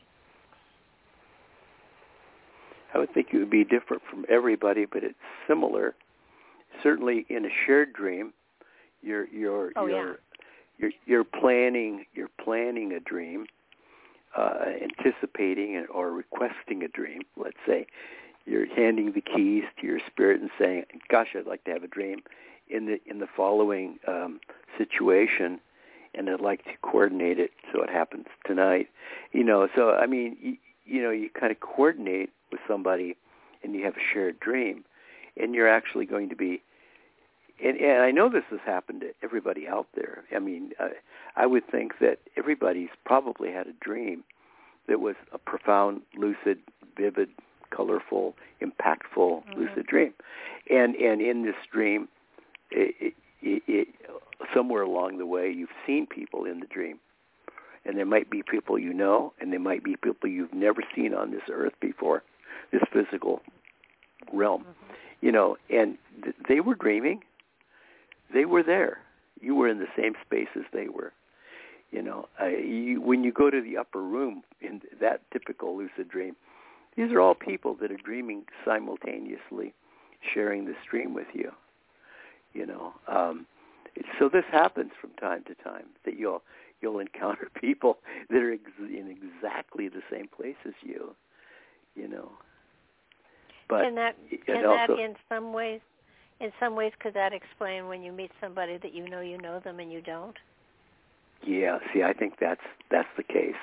I 2.94 3.00
would 3.00 3.14
think 3.14 3.28
it 3.34 3.38
would 3.38 3.50
be 3.50 3.64
different 3.64 4.02
from 4.10 4.26
everybody, 4.30 4.86
but 4.86 5.04
it's 5.04 5.16
similar. 5.48 5.94
Certainly 6.82 7.26
in 7.30 7.46
a 7.46 7.50
shared 7.66 7.94
dream, 7.94 8.34
you're 9.02 9.28
you're 9.28 9.72
oh, 9.76 9.86
you're 9.86 10.12
yeah 10.12 10.14
you're 10.78 10.92
you're 11.06 11.24
planning 11.24 12.06
you're 12.14 12.30
planning 12.44 12.94
a 12.94 13.00
dream, 13.00 13.46
uh, 14.38 14.60
anticipating 14.82 15.74
it 15.74 15.88
or 15.94 16.12
requesting 16.12 16.84
a 16.84 16.88
dream. 16.88 17.22
Let's 17.36 17.58
say 17.66 17.88
you're 18.48 18.74
handing 18.74 19.12
the 19.12 19.22
keys 19.22 19.64
to 19.80 19.88
your 19.88 20.00
spirit 20.08 20.42
and 20.42 20.50
saying, 20.58 20.86
"Gosh, 21.10 21.36
I'd 21.36 21.46
like 21.46 21.64
to 21.66 21.72
have 21.72 21.84
a 21.84 21.88
dream 21.88 22.22
in 22.70 22.86
the 22.86 23.00
in 23.06 23.20
the 23.20 23.28
following 23.28 24.00
um, 24.08 24.40
situation," 24.78 25.60
and 26.16 26.30
I'd 26.30 26.42
like 26.42 26.64
to 26.66 26.72
coordinate 26.82 27.40
it 27.40 27.52
so 27.72 27.82
it 27.82 27.90
happens 27.90 28.28
tonight. 28.46 28.90
You 29.32 29.44
know, 29.44 29.68
so 29.76 29.92
I 29.92 30.06
mean, 30.06 30.38
you, 30.42 30.58
you 30.86 31.02
know, 31.02 31.12
you 31.12 31.30
kind 31.30 31.52
of 31.52 31.60
coordinate 31.60 32.32
with 32.52 32.62
somebody, 32.68 33.18
and 33.64 33.76
you 33.76 33.84
have 33.84 33.98
a 33.98 34.14
shared 34.14 34.40
dream, 34.40 34.86
and 35.36 35.54
you're 35.54 35.68
actually 35.68 36.06
going 36.06 36.30
to 36.30 36.36
be. 36.36 36.62
And, 37.64 37.76
and 37.78 38.04
I 38.04 38.12
know 38.12 38.30
this 38.30 38.44
has 38.52 38.60
happened 38.64 39.02
to 39.02 39.14
everybody 39.24 39.68
out 39.68 39.88
there. 39.96 40.24
I 40.34 40.38
mean, 40.38 40.74
uh, 40.80 40.90
I 41.36 41.48
would 41.48 41.68
think 41.70 41.94
that 42.00 42.20
everybody's 42.38 42.90
probably 43.04 43.52
had 43.52 43.66
a 43.66 43.74
dream 43.82 44.24
that 44.88 45.02
was 45.02 45.16
a 45.34 45.40
profound, 45.40 46.02
lucid, 46.16 46.60
vivid, 46.96 47.30
colorful, 47.70 48.36
impactful, 48.62 49.44
mm-hmm. 49.44 49.60
lucid 49.60 49.86
dream. 49.88 50.14
And 50.70 50.96
and 50.96 51.22
in 51.22 51.44
this 51.44 51.56
dream, 51.72 52.08
it, 52.72 53.14
it, 53.42 53.64
it, 53.68 53.88
somewhere 54.54 54.84
along 54.84 55.18
the 55.18 55.26
way, 55.26 55.52
you've 55.52 55.70
seen 55.86 56.06
people 56.08 56.46
in 56.46 56.60
the 56.60 56.68
dream, 56.68 57.00
and 57.86 57.98
there 57.98 58.06
might 58.06 58.30
be 58.30 58.44
people 58.44 58.78
you 58.78 58.94
know, 58.94 59.34
and 59.40 59.52
there 59.52 59.60
might 59.60 59.84
be 59.84 59.96
people 59.96 60.30
you've 60.30 60.54
never 60.54 60.82
seen 60.96 61.14
on 61.14 61.32
this 61.32 61.44
earth 61.52 61.74
before, 61.80 62.24
this 62.72 62.82
physical 62.92 63.42
realm. 64.34 64.62
Mm-hmm. 64.62 64.94
You 65.22 65.32
know, 65.32 65.58
and 65.70 65.98
th- 66.24 66.36
they 66.48 66.60
were 66.60 66.76
dreaming. 66.76 67.22
They 68.34 68.46
were 68.46 68.64
there. 68.64 69.00
You 69.40 69.56
were 69.56 69.70
in 69.70 69.80
the 69.80 69.88
same 69.96 70.14
space 70.26 70.50
as 70.56 70.66
they 70.74 70.90
were. 70.90 71.14
You 71.92 72.02
know, 72.02 72.28
uh, 72.42 72.48
you, 72.48 73.02
when 73.02 73.24
you 73.24 73.32
go 73.32 73.50
to 73.50 73.62
the 73.62 73.78
upper 73.78 74.02
room 74.02 74.44
in 74.60 74.82
that 75.00 75.22
typical 75.32 75.78
lucid 75.78 76.10
dream, 76.10 76.36
these 76.98 77.12
are 77.12 77.22
all 77.22 77.36
people 77.36 77.76
that 77.80 77.92
are 77.92 77.98
dreaming 77.98 78.44
simultaneously, 78.66 79.74
sharing 80.34 80.66
this 80.66 80.76
dream 80.90 81.14
with 81.14 81.28
you. 81.34 81.52
You 82.54 82.66
know, 82.66 82.94
um, 83.08 83.46
so 84.20 84.28
this 84.28 84.46
happens 84.52 84.92
from 85.00 85.12
time 85.12 85.44
to 85.48 85.56
time 85.64 85.86
that 86.06 86.18
you'll 86.18 86.42
you'll 86.82 87.00
encounter 87.00 87.50
people 87.62 88.00
that 88.30 88.38
are 88.38 88.52
ex- 88.52 88.64
in 88.80 89.16
exactly 89.16 89.88
the 89.88 90.02
same 90.12 90.28
place 90.28 90.56
as 90.66 90.74
you. 90.82 91.16
You 91.96 92.08
know, 92.08 92.32
but 93.70 93.84
can 93.84 93.96
that 93.96 94.16
can 94.46 94.66
also, 94.66 94.96
that 94.96 95.00
in 95.00 95.16
some 95.30 95.54
ways 95.54 95.82
in 96.40 96.52
some 96.60 96.76
ways 96.76 96.94
could 97.00 97.14
that 97.14 97.32
explain 97.34 97.88
when 97.88 98.02
you 98.02 98.12
meet 98.12 98.32
somebody 98.42 98.78
that 98.78 98.94
you 98.94 99.08
know 99.08 99.22
you 99.22 99.38
know 99.38 99.60
them 99.60 99.80
and 99.80 99.92
you 99.92 100.02
don't? 100.02 100.38
Yeah, 101.48 101.80
see, 101.94 102.04
I 102.04 102.12
think 102.12 102.34
that's 102.42 102.62
that's 102.92 103.08
the 103.16 103.24
case. 103.24 103.56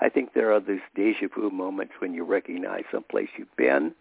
I 0.00 0.08
think 0.08 0.32
there 0.32 0.52
are 0.52 0.60
these 0.60 0.80
deja 0.94 1.26
vu 1.34 1.50
moments 1.50 1.94
when 1.98 2.14
you 2.14 2.24
recognize 2.24 2.84
some 2.92 3.02
place 3.02 3.28
you've 3.36 3.54
been, 3.56 3.92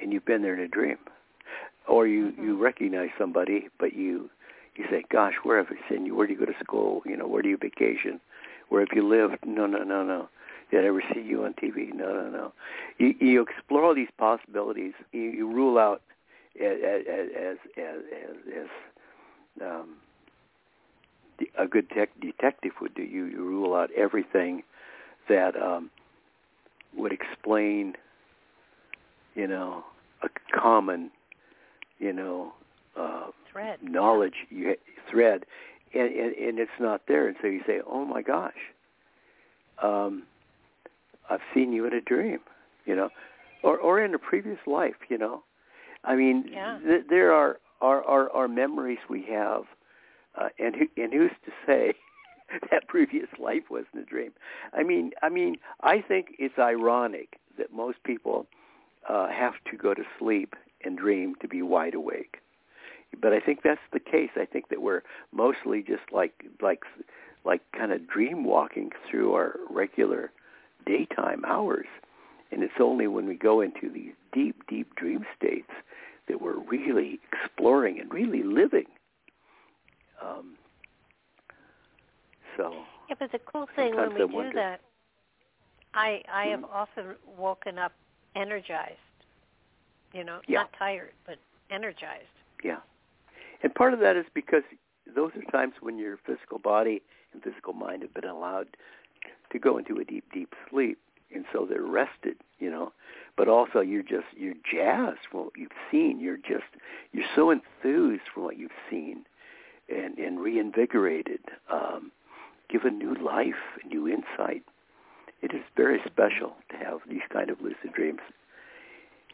and 0.00 0.12
you've 0.12 0.24
been 0.24 0.42
there 0.42 0.54
in 0.54 0.60
a 0.60 0.68
dream, 0.68 0.98
or 1.88 2.06
you 2.06 2.26
mm-hmm. 2.26 2.44
you 2.44 2.62
recognize 2.62 3.08
somebody, 3.18 3.68
but 3.80 3.94
you 3.94 4.30
you 4.76 4.84
say, 4.88 5.02
"Gosh, 5.10 5.34
where 5.42 5.58
have 5.58 5.76
I 5.76 5.88
seen 5.90 6.06
you? 6.06 6.14
Where 6.14 6.28
do 6.28 6.32
you 6.32 6.38
go 6.38 6.46
to 6.46 6.58
school? 6.62 7.02
You 7.04 7.16
know, 7.16 7.26
where 7.26 7.42
do 7.42 7.48
you 7.48 7.56
vacation? 7.56 8.20
Where 8.68 8.80
have 8.80 8.94
you 8.94 9.06
lived? 9.06 9.44
No, 9.44 9.66
no, 9.66 9.82
no, 9.82 10.04
no. 10.04 10.28
Did 10.70 10.84
I 10.84 10.86
ever 10.86 11.02
see 11.12 11.22
you 11.22 11.44
on 11.44 11.54
TV? 11.54 11.92
No, 11.92 12.12
no, 12.12 12.30
no. 12.30 12.52
You, 12.98 13.14
you 13.18 13.42
explore 13.42 13.84
all 13.84 13.94
these 13.94 14.12
possibilities. 14.18 14.92
You, 15.10 15.22
you 15.22 15.52
rule 15.52 15.78
out 15.78 16.00
as 16.60 16.78
as 16.80 17.26
as 17.36 17.56
as, 17.76 18.36
as 18.56 19.66
um, 19.66 19.96
a 21.58 21.66
good 21.66 21.88
tech 21.90 22.10
detective 22.20 22.72
would 22.80 22.94
do. 22.94 23.02
You, 23.02 23.26
you 23.26 23.44
rule 23.44 23.74
out 23.74 23.90
everything 23.96 24.62
that 25.28 25.56
um, 25.60 25.90
would 26.96 27.12
explain, 27.12 27.94
you 29.34 29.46
know, 29.46 29.84
a 30.22 30.28
common, 30.56 31.10
you 31.98 32.12
know, 32.12 32.52
uh, 32.96 33.26
thread 33.50 33.78
knowledge 33.82 34.34
you, 34.48 34.76
thread, 35.10 35.44
and, 35.94 36.12
and 36.12 36.34
and 36.34 36.58
it's 36.58 36.70
not 36.78 37.02
there. 37.08 37.28
And 37.28 37.36
so 37.40 37.48
you 37.48 37.62
say, 37.66 37.80
"Oh 37.86 38.04
my 38.04 38.22
gosh, 38.22 38.52
um, 39.82 40.24
I've 41.28 41.40
seen 41.54 41.72
you 41.72 41.86
in 41.86 41.92
a 41.94 42.00
dream," 42.00 42.40
you 42.84 42.96
know, 42.96 43.10
or 43.62 43.78
or 43.78 44.02
in 44.02 44.14
a 44.14 44.18
previous 44.18 44.58
life, 44.66 44.96
you 45.08 45.18
know. 45.18 45.42
I 46.04 46.16
mean, 46.16 46.46
yeah. 46.50 46.78
th- 46.84 47.04
there 47.08 47.32
are, 47.32 47.58
are 47.80 48.02
are 48.04 48.30
are 48.30 48.48
memories 48.48 48.98
we 49.08 49.24
have 49.30 49.64
uh, 50.36 50.48
and 50.58 50.74
who, 50.74 51.02
and 51.02 51.12
who's 51.12 51.30
to 51.44 51.52
say 51.66 51.94
that 52.70 52.88
previous 52.88 53.28
life 53.38 53.64
wasn't 53.70 54.02
a 54.02 54.04
dream? 54.04 54.32
I 54.72 54.82
mean, 54.82 55.12
I 55.22 55.28
mean, 55.28 55.56
I 55.82 56.00
think 56.00 56.36
it's 56.38 56.58
ironic 56.58 57.38
that 57.58 57.72
most 57.72 58.02
people 58.04 58.46
uh, 59.08 59.28
have 59.28 59.54
to 59.70 59.76
go 59.76 59.94
to 59.94 60.02
sleep 60.18 60.54
and 60.84 60.96
dream 60.96 61.34
to 61.40 61.48
be 61.48 61.62
wide 61.62 61.94
awake. 61.94 62.38
But 63.20 63.32
I 63.32 63.40
think 63.40 63.62
that's 63.62 63.80
the 63.92 64.00
case. 64.00 64.30
I 64.36 64.44
think 64.44 64.68
that 64.68 64.82
we're 64.82 65.02
mostly 65.32 65.82
just 65.82 66.12
like 66.12 66.44
like 66.62 66.84
like 67.44 67.60
kind 67.76 67.92
of 67.92 68.06
dream 68.06 68.44
walking 68.44 68.90
through 69.08 69.32
our 69.34 69.56
regular 69.68 70.30
daytime 70.86 71.44
hours. 71.44 71.86
And 72.52 72.62
it's 72.62 72.80
only 72.80 73.06
when 73.06 73.26
we 73.26 73.34
go 73.34 73.60
into 73.60 73.90
these 73.90 74.12
deep, 74.32 74.66
deep 74.68 74.94
dream 74.96 75.24
states 75.36 75.70
that 76.28 76.40
we're 76.40 76.58
really 76.58 77.20
exploring 77.32 78.00
and 78.00 78.12
really 78.12 78.42
living 78.42 78.86
um, 80.22 80.56
so 82.56 82.72
yeah, 83.08 83.16
but 83.18 83.32
the 83.32 83.38
cool 83.40 83.66
thing 83.76 83.96
when 83.96 84.14
we 84.14 84.22
I 84.22 84.26
do 84.26 84.34
wonder, 84.34 84.52
that, 84.54 84.80
I 85.94 86.22
I 86.32 86.44
hmm 86.44 86.50
have 86.50 86.64
often 86.64 87.16
woken 87.38 87.78
up 87.78 87.92
energized. 88.36 88.98
You 90.12 90.24
know, 90.24 90.40
yeah. 90.48 90.60
not 90.60 90.72
tired, 90.78 91.12
but 91.26 91.36
energized. 91.70 92.24
Yeah, 92.64 92.78
and 93.62 93.74
part 93.74 93.94
of 93.94 94.00
that 94.00 94.16
is 94.16 94.26
because 94.34 94.62
those 95.14 95.30
are 95.36 95.50
times 95.50 95.74
when 95.80 95.98
your 95.98 96.18
physical 96.26 96.58
body 96.58 97.02
and 97.32 97.42
physical 97.42 97.72
mind 97.72 98.02
have 98.02 98.14
been 98.14 98.28
allowed 98.28 98.68
to 99.52 99.58
go 99.58 99.78
into 99.78 99.98
a 99.98 100.04
deep, 100.04 100.24
deep 100.32 100.54
sleep, 100.68 100.98
and 101.34 101.44
so 101.52 101.66
they're 101.68 101.82
rested. 101.82 102.36
You 102.58 102.70
know, 102.70 102.92
but 103.36 103.48
also 103.48 103.80
you're 103.80 104.02
just 104.02 104.26
you're 104.36 104.54
jazzed 104.70 105.20
from 105.30 105.44
what 105.44 105.52
you've 105.56 105.70
seen. 105.90 106.20
You're 106.20 106.36
just 106.36 106.70
you're 107.12 107.24
so 107.34 107.50
enthused 107.50 108.24
from 108.34 108.44
what 108.44 108.58
you've 108.58 108.70
seen 108.90 109.24
and, 109.90 110.18
and 110.18 110.40
reinvigorated, 110.40 111.40
um, 111.72 112.10
given 112.68 112.98
new 112.98 113.14
life, 113.14 113.54
new 113.86 114.08
insight. 114.08 114.62
It 115.42 115.54
is 115.54 115.62
very 115.76 116.00
special 116.06 116.54
to 116.70 116.76
have 116.76 117.00
these 117.08 117.22
kind 117.32 117.50
of 117.50 117.60
lucid 117.60 117.92
dreams. 117.94 118.20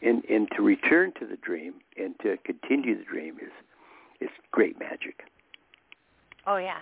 And, 0.01 0.23
and 0.25 0.47
to 0.55 0.61
return 0.61 1.11
to 1.19 1.25
the 1.25 1.37
dream 1.37 1.75
and 1.97 2.13
to 2.19 2.37
continue 2.37 2.97
the 2.97 3.03
dream 3.03 3.37
is, 3.41 3.51
is 4.21 4.29
great 4.51 4.79
magic. 4.79 5.23
Oh, 6.45 6.57
yeah. 6.57 6.79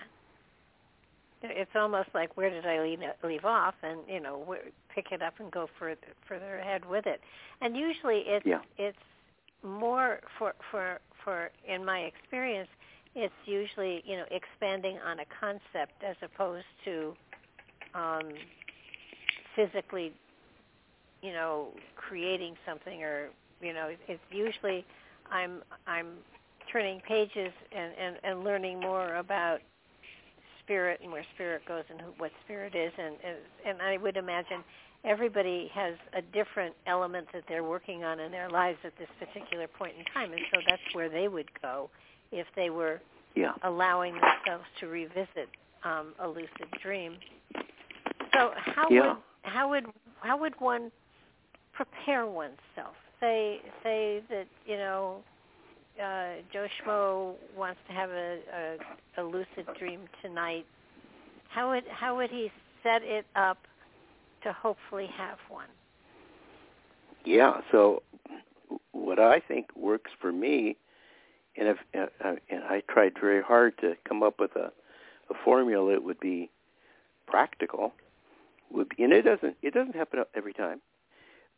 It's 1.42 1.70
almost 1.74 2.08
like 2.14 2.36
where 2.36 2.50
did 2.50 2.66
I 2.66 2.80
leave, 2.80 3.00
leave 3.22 3.44
off, 3.44 3.74
and 3.82 4.00
you 4.08 4.20
know, 4.20 4.56
pick 4.94 5.12
it 5.12 5.22
up 5.22 5.34
and 5.38 5.50
go 5.50 5.68
further 5.78 5.98
further 6.26 6.58
ahead 6.58 6.88
with 6.88 7.06
it. 7.06 7.20
And 7.60 7.76
usually, 7.76 8.24
it's 8.26 8.46
yeah. 8.46 8.60
it's 8.78 8.98
more 9.62 10.20
for 10.38 10.54
for 10.70 10.98
for 11.22 11.50
in 11.68 11.84
my 11.84 12.00
experience, 12.00 12.68
it's 13.16 13.34
usually 13.46 14.02
you 14.06 14.16
know 14.16 14.24
expanding 14.30 14.98
on 15.04 15.18
a 15.20 15.24
concept 15.40 15.94
as 16.06 16.16
opposed 16.22 16.66
to 16.84 17.14
um, 17.94 18.28
physically 19.56 20.12
you 21.22 21.32
know 21.32 21.68
creating 21.96 22.54
something 22.68 23.02
or 23.02 23.28
you 23.62 23.72
know 23.72 23.88
it's 24.06 24.22
usually 24.30 24.84
i'm 25.32 25.62
i'm 25.86 26.08
turning 26.70 27.00
pages 27.00 27.52
and 27.72 27.92
and, 27.98 28.16
and 28.22 28.44
learning 28.44 28.78
more 28.78 29.16
about 29.16 29.60
spirit 30.62 31.00
and 31.02 31.10
where 31.10 31.24
spirit 31.34 31.62
goes 31.66 31.84
and 31.90 32.00
who, 32.00 32.08
what 32.18 32.32
spirit 32.44 32.74
is. 32.74 32.92
And, 32.98 33.16
and 33.24 33.36
and 33.66 33.82
i 33.82 33.96
would 33.96 34.18
imagine 34.18 34.62
everybody 35.04 35.70
has 35.72 35.94
a 36.14 36.20
different 36.20 36.74
element 36.86 37.28
that 37.32 37.44
they're 37.48 37.64
working 37.64 38.04
on 38.04 38.20
in 38.20 38.30
their 38.30 38.50
lives 38.50 38.78
at 38.84 38.92
this 38.98 39.08
particular 39.20 39.68
point 39.68 39.92
in 39.96 40.04
time. 40.06 40.32
And 40.32 40.40
so 40.52 40.60
that's 40.68 40.82
where 40.94 41.08
they 41.08 41.28
would 41.28 41.48
go 41.62 41.88
if 42.32 42.46
they 42.56 42.70
were 42.70 43.00
yeah. 43.34 43.52
allowing 43.62 44.14
themselves 44.14 44.64
to 44.80 44.86
revisit 44.86 45.48
um, 45.84 46.12
a 46.20 46.28
lucid 46.28 46.68
dream. 46.82 47.16
So 48.34 48.52
how 48.56 48.88
yeah. 48.90 49.08
would 49.08 49.16
how 49.42 49.70
would 49.70 49.86
how 50.20 50.38
would 50.38 50.54
one 50.58 50.90
prepare 51.72 52.26
oneself? 52.26 52.96
Say 53.20 53.60
say 53.82 54.22
that 54.28 54.46
you 54.66 54.76
know 54.76 55.22
uh, 56.02 56.42
Joe 56.52 56.66
Schmo 56.84 57.34
wants 57.56 57.80
to 57.88 57.92
have 57.94 58.10
a, 58.10 58.38
a, 59.18 59.22
a 59.22 59.24
lucid 59.24 59.66
dream 59.78 60.00
tonight. 60.22 60.66
How 61.48 61.70
would 61.70 61.84
how 61.90 62.16
would 62.16 62.30
he 62.30 62.50
set 62.82 63.02
it 63.02 63.26
up 63.34 63.58
to 64.42 64.52
hopefully 64.52 65.08
have 65.16 65.38
one? 65.48 65.68
Yeah. 67.24 67.60
So 67.72 68.02
what 68.92 69.18
I 69.18 69.40
think 69.40 69.66
works 69.74 70.10
for 70.20 70.32
me 70.32 70.76
and 71.58 71.68
if 71.68 71.78
uh, 71.94 72.06
uh, 72.26 72.36
and 72.50 72.64
I 72.64 72.82
tried 72.88 73.14
very 73.20 73.42
hard 73.42 73.78
to 73.78 73.94
come 74.08 74.22
up 74.22 74.40
with 74.40 74.54
a, 74.56 74.72
a 75.30 75.34
formula 75.44 75.92
that 75.92 76.02
would 76.02 76.20
be 76.20 76.50
practical. 77.26 77.92
Would 78.72 78.88
be, 78.90 79.04
and 79.04 79.12
it 79.12 79.22
doesn't 79.22 79.56
it 79.62 79.74
doesn't 79.74 79.94
happen 79.94 80.22
every 80.34 80.52
time, 80.52 80.80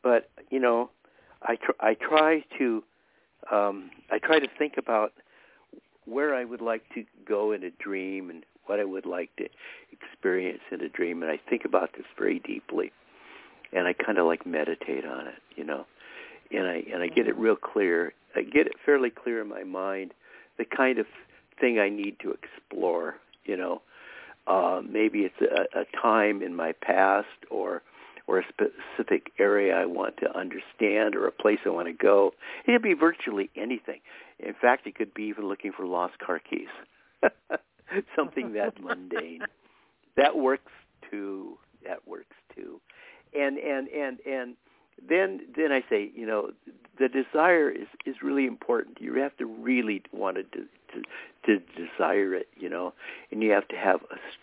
but 0.03 0.31
you 0.51 0.61
know, 0.61 0.91
I 1.43 1.57
tr- 1.57 1.81
I 1.81 1.95
try 1.95 2.45
to 2.59 2.85
um, 3.51 3.91
I 4.11 4.19
try 4.19 4.39
to 4.39 4.49
think 4.59 4.75
about 4.77 5.12
where 6.05 6.35
I 6.35 6.45
would 6.45 6.61
like 6.61 6.83
to 6.95 7.05
go 7.27 7.53
in 7.53 7.62
a 7.62 7.70
dream 7.70 8.31
and 8.31 8.45
what 8.66 8.81
I 8.81 8.85
would 8.85 9.07
like 9.07 9.35
to 9.37 9.49
experience 9.93 10.61
in 10.70 10.81
a 10.83 10.89
dream. 10.89 11.23
And 11.23 11.31
I 11.31 11.39
think 11.49 11.65
about 11.65 11.93
this 11.97 12.07
very 12.19 12.41
deeply, 12.41 12.93
and 13.73 13.87
I 13.87 13.93
kind 13.93 14.19
of 14.19 14.27
like 14.27 14.47
meditate 14.47 15.07
on 15.07 15.29
it, 15.29 15.43
you 15.57 15.65
know, 15.65 15.87
and 16.51 16.66
I 16.66 16.83
and 16.93 17.03
I 17.03 17.09
get 17.09 17.27
it 17.27 17.37
real 17.37 17.57
clear. 17.57 18.12
Get 18.43 18.66
it 18.66 18.74
fairly 18.85 19.10
clear 19.10 19.40
in 19.40 19.48
my 19.48 19.65
mind, 19.65 20.12
the 20.59 20.65
kind 20.65 20.98
of 20.98 21.06
thing 21.60 21.78
I 21.78 21.89
need 21.89 22.16
to 22.20 22.32
explore, 22.32 23.16
you 23.44 23.56
know. 23.56 23.82
Uh, 24.47 24.81
maybe 24.89 25.20
it's 25.20 25.40
a, 25.43 25.81
a 25.81 25.85
time 26.01 26.43
in 26.43 26.55
my 26.55 26.73
past 26.73 27.27
or 27.51 27.82
or 28.27 28.40
a 28.40 28.44
specific 28.48 29.32
area 29.39 29.74
I 29.74 29.86
want 29.86 30.19
to 30.19 30.39
understand 30.39 31.16
or 31.16 31.27
a 31.27 31.32
place 31.32 31.59
I 31.65 31.70
want 31.70 31.86
to 31.89 31.94
go. 31.94 32.35
It 32.66 32.73
could 32.73 32.82
be 32.82 32.93
virtually 32.93 33.48
anything. 33.56 34.01
In 34.39 34.52
fact, 34.52 34.86
it 34.86 34.94
could 34.94 35.15
be 35.15 35.24
even 35.24 35.48
looking 35.48 35.73
for 35.73 35.86
lost 35.86 36.19
car 36.19 36.39
keys. 36.39 36.69
Something 38.16 38.52
that 38.52 38.81
mundane. 38.82 39.40
That 40.16 40.36
works 40.36 40.73
too. 41.10 41.56
That 41.86 42.06
works 42.06 42.36
too. 42.55 42.81
And 43.35 43.56
and 43.59 43.89
and 43.89 44.19
and 44.27 44.56
then 45.06 45.40
then 45.56 45.73
I 45.73 45.82
say, 45.89 46.10
you 46.15 46.27
know, 46.27 46.51
the 46.99 47.09
desire 47.09 47.70
is 47.70 47.87
is 48.07 48.16
really 48.23 48.47
important. 48.47 48.99
You 49.01 49.15
have 49.15 49.37
to 49.39 49.47
really 49.47 50.03
want 50.12 50.37
to 50.37 50.43
to, 50.45 51.03
to 51.47 51.59
desire 51.77 52.35
it, 52.35 52.49
you 52.57 52.69
know, 52.69 52.93
and 53.31 53.43
you 53.43 53.51
have 53.51 53.69
to 53.69 53.77
have 53.77 54.01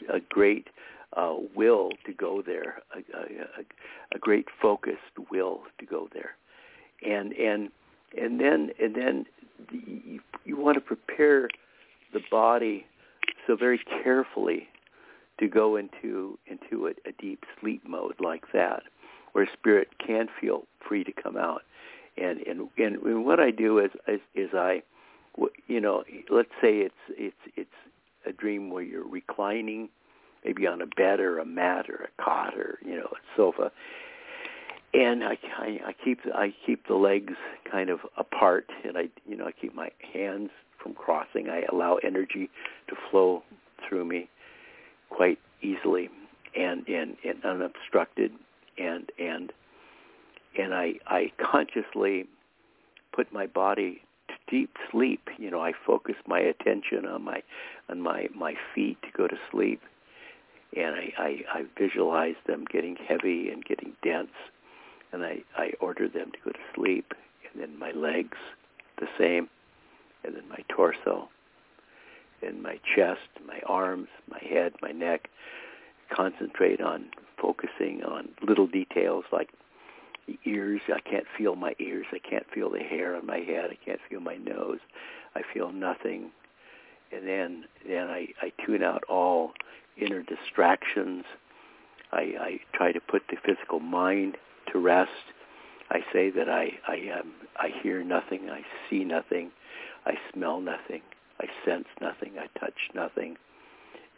a, 0.10 0.18
a 0.18 0.19
great 0.19 0.68
uh, 1.15 1.36
will 1.56 1.91
to 2.06 2.14
go 2.14 2.41
there, 2.41 2.82
a, 2.94 2.99
a, 3.18 4.15
a 4.15 4.19
great 4.19 4.48
focused 4.61 4.99
will 5.32 5.61
to 5.80 5.86
go 5.86 6.07
there, 6.14 6.36
and 7.06 7.34
and 7.34 7.69
and 8.18 8.40
then 8.40 8.72
and 8.82 8.95
then 8.95 9.26
you, 9.72 10.19
you 10.45 10.57
want 10.57 10.76
to 10.76 10.82
prepare 10.82 11.49
the 12.14 12.22
body 12.32 12.86
so 13.48 13.56
very 13.56 13.80
carefully 14.03 14.68
to 15.40 15.48
go 15.48 15.76
into 15.76 16.38
into 16.48 16.88
a, 16.88 16.91
a 17.07 17.11
deep 17.19 17.44
sleep 17.60 17.82
mode 17.88 18.15
like 18.19 18.52
that, 18.53 18.84
where 19.34 19.48
spirit 19.52 19.90
can 20.06 20.27
feel 20.40 20.64
free 20.88 21.03
to 21.03 21.11
come 21.11 21.38
out, 21.38 21.61
and 22.17 22.39
and 22.41 22.69
and 22.77 23.25
what 23.25 23.39
I 23.39 23.51
do 23.51 23.79
is 23.79 23.91
is, 24.07 24.21
is 24.33 24.49
I, 24.53 24.83
you 25.67 25.81
know, 25.81 26.03
let's 26.29 26.51
say 26.61 26.79
it's 26.79 26.93
it's 27.09 27.35
it's 27.55 27.69
a 28.25 28.31
dream 28.31 28.69
where 28.69 28.83
you're 28.83 29.07
reclining 29.07 29.89
maybe 30.43 30.67
on 30.67 30.81
a 30.81 30.85
bed 30.85 31.19
or 31.19 31.39
a 31.39 31.45
mat 31.45 31.89
or 31.89 31.95
a 31.95 32.23
cot 32.23 32.55
or 32.57 32.79
you 32.85 32.95
know 32.95 33.09
a 33.11 33.37
sofa. 33.37 33.71
And 34.93 35.23
I, 35.23 35.37
I 35.57 35.79
I 35.87 35.95
keep 36.03 36.19
I 36.33 36.53
keep 36.65 36.87
the 36.87 36.95
legs 36.95 37.33
kind 37.69 37.89
of 37.89 37.99
apart 38.17 38.69
and 38.85 38.97
I 38.97 39.09
you 39.27 39.35
know 39.35 39.45
I 39.45 39.51
keep 39.51 39.75
my 39.75 39.91
hands 40.13 40.51
from 40.81 40.93
crossing. 40.93 41.49
I 41.49 41.63
allow 41.71 41.95
energy 42.03 42.49
to 42.87 42.95
flow 43.09 43.43
through 43.87 44.05
me 44.05 44.29
quite 45.09 45.39
easily 45.61 46.09
and 46.55 46.87
and, 46.87 47.17
and 47.25 47.43
unobstructed 47.43 48.31
and 48.77 49.11
and 49.19 49.51
and 50.57 50.73
I 50.73 50.95
I 51.07 51.32
consciously 51.38 52.27
put 53.14 53.32
my 53.32 53.48
body 53.48 54.02
to 54.27 54.34
deep 54.49 54.76
sleep 54.91 55.30
you 55.38 55.49
know 55.49 55.61
I 55.61 55.73
focus 55.86 56.15
my 56.27 56.40
attention 56.40 57.06
on 57.06 57.23
my 57.23 57.41
on 57.90 58.02
my 58.02 58.27
my 58.36 58.56
feet 58.73 59.02
to 59.03 59.10
go 59.15 59.27
to 59.27 59.38
sleep 59.52 59.82
and 60.76 60.95
I, 60.95 61.14
I, 61.18 61.60
I 61.60 61.65
visualize 61.77 62.36
them 62.48 62.65
getting 62.69 62.95
heavy 62.95 63.49
and 63.49 63.64
getting 63.64 63.94
dense, 64.03 64.34
and 65.11 65.23
I, 65.23 65.38
I 65.56 65.72
order 65.80 66.07
them 66.07 66.32
to 66.32 66.38
go 66.44 66.52
to 66.52 66.60
sleep, 66.76 67.14
and 67.52 67.61
then 67.61 67.80
my 67.80 67.91
legs 67.91 68.38
the 68.99 69.07
same, 69.18 69.49
and 70.23 70.36
then 70.36 70.48
my 70.49 70.64
torso, 70.69 71.30
and 72.45 72.61
my 72.61 72.80
chest, 72.95 73.30
my 73.48 73.60
arms, 73.68 74.07
my 74.30 74.40
head, 74.40 74.73
my 74.82 74.91
neck. 74.91 75.30
Concentrate 76.15 76.82
on 76.82 77.06
focusing 77.41 78.03
on 78.03 78.30
little 78.48 78.68
details 78.68 79.26
like 79.32 79.49
the 80.27 80.39
ears. 80.45 80.81
I 80.93 80.99
can't 80.99 81.26
feel 81.38 81.56
my 81.56 81.76
ears. 81.80 82.06
I 82.11 82.19
can't 82.19 82.45
feel 82.53 82.69
the 82.69 82.80
hair 82.80 83.15
on 83.15 83.26
my 83.26 83.39
head. 83.39 83.69
I 83.72 83.77
can't 83.84 83.99
feel 84.10 84.19
my 84.19 84.35
nose. 84.35 84.80
I 85.35 85.41
feel 85.53 85.72
nothing. 85.72 86.31
And 87.11 87.27
then 87.27 87.65
then 87.88 88.07
I, 88.07 88.27
I 88.41 88.52
tune 88.65 88.84
out 88.84 89.03
all 89.10 89.52
inner 89.97 90.23
distractions. 90.23 91.23
I, 92.11 92.34
I 92.39 92.60
try 92.73 92.91
to 92.91 92.99
put 92.99 93.23
the 93.30 93.38
physical 93.45 93.80
mind 93.80 94.38
to 94.72 94.80
rest. 94.80 95.11
I 95.89 95.99
say 96.11 96.30
that 96.31 96.49
I 96.49 96.72
I 96.88 96.95
am 96.95 97.34
I 97.57 97.69
hear 97.84 98.03
nothing, 98.03 98.49
I 98.49 98.61
see 98.89 99.03
nothing, 99.03 99.52
I 100.06 100.14
smell 100.34 100.60
nothing, 100.60 101.02
I 101.39 101.45
sense 101.64 101.85
nothing, 102.02 102.34
I 102.39 102.47
touch 102.60 102.89
nothing. 102.93 103.38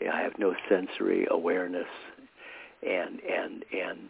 I 0.01 0.21
have 0.21 0.37
no 0.37 0.55
sensory 0.69 1.27
awareness, 1.29 1.87
and 2.83 3.19
and 3.21 3.65
and 3.73 4.09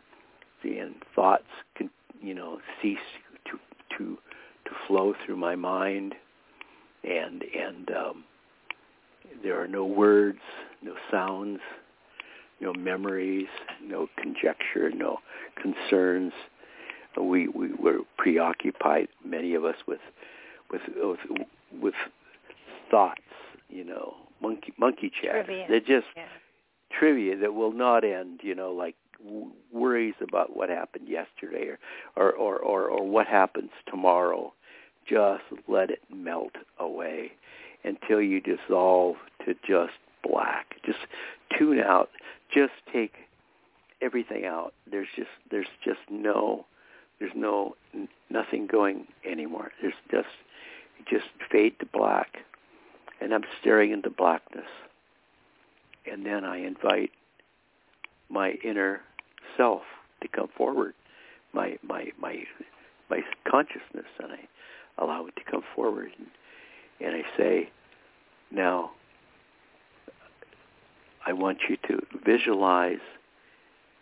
and 0.75 0.95
thoughts 1.15 1.47
can 1.75 1.89
you 2.21 2.33
know 2.33 2.59
cease 2.81 2.97
to 3.45 3.57
to 3.97 4.17
to 4.65 4.71
flow 4.87 5.13
through 5.25 5.37
my 5.37 5.55
mind, 5.55 6.15
and 7.03 7.43
and 7.43 7.91
um, 7.91 8.23
there 9.43 9.61
are 9.61 9.67
no 9.67 9.85
words, 9.85 10.39
no 10.81 10.95
sounds, 11.11 11.59
no 12.59 12.73
memories, 12.73 13.47
no 13.83 14.07
conjecture, 14.17 14.91
no 14.93 15.19
concerns. 15.61 16.33
We 17.19 17.47
we 17.47 17.73
were 17.73 17.99
preoccupied, 18.17 19.07
many 19.25 19.55
of 19.55 19.65
us, 19.65 19.75
with 19.87 20.01
with 20.71 20.81
with, 20.97 21.19
with 21.81 21.95
thoughts, 22.91 23.21
you 23.69 23.83
know, 23.83 24.15
monkey 24.41 24.73
monkey 24.77 25.11
chatter. 25.21 25.43
Trivia. 25.43 25.65
They're 25.67 25.79
just 25.79 26.07
yeah. 26.15 26.25
trivia 26.91 27.37
that 27.37 27.53
will 27.53 27.73
not 27.73 28.03
end, 28.03 28.41
you 28.43 28.53
know, 28.53 28.71
like 28.71 28.95
worries 29.71 30.15
about 30.21 30.55
what 30.55 30.69
happened 30.69 31.07
yesterday 31.07 31.67
or, 31.67 31.79
or 32.15 32.31
or 32.33 32.57
or 32.57 32.89
or 32.89 33.07
what 33.07 33.27
happens 33.27 33.71
tomorrow. 33.89 34.53
Just 35.07 35.43
let 35.67 35.89
it 35.89 36.01
melt 36.13 36.53
away 36.79 37.31
until 37.83 38.21
you 38.21 38.41
dissolve 38.41 39.15
to 39.45 39.53
just 39.67 39.93
black. 40.23 40.75
Just 40.85 40.99
tune 41.57 41.79
out. 41.79 42.09
Just 42.53 42.73
take 42.91 43.13
everything 44.01 44.45
out. 44.45 44.73
There's 44.89 45.07
just 45.15 45.29
there's 45.49 45.67
just 45.83 45.99
no 46.09 46.65
there's 47.19 47.35
no 47.35 47.75
nothing 48.29 48.67
going 48.67 49.07
anymore. 49.25 49.71
There's 49.81 49.93
just 50.11 50.27
just 51.09 51.25
fade 51.51 51.79
to 51.79 51.85
black, 51.85 52.37
and 53.21 53.33
I'm 53.33 53.43
staring 53.59 53.91
into 53.91 54.09
blackness. 54.09 54.67
And 56.09 56.25
then 56.25 56.45
I 56.45 56.57
invite 56.57 57.11
my 58.29 58.51
inner 58.63 59.01
self 59.57 59.81
to 60.21 60.27
come 60.27 60.47
forward, 60.55 60.93
my 61.53 61.77
my 61.83 62.11
my 62.19 62.43
my 63.09 63.21
consciousness, 63.49 64.05
and 64.21 64.31
I 64.31 65.03
allow 65.03 65.25
it 65.25 65.35
to 65.35 65.51
come 65.51 65.63
forward. 65.75 66.11
And, 66.17 66.27
and 66.99 67.15
I 67.15 67.37
say, 67.37 67.69
now, 68.51 68.91
I 71.25 71.33
want 71.33 71.59
you 71.69 71.77
to 71.89 72.01
visualize, 72.25 72.99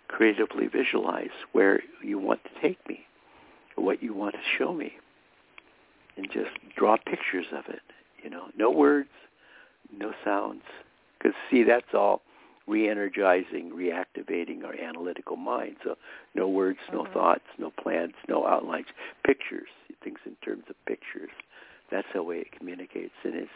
creatively 0.08 0.68
visualize 0.68 1.30
where 1.52 1.82
you 2.04 2.20
want 2.20 2.42
to 2.44 2.62
take 2.62 2.78
me, 2.88 3.00
what 3.76 4.02
you 4.02 4.14
want 4.14 4.36
to 4.36 4.42
show 4.58 4.74
me, 4.74 4.94
and 6.18 6.28
just 6.32 6.52
draw 6.78 6.98
pictures 6.98 7.48
of 7.52 7.66
it. 7.68 7.82
You 8.24 8.30
know, 8.30 8.46
no 8.58 8.72
words, 8.72 9.10
no 9.96 10.14
sounds, 10.24 10.64
because 11.18 11.36
see, 11.52 11.64
that's 11.64 11.94
all 11.94 12.22
re-energizing, 12.68 13.72
reactivating 13.72 14.64
our 14.64 14.74
analytical 14.74 15.36
mind. 15.36 15.78
So 15.84 15.96
no 16.34 16.48
words, 16.48 16.80
no 16.92 17.04
mm-hmm. 17.04 17.14
thoughts, 17.14 17.44
no 17.58 17.72
plans, 17.72 18.14
no 18.28 18.48
outlines, 18.48 18.88
pictures. 19.26 19.70
Things 20.04 20.20
in 20.26 20.36
terms 20.46 20.66
of 20.70 20.76
pictures. 20.86 21.32
That's 21.90 22.06
the 22.14 22.22
way 22.22 22.38
it 22.38 22.52
communicates, 22.56 23.14
and 23.24 23.34
it's 23.34 23.50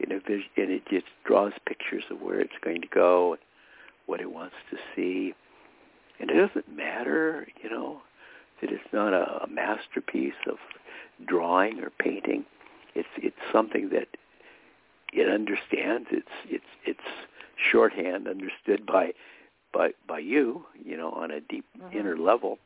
and 0.00 0.12
it, 0.12 0.22
and 0.56 0.70
it 0.70 0.82
just 0.88 1.04
draws 1.26 1.52
pictures 1.66 2.04
of 2.10 2.22
where 2.22 2.40
it's 2.40 2.54
going 2.62 2.80
to 2.80 2.88
go, 2.88 3.36
what 4.06 4.20
it 4.20 4.32
wants 4.32 4.54
to 4.70 4.78
see, 4.96 5.34
and 6.18 6.30
it 6.30 6.34
doesn't 6.34 6.74
matter, 6.74 7.46
you 7.62 7.68
know, 7.68 8.00
that 8.60 8.72
it's 8.72 8.92
not 8.92 9.12
a, 9.12 9.44
a 9.44 9.46
masterpiece 9.46 10.32
of 10.48 10.56
drawing 11.26 11.80
or 11.80 11.90
painting. 11.90 12.46
It's 12.94 13.08
it's 13.18 13.36
something 13.52 13.90
that 13.90 14.08
it 15.12 15.28
understands. 15.28 16.08
It's 16.10 16.26
it's 16.48 16.64
it's 16.86 17.00
shorthand 17.70 18.28
understood 18.28 18.86
by 18.86 19.12
by 19.72 19.90
by 20.06 20.18
you, 20.18 20.64
you 20.82 20.96
know, 20.96 21.10
on 21.10 21.30
a 21.30 21.40
deep 21.40 21.64
mm-hmm. 21.78 21.96
inner 21.96 22.16
level. 22.16 22.58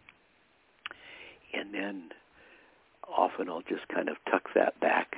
And 1.54 1.72
then 1.72 2.10
often 3.08 3.48
I'll 3.48 3.62
just 3.62 3.88
kind 3.88 4.08
of 4.08 4.16
tuck 4.30 4.48
that 4.54 4.78
back 4.80 5.16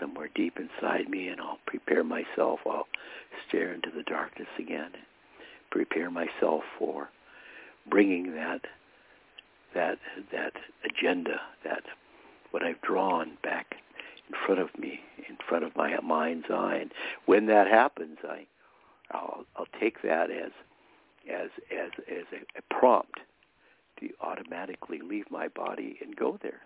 somewhere 0.00 0.28
deep 0.34 0.58
inside 0.58 1.08
me 1.08 1.28
and 1.28 1.40
I'll 1.40 1.60
prepare 1.66 2.02
myself. 2.02 2.60
I'll 2.66 2.88
stare 3.48 3.72
into 3.72 3.90
the 3.90 4.02
darkness 4.02 4.48
again, 4.58 4.90
prepare 5.70 6.10
myself 6.10 6.62
for 6.78 7.08
bringing 7.88 8.34
that 8.34 8.62
that 9.74 9.98
that 10.32 10.52
agenda, 10.84 11.40
that 11.64 11.82
what 12.50 12.62
I've 12.62 12.80
drawn 12.82 13.38
back 13.42 13.76
in 14.28 14.34
front 14.46 14.60
of 14.60 14.78
me, 14.78 15.00
in 15.28 15.36
front 15.48 15.64
of 15.64 15.74
my 15.76 15.98
mind's 16.00 16.46
eye. 16.50 16.78
And 16.82 16.92
when 17.26 17.46
that 17.46 17.66
happens, 17.66 18.18
I 18.24 18.46
I'll 19.12 19.44
I'll 19.56 19.80
take 19.80 20.02
that 20.02 20.30
as 20.30 20.50
as 21.30 21.50
as 21.70 21.90
as 22.08 22.24
a, 22.32 22.58
a 22.58 22.78
prompt 22.78 23.20
to 24.00 24.08
automatically 24.20 25.00
leave 25.00 25.30
my 25.30 25.48
body 25.48 25.98
and 26.02 26.16
go 26.16 26.38
there. 26.42 26.60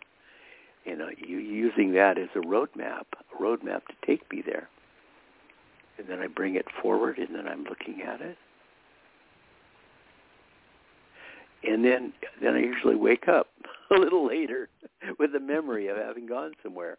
You 0.84 0.96
know, 0.96 1.08
you 1.18 1.38
using 1.38 1.92
that 1.94 2.16
as 2.16 2.28
a 2.36 2.38
roadmap, 2.38 3.04
a 3.12 3.42
roadmap 3.42 3.82
to 3.86 3.94
take 4.06 4.30
me 4.32 4.42
there. 4.44 4.68
And 5.98 6.08
then 6.08 6.20
I 6.20 6.28
bring 6.28 6.54
it 6.54 6.66
forward, 6.80 7.18
and 7.18 7.34
then 7.34 7.48
I'm 7.48 7.64
looking 7.64 8.02
at 8.02 8.20
it. 8.20 8.36
And 11.64 11.84
then, 11.84 12.12
then 12.40 12.54
I 12.54 12.60
usually 12.60 12.94
wake 12.94 13.26
up 13.28 13.48
a 13.90 13.98
little 13.98 14.26
later 14.26 14.68
with 15.18 15.32
the 15.32 15.40
memory 15.40 15.88
of 15.88 15.96
having 15.96 16.26
gone 16.26 16.52
somewhere. 16.62 16.98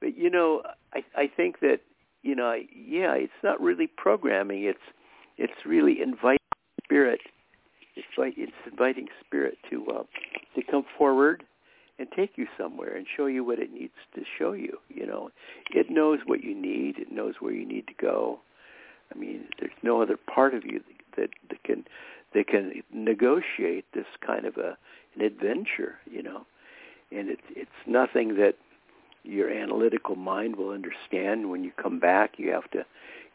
But 0.00 0.16
you 0.16 0.30
know, 0.30 0.62
I 0.94 1.02
I 1.16 1.26
think 1.26 1.58
that 1.60 1.80
you 2.22 2.34
know, 2.34 2.52
yeah, 2.54 3.14
it's 3.14 3.32
not 3.42 3.60
really 3.60 3.86
programming. 3.86 4.64
It's 4.64 4.78
it's 5.36 5.64
really 5.64 6.00
inviting 6.02 6.38
spirit. 6.84 7.20
It's 7.96 8.06
like 8.16 8.34
it's 8.36 8.52
inviting 8.70 9.08
spirit 9.24 9.58
to 9.70 9.86
uh, 9.86 10.02
to 10.54 10.62
come 10.70 10.84
forward 10.96 11.44
and 11.98 12.08
take 12.14 12.32
you 12.36 12.46
somewhere 12.56 12.96
and 12.96 13.06
show 13.16 13.26
you 13.26 13.44
what 13.44 13.58
it 13.58 13.72
needs 13.72 13.94
to 14.14 14.22
show 14.38 14.52
you. 14.52 14.78
You 14.88 15.06
know, 15.06 15.30
it 15.70 15.90
knows 15.90 16.20
what 16.26 16.42
you 16.42 16.54
need. 16.54 16.98
It 16.98 17.10
knows 17.10 17.34
where 17.40 17.52
you 17.52 17.66
need 17.66 17.86
to 17.88 17.94
go. 18.00 18.40
I 19.14 19.18
mean, 19.18 19.46
there's 19.58 19.72
no 19.82 20.02
other 20.02 20.16
part 20.16 20.54
of 20.54 20.64
you 20.64 20.80
that 21.16 21.30
that 21.50 21.62
can 21.64 21.84
that 22.34 22.46
can 22.46 22.82
negotiate 22.92 23.86
this 23.94 24.06
kind 24.24 24.44
of 24.44 24.56
a 24.56 24.76
an 25.14 25.22
adventure. 25.22 25.96
You 26.10 26.22
know, 26.22 26.46
and 27.10 27.28
it's 27.30 27.42
it's 27.50 27.70
nothing 27.86 28.36
that 28.36 28.54
your 29.24 29.50
analytical 29.50 30.16
mind 30.16 30.56
will 30.56 30.70
understand 30.70 31.50
when 31.50 31.64
you 31.64 31.72
come 31.82 31.98
back 31.98 32.38
you 32.38 32.50
have 32.50 32.70
to 32.70 32.84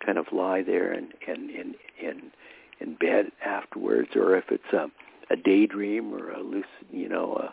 kind 0.05 0.18
of 0.18 0.26
lie 0.31 0.61
there 0.61 0.91
and 0.91 1.14
and 1.27 1.49
in 1.49 1.76
in 2.01 2.31
in 2.80 2.95
bed 2.95 3.31
afterwards. 3.45 4.10
Or 4.15 4.35
if 4.35 4.45
it's 4.49 4.73
a 4.73 4.89
a 5.30 5.35
daydream 5.35 6.14
or 6.14 6.31
a 6.31 6.41
lucid 6.41 6.65
you 6.91 7.10
know 7.10 7.51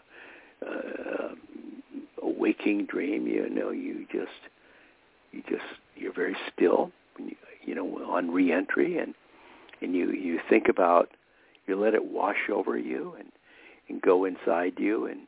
a, 0.62 0.66
a, 0.66 1.35
a 2.23 2.28
waking 2.28 2.86
dream 2.86 3.27
you 3.27 3.48
know 3.48 3.70
you 3.70 4.07
just 4.12 4.51
you 5.32 5.43
just 5.48 5.62
you're 5.97 6.12
very 6.12 6.36
still 6.52 6.90
you, 7.19 7.36
you 7.65 7.74
know 7.74 7.86
on 8.11 8.31
reentry 8.31 8.98
and 8.98 9.15
and 9.81 9.94
you 9.94 10.11
you 10.11 10.40
think 10.48 10.69
about 10.69 11.11
you 11.66 11.77
let 11.77 11.94
it 11.94 12.05
wash 12.05 12.48
over 12.52 12.77
you 12.77 13.15
and 13.19 13.31
and 13.89 14.02
go 14.02 14.24
inside 14.24 14.74
you 14.78 15.07
and 15.07 15.20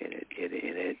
and 0.00 0.12
it, 0.14 0.26
it 0.30 0.64
and 0.64 0.76
it 0.78 0.96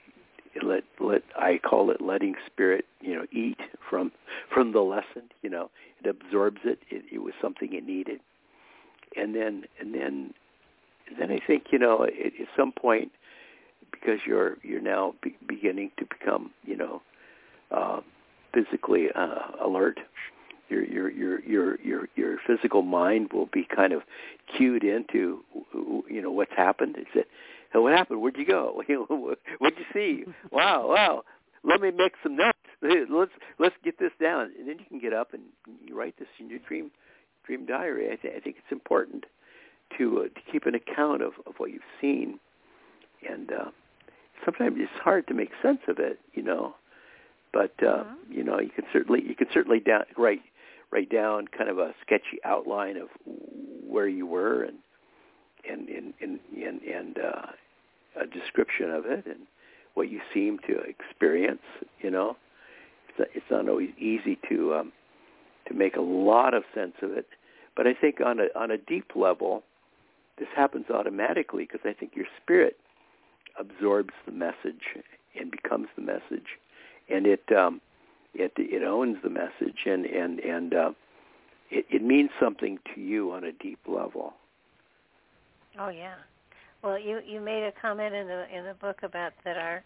let 0.62 0.84
let 1.00 1.22
I 1.36 1.58
call 1.58 1.90
it 1.90 2.00
letting 2.00 2.34
spirit 2.46 2.84
you 3.00 3.14
know 3.14 3.26
eat 3.32 3.58
from 3.88 4.12
from 4.52 4.72
the 4.72 4.80
lesson 4.80 5.30
you 5.42 5.50
know 5.50 5.70
it 6.02 6.08
absorbs 6.08 6.60
it 6.64 6.78
it, 6.90 7.04
it 7.12 7.18
was 7.22 7.34
something 7.40 7.72
it 7.72 7.86
needed. 7.86 8.20
And 9.16 9.34
then 9.34 9.64
and 9.80 9.94
then 9.94 10.34
then 11.18 11.30
I 11.30 11.40
think 11.44 11.66
you 11.70 11.78
know 11.78 12.04
at, 12.04 12.10
at 12.10 12.48
some 12.56 12.72
point 12.72 13.12
because 13.90 14.20
you're 14.26 14.58
you're 14.62 14.80
now 14.80 15.14
be, 15.22 15.36
beginning 15.46 15.90
to 15.98 16.04
become 16.04 16.50
you 16.64 16.76
know 16.76 17.02
uh, 17.70 18.00
physically 18.52 19.08
uh, 19.14 19.64
alert 19.64 19.98
your 20.68 20.84
your 20.84 21.10
your 21.10 21.40
your 21.40 21.80
your 21.80 22.08
your 22.16 22.38
physical 22.46 22.82
mind 22.82 23.32
will 23.32 23.48
be 23.52 23.64
kind 23.64 23.92
of 23.92 24.02
cued 24.56 24.84
into 24.84 25.42
you 26.08 26.22
know 26.22 26.30
what's 26.30 26.52
happened. 26.56 26.96
It's 26.98 27.10
that 27.14 27.26
so 27.72 27.82
what 27.82 27.92
happened? 27.92 28.20
Where'd 28.20 28.36
you 28.36 28.46
go? 28.46 28.82
What'd 29.58 29.78
you 29.78 29.84
see? 29.92 30.24
Wow, 30.50 30.88
wow. 30.88 31.22
Let 31.64 31.80
me 31.80 31.90
make 31.90 32.12
some 32.22 32.36
notes. 32.36 32.56
Let's 32.80 33.32
let's 33.58 33.74
get 33.84 33.98
this 33.98 34.12
down, 34.20 34.52
and 34.58 34.68
then 34.68 34.78
you 34.78 34.84
can 34.88 35.00
get 35.00 35.12
up 35.12 35.34
and 35.34 35.42
you 35.84 35.98
write 35.98 36.16
this 36.18 36.28
in 36.38 36.48
your 36.48 36.60
dream 36.60 36.90
dream 37.44 37.66
diary. 37.66 38.12
I, 38.12 38.16
th- 38.16 38.34
I 38.36 38.40
think 38.40 38.56
it's 38.58 38.70
important 38.70 39.24
to 39.98 40.20
uh, 40.20 40.22
to 40.24 40.52
keep 40.52 40.66
an 40.66 40.74
account 40.74 41.22
of 41.22 41.32
of 41.46 41.54
what 41.56 41.72
you've 41.72 41.82
seen, 42.00 42.38
and 43.28 43.50
uh, 43.50 43.70
sometimes 44.44 44.76
it's 44.78 45.02
hard 45.02 45.26
to 45.26 45.34
make 45.34 45.50
sense 45.60 45.80
of 45.88 45.98
it, 45.98 46.20
you 46.34 46.42
know. 46.42 46.76
But 47.52 47.72
uh, 47.82 48.04
mm-hmm. 48.04 48.32
you 48.32 48.44
know, 48.44 48.60
you 48.60 48.70
can 48.70 48.84
certainly 48.92 49.22
you 49.26 49.34
can 49.34 49.48
certainly 49.52 49.80
down, 49.80 50.04
write 50.16 50.42
write 50.92 51.10
down 51.10 51.46
kind 51.48 51.68
of 51.68 51.78
a 51.78 51.94
sketchy 52.00 52.38
outline 52.44 52.96
of 52.96 53.08
where 53.86 54.08
you 54.08 54.26
were 54.26 54.62
and 54.62 54.78
and 55.70 55.88
and 55.88 56.14
and 56.20 56.82
and, 56.82 57.18
uh, 57.18 57.46
a 58.20 58.26
description 58.26 58.90
of 58.90 59.06
it 59.06 59.26
and 59.26 59.46
what 59.94 60.10
you 60.10 60.20
seem 60.32 60.58
to 60.66 60.78
experience. 60.80 61.62
You 62.00 62.10
know, 62.10 62.36
it's 63.08 63.18
not, 63.18 63.28
it's 63.34 63.50
not 63.50 63.68
always 63.68 63.90
easy 63.98 64.38
to 64.48 64.74
um, 64.74 64.92
to 65.66 65.74
make 65.74 65.96
a 65.96 66.00
lot 66.00 66.54
of 66.54 66.64
sense 66.74 66.94
of 67.02 67.12
it, 67.12 67.26
but 67.76 67.86
I 67.86 67.94
think 67.94 68.20
on 68.20 68.40
a 68.40 68.46
on 68.58 68.70
a 68.70 68.78
deep 68.78 69.12
level, 69.14 69.62
this 70.38 70.48
happens 70.54 70.86
automatically 70.90 71.64
because 71.64 71.80
I 71.84 71.92
think 71.92 72.12
your 72.14 72.26
spirit 72.42 72.76
absorbs 73.58 74.14
the 74.26 74.32
message 74.32 74.96
and 75.38 75.50
becomes 75.50 75.88
the 75.96 76.02
message, 76.02 76.58
and 77.08 77.26
it 77.26 77.52
um, 77.56 77.80
it 78.34 78.52
it 78.56 78.82
owns 78.82 79.18
the 79.22 79.30
message 79.30 79.86
and 79.86 80.06
and 80.06 80.40
and 80.40 80.74
uh, 80.74 80.90
it, 81.70 81.86
it 81.90 82.02
means 82.02 82.30
something 82.40 82.78
to 82.94 83.00
you 83.00 83.32
on 83.32 83.44
a 83.44 83.52
deep 83.52 83.80
level. 83.86 84.34
Oh 85.78 85.88
yeah. 85.88 86.14
Well, 86.82 86.98
you 86.98 87.20
you 87.26 87.40
made 87.40 87.64
a 87.64 87.72
comment 87.80 88.14
in 88.14 88.26
the 88.26 88.56
in 88.56 88.64
the 88.64 88.74
book 88.74 88.98
about 89.02 89.32
that 89.44 89.56
our 89.56 89.82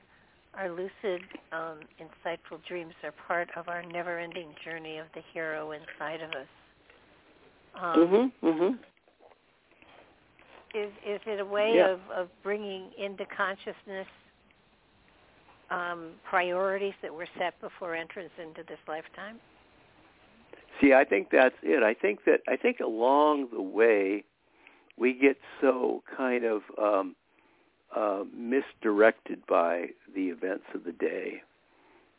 our 0.54 0.70
lucid, 0.70 1.22
um, 1.52 1.80
insightful 1.98 2.58
dreams 2.68 2.92
are 3.02 3.12
part 3.26 3.48
of 3.56 3.68
our 3.68 3.82
never-ending 3.82 4.54
journey 4.62 4.98
of 4.98 5.06
the 5.14 5.22
hero 5.32 5.72
inside 5.72 6.20
of 6.20 6.30
us. 6.32 6.46
Um, 7.74 7.96
mhm. 7.96 8.32
Mhm. 8.42 8.78
Is 10.74 10.90
is 11.06 11.20
it 11.26 11.40
a 11.40 11.44
way 11.44 11.76
yeah. 11.76 11.88
of 11.88 12.00
of 12.10 12.28
bringing 12.42 12.92
into 12.98 13.24
consciousness 13.26 14.08
um, 15.70 16.12
priorities 16.28 16.94
that 17.00 17.12
were 17.12 17.28
set 17.38 17.58
before 17.60 17.94
entrance 17.94 18.32
into 18.38 18.62
this 18.64 18.78
lifetime? 18.86 19.40
See, 20.80 20.92
I 20.92 21.04
think 21.04 21.30
that's 21.30 21.54
it. 21.62 21.82
I 21.82 21.94
think 21.94 22.24
that 22.24 22.40
I 22.46 22.56
think 22.56 22.80
along 22.80 23.48
the 23.52 23.62
way 23.62 24.24
we 24.98 25.14
get 25.14 25.36
so 25.60 26.02
kind 26.16 26.44
of 26.44 26.62
um, 26.80 27.16
uh, 27.94 28.24
misdirected 28.36 29.44
by 29.46 29.86
the 30.14 30.28
events 30.28 30.64
of 30.74 30.84
the 30.84 30.92
day 30.92 31.42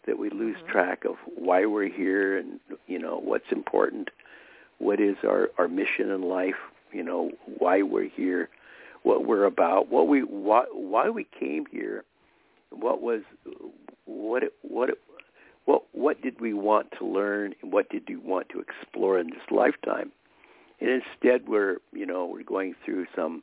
that 0.05 0.17
we 0.17 0.29
lose 0.29 0.57
mm-hmm. 0.57 0.71
track 0.71 1.05
of 1.05 1.15
why 1.35 1.65
we're 1.65 1.89
here 1.89 2.37
and 2.37 2.59
you 2.87 2.99
know 2.99 3.19
what's 3.23 3.51
important, 3.51 4.09
what 4.79 4.99
is 4.99 5.15
our 5.23 5.49
our 5.57 5.67
mission 5.67 6.09
in 6.09 6.23
life, 6.23 6.55
you 6.91 7.03
know 7.03 7.31
why 7.57 7.81
we're 7.81 8.09
here, 8.09 8.49
what 9.03 9.25
we're 9.25 9.45
about, 9.45 9.89
what 9.89 10.07
we 10.07 10.21
why 10.21 10.65
why 10.73 11.09
we 11.09 11.25
came 11.39 11.65
here, 11.71 12.03
what 12.71 13.01
was 13.01 13.21
what 14.05 14.43
it, 14.43 14.53
what 14.61 14.89
it, 14.89 14.97
what 15.65 15.83
what 15.93 16.21
did 16.21 16.41
we 16.41 16.53
want 16.53 16.87
to 16.99 17.05
learn 17.05 17.55
and 17.61 17.71
what 17.71 17.89
did 17.89 18.03
we 18.07 18.17
want 18.17 18.49
to 18.49 18.59
explore 18.59 19.19
in 19.19 19.27
this 19.27 19.51
lifetime 19.51 20.11
and 20.83 21.01
instead 21.01 21.47
we're 21.47 21.77
you 21.91 22.05
know 22.05 22.25
we're 22.25 22.43
going 22.43 22.75
through 22.85 23.07
some 23.15 23.41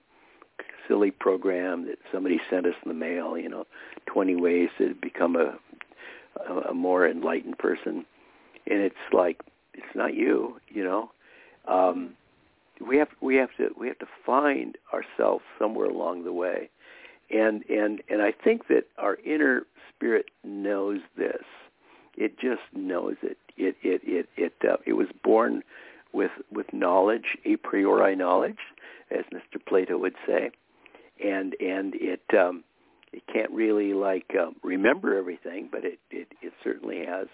silly 0.87 1.11
program 1.11 1.87
that 1.87 1.99
somebody 2.12 2.39
sent 2.49 2.67
us 2.67 2.75
in 2.85 2.89
the 2.89 2.95
mail 2.95 3.37
you 3.37 3.49
know 3.49 3.67
20 4.07 4.37
ways 4.37 4.69
to 4.79 4.95
become 5.01 5.35
a 5.35 5.59
a 6.69 6.75
more 6.75 7.09
enlightened 7.09 7.59
person. 7.59 8.05
And 8.67 8.81
it's 8.81 8.95
like 9.12 9.41
it's 9.75 9.95
not 9.95 10.15
you 10.15 10.61
you 10.69 10.85
know? 10.85 11.11
Um 11.67 12.15
we 12.87 12.97
have 12.97 13.09
we 13.21 13.37
have 13.37 13.51
to 13.59 13.71
we 13.79 13.89
have 13.89 13.99
to 13.99 14.09
find 14.25 14.77
ourselves 14.93 15.45
somewhere 15.59 15.87
along 15.87 16.25
the 16.25 16.33
way. 16.33 16.71
And 17.31 17.65
and 17.69 18.03
and 18.09 18.23
I 18.23 18.33
think 18.33 18.69
that 18.69 18.85
our 18.99 19.17
inner 19.25 19.62
spirit 19.95 20.27
knows 20.45 21.01
this. 21.17 21.45
It 22.17 22.39
just 22.39 22.62
knows 22.75 23.17
it. 23.23 23.39
It 23.57 23.77
it 23.83 24.01
it 24.05 24.29
it 24.37 24.53
uh, 24.69 24.77
it 24.87 24.95
was 24.95 25.09
born 25.23 25.62
with 26.12 26.31
with 26.51 26.73
knowledge, 26.73 27.37
a 27.45 27.57
priori 27.57 28.16
knowledge, 28.16 28.59
as 29.11 29.24
Mr. 29.32 29.65
Plato 29.65 29.99
would 29.99 30.16
say, 30.27 30.51
and 31.23 31.55
and 31.61 31.95
it 31.97 32.23
um, 32.39 32.65
it 33.12 33.23
can't 33.32 33.51
really 33.51 33.95
like 33.95 34.32
um, 34.41 34.57
remember 34.62 35.16
everything, 35.16 35.69
but 35.70 35.85
it, 35.85 35.99
it 36.11 36.28
it 36.43 36.53
certainly 36.62 37.05
has 37.05 37.27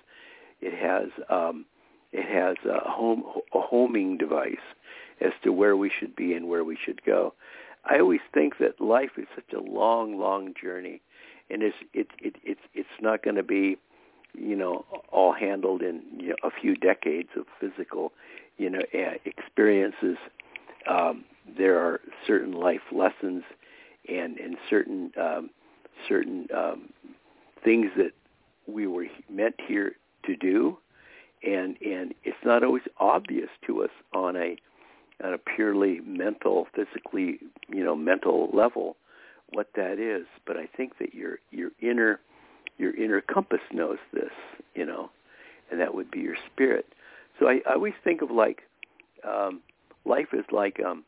it 0.61 0.74
has 0.74 1.09
um, 1.28 1.66
it 2.12 2.24
has 2.27 2.57
a 2.65 2.89
home 2.89 3.24
a 3.55 3.61
homing 3.61 4.16
device 4.16 4.57
as 5.20 5.32
to 5.43 5.53
where 5.53 5.77
we 5.77 5.90
should 5.98 6.15
be 6.15 6.35
and 6.35 6.48
where 6.48 6.65
we 6.65 6.77
should 6.85 7.03
go. 7.05 7.35
I 7.89 7.98
always 7.98 8.20
think 8.35 8.59
that 8.59 8.81
life 8.81 9.12
is 9.16 9.27
such 9.35 9.53
a 9.57 9.61
long, 9.61 10.19
long 10.19 10.55
journey, 10.61 11.01
and 11.51 11.62
it's 11.62 11.77
it, 11.93 12.09
it 12.19 12.36
it's 12.43 12.61
it's 12.74 12.89
not 13.01 13.23
going 13.23 13.36
to 13.36 13.43
be, 13.43 13.77
you 14.35 14.57
know, 14.57 14.85
all 15.11 15.32
handled 15.32 15.82
in 15.82 16.03
you 16.19 16.28
know, 16.28 16.36
a 16.43 16.51
few 16.51 16.74
decades 16.74 17.31
of 17.36 17.47
physical 17.61 18.12
you 18.59 18.70
know 18.70 18.81
experiences 19.24 20.16
um, 20.89 21.24
there 21.57 21.78
are 21.78 22.01
certain 22.27 22.53
life 22.53 22.81
lessons 22.93 23.43
and 24.09 24.39
and 24.39 24.57
certain 24.69 25.12
um, 25.20 25.51
certain 26.09 26.47
um, 26.57 26.91
things 27.65 27.87
that 27.97 28.12
we 28.66 28.87
were 28.87 29.07
meant 29.31 29.55
here 29.66 29.93
to 30.24 30.37
do, 30.37 30.78
and 31.43 31.77
and 31.83 32.15
it's 32.24 32.37
not 32.45 32.62
always 32.62 32.83
obvious 32.99 33.49
to 33.66 33.83
us 33.83 33.91
on 34.15 34.37
a 34.37 34.57
on 35.24 35.35
a 35.35 35.39
purely 35.39 36.01
mental, 36.01 36.66
physically, 36.74 37.39
you 37.69 37.83
know, 37.83 37.97
mental 37.97 38.51
level 38.53 38.97
what 39.53 39.69
that 39.74 39.99
is. 39.99 40.27
But 40.47 40.57
I 40.57 40.66
think 40.77 40.99
that 40.99 41.15
your 41.15 41.39
your 41.51 41.70
inner 41.81 42.20
your 42.78 42.95
inner 42.95 43.20
compass 43.20 43.61
knows 43.73 43.99
this, 44.12 44.33
you 44.74 44.85
know, 44.85 45.11
and 45.70 45.81
that 45.81 45.95
would 45.95 46.11
be 46.11 46.20
your 46.20 46.37
spirit. 46.53 46.87
So 47.39 47.49
I, 47.49 47.61
I 47.69 47.75
always 47.75 47.95
think 48.03 48.23
of 48.23 48.31
like 48.31 48.63
um, 49.25 49.61
life 50.05 50.29
is 50.33 50.45
like 50.51 50.81
um, 50.85 51.05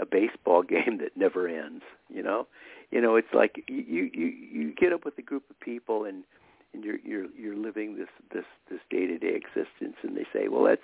a 0.00 0.06
baseball 0.06 0.62
game 0.74 0.98
that 0.98 1.16
never 1.16 1.48
ends. 1.48 1.82
You 2.08 2.22
know, 2.22 2.46
you 2.90 3.00
know, 3.00 3.16
it's 3.16 3.32
like 3.32 3.64
you 3.68 4.10
you 4.12 4.26
you 4.26 4.74
get 4.74 4.92
up 4.92 5.04
with 5.04 5.18
a 5.18 5.22
group 5.22 5.44
of 5.50 5.58
people 5.60 6.04
and 6.04 6.24
and 6.72 6.84
you're 6.84 6.98
you're 7.04 7.26
you're 7.38 7.56
living 7.56 7.96
this 7.96 8.08
this 8.32 8.44
this 8.70 8.80
day 8.90 9.06
to 9.06 9.18
day 9.18 9.34
existence, 9.34 9.96
and 10.02 10.16
they 10.16 10.26
say, 10.32 10.48
well, 10.48 10.62
let's 10.62 10.82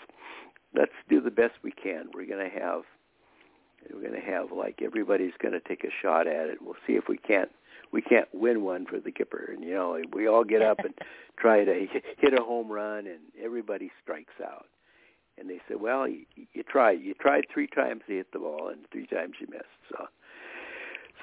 let's 0.75 0.93
do 1.09 1.21
the 1.21 1.31
best 1.31 1.55
we 1.62 1.73
can. 1.73 2.07
We're 2.15 2.27
going 2.27 2.49
to 2.49 2.59
have 2.59 2.83
we're 3.93 4.11
to 4.11 4.21
have 4.21 4.53
like 4.53 4.81
everybody's 4.83 5.33
going 5.41 5.53
to 5.53 5.61
take 5.61 5.85
a 5.85 5.91
shot 6.03 6.27
at 6.27 6.49
it. 6.49 6.59
We'll 6.61 6.77
see 6.87 6.95
if 6.95 7.05
we 7.09 7.17
can't 7.17 7.51
we 7.93 8.03
can't 8.03 8.29
win 8.33 8.62
one 8.62 8.87
for 8.87 9.01
the 9.01 9.11
Gipper. 9.11 9.53
And 9.53 9.65
you 9.65 9.75
know, 9.75 10.01
we 10.12 10.29
all 10.29 10.45
get 10.45 10.62
up 10.62 10.79
and 10.81 10.95
try 11.39 11.65
to 11.65 11.87
hit 12.19 12.39
a 12.39 12.43
home 12.43 12.71
run, 12.71 13.07
and 13.07 13.21
everybody 13.43 13.91
strikes 14.03 14.35
out. 14.45 14.67
And 15.41 15.49
they 15.49 15.61
said, 15.67 15.81
well, 15.81 16.07
you, 16.07 16.25
you 16.53 16.62
tried. 16.62 17.01
You 17.01 17.15
tried 17.15 17.47
three 17.53 17.67
times 17.67 18.03
to 18.07 18.17
hit 18.17 18.33
the 18.33 18.39
ball, 18.39 18.69
and 18.69 18.81
three 18.93 19.07
times 19.07 19.35
you 19.41 19.47
missed. 19.51 19.65
So, 19.91 20.07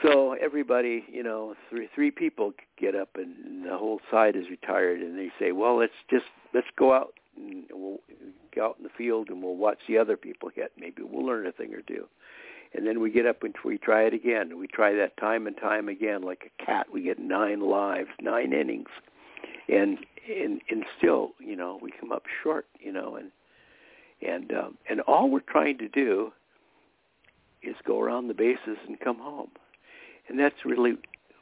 so 0.02 0.34
everybody, 0.34 1.06
you 1.12 1.24
know, 1.24 1.56
three 1.70 1.88
three 1.94 2.12
people 2.12 2.54
get 2.80 2.96
up, 2.96 3.10
and 3.16 3.66
the 3.66 3.78
whole 3.78 4.02
side 4.12 4.36
is 4.36 4.50
retired, 4.50 5.02
and 5.02 5.18
they 5.18 5.32
say, 5.40 5.52
well, 5.52 5.78
let's 5.78 5.94
just 6.10 6.26
let's 6.54 6.68
go 6.78 6.94
out 6.94 7.14
and 7.36 7.66
we'll 7.72 8.00
go 8.56 8.66
out 8.66 8.76
in 8.80 8.84
the 8.84 8.90
field, 8.98 9.30
and 9.30 9.44
we'll 9.44 9.56
watch 9.56 9.78
the 9.88 9.98
other 9.98 10.18
people 10.18 10.50
hit. 10.54 10.72
Maybe 10.78 11.04
we'll 11.04 11.26
learn 11.26 11.46
a 11.46 11.52
thing 11.52 11.74
or 11.74 11.82
two 11.82 12.08
and 12.74 12.86
then 12.86 13.00
we 13.00 13.12
get 13.12 13.26
up 13.26 13.44
and 13.44 13.56
we 13.64 13.78
try 13.78 14.04
it 14.04 14.14
again. 14.14 14.58
We 14.58 14.68
try 14.68 14.94
that 14.94 15.18
time 15.18 15.48
and 15.48 15.56
time 15.58 15.90
again, 15.90 16.22
like 16.22 16.52
a 16.60 16.64
cat. 16.64 16.88
We 16.92 17.02
get 17.02 17.20
nine 17.20 17.62
lives, 17.62 18.10
nine 18.22 18.54
innings, 18.54 18.90
and 19.70 19.98
and 20.30 20.62
and 20.70 20.86
still, 20.98 21.32
you 21.40 21.56
know, 21.56 21.80
we 21.82 21.92
come 22.00 22.12
up 22.12 22.24
short, 22.44 22.66
you 22.80 22.92
know, 22.92 23.16
and 23.16 23.32
and 24.26 24.52
um, 24.54 24.78
and 24.90 25.02
all 25.02 25.30
we're 25.30 25.40
trying 25.40 25.78
to 25.80 25.88
do 25.88 26.32
is 27.62 27.76
go 27.86 28.00
around 28.00 28.28
the 28.28 28.34
bases 28.34 28.78
and 28.88 29.00
come 29.00 29.20
home, 29.20 29.50
and 30.28 30.40
that's 30.40 30.66
really 30.66 30.94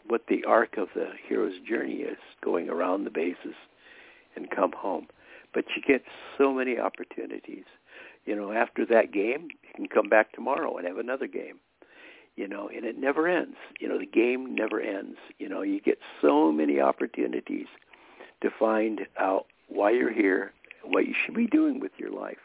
what 0.08 0.24
the 0.30 0.44
arc 0.46 0.78
of 0.78 0.90
the 0.96 1.10
hero's 1.28 1.60
journey 1.68 1.98
is: 1.98 2.18
going 2.44 2.70
around 2.70 3.04
the 3.04 3.10
bases 3.10 3.56
and 4.36 4.50
come 4.52 4.72
home. 4.72 5.08
But 5.54 5.66
you 5.76 5.82
get 5.82 6.04
so 6.38 6.54
many 6.54 6.78
opportunities 6.78 7.64
you 8.26 8.36
know, 8.36 8.52
after 8.52 8.86
that 8.88 9.12
game, 9.14 9.50
you 9.64 9.70
can 9.76 9.88
come 9.88 10.10
back 10.10 10.34
tomorrow 10.34 10.78
and 10.78 10.88
have 10.88 10.98
another 10.98 11.28
game. 11.28 11.60
You 12.36 12.50
know, 12.50 12.68
and 12.68 12.84
it 12.84 12.98
never 12.98 13.30
ends. 13.30 13.56
You 13.80 13.88
know, 13.88 13.98
the 13.98 14.06
game 14.06 14.56
never 14.56 14.82
ends. 14.82 15.18
You 15.40 15.48
know, 15.48 15.62
you 15.62 15.80
get 15.80 16.00
so 16.22 16.52
many 16.52 16.82
opportunities 16.82 17.68
to 18.42 18.50
find 18.60 19.02
out 19.18 19.46
why 19.70 19.92
you're 19.92 20.12
here, 20.12 20.52
what 20.84 21.06
you 21.06 21.14
should 21.24 21.36
be 21.36 21.48
doing 21.48 21.80
with 21.80 21.94
your 21.98 22.12
life. 22.12 22.45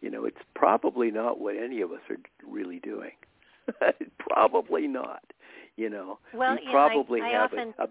You 0.00 0.10
know, 0.10 0.24
it's 0.24 0.36
probably 0.54 1.10
not 1.10 1.40
what 1.40 1.56
any 1.56 1.80
of 1.80 1.90
us 1.92 2.00
are 2.08 2.18
really 2.46 2.78
doing. 2.78 3.12
probably 4.18 4.86
not. 4.86 5.22
You 5.76 5.90
know, 5.90 6.18
well, 6.34 6.54
you 6.54 6.70
probably 6.70 7.20
know, 7.20 7.26
I, 7.26 7.28
I 7.28 7.32
have 7.32 7.52
often, 7.52 7.74
a, 7.78 7.82
a 7.84 7.88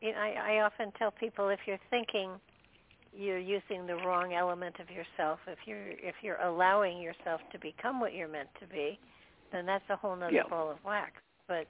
you 0.00 0.12
know, 0.12 0.18
I, 0.18 0.54
I 0.54 0.60
often 0.62 0.92
tell 0.98 1.10
people 1.10 1.48
if 1.50 1.60
you're 1.66 1.80
thinking 1.90 2.30
you're 3.16 3.38
using 3.38 3.86
the 3.86 3.96
wrong 3.96 4.34
element 4.34 4.76
of 4.80 4.88
yourself. 4.90 5.40
If 5.46 5.58
you're 5.66 5.88
if 5.88 6.14
you're 6.22 6.40
allowing 6.40 7.00
yourself 7.00 7.40
to 7.52 7.58
become 7.58 8.00
what 8.00 8.14
you're 8.14 8.28
meant 8.28 8.48
to 8.60 8.66
be, 8.66 8.98
then 9.52 9.66
that's 9.66 9.84
a 9.90 9.96
whole 9.96 10.16
nother 10.16 10.32
yeah. 10.32 10.42
ball 10.48 10.70
of 10.70 10.78
wax. 10.84 11.12
But 11.46 11.66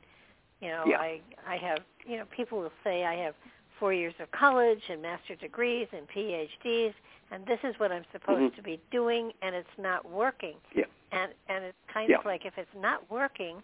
you 0.60 0.68
know, 0.68 0.84
yeah. 0.86 0.98
I 0.98 1.20
I 1.46 1.56
have 1.56 1.78
you 2.06 2.18
know 2.18 2.24
people 2.36 2.58
will 2.58 2.72
say 2.84 3.04
I 3.04 3.14
have 3.16 3.34
four 3.78 3.92
years 3.92 4.14
of 4.20 4.30
college 4.30 4.80
and 4.88 5.02
master's 5.02 5.38
degrees 5.38 5.86
and 5.92 6.06
PhDs, 6.08 6.94
and 7.30 7.44
this 7.46 7.58
is 7.64 7.74
what 7.78 7.92
I'm 7.92 8.04
supposed 8.12 8.52
mm-hmm. 8.52 8.56
to 8.56 8.62
be 8.62 8.80
doing, 8.90 9.32
and 9.42 9.54
it's 9.54 9.68
not 9.78 10.08
working. 10.10 10.54
Yeah. 10.74 10.84
And 11.12 11.32
and 11.48 11.64
it's 11.64 11.76
kind 11.92 12.10
yeah. 12.10 12.18
of 12.18 12.24
like 12.24 12.44
if 12.44 12.54
it's 12.56 12.68
not 12.76 13.10
working, 13.10 13.62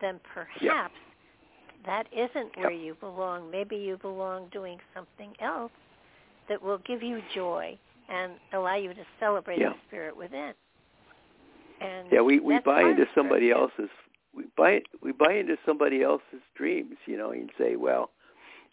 then 0.00 0.20
perhaps 0.32 0.60
yeah. 0.60 0.88
that 1.86 2.06
isn't 2.12 2.56
where 2.56 2.70
you 2.70 2.96
belong. 3.00 3.50
Maybe 3.50 3.76
you 3.76 3.96
belong 3.96 4.48
doing 4.52 4.78
something 4.94 5.32
else 5.40 5.72
that 6.48 6.62
will 6.62 6.78
give 6.78 7.02
you 7.02 7.20
joy 7.34 7.78
and 8.08 8.32
allow 8.52 8.76
you 8.76 8.92
to 8.94 9.04
celebrate 9.18 9.58
the 9.58 9.74
spirit 9.88 10.16
within. 10.16 10.52
And 11.80 12.08
yeah, 12.12 12.20
we 12.20 12.38
we 12.40 12.58
buy 12.60 12.82
into 12.82 13.06
somebody 13.14 13.50
else's 13.50 13.90
we 14.34 14.44
buy 14.56 14.80
we 15.02 15.12
buy 15.12 15.34
into 15.34 15.56
somebody 15.66 16.02
else's 16.02 16.42
dreams, 16.56 16.96
you 17.06 17.16
know, 17.16 17.30
and 17.30 17.50
say, 17.58 17.76
well, 17.76 18.10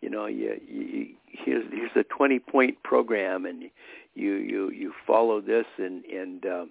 you 0.02 0.10
know, 0.10 0.26
you, 0.26 0.60
you 0.68 1.08
here's 1.28 1.66
here's 1.72 1.92
a 1.96 2.04
20 2.04 2.40
point 2.40 2.84
program 2.84 3.46
and 3.46 3.64
you 4.16 4.34
you 4.34 4.70
you 4.72 4.94
follow 5.08 5.42
this 5.42 5.66
and 5.78 6.04
and 6.06 6.46
um 6.46 6.70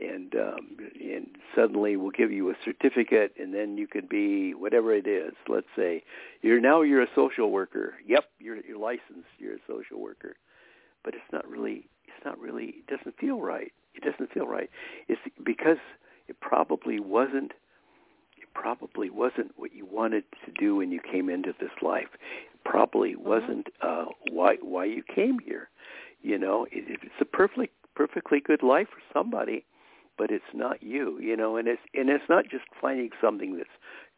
and 0.00 0.34
um 0.34 0.76
and 1.00 1.26
suddenly 1.54 1.96
we'll 1.96 2.10
give 2.10 2.30
you 2.30 2.50
a 2.50 2.54
certificate 2.64 3.32
and 3.38 3.52
then 3.54 3.76
you 3.76 3.86
could 3.86 4.08
be 4.08 4.54
whatever 4.54 4.94
it 4.94 5.06
is. 5.06 5.32
Let's 5.48 5.66
say 5.76 6.04
you're 6.42 6.60
now 6.60 6.82
you're 6.82 7.02
a 7.02 7.08
social 7.14 7.50
worker. 7.50 7.94
Yep 8.06 8.24
you're 8.38 8.56
you're 8.64 8.78
licensed. 8.78 9.28
You're 9.38 9.56
a 9.56 9.66
social 9.66 10.00
worker. 10.00 10.36
But 11.04 11.14
it's 11.14 11.32
not 11.32 11.48
really 11.48 11.88
it's 12.04 12.24
not 12.24 12.38
really 12.38 12.76
it 12.78 12.86
doesn't 12.86 13.18
feel 13.18 13.40
right. 13.40 13.72
It 13.94 14.04
doesn't 14.04 14.32
feel 14.32 14.46
right. 14.46 14.70
It's 15.08 15.20
because 15.44 15.78
it 16.28 16.38
probably 16.40 17.00
wasn't 17.00 17.52
it 18.36 18.48
probably 18.54 19.10
wasn't 19.10 19.52
what 19.56 19.74
you 19.74 19.86
wanted 19.86 20.24
to 20.44 20.52
do 20.52 20.76
when 20.76 20.92
you 20.92 21.00
came 21.00 21.28
into 21.28 21.54
this 21.60 21.70
life 21.82 22.08
probably 22.64 23.14
mm-hmm. 23.14 23.28
wasn't 23.28 23.66
uh 23.82 24.06
why 24.30 24.56
why 24.60 24.84
you 24.84 25.02
came 25.02 25.38
here 25.38 25.68
you 26.22 26.38
know 26.38 26.64
it, 26.70 26.84
it's 27.02 27.20
a 27.20 27.24
perfectly 27.24 27.70
perfectly 27.94 28.40
good 28.40 28.62
life 28.62 28.88
for 28.88 29.00
somebody 29.12 29.64
but 30.18 30.30
it's 30.32 30.44
not 30.52 30.82
you, 30.82 31.18
you 31.20 31.36
know, 31.36 31.56
and 31.56 31.68
it's 31.68 31.80
and 31.94 32.10
it's 32.10 32.28
not 32.28 32.48
just 32.50 32.64
finding 32.78 33.10
something 33.20 33.56
that's 33.56 33.70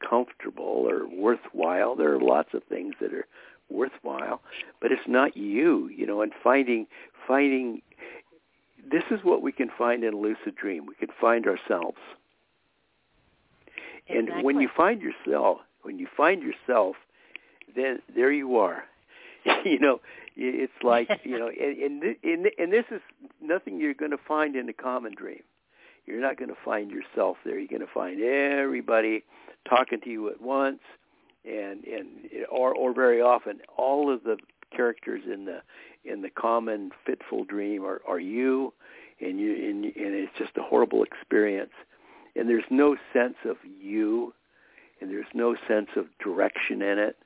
comfortable 0.09 0.89
or 0.89 1.07
worthwhile. 1.07 1.95
There 1.95 2.12
are 2.12 2.21
lots 2.21 2.55
of 2.55 2.65
things 2.65 2.95
that 3.01 3.12
are 3.12 3.27
worthwhile, 3.69 4.41
but 4.81 4.91
it's 4.91 5.07
not 5.07 5.37
you, 5.37 5.89
you 5.95 6.07
know, 6.07 6.23
and 6.23 6.33
finding 6.43 6.87
finding 7.29 7.83
this 8.91 9.05
is 9.11 9.21
what 9.23 9.43
we 9.43 9.53
can 9.53 9.71
find 9.77 10.03
in 10.03 10.15
a 10.15 10.17
lucid 10.17 10.57
dream. 10.57 10.87
We 10.87 10.95
can 10.95 11.11
find 11.21 11.47
ourselves. 11.47 11.99
Exactly. 14.09 14.33
And 14.35 14.45
when 14.45 14.61
you 14.61 14.71
find 14.75 15.03
yourself, 15.03 15.59
when 15.83 15.99
you 15.99 16.09
find 16.17 16.43
yourself, 16.43 16.97
then 17.74 18.01
there 18.14 18.32
you 18.32 18.56
are. 18.59 18.84
you 19.64 19.78
know, 19.78 20.01
it's 20.36 20.72
like 20.82 21.09
you 21.24 21.38
know, 21.38 21.48
and 21.48 22.02
and 22.02 22.16
and, 22.22 22.47
and 22.59 22.72
this 22.72 22.84
is 22.90 23.01
nothing 23.40 23.80
you're 23.80 23.94
going 23.94 24.10
to 24.10 24.18
find 24.28 24.56
in 24.56 24.68
a 24.68 24.72
common 24.72 25.14
dream. 25.14 25.42
You're 26.06 26.20
not 26.20 26.38
going 26.38 26.48
to 26.48 26.56
find 26.64 26.90
yourself 26.90 27.36
there. 27.44 27.59
You're 27.59 27.68
going 27.68 27.86
to 27.86 27.92
find 27.92 28.20
everybody 28.20 29.22
talking 29.68 30.01
to 30.01 30.10
you 30.10 30.30
at 30.30 30.40
once, 30.40 30.80
and 31.44 31.84
and 31.84 32.09
or 32.51 32.74
or 32.74 32.92
very 32.92 33.20
often 33.20 33.60
all 33.76 34.12
of 34.12 34.24
the 34.24 34.36
characters 34.74 35.22
in 35.32 35.44
the 35.44 35.62
in 36.05 36.22
the 36.22 36.30
common 36.30 36.90
fitful 37.06 37.44
dream 37.44 37.84
are 37.84 38.01
are 38.06 38.20
you, 38.20 38.72
and 39.20 39.38
you 39.38 39.52
and, 39.52 39.84
and 39.84 40.14
it's 40.14 40.32
just 40.38 40.56
a 40.56 40.62
horrible 40.62 41.02
experience, 41.02 41.72
and 42.36 42.48
there's 42.48 42.64
no 42.70 42.97
sense 43.12 43.36
of 43.44 43.56
you, 43.80 44.32
and 45.01 45.10
there's 45.10 45.26
no 45.34 45.56
sense 45.68 45.88
of 45.97 46.06
direction 46.22 46.82
in 46.82 46.98
it. 46.98 47.16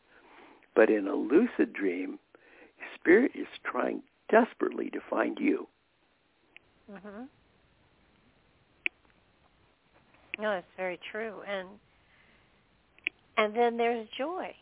But 0.74 0.90
in 0.90 1.06
a 1.06 1.14
lucid 1.14 1.72
dream, 1.72 2.18
spirit 2.94 3.32
is 3.34 3.46
trying 3.64 4.02
desperately 4.30 4.90
to 4.90 5.01
find 5.09 5.38
you. 5.38 5.68
Mm-hmm. 6.90 7.24
No, 10.40 10.51
it's 10.52 10.66
very 10.76 10.98
true, 11.10 11.34
and 11.48 11.68
and 13.36 13.55
then 13.55 13.76
there's 13.76 14.09
joy, 14.18 14.52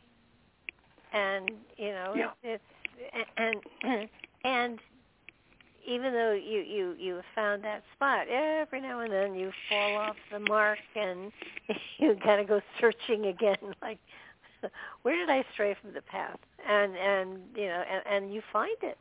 and 1.13 1.51
you 1.77 1.89
know 1.89 2.15
yeah. 2.15 2.31
it's 2.43 2.63
and 3.37 3.57
and 3.83 4.09
and 4.45 4.79
even 5.87 6.13
though 6.13 6.33
you 6.33 6.61
you 6.61 6.95
you 6.99 7.21
found 7.35 7.65
that 7.65 7.83
spot, 7.95 8.29
every 8.29 8.81
now 8.81 9.01
and 9.01 9.13
then 9.13 9.35
you 9.35 9.51
fall 9.69 9.97
off 9.97 10.17
the 10.31 10.41
mark, 10.41 10.79
and 10.95 11.33
you 11.99 12.17
gotta 12.23 12.45
go 12.45 12.61
searching 12.81 13.27
again, 13.27 13.57
like 13.83 13.99
where 15.03 15.17
did 15.17 15.31
I 15.31 15.45
stray 15.53 15.77
from 15.81 15.93
the 15.93 16.03
path? 16.03 16.39
And 16.69 16.97
and 16.97 17.39
you 17.55 17.67
know 17.67 17.83
and, 17.91 18.25
and 18.25 18.35
you 18.35 18.43
find 18.53 18.77
it, 18.83 18.99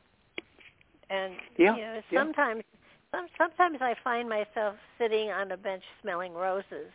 and 1.10 1.34
yeah. 1.58 1.76
you 1.76 1.82
know 1.82 2.02
yeah. 2.10 2.20
sometimes 2.20 2.64
some, 3.12 3.28
sometimes 3.38 3.78
I 3.82 3.96
find 4.04 4.30
myself 4.30 4.76
sitting 4.98 5.30
on 5.30 5.52
a 5.52 5.58
bench 5.58 5.84
smelling 6.02 6.34
roses, 6.34 6.92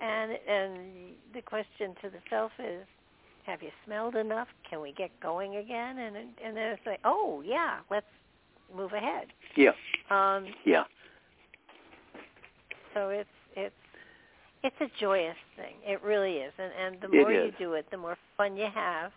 and 0.00 0.32
and 0.48 0.78
the 1.32 1.42
question 1.42 1.94
to 2.02 2.10
the 2.10 2.18
self 2.28 2.52
is, 2.58 2.84
have 3.44 3.62
you 3.62 3.70
smelled 3.84 4.16
enough? 4.16 4.48
Can 4.68 4.80
we 4.80 4.92
get 4.92 5.10
going 5.20 5.56
again? 5.56 5.98
And 5.98 6.16
and 6.16 6.56
then 6.56 6.72
it's 6.72 6.86
like, 6.86 7.00
oh 7.04 7.42
yeah, 7.44 7.78
let's 7.90 8.06
move 8.74 8.92
ahead. 8.92 9.26
Yeah. 9.56 9.72
Um, 10.10 10.46
yeah. 10.64 10.84
So 12.94 13.08
it's 13.08 13.28
it's 14.64 14.80
a 14.80 14.90
joyous 15.00 15.36
thing. 15.56 15.74
It 15.86 16.02
really 16.02 16.38
is, 16.38 16.52
and 16.58 16.72
and 16.72 17.00
the 17.00 17.08
more 17.08 17.30
you 17.30 17.52
do 17.58 17.74
it, 17.74 17.86
the 17.90 17.98
more 17.98 18.16
fun 18.36 18.56
you 18.56 18.66
have, 18.74 19.12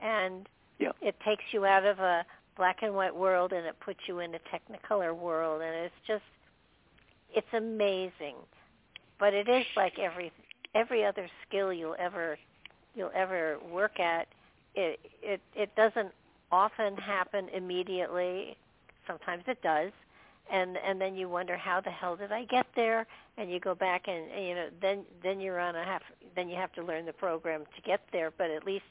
and 0.00 0.48
Yeah. 0.78 0.92
it 1.00 1.18
takes 1.20 1.44
you 1.52 1.66
out 1.66 1.84
of 1.84 1.98
a 1.98 2.24
black 2.56 2.82
and 2.82 2.94
white 2.94 3.14
world 3.14 3.52
and 3.52 3.66
it 3.66 3.78
puts 3.80 3.98
you 4.06 4.20
in 4.20 4.34
a 4.34 4.38
technicolor 4.38 5.14
world, 5.14 5.60
and 5.62 5.74
it's 5.74 5.94
just 6.06 6.22
it's 7.34 7.52
amazing. 7.52 8.36
But 9.18 9.34
it 9.34 9.48
is 9.48 9.66
like 9.76 9.98
every 9.98 10.32
every 10.74 11.04
other 11.04 11.28
skill 11.46 11.72
you'll 11.72 11.96
ever 11.98 12.38
you'll 12.94 13.12
ever 13.14 13.58
work 13.70 13.98
at. 13.98 14.28
It 14.76 15.00
it 15.22 15.40
it 15.54 15.74
doesn't 15.74 16.12
often 16.52 16.96
happen 16.96 17.48
immediately. 17.48 18.56
Sometimes 19.06 19.42
it 19.48 19.60
does, 19.62 19.92
and 20.52 20.76
and 20.76 21.00
then 21.00 21.14
you 21.14 21.28
wonder 21.28 21.56
how 21.56 21.80
the 21.80 21.90
hell 21.90 22.16
did 22.16 22.32
I 22.32 22.44
get 22.44 22.66
there? 22.76 23.06
And 23.38 23.50
you 23.50 23.58
go 23.60 23.74
back 23.74 24.02
and, 24.08 24.30
and 24.30 24.46
you 24.46 24.54
know 24.54 24.68
then 24.80 25.04
then 25.22 25.40
you're 25.40 25.60
on 25.60 25.74
a 25.76 25.84
half. 25.84 26.02
Then 26.36 26.48
you 26.48 26.56
have 26.56 26.72
to 26.72 26.82
learn 26.82 27.06
the 27.06 27.12
program 27.12 27.64
to 27.76 27.82
get 27.82 28.00
there. 28.12 28.30
But 28.36 28.50
at 28.50 28.64
least 28.64 28.84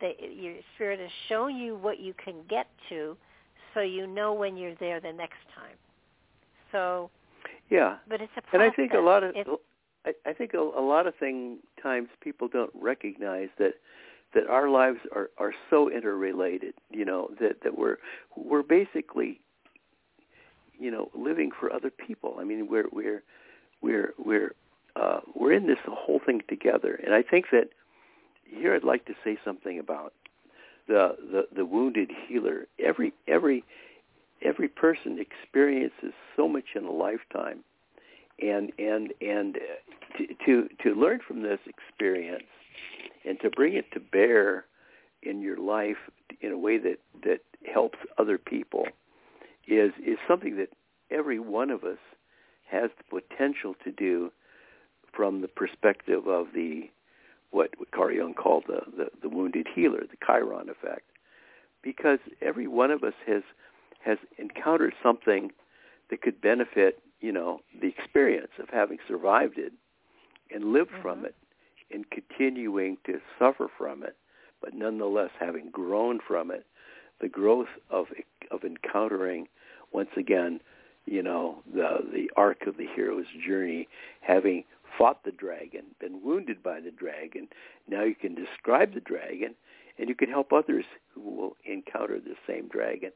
the, 0.00 0.12
your 0.20 0.54
spirit 0.74 1.00
has 1.00 1.10
shown 1.28 1.56
you 1.56 1.76
what 1.76 2.00
you 2.00 2.14
can 2.22 2.36
get 2.48 2.66
to, 2.88 3.16
so 3.74 3.80
you 3.80 4.06
know 4.06 4.32
when 4.32 4.56
you're 4.56 4.74
there 4.76 5.00
the 5.00 5.12
next 5.12 5.38
time. 5.54 5.76
So, 6.72 7.10
Yeah. 7.70 7.96
but 8.08 8.20
it's 8.20 8.32
a 8.36 8.42
process. 8.42 8.54
And 8.54 8.62
I 8.62 8.70
think 8.70 8.92
a 8.92 8.98
lot 8.98 9.22
of 9.24 9.34
It's- 9.36 9.56
I, 10.04 10.30
I 10.30 10.32
think 10.32 10.54
a, 10.54 10.58
a 10.58 10.80
lot 10.80 11.06
of 11.06 11.14
thing 11.16 11.58
times 11.82 12.08
people 12.20 12.46
don't 12.48 12.70
recognize 12.74 13.48
that 13.58 13.74
that 14.34 14.46
our 14.48 14.68
lives 14.68 14.98
are 15.14 15.30
are 15.38 15.54
so 15.70 15.90
interrelated. 15.90 16.74
You 16.90 17.04
know 17.04 17.30
that 17.40 17.62
that 17.62 17.76
we're 17.76 17.96
we're 18.36 18.62
basically 18.62 19.40
you 20.78 20.90
know 20.90 21.10
living 21.14 21.50
for 21.58 21.72
other 21.72 21.90
people. 21.90 22.36
I 22.38 22.44
mean 22.44 22.68
we're 22.68 22.86
we're 22.92 23.22
we're 23.80 24.14
we're 24.18 24.54
uh, 24.96 25.20
we're 25.34 25.52
in 25.52 25.66
this 25.66 25.78
whole 25.86 26.20
thing 26.24 26.42
together. 26.48 26.98
And 27.04 27.14
I 27.14 27.22
think 27.22 27.46
that 27.52 27.68
here 28.44 28.74
I'd 28.74 28.84
like 28.84 29.04
to 29.06 29.14
say 29.24 29.38
something 29.44 29.78
about 29.78 30.12
the 30.88 31.16
the, 31.30 31.42
the 31.54 31.64
wounded 31.64 32.10
healer. 32.26 32.66
Every 32.78 33.12
every 33.28 33.64
every 34.42 34.68
person 34.68 35.18
experiences 35.18 36.12
so 36.36 36.48
much 36.48 36.64
in 36.74 36.84
a 36.84 36.92
lifetime 36.92 37.64
and 38.40 38.72
and 38.78 39.12
and 39.20 39.56
uh, 39.56 40.18
to 40.18 40.26
to 40.44 40.68
to 40.82 40.94
learn 40.94 41.20
from 41.26 41.42
this 41.42 41.60
experience 41.66 42.44
and 43.24 43.38
to 43.40 43.50
bring 43.50 43.74
it 43.74 43.90
to 43.92 44.00
bear 44.00 44.64
in 45.22 45.40
your 45.40 45.58
life 45.58 45.96
in 46.40 46.52
a 46.52 46.58
way 46.58 46.78
that 46.78 46.98
that 47.24 47.40
helps 47.72 47.98
other 48.18 48.38
people 48.38 48.86
is 49.66 49.92
is 50.04 50.18
something 50.28 50.56
that 50.56 50.70
every 51.10 51.38
one 51.38 51.70
of 51.70 51.84
us 51.84 51.98
has 52.68 52.90
the 52.98 53.20
potential 53.20 53.74
to 53.84 53.92
do 53.92 54.30
from 55.12 55.40
the 55.40 55.48
perspective 55.48 56.26
of 56.26 56.48
the 56.54 56.90
what 57.50 57.70
Carl 57.92 58.12
Jung 58.12 58.34
called 58.34 58.64
the, 58.66 58.80
the 58.96 59.10
the 59.22 59.28
wounded 59.28 59.66
healer, 59.74 60.00
the 60.00 60.16
Chiron 60.24 60.68
effect, 60.68 61.04
because 61.82 62.18
every 62.42 62.66
one 62.66 62.90
of 62.90 63.02
us 63.02 63.14
has 63.26 63.42
has 64.04 64.18
encountered 64.38 64.94
something 65.02 65.50
that 66.10 66.22
could 66.22 66.40
benefit 66.40 67.02
you 67.20 67.32
know, 67.32 67.60
the 67.80 67.88
experience 67.88 68.52
of 68.58 68.68
having 68.70 68.98
survived 69.08 69.58
it 69.58 69.72
and 70.50 70.72
lived 70.72 70.90
Mhm. 70.92 71.02
from 71.02 71.24
it 71.24 71.34
and 71.90 72.08
continuing 72.10 72.96
to 73.04 73.20
suffer 73.38 73.68
from 73.68 74.02
it, 74.02 74.16
but 74.60 74.74
nonetheless 74.74 75.30
having 75.38 75.70
grown 75.70 76.20
from 76.20 76.50
it, 76.50 76.66
the 77.20 77.28
growth 77.28 77.68
of 77.90 78.06
of 78.50 78.64
encountering 78.64 79.48
once 79.92 80.10
again, 80.16 80.60
you 81.06 81.22
know, 81.22 81.62
the 81.72 81.98
the 82.12 82.30
arc 82.36 82.66
of 82.66 82.76
the 82.76 82.86
hero's 82.94 83.26
journey, 83.46 83.88
having 84.20 84.64
fought 84.98 85.24
the 85.24 85.32
dragon, 85.32 85.84
been 86.00 86.22
wounded 86.22 86.62
by 86.62 86.80
the 86.80 86.90
dragon, 86.90 87.48
now 87.88 88.02
you 88.02 88.14
can 88.14 88.34
describe 88.34 88.94
the 88.94 89.00
dragon 89.00 89.54
and 89.98 90.08
you 90.08 90.14
can 90.14 90.28
help 90.28 90.52
others 90.52 90.84
who 91.14 91.20
will 91.20 91.56
encounter 91.64 92.18
the 92.20 92.34
same 92.46 92.68
dragon. 92.68 93.10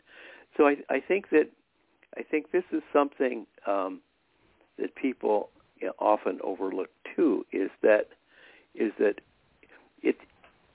So 0.56 0.66
I 0.66 0.77
I 0.89 1.01
think 1.01 1.31
that 1.31 1.48
I 2.16 2.22
think 2.22 2.51
this 2.51 2.64
is 2.72 2.82
something 2.93 3.47
um, 3.66 4.01
that 4.78 4.94
people 4.94 5.51
you 5.81 5.89
know, 5.89 5.93
often 5.98 6.39
overlook 6.43 6.90
too. 7.14 7.44
Is 7.52 7.70
that 7.82 8.09
is 8.74 8.93
that 8.98 9.20
it 10.02 10.16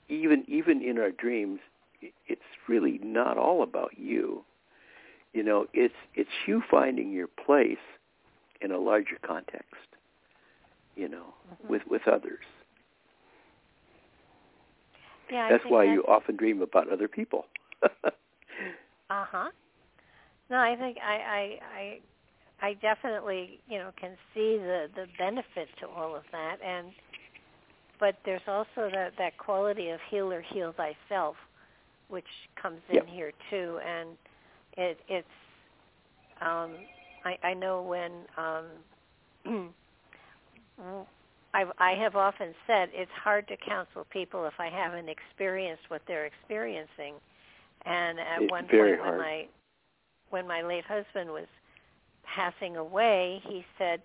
even 0.08 0.44
even 0.48 0.82
in 0.82 0.98
our 0.98 1.10
dreams, 1.10 1.60
it's 2.26 2.42
really 2.68 2.98
not 3.02 3.38
all 3.38 3.62
about 3.62 3.98
you. 3.98 4.44
You 5.32 5.42
know, 5.42 5.66
it's 5.72 5.94
it's 6.14 6.30
you 6.46 6.62
finding 6.70 7.12
your 7.12 7.28
place 7.28 7.78
in 8.60 8.72
a 8.72 8.78
larger 8.78 9.18
context. 9.26 9.88
You 10.96 11.08
know, 11.08 11.34
Mhm. 11.62 11.68
with 11.70 11.82
with 11.88 12.08
others. 12.08 12.44
yeah, 15.30 15.44
I 15.46 15.50
That's 15.50 15.64
why 15.68 15.84
that's, 15.84 15.94
you 15.94 16.04
often 16.04 16.36
dream 16.36 16.62
about 16.62 16.88
other 16.90 17.08
people. 17.08 17.46
Uh 19.08 19.24
huh. 19.30 19.50
No, 20.50 20.56
I 20.58 20.74
think 20.76 20.98
I, 20.98 21.14
I 21.14 21.58
I 21.78 22.68
I 22.68 22.74
definitely 22.74 23.60
you 23.68 23.78
know 23.78 23.92
can 24.00 24.16
see 24.34 24.58
the 24.58 24.88
the 24.94 25.06
benefit 25.18 25.68
to 25.80 25.88
all 25.88 26.16
of 26.16 26.22
that, 26.32 26.56
and 26.64 26.88
but 28.00 28.16
there's 28.24 28.46
also 28.48 28.90
that 28.90 29.12
that 29.18 29.38
quality 29.38 29.90
of 29.90 30.00
healer 30.10 30.40
heal 30.52 30.72
thyself, 30.76 31.36
which 32.08 32.26
comes 32.60 32.80
in 32.88 32.96
Yep. 32.96 33.06
here 33.08 33.32
too, 33.50 33.78
and 33.86 34.10
it 34.76 34.98
it's 35.08 35.26
um 36.40 36.72
I 37.24 37.38
I 37.42 37.54
know 37.54 37.82
when 37.82 38.12
um 38.36 38.66
I've, 41.54 41.72
I 41.78 41.92
have 41.92 42.16
often 42.16 42.54
said 42.66 42.90
it's 42.92 43.10
hard 43.12 43.48
to 43.48 43.56
counsel 43.56 44.06
people 44.10 44.44
if 44.46 44.52
I 44.58 44.68
haven't 44.68 45.08
experienced 45.08 45.84
what 45.88 46.02
they're 46.06 46.26
experiencing. 46.26 47.14
And 47.86 48.20
at 48.20 48.42
It's 48.42 48.50
one 48.50 48.64
point 48.64 49.00
hard. 49.00 49.00
when 49.00 49.18
my 49.18 49.46
when 50.30 50.46
my 50.46 50.62
late 50.62 50.84
husband 50.84 51.30
was 51.30 51.46
passing 52.24 52.76
away, 52.76 53.40
he 53.44 53.64
said 53.78 54.02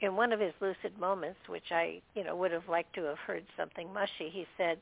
in 0.00 0.16
one 0.16 0.32
of 0.32 0.40
his 0.40 0.52
lucid 0.60 0.98
moments, 0.98 1.38
which 1.48 1.70
I, 1.70 2.00
you 2.14 2.24
know, 2.24 2.34
would 2.36 2.52
have 2.52 2.68
liked 2.68 2.94
to 2.94 3.02
have 3.04 3.18
heard 3.18 3.44
something 3.56 3.92
mushy, 3.92 4.30
he 4.30 4.46
said, 4.56 4.78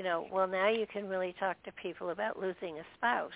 you 0.00 0.06
know, 0.06 0.26
well 0.32 0.48
now 0.48 0.70
you 0.70 0.86
can 0.90 1.06
really 1.06 1.34
talk 1.38 1.62
to 1.64 1.72
people 1.72 2.08
about 2.08 2.40
losing 2.40 2.78
a 2.78 2.84
spouse. 2.96 3.32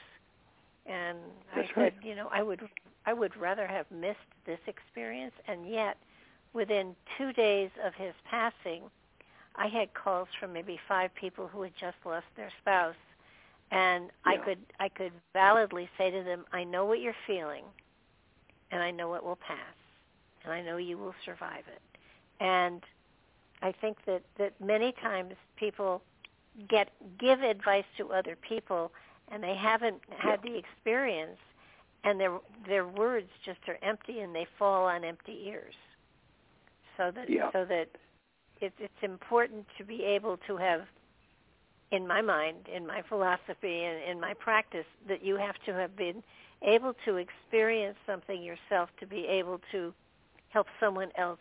And 0.87 1.19
That's 1.55 1.69
I 1.77 1.81
right. 1.81 1.93
said, 1.93 2.09
you 2.09 2.15
know, 2.15 2.31
I 2.33 2.43
would 2.43 2.63
I 3.05 3.13
would 3.13 3.37
rather 3.37 3.67
have 3.67 3.85
missed 3.91 4.31
this 4.47 4.61
experience 4.67 5.35
and 5.47 5.69
yet 5.69 5.99
within 6.55 6.97
2 7.19 7.35
days 7.35 7.69
of 7.85 7.93
his 7.95 8.15
passing, 8.31 8.85
I 9.57 9.67
had 9.67 9.93
calls 9.93 10.29
from 10.41 10.55
maybe 10.55 10.81
5 10.89 11.15
people 11.15 11.49
who 11.49 11.61
had 11.61 11.73
just 11.79 11.99
lost 12.07 12.25
their 12.35 12.51
spouse 12.63 12.95
and 13.71 14.09
I 14.25 14.39
could 14.39 14.61
I 14.81 14.89
could 14.89 15.13
validly 15.35 15.91
say 15.99 16.11
to 16.11 16.23
them, 16.23 16.47
I 16.51 16.65
know 16.65 16.87
what 16.87 17.01
you're 17.01 17.23
feeling, 17.27 17.65
and 18.71 18.83
I 18.83 18.91
know 18.91 19.13
it 19.17 19.23
will 19.23 19.37
pass, 19.37 19.77
and 20.45 20.53
I 20.55 20.63
know 20.63 20.79
you 20.79 20.97
will 20.97 21.15
survive 21.27 21.65
it. 21.69 21.83
And 22.41 22.81
I 23.61 23.73
think 23.73 23.99
that 24.07 24.23
that 24.39 24.59
many 24.61 24.93
times 24.93 25.35
people 25.57 26.01
get 26.69 26.91
give 27.19 27.41
advice 27.43 27.85
to 27.99 28.13
other 28.13 28.37
people, 28.37 28.93
and 29.31 29.43
they 29.43 29.55
haven't 29.57 30.01
had 30.17 30.43
the 30.43 30.57
experience, 30.57 31.39
and 32.05 32.21
their 32.21 32.39
their 32.67 32.87
words 32.87 33.29
just 33.45 33.61
are 33.69 33.79
empty, 33.83 34.21
and 34.21 34.35
they 34.35 34.47
fall 34.59 34.87
on 34.87 35.05
empty 35.05 35.47
ears. 35.47 35.75
So 36.97 37.11
that 37.11 37.29
Yeah. 37.29 37.51
so 37.53 37.65
that 37.65 37.89
it's 38.61 38.77
it's 38.79 39.03
important 39.03 39.67
to 39.79 39.85
be 39.85 40.03
able 40.05 40.37
to 40.47 40.57
have 40.57 40.87
in 41.91 42.07
my 42.07 42.21
mind, 42.21 42.69
in 42.75 42.87
my 42.87 43.03
philosophy, 43.03 43.85
and 43.85 44.03
in 44.03 44.21
my 44.21 44.35
practice, 44.35 44.87
that 45.07 45.23
you 45.23 45.37
have 45.37 45.57
to 45.67 45.73
have 45.73 45.95
been 45.97 46.23
able 46.63 46.95
to 47.05 47.17
experience 47.17 47.97
something 48.07 48.43
yourself 48.43 48.89
to 48.99 49.07
be 49.07 49.27
able 49.27 49.61
to 49.71 49.93
help 50.49 50.67
someone 50.81 51.11
else 51.17 51.39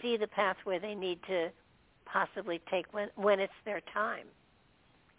see 0.00 0.16
the 0.16 0.26
pathway 0.26 0.78
they 0.78 0.94
need 0.94 1.22
to 1.26 1.50
possibly 2.12 2.60
take 2.70 2.86
when 2.92 3.08
when 3.16 3.40
it's 3.40 3.52
their 3.64 3.80
time. 3.92 4.26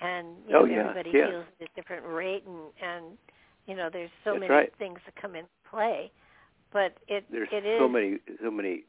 And 0.02 0.28
you 0.48 0.56
Oh, 0.58 0.66
know, 0.66 0.66
yeah, 0.66 0.80
everybody 0.90 1.12
yeah. 1.14 1.30
feels 1.30 1.46
at 1.62 1.68
a 1.70 1.76
different 1.76 2.06
rate, 2.06 2.44
and 2.46 2.60
and 2.82 3.18
you 3.68 3.76
know, 3.76 3.90
there's 3.92 4.10
so 4.24 4.32
That's 4.32 4.42
many 4.42 4.54
right. 4.54 4.74
things 4.78 5.00
that 5.06 5.16
come 5.22 5.36
into 5.36 5.50
play. 5.70 6.12
But 6.72 6.98
it 7.08 7.24
There's 7.32 7.48
it 7.52 7.66
is 7.66 7.80
so 7.80 7.88
many 7.88 8.18
so 8.44 8.52
many 8.52 8.84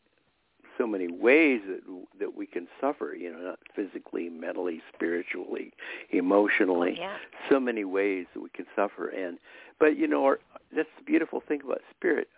so 0.78 0.86
many 0.86 1.06
ways 1.08 1.60
that 1.68 1.80
that 2.18 2.34
we 2.34 2.46
can 2.46 2.66
suffer, 2.80 3.14
you 3.14 3.32
know, 3.32 3.38
not 3.38 3.58
physically, 3.76 4.28
mentally, 4.28 4.82
spiritually, 4.94 5.72
emotionally. 6.10 6.96
oh, 6.98 7.00
yeah. 7.02 7.16
so 7.50 7.60
many 7.60 7.84
ways 7.84 8.26
that 8.34 8.40
we 8.40 8.48
can 8.50 8.66
suffer 8.74 9.08
and 9.08 9.38
but 9.78 9.96
you 9.96 10.06
know, 10.06 10.24
our, 10.24 10.40
that's 10.74 10.88
the 10.98 11.04
beautiful 11.04 11.40
thing 11.46 11.60
about 11.64 11.80
spirit. 11.96 12.28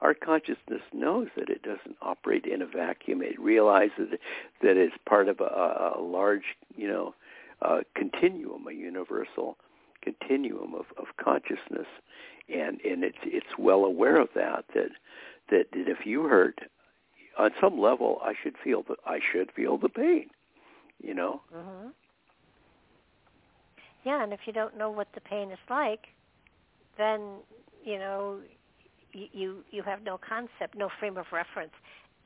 Our 0.00 0.14
consciousness 0.14 0.82
knows 0.92 1.28
that 1.36 1.48
it 1.48 1.62
doesn't 1.62 1.96
operate 2.02 2.44
in 2.44 2.62
a 2.62 2.66
vacuum. 2.66 3.22
It 3.22 3.40
realizes 3.40 4.10
that 4.62 4.76
it's 4.76 4.96
part 5.08 5.28
of 5.28 5.40
a, 5.40 5.94
a 5.98 6.00
large, 6.00 6.56
you 6.76 6.88
know, 6.88 7.14
uh, 7.62 7.80
continuum, 7.94 8.66
a 8.68 8.72
universal 8.72 9.56
continuum 10.02 10.74
of, 10.74 10.86
of 10.98 11.16
consciousness, 11.22 11.86
and 12.52 12.80
and 12.82 13.02
it's 13.02 13.18
it's 13.24 13.58
well 13.58 13.84
aware 13.84 14.20
of 14.20 14.28
that 14.34 14.64
that 14.74 14.90
that, 15.50 15.66
that 15.72 15.88
if 15.88 16.04
you 16.04 16.24
hurt, 16.24 16.60
on 17.38 17.50
some 17.60 17.78
level, 17.78 18.18
I 18.22 18.32
should 18.42 18.56
feel 18.62 18.82
the 18.82 18.96
I 19.06 19.18
should 19.32 19.52
feel 19.52 19.78
the 19.78 19.88
pain, 19.88 20.28
you 21.02 21.14
know. 21.14 21.40
Mm-hmm. 21.54 21.88
Yeah, 24.04 24.22
and 24.22 24.32
if 24.32 24.40
you 24.46 24.52
don't 24.52 24.76
know 24.78 24.90
what 24.90 25.08
the 25.14 25.20
pain 25.20 25.50
is 25.50 25.58
like, 25.68 26.06
then 26.96 27.20
you 27.84 27.98
know 27.98 28.38
you 29.12 29.64
you 29.70 29.82
have 29.82 30.02
no 30.02 30.18
concept, 30.18 30.76
no 30.76 30.88
frame 30.98 31.16
of 31.16 31.26
reference 31.32 31.72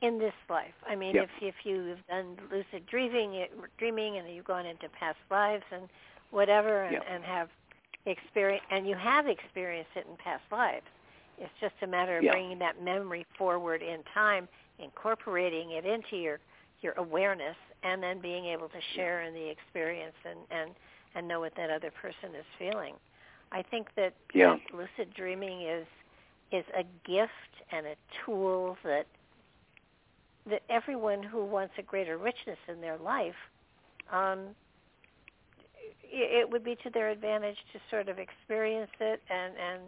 in 0.01 0.17
this 0.17 0.33
life. 0.49 0.73
I 0.87 0.95
mean, 0.95 1.15
yeah. 1.15 1.23
if 1.23 1.29
if 1.41 1.55
you've 1.63 2.05
done 2.07 2.37
lucid 2.51 2.85
dreaming, 2.87 3.45
dreaming, 3.77 4.17
and 4.17 4.33
you've 4.33 4.45
gone 4.45 4.65
into 4.65 4.89
past 4.89 5.17
lives 5.29 5.63
and 5.71 5.83
whatever, 6.31 6.83
and, 6.83 6.93
yeah. 6.93 7.13
and 7.13 7.23
have 7.23 7.49
experience, 8.05 8.63
and 8.71 8.87
you 8.87 8.95
have 8.95 9.27
experienced 9.27 9.91
it 9.95 10.05
in 10.09 10.17
past 10.17 10.43
lives. 10.51 10.85
It's 11.37 11.51
just 11.59 11.75
a 11.81 11.87
matter 11.87 12.17
of 12.17 12.23
yeah. 12.23 12.31
bringing 12.31 12.59
that 12.59 12.83
memory 12.83 13.25
forward 13.37 13.81
in 13.81 13.99
time, 14.13 14.47
incorporating 14.79 15.71
it 15.71 15.85
into 15.85 16.17
your 16.17 16.39
your 16.81 16.93
awareness, 16.93 17.57
and 17.83 18.01
then 18.01 18.19
being 18.19 18.45
able 18.45 18.67
to 18.69 18.79
share 18.95 19.21
in 19.21 19.33
the 19.33 19.49
experience 19.49 20.15
and 20.25 20.39
and 20.49 20.71
and 21.15 21.27
know 21.27 21.39
what 21.39 21.53
that 21.55 21.69
other 21.69 21.91
person 21.91 22.35
is 22.35 22.45
feeling. 22.57 22.95
I 23.51 23.61
think 23.61 23.87
that, 23.95 24.13
yeah. 24.33 24.57
lucid 24.73 25.13
dreaming 25.15 25.61
is 25.61 25.85
is 26.51 26.65
a 26.77 26.83
gift 27.07 27.31
and 27.71 27.85
a 27.87 27.95
tool 28.25 28.77
that 28.83 29.07
that 30.49 30.63
everyone 30.69 31.23
who 31.23 31.45
wants 31.45 31.73
a 31.77 31.81
greater 31.81 32.17
richness 32.17 32.57
in 32.67 32.81
their 32.81 32.97
life, 32.97 33.35
um, 34.11 34.39
it, 36.03 36.41
it 36.41 36.49
would 36.49 36.63
be 36.63 36.75
to 36.83 36.89
their 36.89 37.09
advantage 37.09 37.57
to 37.73 37.79
sort 37.89 38.09
of 38.09 38.19
experience 38.19 38.91
it 38.99 39.21
and 39.29 39.53
and 39.57 39.81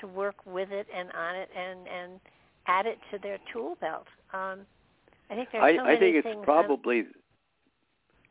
to 0.00 0.06
work 0.06 0.36
with 0.46 0.70
it 0.72 0.86
and 0.94 1.10
on 1.12 1.36
it 1.36 1.50
and 1.56 1.86
and 1.86 2.20
add 2.66 2.86
it 2.86 2.98
to 3.10 3.18
their 3.18 3.38
tool 3.52 3.76
belt. 3.80 4.06
Um, 4.32 4.60
I 5.30 5.34
think 5.34 5.48
there's 5.52 5.64
I, 5.64 5.76
so 5.76 5.82
I 5.82 5.94
many 5.94 6.00
think 6.00 6.24
it's 6.24 6.44
probably 6.44 7.06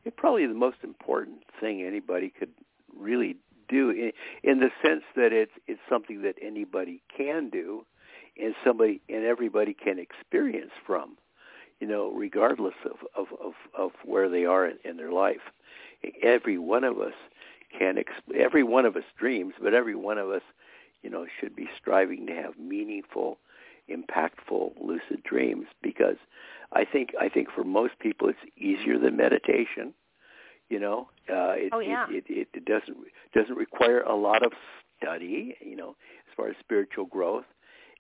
it's 0.06 0.16
probably 0.18 0.48
the 0.48 0.54
most 0.54 0.78
important 0.84 1.44
thing 1.60 1.82
anybody 1.82 2.30
could 2.30 2.50
in, 4.62 4.68
the 4.68 4.88
sense 4.88 5.04
that 5.16 5.34
it's 5.34 5.52
it's 5.68 5.80
something 5.90 6.22
that 6.24 6.36
anybody 6.42 7.02
can 7.16 7.50
do 7.50 7.86
and 8.42 8.56
somebody 8.64 9.02
and 9.10 9.24
everybody 9.26 9.74
can 9.74 10.00
experience 10.00 10.72
from 10.86 11.18
you 11.80 11.88
know 11.88 12.12
regardless 12.12 12.76
of 12.86 12.98
of 13.16 13.28
of, 13.40 13.54
of 13.78 13.92
where 14.06 14.30
they 14.30 14.46
are 14.46 14.66
in, 14.68 14.78
in 14.84 14.98
their 14.98 15.12
life. 15.12 15.52
Every 16.24 16.58
one 16.58 16.84
of 16.84 17.00
us 17.00 17.14
can 17.78 17.96
exp- 17.96 18.36
every 18.36 18.64
one 18.64 18.86
of 18.86 18.96
us 18.96 19.04
dreams 19.18 19.54
but 19.62 19.74
every 19.74 19.96
one 19.96 20.18
of 20.18 20.30
us 20.30 20.42
you 21.04 21.10
know 21.10 21.26
should 21.40 21.56
be 21.56 21.70
striving 21.78 22.26
to 22.28 22.34
have 22.34 22.58
meaningful 22.58 23.38
impactful 23.90 24.72
lucid 24.82 25.24
dreams 25.24 25.68
because 25.82 26.18
i 26.74 26.84
think 26.84 27.12
i 27.20 27.30
think 27.30 27.50
for 27.52 27.64
most 27.64 27.98
people 28.00 28.28
it's 28.28 28.40
easier 28.58 28.98
than 28.98 29.16
meditation 29.16 29.94
you 30.70 30.80
know, 30.80 31.10
uh, 31.30 31.54
it, 31.58 31.70
oh, 31.74 31.80
yeah. 31.80 32.06
it, 32.10 32.24
it, 32.30 32.48
it 32.54 32.66
doesn't 32.66 32.98
doesn't 33.34 33.56
require 33.56 34.02
a 34.02 34.16
lot 34.16 34.46
of 34.46 34.52
study. 34.98 35.56
You 35.62 35.76
know, 35.76 35.90
as 35.90 36.36
far 36.38 36.50
as 36.50 36.56
spiritual 36.60 37.06
growth, 37.06 37.46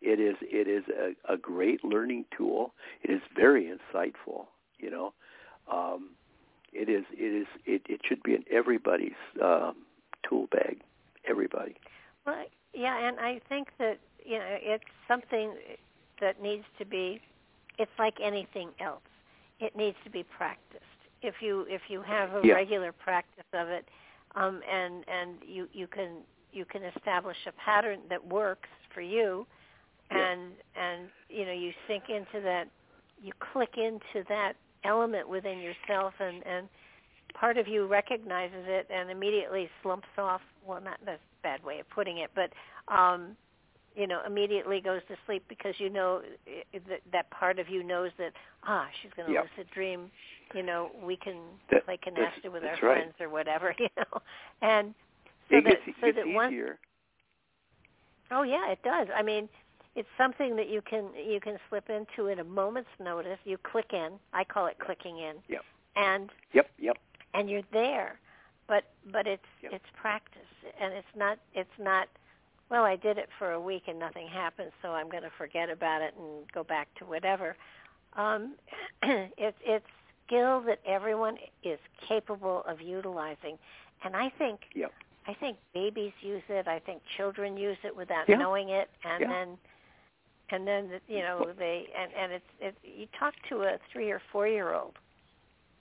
it 0.01 0.19
is 0.19 0.35
it 0.41 0.67
is 0.67 0.83
a, 0.87 1.33
a 1.33 1.37
great 1.37 1.83
learning 1.83 2.25
tool. 2.35 2.73
It 3.03 3.11
is 3.11 3.21
very 3.35 3.65
insightful. 3.65 4.45
You 4.77 4.91
know, 4.91 5.13
um, 5.71 6.11
it 6.71 6.89
is 6.89 7.05
it 7.11 7.41
is 7.41 7.47
it, 7.65 7.81
it 7.89 8.01
should 8.07 8.21
be 8.23 8.35
in 8.35 8.43
everybody's 8.51 9.11
um, 9.43 9.75
tool 10.27 10.47
bag. 10.51 10.79
Everybody. 11.27 11.75
Well, 12.25 12.45
yeah, 12.73 13.07
and 13.07 13.19
I 13.19 13.41
think 13.49 13.69
that 13.79 13.97
you 14.23 14.37
know 14.37 14.45
it's 14.47 14.83
something 15.07 15.53
that 16.21 16.41
needs 16.41 16.65
to 16.77 16.85
be. 16.85 17.19
It's 17.79 17.91
like 17.97 18.15
anything 18.21 18.69
else. 18.79 19.01
It 19.59 19.75
needs 19.75 19.97
to 20.03 20.09
be 20.09 20.23
practiced 20.23 20.83
if 21.21 21.35
you 21.41 21.65
if 21.69 21.81
you 21.89 22.01
have 22.01 22.33
a 22.35 22.41
yeah. 22.43 22.53
regular 22.53 22.91
practice 22.91 23.45
of 23.53 23.67
it 23.67 23.85
um 24.35 24.61
and 24.71 25.03
and 25.07 25.37
you 25.45 25.67
you 25.73 25.87
can 25.87 26.17
you 26.51 26.65
can 26.65 26.83
establish 26.83 27.37
a 27.47 27.51
pattern 27.53 27.99
that 28.09 28.25
works 28.25 28.69
for 28.93 29.01
you 29.01 29.45
and 30.09 30.51
yeah. 30.75 30.83
and 30.83 31.09
you 31.29 31.45
know 31.45 31.53
you 31.53 31.71
sink 31.87 32.03
into 32.09 32.43
that 32.43 32.67
you 33.21 33.31
click 33.53 33.71
into 33.77 34.25
that 34.27 34.53
element 34.83 35.27
within 35.27 35.59
yourself 35.59 36.13
and 36.19 36.45
and 36.45 36.67
part 37.33 37.57
of 37.57 37.67
you 37.67 37.85
recognizes 37.85 38.65
it 38.65 38.87
and 38.93 39.11
immediately 39.11 39.69
slumps 39.83 40.07
off 40.17 40.41
well 40.65 40.81
not 40.81 40.97
that's 41.05 41.21
a 41.21 41.43
bad 41.43 41.63
way 41.63 41.79
of 41.79 41.89
putting 41.89 42.19
it 42.19 42.31
but 42.33 42.51
um 42.93 43.35
you 43.95 44.07
know 44.07 44.21
immediately 44.25 44.79
goes 44.79 45.01
to 45.07 45.15
sleep 45.25 45.43
because 45.49 45.75
you 45.77 45.89
know 45.89 46.21
that 46.87 47.01
that 47.11 47.29
part 47.31 47.59
of 47.59 47.69
you 47.69 47.83
knows 47.83 48.11
that 48.17 48.31
ah 48.63 48.87
she's 49.01 49.11
going 49.15 49.27
to 49.27 49.33
yeah. 49.33 49.41
lucid 49.41 49.69
dream 49.73 50.09
you 50.53 50.63
know 50.63 50.91
we 51.03 51.15
can 51.15 51.37
that, 51.71 51.85
play 51.85 51.97
canasta 51.97 52.51
with 52.51 52.63
our 52.63 52.71
right. 52.71 52.79
friends 52.79 53.13
or 53.19 53.29
whatever 53.29 53.73
you 53.79 53.87
know? 53.97 54.21
And 54.61 54.93
so 55.49 55.57
it 55.57 55.63
that 55.63 55.85
gets, 55.85 55.97
so 56.01 56.11
that 56.11 56.23
once 56.27 56.51
easier. 56.51 56.79
oh 58.31 58.43
yeah 58.43 58.71
it 58.71 58.79
does. 58.83 59.07
I 59.15 59.21
mean 59.21 59.49
it's 59.95 60.07
something 60.17 60.55
that 60.55 60.69
you 60.69 60.81
can 60.81 61.05
you 61.15 61.39
can 61.39 61.57
slip 61.69 61.89
into 61.89 62.29
at 62.29 62.39
a 62.39 62.43
moment's 62.43 62.89
notice. 62.99 63.39
You 63.43 63.57
click 63.57 63.91
in. 63.93 64.11
I 64.33 64.43
call 64.43 64.67
it 64.67 64.77
clicking 64.79 65.17
in. 65.17 65.35
Yep. 65.47 65.61
And 65.95 66.29
yep 66.53 66.69
yep. 66.79 66.97
and 67.33 67.49
you're 67.49 67.63
there. 67.73 68.19
But 68.67 68.85
but 69.11 69.27
it's 69.27 69.43
yep. 69.61 69.73
it's 69.73 69.85
practice. 69.99 70.41
And 70.79 70.93
it's 70.93 71.07
not 71.15 71.39
it's 71.53 71.69
not 71.79 72.07
well 72.69 72.83
i 72.83 72.95
did 72.95 73.17
it 73.17 73.29
for 73.39 73.51
a 73.51 73.59
week 73.59 73.83
and 73.87 73.97
nothing 73.97 74.27
happened 74.27 74.71
so 74.81 74.89
i'm 74.89 75.09
going 75.09 75.23
to 75.23 75.31
forget 75.37 75.71
about 75.71 76.01
it 76.03 76.13
and 76.19 76.49
go 76.53 76.63
back 76.63 76.87
to 76.95 77.05
whatever. 77.05 77.55
Um 78.15 78.55
it's 79.03 79.57
it's 79.65 79.85
skill 80.29 80.61
that 80.61 80.79
everyone 80.85 81.37
is 81.63 81.79
capable 82.07 82.63
of 82.67 82.79
utilizing. 82.81 83.57
And 84.03 84.15
I 84.15 84.31
think 84.37 84.59
yep. 84.75 84.91
I 85.27 85.33
think 85.33 85.57
babies 85.73 86.13
use 86.21 86.43
it. 86.47 86.67
I 86.67 86.79
think 86.79 87.01
children 87.17 87.57
use 87.57 87.77
it 87.83 87.95
without 87.95 88.29
yeah. 88.29 88.37
knowing 88.37 88.69
it, 88.69 88.89
and 89.03 89.21
yeah. 89.21 89.27
then 89.27 89.57
and 90.51 90.67
then 90.67 90.99
you 91.07 91.19
know 91.19 91.51
they 91.57 91.87
and 91.99 92.11
and 92.19 92.31
it's 92.31 92.45
it, 92.61 92.75
you 92.83 93.07
talk 93.17 93.33
to 93.49 93.63
a 93.63 93.77
three 93.91 94.11
or 94.11 94.21
four 94.31 94.47
year 94.47 94.73
old 94.73 94.93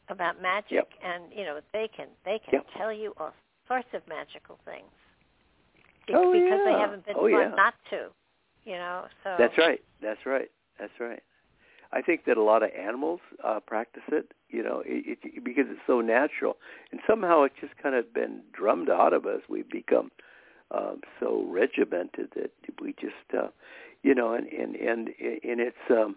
about 0.09 0.43
magic, 0.43 0.71
yep. 0.71 0.89
and 1.05 1.25
you 1.35 1.45
know 1.45 1.61
they 1.73 1.89
can 1.95 2.09
they 2.25 2.41
can 2.45 2.55
yep. 2.55 2.67
tell 2.77 2.93
you 2.93 3.13
all 3.19 3.33
sorts 3.69 3.89
of 3.95 4.03
magical 4.09 4.59
things 4.65 4.91
oh, 6.15 6.33
because 6.33 6.49
yeah. 6.49 6.65
they 6.65 6.79
haven't 6.79 7.07
been 7.07 7.17
oh, 7.19 7.29
taught 7.29 7.57
not 7.57 7.75
to. 7.91 8.09
You 8.65 8.75
know, 8.75 9.05
so 9.25 9.37
that's 9.39 9.57
right. 9.57 9.81
That's 10.03 10.27
right. 10.27 10.51
That's 10.79 10.93
right. 11.01 11.23
I 11.93 12.03
think 12.03 12.27
that 12.27 12.37
a 12.37 12.43
lot 12.43 12.63
of 12.63 12.71
animals 12.79 13.21
uh, 13.43 13.61
practice 13.61 14.03
it, 14.09 14.33
you 14.51 14.63
know, 14.63 14.83
it, 14.85 15.19
it, 15.23 15.45
because 15.45 15.65
it's 15.69 15.81
so 15.87 16.01
natural, 16.01 16.57
and 16.93 17.01
somehow 17.07 17.45
it's 17.45 17.55
just 17.61 17.77
kind 17.83 17.95
of 17.95 18.13
been 18.13 18.43
drummed 18.53 18.91
out 18.91 19.13
of 19.13 19.25
us. 19.25 19.41
We've 19.49 19.69
become 19.69 20.11
um, 20.71 21.01
so 21.19 21.45
regimented 21.49 22.31
that 22.37 22.51
we 22.81 22.93
just, 23.01 23.15
uh, 23.37 23.49
you 24.03 24.15
know, 24.15 24.35
and 24.35 24.47
and 24.49 24.77
and 24.77 25.09
and 25.19 25.61
it's 25.61 25.77
um, 25.91 26.17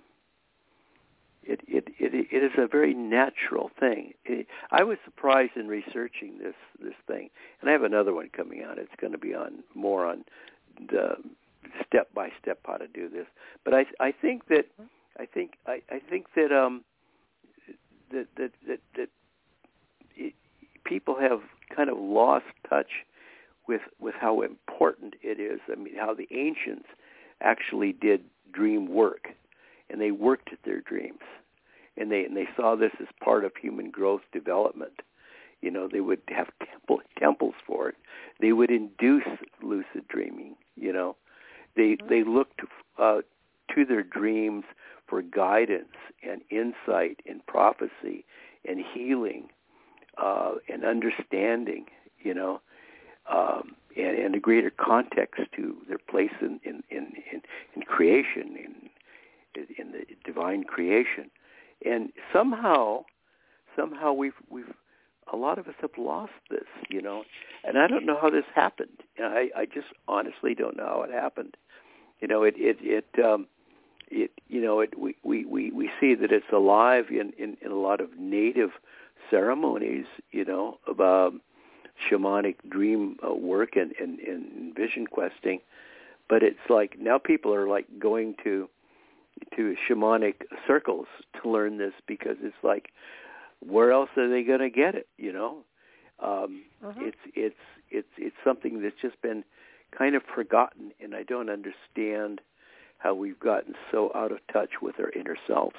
it 1.44 1.62
it 1.68 1.88
it 2.00 2.28
it 2.32 2.44
is 2.44 2.52
a 2.58 2.68
very 2.68 2.94
natural 2.94 3.72
thing. 3.80 4.14
It, 4.26 4.48
I 4.72 4.84
was 4.84 4.98
surprised 5.06 5.56
in 5.56 5.68
researching 5.68 6.38
this 6.40 6.56
this 6.82 6.96
thing, 7.08 7.30
and 7.62 7.70
I 7.70 7.74
have 7.74 7.84
another 7.84 8.14
one 8.14 8.30
coming 8.36 8.62
out. 8.64 8.78
It's 8.78 8.92
going 9.00 9.14
to 9.14 9.20
be 9.20 9.34
on 9.34 9.64
more 9.74 10.06
on 10.06 10.26
the 10.90 11.16
step 11.86 12.14
by 12.14 12.30
step 12.42 12.60
how 12.66 12.76
to 12.76 12.88
do 12.88 13.08
this. 13.10 13.26
But 13.64 13.74
I 13.74 13.86
I 14.00 14.12
think 14.12 14.48
that. 14.48 14.66
I 15.20 15.26
think 15.26 15.54
I, 15.68 15.82
I 15.90 16.00
think 16.00 16.28
that 16.36 16.52
um 16.52 16.84
that 18.12 18.28
that 18.38 18.52
that, 18.68 18.80
that 18.96 19.10
it, 20.16 20.34
people 20.84 21.18
have 21.20 21.42
kind 21.76 21.90
of 21.90 21.98
lost 21.98 22.46
touch 22.70 22.90
with 23.68 23.82
with 24.00 24.16
how 24.20 24.42
important 24.42 25.16
it 25.22 25.40
is. 25.40 25.60
I 25.72 25.76
mean, 25.76 25.96
how 25.98 26.14
the 26.14 26.28
ancients 26.32 26.88
actually 27.42 27.94
did 27.94 28.24
dream 28.52 28.88
work, 28.88 29.30
and 29.90 30.00
they 30.00 30.12
worked 30.12 30.50
at 30.52 30.60
their 30.64 30.82
dreams, 30.82 31.22
and 31.98 32.12
they 32.12 32.26
and 32.26 32.36
they 32.36 32.48
saw 32.56 32.76
this 32.76 32.92
as 33.00 33.08
part 33.24 33.46
of 33.46 33.52
human 33.56 33.92
growth 33.92 34.22
development. 34.32 35.02
You 35.62 35.70
know, 35.70 35.88
they 35.88 36.02
would 36.02 36.22
have 36.30 36.48
temple 36.60 37.02
temples 37.20 37.54
for 37.68 37.90
it. 37.90 37.96
They 38.40 38.52
would 38.52 38.72
induce 38.72 39.28
lucid 39.62 40.08
dreaming. 40.10 40.56
You 40.76 40.92
know, 40.92 41.16
they 41.76 41.96
mm-hmm. 41.96 42.08
they 42.10 42.24
looked 42.24 42.62
uh, 42.98 43.22
to 43.76 43.86
their 43.86 44.04
dreams 44.04 44.66
for 45.12 45.22
guidance 45.22 45.98
and 46.24 46.42
insight 46.50 47.20
and 47.28 47.46
prophecy 47.46 48.26
and 48.68 48.80
healing 48.94 49.50
uh, 50.18 50.54
and 50.70 50.86
understanding. 50.86 51.86
You 52.24 52.34
know, 52.34 52.62
um, 53.30 53.76
and, 53.98 54.18
and 54.18 54.36
a 54.36 54.40
greater 54.40 54.72
context 54.72 55.42
to 55.56 55.76
their 55.88 55.98
place 55.98 56.32
in 56.42 56.60
in 56.64 56.82
in, 56.90 57.12
in, 57.32 57.42
in 57.76 57.82
creation, 57.84 58.56
in 58.56 59.66
in 59.78 59.92
the 59.92 60.06
divine 60.26 60.64
creation, 60.64 61.30
and 61.86 62.14
somehow, 62.34 63.04
somehow 63.76 64.14
we've 64.14 64.34
we've 64.50 64.74
a 65.34 65.36
lot 65.36 65.60
of 65.60 65.68
us 65.68 65.76
have 65.82 65.92
lost 65.98 66.32
this, 66.50 66.68
you 66.90 67.02
know, 67.02 67.24
and 67.64 67.78
I 67.78 67.88
don't 67.88 68.06
know 68.06 68.18
how 68.22 68.30
this 68.30 68.46
happened. 68.56 68.98
I 69.20 69.50
I 69.56 69.66
just 69.66 69.88
honestly 70.08 70.56
don't 70.56 70.78
know 70.78 70.86
how 70.86 71.02
it 71.02 71.12
happened. 71.12 71.58
You 72.22 72.28
know, 72.28 72.44
it 72.44 72.54
it 72.58 72.78
it 72.82 73.24
um, 73.24 73.48
it 74.12 74.32
you 74.48 74.62
know 74.62 74.80
it 74.82 74.98
we 75.00 75.16
we 75.24 75.46
we 75.46 75.72
we 75.72 75.90
see 76.00 76.14
that 76.16 76.32
it's 76.32 76.52
alive 76.54 77.06
in 77.10 77.34
in, 77.38 77.58
in 77.62 77.72
a 77.72 77.80
lot 77.80 78.02
of 78.02 78.18
native 78.18 78.72
ceremonies. 79.30 80.06
You 80.32 80.46
know, 80.46 80.78
about 80.88 81.34
shamanic 82.10 82.56
dream 82.70 83.18
uh, 83.26 83.34
work 83.34 83.76
and, 83.76 83.94
and, 84.00 84.20
and 84.20 84.76
vision 84.76 85.06
questing, 85.08 85.60
but 86.30 86.44
it's 86.44 86.70
like 86.70 86.98
now 87.00 87.18
people 87.18 87.54
are 87.54 87.68
like 87.68 87.88
going 88.00 88.36
to 88.44 88.70
to 89.56 89.76
shamanic 89.90 90.36
circles 90.68 91.08
to 91.42 91.50
learn 91.50 91.78
this 91.78 91.94
because 92.08 92.38
it's 92.42 92.56
like 92.64 92.90
where 93.60 93.92
else 93.92 94.10
are 94.18 94.30
they 94.30 94.44
going 94.44 94.60
to 94.60 94.70
get 94.70 94.96
it? 94.96 95.08
You 95.18 95.34
know, 95.34 95.58
um, 96.20 96.64
uh-huh. 96.84 97.00
it's 97.00 97.18
it's 97.36 97.56
it's 97.90 98.08
it's 98.18 98.36
something 98.44 98.82
that's 98.82 98.96
just 99.02 99.22
been 99.22 99.44
kind 99.98 100.16
of 100.16 100.24
forgotten, 100.34 100.92
and 101.02 101.16
I 101.16 101.24
don't 101.24 101.50
understand 101.50 102.42
how 103.02 103.14
we've 103.14 103.40
gotten 103.40 103.74
so 103.92 104.12
out 104.16 104.32
of 104.32 104.40
touch 104.54 104.70
with 104.82 104.96
our 105.00 105.10
inner 105.12 105.38
selves. 105.48 105.76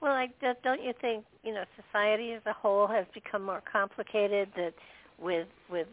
Well, 0.00 0.12
I 0.12 0.28
don't 0.64 0.82
you 0.82 0.92
think 1.00 1.24
you 1.44 1.54
know 1.54 1.64
society 1.76 2.32
as 2.32 2.42
a 2.46 2.52
whole 2.52 2.88
has 2.88 3.06
become 3.14 3.42
more 3.44 3.62
complicated 3.70 4.48
that 4.56 4.74
with 5.20 5.46
with 5.70 5.86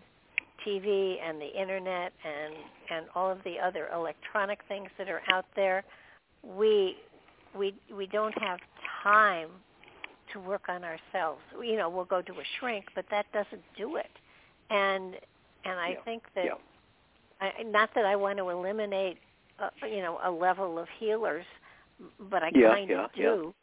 TV 0.66 1.18
and 1.24 1.40
the 1.40 1.50
internet 1.60 2.12
and 2.26 2.54
and 2.90 3.06
all 3.14 3.32
of 3.32 3.38
the 3.44 3.60
other 3.60 3.88
electronic 3.94 4.60
things 4.68 4.90
that 4.98 5.10
are 5.10 5.22
out 5.32 5.46
there, 5.56 5.84
we 6.44 6.98
we 7.56 7.76
we 7.96 8.08
don't 8.08 8.38
have 8.42 8.60
time 9.04 9.50
to 10.34 10.40
work 10.40 10.70
on 10.70 10.84
ourselves. 10.84 11.42
You 11.62 11.78
know, 11.78 11.90
we'll 11.90 12.06
go 12.06 12.22
to 12.22 12.34
a 12.34 12.44
shrink, 12.60 12.86
but 12.96 13.06
that 13.12 13.26
doesn't 13.32 13.64
do 13.78 13.98
it. 13.98 14.12
And 14.72 15.16
and 15.66 15.80
I 15.80 15.90
yeah. 15.90 16.04
think 16.04 16.24
that 16.34 16.46
yeah. 16.46 16.52
I, 17.42 17.64
not 17.64 17.92
that 17.94 18.06
I 18.06 18.16
want 18.16 18.38
to 18.40 18.50
eliminate, 18.50 19.18
uh, 19.62 19.86
you 19.86 20.02
know, 20.02 20.20
a 20.24 20.32
level 20.32 20.80
of 20.80 20.88
healers, 21.00 21.46
but 22.30 22.44
I 22.44 22.52
yeah, 22.54 22.74
kind 22.74 22.92
of 22.92 23.14
do 23.14 23.54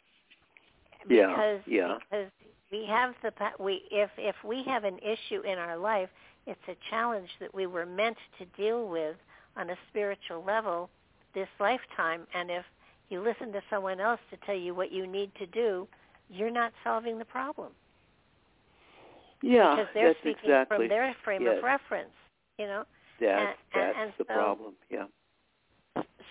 yeah, 1.09 1.29
because 1.29 1.61
yeah. 1.67 1.99
because 2.11 2.31
we 2.73 2.87
have 2.87 3.15
the 3.23 3.33
we 3.63 3.83
if 3.91 4.11
if 4.19 4.37
we 4.45 4.63
have 4.65 4.85
an 4.85 4.99
issue 4.99 5.41
in 5.43 5.59
our 5.59 5.77
life, 5.77 6.09
it's 6.47 6.61
a 6.69 6.77
challenge 6.91 7.29
that 7.41 7.55
we 7.55 7.67
were 7.67 7.87
meant 7.87 8.17
to 8.39 8.45
deal 8.61 8.89
with 8.89 9.17
on 9.57 9.71
a 9.71 9.77
spiritual 9.89 10.43
level 10.45 10.91
this 11.35 11.49
lifetime. 11.61 12.27
And 12.35 12.51
if 12.51 12.65
you 13.09 13.21
listen 13.23 13.53
to 13.53 13.63
someone 13.71 14.01
else 14.01 14.21
to 14.31 14.37
tell 14.47 14.57
you 14.57 14.75
what 14.75 14.93
you 14.93 15.07
need 15.07 15.31
to 15.39 15.47
do, 15.47 15.87
you're 16.29 16.51
not 16.51 16.73
solving 16.83 17.19
the 17.19 17.25
problem. 17.25 17.73
Yeah, 19.43 19.77
because 19.77 19.87
they're 19.95 20.09
that's 20.09 20.19
speaking 20.21 20.41
exactly, 20.45 20.77
from 20.79 20.89
their 20.89 21.15
frame 21.25 21.43
yes. 21.43 21.59
of 21.59 21.65
reference. 21.65 22.11
You 22.59 22.67
know. 22.67 22.85
That's 23.21 23.59
and, 23.75 23.83
that's 23.83 23.97
and 24.01 24.13
the 24.19 24.25
so, 24.29 24.35
problem. 24.35 24.75
Yeah. 24.91 25.05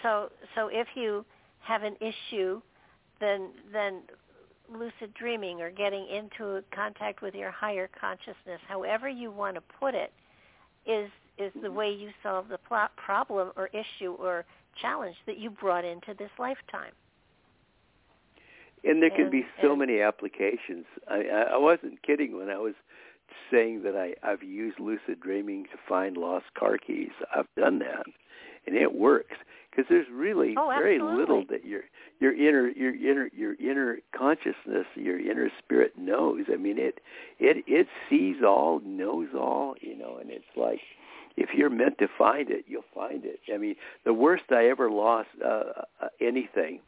So 0.06 0.30
so 0.54 0.70
if 0.72 0.88
you 0.94 1.26
have 1.62 1.82
an 1.82 1.96
issue, 2.00 2.62
then 3.20 3.50
then 3.74 4.02
lucid 4.72 5.14
dreaming 5.16 5.62
or 5.62 5.72
getting 5.72 6.08
into 6.08 6.64
contact 6.74 7.22
with 7.24 7.34
your 7.34 7.50
higher 7.50 7.90
consciousness, 8.00 8.62
however 8.68 9.10
you 9.10 9.32
want 9.32 9.56
to 9.56 9.62
put 9.80 9.96
it, 9.96 10.14
is 10.86 11.10
is 11.40 11.52
the 11.56 11.68
mm-hmm. 11.68 11.76
way 11.76 11.92
you 11.92 12.12
solve 12.22 12.48
the 12.50 12.60
plot 12.60 12.96
problem 12.98 13.52
or 13.56 13.68
issue 13.68 14.14
or 14.20 14.46
challenge 14.80 15.16
that 15.26 15.40
you 15.40 15.50
brought 15.50 15.84
into 15.84 16.14
this 16.20 16.30
lifetime. 16.38 16.92
And 18.84 19.02
there 19.02 19.10
can 19.10 19.24
and, 19.24 19.32
be 19.32 19.44
so 19.62 19.72
and, 19.72 19.80
many 19.80 20.02
applications. 20.02 20.86
I, 21.10 21.48
I 21.54 21.58
wasn't 21.58 22.02
kidding 22.04 22.38
when 22.38 22.50
I 22.50 22.58
was 22.58 22.76
saying 23.52 23.82
that 23.84 23.96
I, 23.96 24.14
I've 24.22 24.44
used 24.44 24.80
lucid 24.80 25.20
dreaming 25.20 25.64
to 25.64 25.80
find 25.90 26.16
lost 26.16 26.46
car 26.58 26.78
keys. 26.78 27.10
I've 27.36 27.48
done 27.58 27.80
that, 27.80 28.06
and 28.68 28.76
it 28.76 28.94
works 28.94 29.36
because 29.76 29.88
there's 29.90 30.08
really 30.12 30.56
oh, 30.58 30.70
very 30.70 31.00
little 31.00 31.44
that 31.50 31.66
your 31.66 31.82
your 32.20 32.34
inner 32.34 32.70
your 32.70 32.96
inner 32.96 33.30
your 33.36 33.56
inner 33.56 34.00
consciousness, 34.16 34.86
your 34.96 35.20
inner 35.20 35.50
spirit 35.64 35.94
knows. 35.98 36.46
I 36.52 36.58
mean, 36.58 36.78
it 36.78 37.00
it 37.40 37.64
it 37.68 37.88
sees 38.10 38.38
all, 38.46 38.82
knows 38.86 39.30
all, 39.36 39.76
you 39.82 39.98
know, 39.98 40.18
and 40.20 40.30
it's 40.30 40.46
like 40.56 40.80
if 41.38 41.50
you're 41.54 41.70
meant 41.70 41.98
to 41.98 42.08
find 42.18 42.50
it, 42.50 42.66
you'll 42.68 42.84
find 42.94 43.26
it. 43.26 43.40
I 43.54 43.58
mean, 43.58 43.76
the 44.06 44.14
worst 44.14 44.46
I 44.52 44.68
ever 44.68 44.90
lost 44.90 45.30
uh, 45.44 45.84
uh 46.02 46.08
anything, 46.22 46.80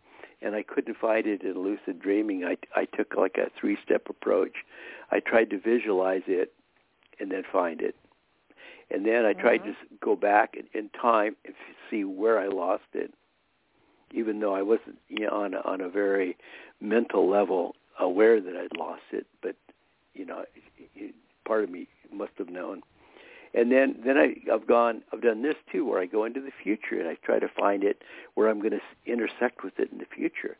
and 0.42 0.56
I 0.56 0.64
couldn't 0.64 0.98
find 0.98 1.28
it 1.28 1.42
in 1.44 1.62
lucid 1.62 2.00
dreaming. 2.02 2.46
I 2.46 2.58
I 2.76 2.86
took 2.86 3.16
like 3.16 3.38
a 3.38 3.50
three 3.60 3.78
step 3.84 4.08
approach. 4.10 4.54
I 5.12 5.20
tried 5.20 5.50
to 5.50 5.60
visualize 5.60 6.24
it, 6.28 6.54
and 7.20 7.32
then 7.32 7.44
find 7.52 7.82
it 7.82 7.96
and 8.90 9.06
then 9.06 9.26
I 9.26 9.34
tried 9.34 9.62
mm-hmm. 9.62 9.72
to 9.72 9.98
go 10.02 10.16
back 10.16 10.56
in, 10.56 10.80
in 10.80 10.90
time 10.90 11.36
and 11.46 11.54
see 11.90 12.04
where 12.04 12.40
I 12.40 12.48
lost 12.48 12.84
it, 12.94 13.14
even 14.14 14.40
though 14.40 14.56
I 14.56 14.62
wasn't 14.62 14.98
you 15.10 15.26
know, 15.26 15.32
on 15.32 15.54
a, 15.54 15.62
on 15.66 15.82
a 15.82 15.90
very 15.90 16.38
mental 16.80 17.30
level 17.30 17.76
aware 18.00 18.40
that 18.40 18.56
I'd 18.56 18.78
lost 18.78 19.02
it. 19.12 19.28
But 19.42 19.56
you 20.14 20.26
know, 20.26 20.46
it, 20.56 20.90
it, 20.96 21.16
part 21.46 21.64
of 21.64 21.70
me 21.70 21.88
must 22.12 22.32
have 22.38 22.50
known. 22.50 22.82
And 23.54 23.72
then 23.72 23.96
then 24.06 24.18
I, 24.18 24.36
I've 24.54 24.68
gone 24.68 25.02
I've 25.12 25.22
done 25.22 25.42
this 25.42 25.56
too, 25.72 25.86
where 25.86 26.02
I 26.02 26.06
go 26.06 26.24
into 26.26 26.42
the 26.42 26.52
future 26.64 27.00
and 27.00 27.08
I 27.10 27.16
try 27.24 27.40
to 27.40 27.48
find 27.48 27.84
it 27.84 28.02
where 28.36 28.50
I'm 28.50 28.60
going 28.60 28.72
to 28.72 29.12
intersect 29.12 29.64
with 29.64 29.80
it 29.80 29.92
in 29.92 29.98
the 29.98 30.06
future. 30.06 30.58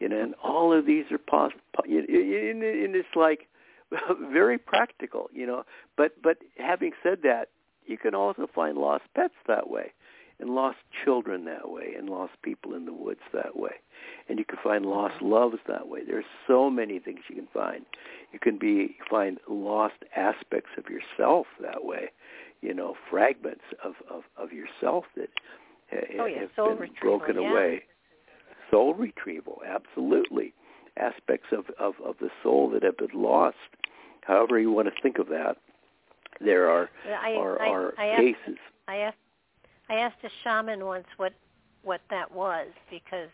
You 0.00 0.08
know, 0.08 0.20
and 0.20 0.34
all 0.42 0.72
of 0.72 0.86
these 0.86 1.06
are 1.10 1.18
possible. 1.18 1.60
And 1.84 2.06
it's 2.94 3.16
like 3.16 3.48
very 4.32 4.58
practical, 4.58 5.28
you 5.32 5.46
know. 5.46 5.64
But 5.96 6.20
but 6.22 6.38
having 6.56 6.92
said 7.02 7.20
that, 7.22 7.48
you 7.86 7.98
can 7.98 8.14
also 8.14 8.46
find 8.54 8.76
lost 8.76 9.04
pets 9.14 9.34
that 9.46 9.70
way, 9.70 9.92
and 10.40 10.50
lost 10.50 10.78
children 11.04 11.44
that 11.46 11.70
way, 11.70 11.94
and 11.96 12.08
lost 12.08 12.32
people 12.42 12.74
in 12.74 12.84
the 12.84 12.92
woods 12.92 13.20
that 13.32 13.56
way, 13.56 13.72
and 14.28 14.38
you 14.38 14.44
can 14.44 14.58
find 14.62 14.84
lost 14.84 15.14
Mm-hmm. 15.16 15.32
loves 15.32 15.58
that 15.66 15.88
way. 15.88 16.00
There's 16.06 16.24
so 16.46 16.70
many 16.70 16.98
things 16.98 17.20
you 17.28 17.36
can 17.36 17.48
find. 17.52 17.84
You 18.32 18.38
can 18.38 18.58
be 18.58 18.96
find 19.10 19.38
lost 19.48 20.04
aspects 20.14 20.70
of 20.76 20.84
yourself 20.90 21.46
that 21.60 21.84
way, 21.84 22.10
you 22.60 22.74
know, 22.74 22.94
fragments 23.10 23.64
of 23.82 23.94
of, 24.10 24.22
of 24.36 24.52
yourself 24.52 25.04
that 25.16 25.30
oh, 26.20 26.26
yeah. 26.26 26.40
have 26.40 26.50
Soul 26.56 26.70
been 26.70 26.78
retrieval, 26.78 27.18
broken 27.18 27.42
yeah. 27.42 27.50
away. 27.50 27.82
Soul 28.70 28.92
retrieval, 28.92 29.62
absolutely 29.66 30.52
aspects 30.98 31.48
of, 31.52 31.66
of, 31.78 31.94
of 32.04 32.16
the 32.20 32.30
soul 32.42 32.70
that 32.70 32.82
have 32.82 32.96
been 32.96 33.08
lost. 33.14 33.56
However 34.22 34.58
you 34.58 34.70
want 34.70 34.88
to 34.88 35.02
think 35.02 35.18
of 35.18 35.28
that, 35.28 35.56
there 36.40 36.70
are 36.70 36.90
I, 37.06 37.32
are, 37.32 37.62
I, 37.62 37.68
are 37.68 37.94
I 37.98 38.06
asked, 38.06 38.20
cases. 38.20 38.58
I 38.86 38.96
asked 38.96 39.16
I 39.88 39.94
asked 39.94 40.18
a 40.24 40.30
shaman 40.44 40.84
once 40.84 41.06
what 41.16 41.32
what 41.82 42.00
that 42.10 42.30
was 42.32 42.68
because 42.90 43.28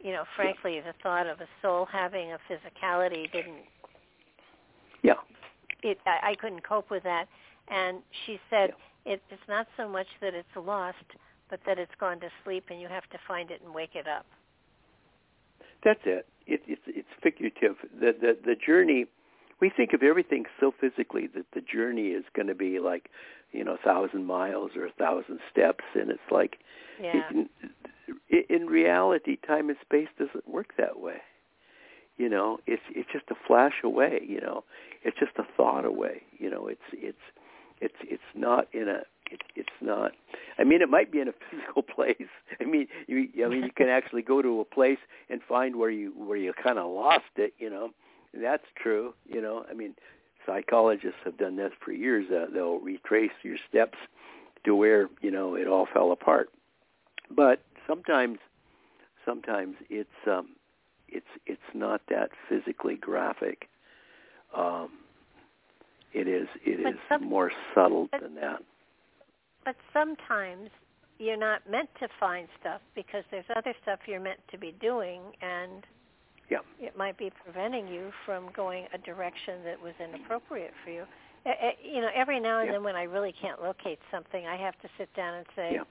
you 0.00 0.12
know 0.12 0.24
frankly 0.36 0.80
the 0.80 0.94
thought 1.02 1.26
of 1.26 1.40
a 1.40 1.48
soul 1.60 1.86
having 1.90 2.32
a 2.32 2.38
physicality 2.50 3.30
didn't 3.32 3.64
yeah 5.02 5.14
it 5.82 5.98
I, 6.06 6.30
I 6.30 6.34
couldn't 6.34 6.66
cope 6.66 6.90
with 6.90 7.02
that 7.02 7.26
and 7.68 7.98
she 8.24 8.38
said 8.48 8.72
yeah. 9.04 9.14
it, 9.14 9.22
it's 9.30 9.48
not 9.48 9.66
so 9.76 9.88
much 9.88 10.06
that 10.20 10.34
it's 10.34 10.48
lost 10.56 10.96
but 11.50 11.60
that 11.66 11.78
it's 11.78 11.92
gone 11.98 12.20
to 12.20 12.28
sleep 12.44 12.64
and 12.70 12.80
you 12.80 12.88
have 12.88 13.08
to 13.10 13.18
find 13.26 13.50
it 13.50 13.60
and 13.64 13.74
wake 13.74 13.94
it 13.94 14.06
up 14.06 14.26
that's 15.84 16.00
it. 16.04 16.26
it 16.46 16.62
it's 16.66 16.82
it's 16.86 17.08
figurative. 17.22 17.76
The 17.98 18.14
the 18.18 18.36
the 18.44 18.54
journey. 18.54 19.06
We 19.60 19.70
think 19.70 19.92
of 19.92 20.02
everything 20.02 20.46
so 20.58 20.72
physically 20.80 21.28
that 21.36 21.46
the 21.54 21.60
journey 21.60 22.08
is 22.08 22.24
going 22.34 22.48
to 22.48 22.54
be 22.54 22.80
like, 22.80 23.10
you 23.52 23.62
know, 23.62 23.74
a 23.74 23.78
thousand 23.78 24.26
miles 24.26 24.72
or 24.74 24.86
a 24.86 24.90
thousand 24.90 25.38
steps, 25.52 25.84
and 25.94 26.10
it's 26.10 26.32
like, 26.32 26.58
yeah. 27.00 27.30
in, 27.30 27.48
in 28.48 28.66
reality, 28.66 29.36
time 29.36 29.68
and 29.68 29.78
space 29.80 30.08
doesn't 30.18 30.48
work 30.48 30.72
that 30.78 30.98
way. 30.98 31.18
You 32.16 32.28
know, 32.28 32.58
it's 32.66 32.82
it's 32.90 33.08
just 33.12 33.26
a 33.30 33.36
flash 33.46 33.74
away. 33.84 34.20
You 34.26 34.40
know, 34.40 34.64
it's 35.04 35.18
just 35.18 35.32
a 35.38 35.44
thought 35.56 35.84
away. 35.84 36.22
You 36.38 36.50
know, 36.50 36.66
it's 36.66 36.80
it's 36.92 37.22
it's 37.80 37.96
it's 38.02 38.22
not 38.34 38.66
in 38.72 38.88
a 38.88 39.02
it, 39.32 39.42
it's 39.56 39.68
not. 39.80 40.12
I 40.58 40.64
mean, 40.64 40.82
it 40.82 40.88
might 40.88 41.10
be 41.10 41.20
in 41.20 41.28
a 41.28 41.32
physical 41.50 41.82
place. 41.82 42.28
I 42.60 42.64
mean, 42.64 42.86
you, 43.06 43.28
I 43.44 43.48
mean, 43.48 43.64
you 43.64 43.72
can 43.74 43.88
actually 43.98 44.22
go 44.22 44.42
to 44.42 44.60
a 44.60 44.64
place 44.64 44.98
and 45.30 45.40
find 45.48 45.76
where 45.76 45.90
you 45.90 46.12
where 46.16 46.36
you 46.36 46.52
kind 46.62 46.78
of 46.78 46.90
lost 46.90 47.24
it. 47.36 47.54
You 47.58 47.70
know, 47.70 47.90
that's 48.34 48.66
true. 48.80 49.14
You 49.26 49.40
know, 49.40 49.64
I 49.70 49.74
mean, 49.74 49.94
psychologists 50.46 51.20
have 51.24 51.38
done 51.38 51.56
this 51.56 51.72
for 51.84 51.92
years. 51.92 52.30
Uh, 52.30 52.46
they'll 52.52 52.78
retrace 52.78 53.32
your 53.42 53.56
steps 53.68 53.98
to 54.64 54.74
where 54.74 55.08
you 55.20 55.30
know 55.30 55.54
it 55.54 55.66
all 55.66 55.86
fell 55.92 56.12
apart. 56.12 56.50
But 57.34 57.62
sometimes, 57.86 58.38
sometimes 59.24 59.76
it's 59.88 60.10
um, 60.26 60.50
it's 61.08 61.26
it's 61.46 61.60
not 61.74 62.02
that 62.10 62.30
physically 62.48 62.96
graphic. 62.96 63.68
Um, 64.54 64.90
it 66.12 66.28
is 66.28 66.46
it 66.64 66.80
is 66.80 66.98
some- 67.08 67.24
more 67.24 67.50
subtle 67.74 68.08
but- 68.12 68.20
than 68.20 68.34
that. 68.36 68.62
But 69.64 69.76
sometimes 69.92 70.70
you're 71.18 71.36
not 71.36 71.68
meant 71.70 71.88
to 72.00 72.08
find 72.18 72.48
stuff 72.60 72.80
because 72.94 73.24
there's 73.30 73.44
other 73.54 73.74
stuff 73.82 74.00
you're 74.06 74.20
meant 74.20 74.40
to 74.50 74.58
be 74.58 74.72
doing, 74.80 75.20
and 75.40 75.86
Yeah. 76.48 76.60
it 76.80 76.96
might 76.96 77.16
be 77.16 77.30
preventing 77.30 77.86
you 77.86 78.12
from 78.24 78.50
going 78.50 78.88
a 78.92 78.98
direction 78.98 79.62
that 79.64 79.80
was 79.80 79.94
inappropriate 80.00 80.74
for 80.82 80.90
you. 80.90 81.06
You 81.80 82.00
know, 82.00 82.10
every 82.14 82.40
now 82.40 82.58
and 82.58 82.66
Yeah. 82.66 82.72
then 82.72 82.84
when 82.84 82.96
I 82.96 83.04
really 83.04 83.32
can't 83.32 83.62
locate 83.62 84.00
something, 84.10 84.46
I 84.46 84.56
have 84.56 84.78
to 84.80 84.88
sit 84.96 85.12
down 85.14 85.34
and 85.34 85.46
say, 85.56 85.74
Yeah. 85.74 85.84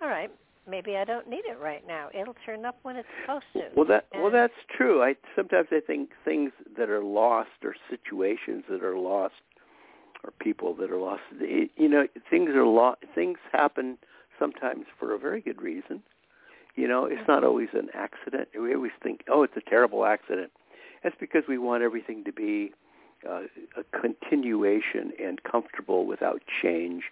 "All 0.00 0.08
right, 0.08 0.30
maybe 0.66 0.96
I 0.96 1.04
don't 1.04 1.28
need 1.28 1.44
it 1.46 1.58
right 1.58 1.86
now. 1.86 2.10
It'll 2.12 2.36
turn 2.46 2.64
up 2.64 2.78
when 2.82 2.96
it's 2.96 3.08
supposed 3.20 3.52
to." 3.54 3.70
Well, 3.74 3.86
that 3.86 4.06
well, 4.12 4.30
that's 4.30 4.64
true. 4.68 5.02
I 5.02 5.16
sometimes 5.34 5.68
I 5.70 5.80
think 5.80 6.14
things 6.24 6.52
that 6.76 6.88
are 6.88 7.02
lost 7.02 7.62
or 7.62 7.74
situations 7.88 8.64
that 8.68 8.82
are 8.82 8.96
lost 8.96 9.34
or 10.26 10.32
people 10.38 10.74
that 10.74 10.90
are 10.90 10.98
lost. 10.98 11.22
You 11.40 11.88
know, 11.88 12.06
things 12.30 12.50
are 12.50 12.66
lost. 12.66 13.02
Things 13.14 13.38
happen 13.52 13.98
sometimes 14.38 14.86
for 14.98 15.14
a 15.14 15.18
very 15.18 15.40
good 15.40 15.62
reason. 15.62 16.02
You 16.74 16.88
know, 16.88 17.06
it's 17.06 17.26
not 17.26 17.42
always 17.42 17.68
an 17.72 17.88
accident. 17.94 18.48
We 18.58 18.74
always 18.74 18.92
think, 19.02 19.22
oh, 19.28 19.42
it's 19.42 19.56
a 19.56 19.70
terrible 19.70 20.04
accident. 20.04 20.50
That's 21.02 21.16
because 21.18 21.44
we 21.48 21.56
want 21.56 21.82
everything 21.82 22.24
to 22.24 22.32
be 22.32 22.72
uh, 23.26 23.42
a 23.78 23.98
continuation 23.98 25.12
and 25.22 25.42
comfortable 25.42 26.06
without 26.06 26.42
change. 26.62 27.04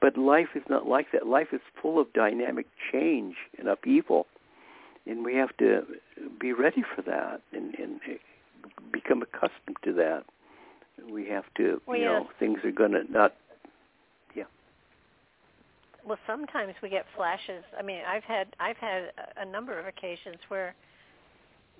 But 0.00 0.16
life 0.16 0.48
is 0.54 0.62
not 0.68 0.86
like 0.86 1.08
that. 1.12 1.26
Life 1.26 1.48
is 1.52 1.60
full 1.82 1.98
of 2.00 2.12
dynamic 2.12 2.66
change 2.92 3.34
and 3.58 3.66
upheaval 3.66 4.26
and 5.08 5.24
we 5.24 5.34
have 5.34 5.56
to 5.56 5.82
be 6.38 6.52
ready 6.52 6.84
for 6.94 7.02
that 7.02 7.40
and, 7.52 7.74
and 7.76 8.00
become 8.92 9.22
accustomed 9.22 9.76
to 9.82 9.92
that. 9.94 10.24
We 11.12 11.26
have 11.28 11.44
to, 11.56 11.80
Well, 11.86 11.98
you 11.98 12.04
know, 12.04 12.28
things 12.38 12.58
are 12.64 12.70
going 12.72 12.92
to 12.92 13.04
not. 13.10 13.34
Yeah. 14.34 14.44
Well 16.06 16.18
sometimes 16.26 16.74
we 16.82 16.88
get 16.88 17.04
flashes 17.16 17.64
i 17.78 17.82
mean 17.82 18.00
i've 18.08 18.24
had 18.24 18.48
i've 18.60 18.76
had 18.78 19.12
a, 19.36 19.44
number 19.44 19.78
of 19.78 19.86
occasions 19.86 20.36
where 20.48 20.74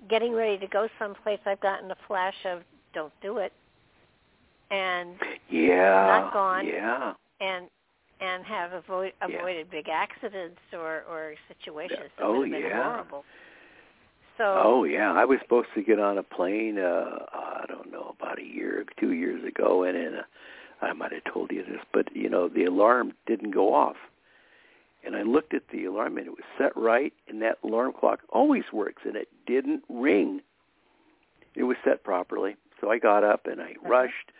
getting 0.09 0.33
ready 0.33 0.57
to 0.57 0.67
go 0.67 0.87
someplace 0.97 1.39
i've 1.45 1.61
gotten 1.61 1.89
a 1.91 1.95
flash 2.07 2.35
of 2.45 2.61
don't 2.93 3.13
do 3.21 3.37
it 3.37 3.53
and 4.71 5.15
Yeah. 5.49 6.05
Not 6.07 6.33
gone. 6.33 6.65
Yeah. 6.65 7.13
and 7.41 7.69
and 8.21 8.43
have 8.45 8.73
avoid 8.73 9.13
Yeah. 9.27 9.37
avoided 9.37 9.71
big 9.71 9.87
accidents 9.89 10.59
or 10.73 11.03
or 11.09 11.35
situations 11.47 12.09
that 12.17 12.25
Oh, 12.25 12.39
would 12.39 12.51
have 12.51 12.61
been 12.61 12.69
yeah. 12.69 12.83
horrible 12.83 13.25
so 14.37 14.43
Oh 14.45 14.83
yeah, 14.85 15.11
I 15.13 15.25
was 15.25 15.39
supposed 15.41 15.67
to 15.75 15.83
get 15.83 15.99
on 15.99 16.17
a 16.17 16.23
plane. 16.23 16.77
uh 16.79 17.25
I 17.33 17.65
don't 17.67 17.91
know 17.91 17.98
year, 18.53 18.85
two 18.99 19.13
years 19.13 19.43
ago, 19.45 19.83
and 19.83 19.97
in 19.97 20.15
a, 20.15 20.25
I 20.81 20.93
might 20.93 21.11
have 21.11 21.23
told 21.25 21.51
you 21.51 21.63
this, 21.63 21.81
but 21.93 22.15
you 22.15 22.29
know 22.29 22.47
the 22.47 22.65
alarm 22.65 23.13
didn't 23.25 23.51
go 23.51 23.73
off, 23.73 23.97
and 25.05 25.15
I 25.15 25.23
looked 25.23 25.53
at 25.53 25.63
the 25.71 25.85
alarm 25.85 26.17
and 26.17 26.27
it 26.27 26.31
was 26.31 26.45
set 26.57 26.75
right, 26.75 27.13
and 27.27 27.41
that 27.41 27.57
alarm 27.63 27.93
clock 27.99 28.21
always 28.29 28.63
works, 28.71 29.03
and 29.05 29.15
it 29.15 29.27
didn't 29.45 29.83
ring. 29.89 30.41
It 31.55 31.63
was 31.63 31.77
set 31.83 32.03
properly, 32.03 32.55
so 32.79 32.89
I 32.89 32.97
got 32.99 33.23
up 33.23 33.45
and 33.45 33.61
I 33.61 33.75
rushed, 33.83 34.31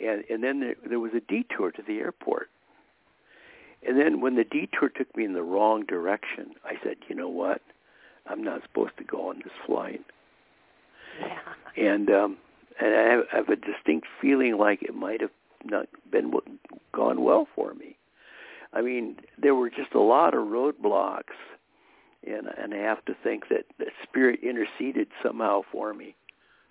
and 0.00 0.24
and 0.30 0.42
then 0.42 0.60
there, 0.60 0.76
there 0.88 1.00
was 1.00 1.12
a 1.14 1.20
detour 1.20 1.70
to 1.72 1.82
the 1.82 1.98
airport. 1.98 2.48
And 3.86 3.98
then 4.00 4.22
when 4.22 4.36
the 4.36 4.44
detour 4.44 4.88
took 4.88 5.14
me 5.14 5.24
in 5.24 5.34
the 5.34 5.42
wrong 5.42 5.84
direction, 5.84 6.54
I 6.64 6.74
said, 6.82 6.96
you 7.06 7.14
know 7.14 7.28
what? 7.28 7.60
I'm 8.26 8.42
not 8.42 8.62
supposed 8.62 8.96
to 8.96 9.04
go 9.04 9.28
on 9.28 9.40
this 9.44 9.52
flight. 9.66 10.00
yeah 11.20 11.38
And 11.76 12.10
um 12.10 12.36
and 12.80 12.94
I 12.94 13.02
have, 13.02 13.24
I 13.32 13.36
have 13.36 13.48
a 13.48 13.56
distinct 13.56 14.06
feeling 14.20 14.56
like 14.58 14.82
it 14.82 14.94
might 14.94 15.20
have 15.20 15.30
not 15.64 15.86
been 16.10 16.30
w- 16.30 16.58
gone 16.92 17.22
well 17.22 17.46
for 17.54 17.74
me. 17.74 17.96
I 18.72 18.82
mean, 18.82 19.16
there 19.40 19.54
were 19.54 19.70
just 19.70 19.94
a 19.94 20.00
lot 20.00 20.34
of 20.34 20.46
roadblocks, 20.48 21.36
and 22.26 22.48
and 22.58 22.74
I 22.74 22.78
have 22.78 23.04
to 23.06 23.14
think 23.22 23.48
that 23.48 23.64
the 23.78 23.86
spirit 24.02 24.40
interceded 24.42 25.08
somehow 25.22 25.62
for 25.70 25.94
me. 25.94 26.14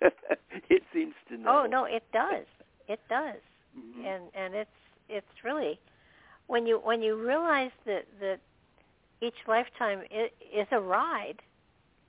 it 0.68 0.82
seems 0.92 1.14
to 1.28 1.36
know. 1.38 1.62
oh 1.62 1.66
no 1.66 1.84
it 1.84 2.04
does 2.12 2.44
it 2.88 3.00
does 3.08 3.40
Mhm. 3.78 4.04
and 4.04 4.24
and 4.34 4.54
it's 4.54 4.78
it's 5.08 5.44
really 5.44 5.78
when 6.46 6.66
you 6.66 6.78
when 6.78 7.00
you 7.00 7.16
realize 7.16 7.70
that 7.86 8.04
that 8.20 8.40
each 9.22 9.38
lifetime 9.46 10.02
i- 10.12 10.30
is 10.52 10.66
a 10.72 10.80
ride 10.80 11.40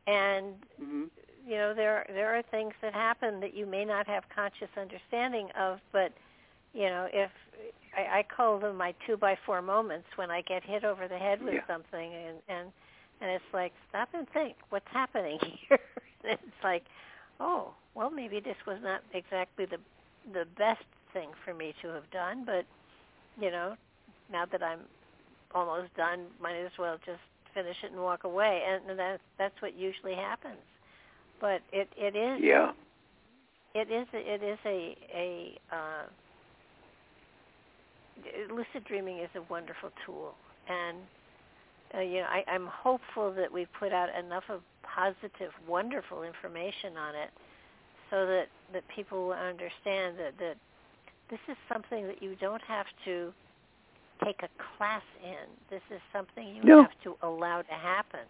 and 0.07 0.55
Mhm. 0.81 1.09
You 1.47 1.55
know 1.55 1.73
there 1.73 2.05
there 2.09 2.35
are 2.35 2.41
things 2.51 2.73
that 2.81 2.93
happen 2.93 3.39
that 3.41 3.55
you 3.55 3.65
may 3.65 3.85
not 3.85 4.07
have 4.07 4.23
conscious 4.33 4.69
understanding 4.79 5.49
of 5.59 5.79
but 5.91 6.13
you 6.73 6.85
know 6.85 7.07
if 7.13 7.31
I, 7.97 8.19
I 8.19 8.23
call 8.35 8.59
them 8.59 8.77
my 8.77 8.93
two 9.07 9.17
by 9.17 9.37
four 9.45 9.61
moments 9.61 10.07
when 10.17 10.31
I 10.31 10.41
get 10.41 10.63
hit 10.63 10.83
over 10.83 11.07
the 11.07 11.17
head 11.17 11.41
with 11.41 11.55
Yeah. 11.55 11.67
something 11.67 12.13
and 12.13 12.37
and 12.49 12.71
and 13.21 13.31
it's 13.31 13.53
like 13.53 13.73
stop 13.89 14.09
and 14.13 14.27
think 14.29 14.55
what's 14.69 14.87
happening 14.91 15.39
here? 15.69 15.79
And 16.23 16.33
it's 16.33 16.63
like 16.63 16.83
oh 17.39 17.73
well 17.95 18.09
maybe 18.11 18.39
this 18.39 18.57
was 18.67 18.79
not 18.83 19.01
exactly 19.13 19.65
the 19.65 19.77
the 20.33 20.45
best 20.57 20.83
thing 21.13 21.29
for 21.45 21.53
me 21.53 21.73
to 21.81 21.89
have 21.89 22.09
done 22.11 22.43
but 22.45 22.65
you 23.41 23.51
know 23.51 23.75
now 24.31 24.45
that 24.51 24.63
I'm 24.63 24.79
almost 25.53 25.95
done 25.95 26.27
might 26.41 26.57
as 26.57 26.71
well 26.79 26.97
just 27.05 27.21
finish 27.53 27.77
it 27.83 27.91
and 27.91 28.01
walk 28.01 28.23
away. 28.25 28.63
And 28.67 28.97
that's 28.99 29.21
that's 29.37 29.61
what 29.61 29.75
usually 29.77 30.15
happens 30.15 30.59
but 31.41 31.61
it 31.71 31.89
it 31.97 32.15
is 32.15 32.41
Yeah. 32.41 32.71
it 33.73 33.91
is 33.91 34.07
it 34.13 34.43
is 34.43 34.59
a 34.65 34.95
a 35.13 35.59
uh, 35.75 36.03
lucid 38.53 38.83
dreaming 38.85 39.19
is 39.19 39.29
a 39.35 39.41
wonderful 39.51 39.89
tool, 40.05 40.33
and 40.67 40.97
uh, 41.95 42.01
you 42.01 42.21
know 42.21 42.27
I, 42.29 42.43
I'm 42.47 42.67
hopeful 42.67 43.33
that 43.33 43.51
we 43.51 43.65
put 43.79 43.91
out 43.93 44.09
enough 44.17 44.43
of 44.49 44.61
positive, 44.83 45.51
wonderful 45.67 46.23
information 46.23 46.97
on 46.97 47.15
it, 47.15 47.31
so 48.09 48.25
that 48.25 48.47
that 48.73 48.83
people 48.93 49.27
will 49.27 49.33
understand 49.33 50.17
that 50.19 50.33
that 50.39 50.55
this 51.29 51.39
is 51.49 51.57
something 51.71 52.07
that 52.07 52.21
you 52.21 52.35
don't 52.39 52.61
have 52.63 52.85
to 53.05 53.33
take 54.23 54.41
a 54.43 54.49
class 54.77 55.03
in. 55.23 55.49
This 55.69 55.81
is 55.91 55.99
something 56.13 56.47
you 56.55 56.63
No. 56.63 56.81
have 56.81 56.91
to 57.03 57.15
allow 57.23 57.61
to 57.61 57.73
happen, 57.73 58.25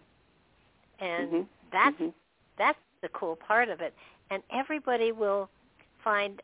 and 1.00 1.28
Mhm. 1.30 1.48
that's 1.70 1.96
Mhm. 1.96 2.14
that's 2.58 2.78
the 3.06 3.18
cool 3.18 3.36
part 3.36 3.68
of 3.68 3.80
it. 3.80 3.94
And 4.30 4.42
everybody 4.52 5.12
will 5.12 5.48
find 6.02 6.42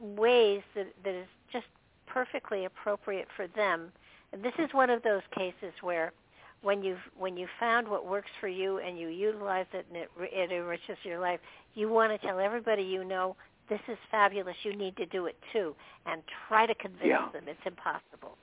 ways 0.00 0.62
that, 0.74 0.88
that 1.04 1.14
is 1.14 1.26
just 1.52 1.66
perfectly 2.06 2.64
appropriate 2.64 3.28
for 3.36 3.46
them. 3.48 3.92
And 4.32 4.42
this 4.42 4.54
is 4.58 4.68
one 4.72 4.90
of 4.90 5.02
those 5.02 5.22
cases 5.36 5.72
where 5.82 6.12
when 6.62 6.82
you've 6.82 7.04
when 7.16 7.36
you 7.36 7.46
found 7.60 7.86
what 7.86 8.06
works 8.06 8.30
for 8.40 8.48
you 8.48 8.78
and 8.78 8.98
you 8.98 9.08
utilize 9.08 9.66
it 9.72 9.86
and 9.88 9.96
it, 10.02 10.10
it 10.18 10.50
enriches 10.50 10.96
your 11.04 11.20
life, 11.20 11.38
you 11.74 11.88
want 11.88 12.10
to 12.18 12.26
tell 12.26 12.40
everybody 12.40 12.82
you 12.82 13.04
know 13.04 13.36
this 13.68 13.80
is 13.88 13.98
fabulous. 14.10 14.56
You 14.64 14.74
need 14.76 14.96
to 14.96 15.06
do 15.06 15.26
it 15.26 15.36
too, 15.52 15.76
and 16.06 16.22
try 16.48 16.66
to 16.66 16.74
convince 16.74 17.04
Yeah. 17.04 17.28
them 17.32 17.44
it's 17.46 17.60
impossible. 17.64 18.36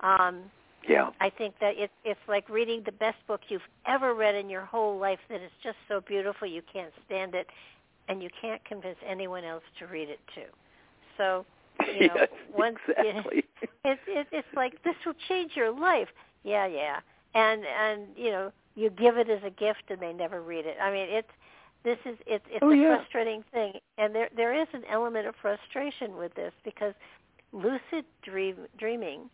Um, 0.00 0.42
Yeah. 0.88 1.10
I 1.20 1.30
think 1.30 1.54
that 1.60 1.76
it, 1.76 1.90
it's 2.04 2.20
like 2.28 2.48
reading 2.48 2.82
the 2.84 2.92
best 2.92 3.18
book 3.26 3.40
you've 3.48 3.60
ever 3.86 4.14
read 4.14 4.34
in 4.34 4.48
your 4.48 4.64
whole 4.64 4.98
life 4.98 5.18
that 5.28 5.40
is 5.42 5.50
just 5.62 5.76
so 5.88 6.00
beautiful 6.00 6.46
you 6.48 6.62
can't 6.72 6.92
stand 7.06 7.34
it, 7.34 7.46
and 8.08 8.22
you 8.22 8.28
can't 8.40 8.64
convince 8.64 8.96
anyone 9.06 9.44
else 9.44 9.62
to 9.78 9.86
read 9.86 10.08
it 10.08 10.20
too. 10.34 10.48
So, 11.16 11.44
you 11.90 12.02
know, 12.04 12.16
yes, 12.16 12.28
once 12.54 12.78
you- 12.86 12.94
exactly. 13.08 13.44
it's 13.84 14.00
it, 14.06 14.26
it's 14.32 14.48
like 14.56 14.82
this 14.84 14.94
will 15.04 15.14
change 15.28 15.52
your 15.56 15.70
life. 15.70 16.08
Yeah, 16.44 16.66
yeah, 16.66 17.00
and 17.34 17.64
and 17.64 18.08
you 18.16 18.30
know 18.30 18.52
you 18.74 18.90
give 18.90 19.16
it 19.18 19.28
as 19.28 19.40
a 19.44 19.50
gift 19.50 19.84
and 19.90 20.00
they 20.00 20.12
never 20.12 20.40
read 20.42 20.66
it. 20.66 20.76
I 20.82 20.90
mean, 20.90 21.06
it's 21.08 21.28
this 21.84 21.98
is 22.06 22.16
it's 22.26 22.44
it's 22.50 22.62
Oh, 22.62 22.70
a 22.70 22.76
yeah. 22.76 22.96
frustrating 22.98 23.44
thing, 23.52 23.72
and 23.98 24.14
there 24.14 24.28
there 24.36 24.54
is 24.60 24.68
an 24.72 24.82
element 24.90 25.26
of 25.26 25.34
frustration 25.40 26.16
with 26.16 26.34
this 26.34 26.52
because 26.64 26.94
lucid 27.52 28.04
dream 28.22 28.56
dreaming 28.78 29.28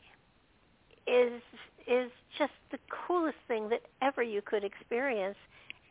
is 1.06 1.40
is 1.86 2.10
just 2.38 2.52
the 2.72 2.78
coolest 3.06 3.38
thing 3.46 3.68
that 3.68 3.82
ever 4.02 4.22
you 4.22 4.42
could 4.42 4.64
experience. 4.64 5.36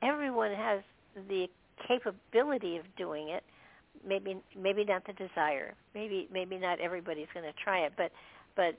Everyone 0.02 0.52
has 0.54 0.82
the 1.30 1.48
capability 1.88 2.78
of 2.78 2.84
doing 2.98 3.30
it. 3.30 3.44
Maybe 4.06 4.38
maybe 4.58 4.84
not 4.84 5.06
the 5.08 5.14
desire. 5.14 5.74
Maybe 5.94 6.28
maybe 6.32 6.58
not 6.58 6.80
everybody's 6.80 7.28
going 7.34 7.46
to 7.46 7.54
try 7.64 7.80
it, 7.80 7.94
but 7.98 8.12
but 8.56 8.76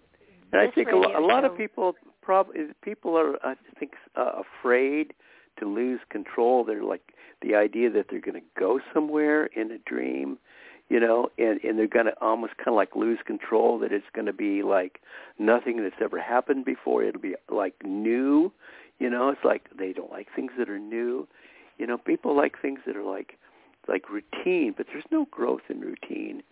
And 0.52 0.60
I 0.60 0.70
think 0.70 0.88
a, 0.90 0.96
lo- 0.96 1.18
a 1.18 1.24
lot 1.24 1.44
of 1.44 1.56
people 1.56 1.94
probably 2.22 2.66
people 2.82 3.16
are 3.16 3.36
I 3.44 3.54
think 3.78 3.92
uh, 4.14 4.42
afraid 4.60 5.14
to 5.58 5.66
lose 5.66 6.00
control. 6.10 6.64
They're 6.64 6.84
like 6.84 7.14
the 7.42 7.54
idea 7.54 7.90
that 7.90 8.06
they're 8.10 8.20
going 8.20 8.40
to 8.40 8.46
go 8.58 8.80
somewhere 8.92 9.46
in 9.46 9.70
a 9.72 9.78
dream, 9.78 10.38
you 10.88 11.00
know, 11.00 11.30
and 11.38 11.60
and 11.64 11.78
they're 11.78 11.86
going 11.88 12.06
to 12.06 12.14
almost 12.20 12.56
kind 12.58 12.68
of 12.68 12.74
like 12.74 12.94
lose 12.96 13.18
control. 13.26 13.78
That 13.78 13.92
it's 13.92 14.06
going 14.14 14.26
to 14.26 14.32
be 14.32 14.62
like 14.62 15.00
nothing 15.38 15.82
that's 15.82 16.00
ever 16.00 16.20
happened 16.20 16.64
before. 16.64 17.02
It'll 17.02 17.20
be 17.20 17.34
like 17.50 17.74
new, 17.84 18.52
you 18.98 19.10
know. 19.10 19.30
It's 19.30 19.44
like 19.44 19.66
they 19.76 19.92
don't 19.92 20.10
like 20.10 20.28
things 20.34 20.52
that 20.58 20.68
are 20.68 20.78
new. 20.78 21.26
You 21.78 21.86
know, 21.86 21.98
people 21.98 22.36
like 22.36 22.60
things 22.60 22.80
that 22.86 22.96
are 22.96 23.02
like 23.02 23.38
like 23.88 24.08
routine, 24.10 24.74
but 24.76 24.86
there's 24.92 25.04
no 25.10 25.26
growth 25.30 25.62
in 25.68 25.80
routine. 25.80 26.42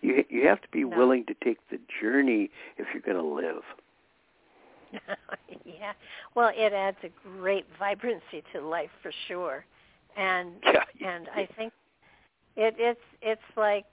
You 0.00 0.24
you 0.28 0.46
have 0.48 0.60
to 0.62 0.68
be 0.72 0.84
No. 0.84 0.96
willing 0.96 1.24
to 1.26 1.34
take 1.44 1.58
the 1.70 1.78
journey 2.00 2.50
if 2.78 2.86
you're 2.92 3.02
going 3.02 3.16
to 3.16 3.34
live. 3.34 3.62
yeah. 5.64 5.92
Well, 6.34 6.50
it 6.54 6.72
adds 6.72 6.98
a 7.04 7.08
great 7.38 7.66
vibrancy 7.78 8.42
to 8.52 8.60
life 8.60 8.90
for 9.02 9.12
sure. 9.28 9.64
And 10.16 10.52
Yeah. 10.64 10.84
and 11.06 11.28
I 11.34 11.46
think 11.56 11.72
it 12.56 12.74
it's 12.78 13.00
it's 13.20 13.56
like, 13.56 13.86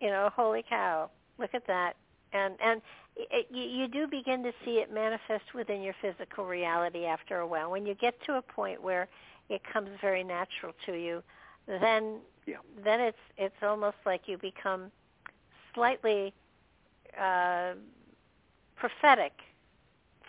you 0.00 0.08
know, 0.08 0.30
holy 0.34 0.64
cow, 0.68 1.10
look 1.38 1.54
at 1.54 1.66
that. 1.66 1.94
And 2.32 2.54
and 2.62 2.82
it, 3.16 3.46
you, 3.50 3.62
you 3.62 3.88
do 3.88 4.06
begin 4.06 4.42
to 4.44 4.52
see 4.64 4.78
it 4.78 4.92
manifest 4.92 5.54
within 5.54 5.82
your 5.82 5.94
physical 6.00 6.44
reality 6.44 7.04
after 7.04 7.38
a 7.38 7.46
while. 7.46 7.70
When 7.70 7.86
you 7.86 7.94
get 7.94 8.14
to 8.26 8.34
a 8.34 8.42
point 8.42 8.82
where 8.82 9.08
it 9.48 9.62
comes 9.72 9.88
very 10.00 10.22
natural 10.22 10.72
to 10.86 10.92
you, 10.92 11.22
then 11.66 12.18
Yeah. 12.46 12.56
then 12.84 13.00
it's 13.00 13.18
it's 13.36 13.62
almost 13.62 13.96
like 14.06 14.22
you 14.28 14.38
become 14.38 14.90
slightly 15.74 16.32
uh, 17.18 17.74
prophetic 18.76 19.32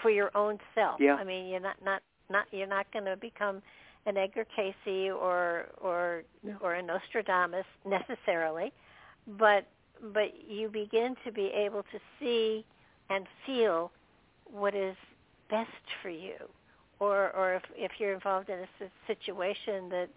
for 0.02 0.10
your 0.10 0.32
own 0.36 0.60
self. 0.74 1.00
Yeah. 1.00 1.16
I 1.16 1.24
mean, 1.24 1.48
you're 1.48 1.60
not 1.60 1.84
not 1.84 2.02
not 2.30 2.48
you're 2.52 2.68
not 2.68 2.92
going 2.92 3.06
to 3.06 3.18
become 3.18 3.62
an 4.06 4.18
Edgar 4.18 4.46
Cayce 4.56 5.12
or 5.12 5.68
or 5.82 6.24
No. 6.44 6.58
or 6.62 6.76
a 6.76 6.82
Nostradamus 6.82 7.66
necessarily, 7.86 8.72
but 9.40 9.68
but 10.14 10.34
you 10.48 10.70
begin 10.70 11.16
to 11.26 11.32
be 11.32 11.48
able 11.48 11.84
to 11.84 12.00
see 12.20 12.66
and 13.10 13.26
feel 13.46 13.92
what 14.46 14.74
is 14.76 14.96
best 15.50 15.70
for 16.02 16.10
you, 16.10 16.36
or 17.00 17.32
or 17.36 17.56
if 17.56 17.64
if 17.76 17.92
you're 18.00 18.14
involved 18.14 18.50
in 18.50 18.60
a 18.60 18.68
situation 19.08 19.90
that 19.90 20.10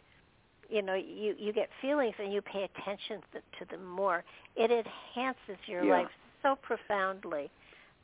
you 0.68 0.82
know 0.82 0.94
you 0.94 1.34
you 1.38 1.52
get 1.52 1.68
feelings 1.80 2.14
and 2.18 2.32
you 2.32 2.40
pay 2.40 2.64
attention 2.64 3.20
to 3.58 3.64
them 3.70 3.84
more, 3.84 4.24
it 4.56 4.70
enhances 4.70 5.58
your 5.66 5.84
Yeah. 5.84 5.92
life 5.92 6.08
so 6.42 6.56
profoundly 6.56 7.50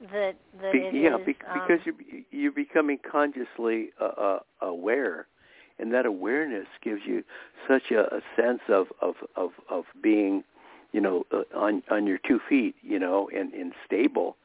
that 0.01 0.35
that 0.61 0.73
Be, 0.73 0.79
it 0.79 0.95
yeah, 0.95 1.17
is, 1.17 1.27
be, 1.27 1.37
um, 1.51 1.55
because 1.55 1.81
you're 1.85 1.95
you're 2.31 2.53
becoming 2.53 2.99
consciously 3.11 3.91
uh, 4.01 4.05
uh, 4.05 4.39
aware, 4.63 5.27
and 5.79 5.93
that 5.93 6.07
awareness 6.07 6.67
gives 6.83 7.03
you 7.07 7.23
such 7.69 7.91
a, 7.91 8.01
a 8.15 8.21
sense 8.37 8.61
of 8.69 8.87
of 9.01 9.15
of 9.37 9.51
of 9.69 9.85
being, 10.03 10.45
you 10.93 11.01
know, 11.01 11.25
uh, 11.33 11.43
on 11.57 11.83
on 11.91 12.07
your 12.07 12.19
two 12.27 12.41
feet, 12.49 12.75
you 12.83 12.99
know, 12.99 13.29
and 13.35 13.53
and 13.53 13.73
stable, 13.87 14.37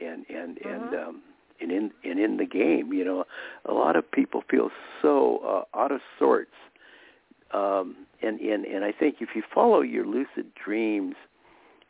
and 0.00 0.24
and 0.28 0.58
and 0.58 0.92
Mhm. 0.92 1.08
um 1.08 1.22
and 1.60 1.70
in 1.70 1.90
and 2.04 2.18
in 2.18 2.36
the 2.38 2.46
game, 2.46 2.92
you 2.92 3.04
know, 3.04 3.24
a 3.66 3.72
lot 3.72 3.96
of 3.96 4.10
people 4.10 4.42
feel 4.50 4.70
so 5.02 5.38
uh, 5.74 5.78
out 5.78 5.92
of 5.92 6.00
sorts, 6.18 6.54
um, 7.52 7.96
and 8.22 8.40
and 8.40 8.64
and 8.64 8.84
I 8.84 8.92
think 8.92 9.16
if 9.20 9.30
you 9.34 9.42
follow 9.54 9.80
your 9.82 10.06
lucid 10.06 10.54
dreams, 10.54 11.16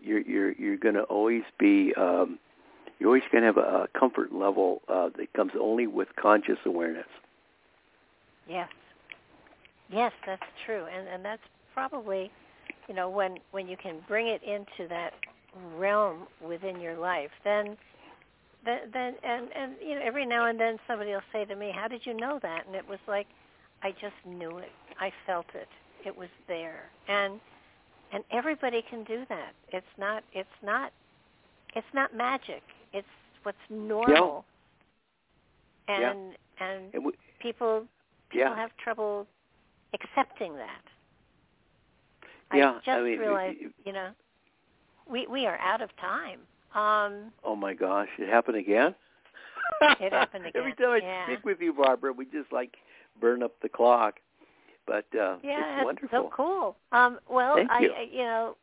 you're 0.00 0.20
you're 0.20 0.52
you're 0.52 0.76
going 0.76 0.96
to 0.96 1.02
always 1.04 1.42
be 1.58 1.94
um, 1.96 2.38
you're 2.98 3.08
always 3.08 3.22
going 3.30 3.42
to 3.42 3.46
have 3.46 3.56
a, 3.56 3.84
a 3.84 3.88
comfort 3.98 4.32
level 4.32 4.82
uh, 4.88 5.10
that 5.16 5.32
comes 5.32 5.52
only 5.58 5.86
with 5.86 6.08
conscious 6.16 6.58
awareness. 6.66 7.06
Yes. 8.48 8.68
Yes, 9.90 10.12
that's 10.26 10.42
true. 10.66 10.86
And 10.94 11.08
and 11.08 11.24
that's 11.24 11.42
probably, 11.74 12.30
you 12.88 12.94
know, 12.94 13.08
when 13.08 13.38
when 13.50 13.68
you 13.68 13.76
can 13.76 13.96
bring 14.06 14.28
it 14.28 14.42
into 14.42 14.88
that 14.88 15.12
realm 15.76 16.26
within 16.46 16.80
your 16.80 16.96
life, 16.96 17.30
then 17.44 17.76
then, 18.64 18.80
then 18.92 19.14
and 19.24 19.48
and 19.54 19.72
you 19.84 19.94
know 19.94 20.02
every 20.04 20.26
now 20.26 20.46
and 20.46 20.58
then 20.60 20.78
somebody 20.86 21.10
will 21.10 21.20
say 21.32 21.44
to 21.44 21.56
me, 21.56 21.72
"How 21.74 21.88
did 21.88 22.06
you 22.06 22.14
know 22.14 22.38
that?" 22.42 22.66
And 22.66 22.74
it 22.76 22.88
was 22.88 22.98
like 23.08 23.26
I 23.82 23.92
just 23.92 24.14
knew 24.26 24.58
it. 24.58 24.72
I 25.00 25.12
felt 25.26 25.46
it. 25.54 25.68
It 26.06 26.16
was 26.16 26.28
there. 26.46 26.90
And 27.08 27.40
and 28.12 28.24
everybody 28.30 28.82
can 28.88 29.04
do 29.04 29.24
that. 29.28 29.52
It's 29.68 29.86
not 29.98 30.22
it's 30.32 30.48
not 30.62 30.92
it's 31.74 31.86
not 31.94 32.14
magic. 32.14 32.62
It's 32.92 33.06
what's 33.42 33.58
normal. 33.70 34.44
Yeah. 35.88 36.10
And 36.10 36.18
and 36.60 36.94
And 36.94 37.04
we, 37.04 37.12
people 37.40 37.86
people 38.30 38.50
yeah, 38.50 38.56
have 38.56 38.70
trouble 38.82 39.26
accepting 39.94 40.56
that. 40.56 40.82
Yeah, 42.52 42.70
I 42.70 42.74
just 42.74 42.88
I 42.88 43.02
mean, 43.02 43.18
realized, 43.18 43.58
y- 43.60 43.70
you 43.84 43.92
know, 43.92 44.10
we 45.10 45.26
we 45.26 45.46
are 45.46 45.58
out 45.58 45.80
of 45.80 45.90
time. 45.96 46.40
Um, 46.74 47.32
oh 47.44 47.56
my 47.56 47.74
gosh, 47.74 48.08
it 48.18 48.28
happened 48.28 48.56
again. 48.56 48.94
It 50.00 50.12
happened 50.12 50.46
again. 50.46 50.60
Every 50.60 50.74
time 50.74 50.90
I 50.90 50.96
yeah. 51.02 51.26
speak 51.26 51.44
with 51.44 51.60
you, 51.60 51.72
Barbara, 51.72 52.12
we 52.12 52.24
just 52.26 52.52
like 52.52 52.76
burn 53.20 53.42
up 53.42 53.52
the 53.62 53.68
clock. 53.68 54.18
But 54.86 55.06
uh, 55.18 55.36
yeah, 55.42 55.78
it's 55.78 55.84
wonderful. 55.84 56.08
so 56.10 56.30
cool. 56.34 56.76
Um, 56.92 57.18
well, 57.28 57.56
Thank 57.56 57.70
I, 57.70 57.80
you. 57.80 57.92
I, 57.92 58.08
you 58.10 58.24
know, 58.24 58.56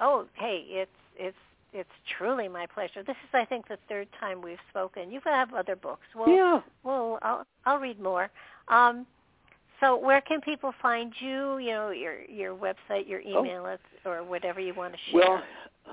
oh, 0.00 0.26
hey, 0.34 0.64
it's 0.68 0.90
it's 1.16 1.36
it's 1.72 1.90
truly 2.18 2.48
my 2.48 2.66
pleasure. 2.66 3.02
This 3.04 3.16
is, 3.22 3.30
I 3.32 3.44
think, 3.44 3.68
the 3.68 3.78
third 3.88 4.08
time 4.18 4.42
we've 4.42 4.58
spoken. 4.70 5.10
You 5.12 5.20
have 5.24 5.54
other 5.54 5.76
books. 5.76 6.06
Well, 6.14 6.28
yeah. 6.28 6.60
well, 6.82 7.18
I'll 7.22 7.46
I'll 7.66 7.78
read 7.78 8.00
more. 8.00 8.30
Um, 8.68 9.06
so, 9.80 9.96
where 9.96 10.20
can 10.20 10.40
people 10.40 10.72
find 10.80 11.12
you? 11.20 11.58
You 11.58 11.70
know, 11.70 11.90
your 11.90 12.22
your 12.24 12.54
website, 12.54 13.08
your 13.08 13.20
Oh. 13.26 13.40
email, 13.40 13.66
it's 13.66 13.82
or 14.04 14.22
whatever 14.22 14.60
you 14.60 14.74
want 14.74 14.94
to 14.94 14.98
share. 15.10 15.20
Well, 15.20 15.42
uh, 15.88 15.92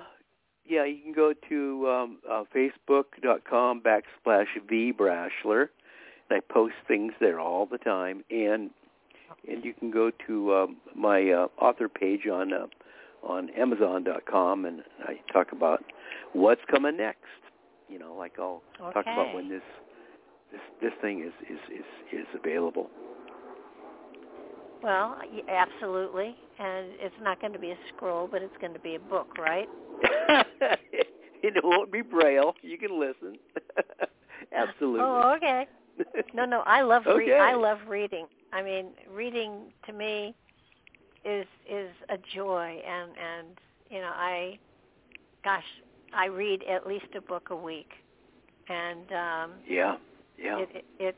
yeah, 0.65 0.83
you 0.85 1.01
can 1.01 1.13
go 1.13 1.33
to 1.49 1.89
um, 1.89 2.17
uh, 2.29 2.43
facebook.com 2.55 3.81
backslash 3.81 4.47
vbraschler. 4.69 5.69
And 6.29 6.37
I 6.37 6.53
post 6.53 6.73
things 6.87 7.13
there 7.21 7.39
all 7.39 7.65
the 7.65 7.77
time, 7.77 8.23
and 8.29 8.69
and 9.47 9.63
you 9.63 9.73
can 9.73 9.91
go 9.91 10.11
to 10.27 10.53
um, 10.55 10.77
my 10.95 11.29
uh, 11.29 11.47
author 11.59 11.87
page 11.87 12.27
on 12.27 12.51
uh, 12.53 12.67
on 13.23 13.49
Amazon.com, 13.51 14.65
and 14.65 14.83
I 15.05 15.19
talk 15.31 15.51
about 15.53 15.83
what's 16.33 16.61
coming 16.69 16.97
next. 16.97 17.21
You 17.89 17.99
know, 17.99 18.13
like 18.15 18.33
I'll 18.37 18.61
talk 18.77 19.03
about 19.03 19.33
when 19.33 19.47
this 19.49 19.61
this 20.51 20.61
this 20.81 20.91
thing 21.01 21.21
is 21.23 21.33
is 21.49 21.59
is, 21.79 21.85
is 22.19 22.27
available. 22.35 22.89
Well, 24.83 25.17
y- 25.31 25.41
absolutely, 25.49 26.35
and 26.59 26.87
it's 26.99 27.15
not 27.21 27.41
going 27.41 27.53
to 27.53 27.59
be 27.59 27.71
a 27.71 27.77
scroll, 27.95 28.27
but 28.31 28.41
it's 28.41 28.55
going 28.61 28.73
to 28.73 28.79
be 28.79 28.95
a 28.95 28.99
book, 28.99 29.37
right? 29.37 29.67
it 31.43 31.63
won't 31.63 31.91
be 31.91 32.01
braille. 32.01 32.53
You 32.61 32.77
can 32.77 32.99
listen. 32.99 33.37
Absolutely. 34.55 35.01
Oh, 35.01 35.33
okay. 35.37 35.67
No, 36.33 36.45
no, 36.45 36.61
I 36.65 36.81
love 36.81 37.03
re- 37.05 37.25
Okay. 37.25 37.37
I 37.37 37.55
love 37.55 37.79
reading. 37.87 38.27
I 38.53 38.61
mean, 38.61 38.87
reading 39.09 39.71
to 39.85 39.93
me 39.93 40.35
is 41.25 41.45
is 41.69 41.89
a 42.09 42.17
joy, 42.35 42.81
and 42.87 43.11
and 43.17 43.47
you 43.89 43.99
know, 43.99 44.11
I, 44.13 44.59
gosh, 45.43 45.63
I 46.13 46.25
read 46.27 46.63
at 46.69 46.85
least 46.85 47.07
a 47.15 47.21
book 47.21 47.47
a 47.49 47.55
week, 47.55 47.89
and 48.69 49.11
um, 49.11 49.51
Yeah. 49.67 49.95
Yeah. 50.37 50.59
it, 50.59 50.69
it 50.73 50.85
it 50.99 51.15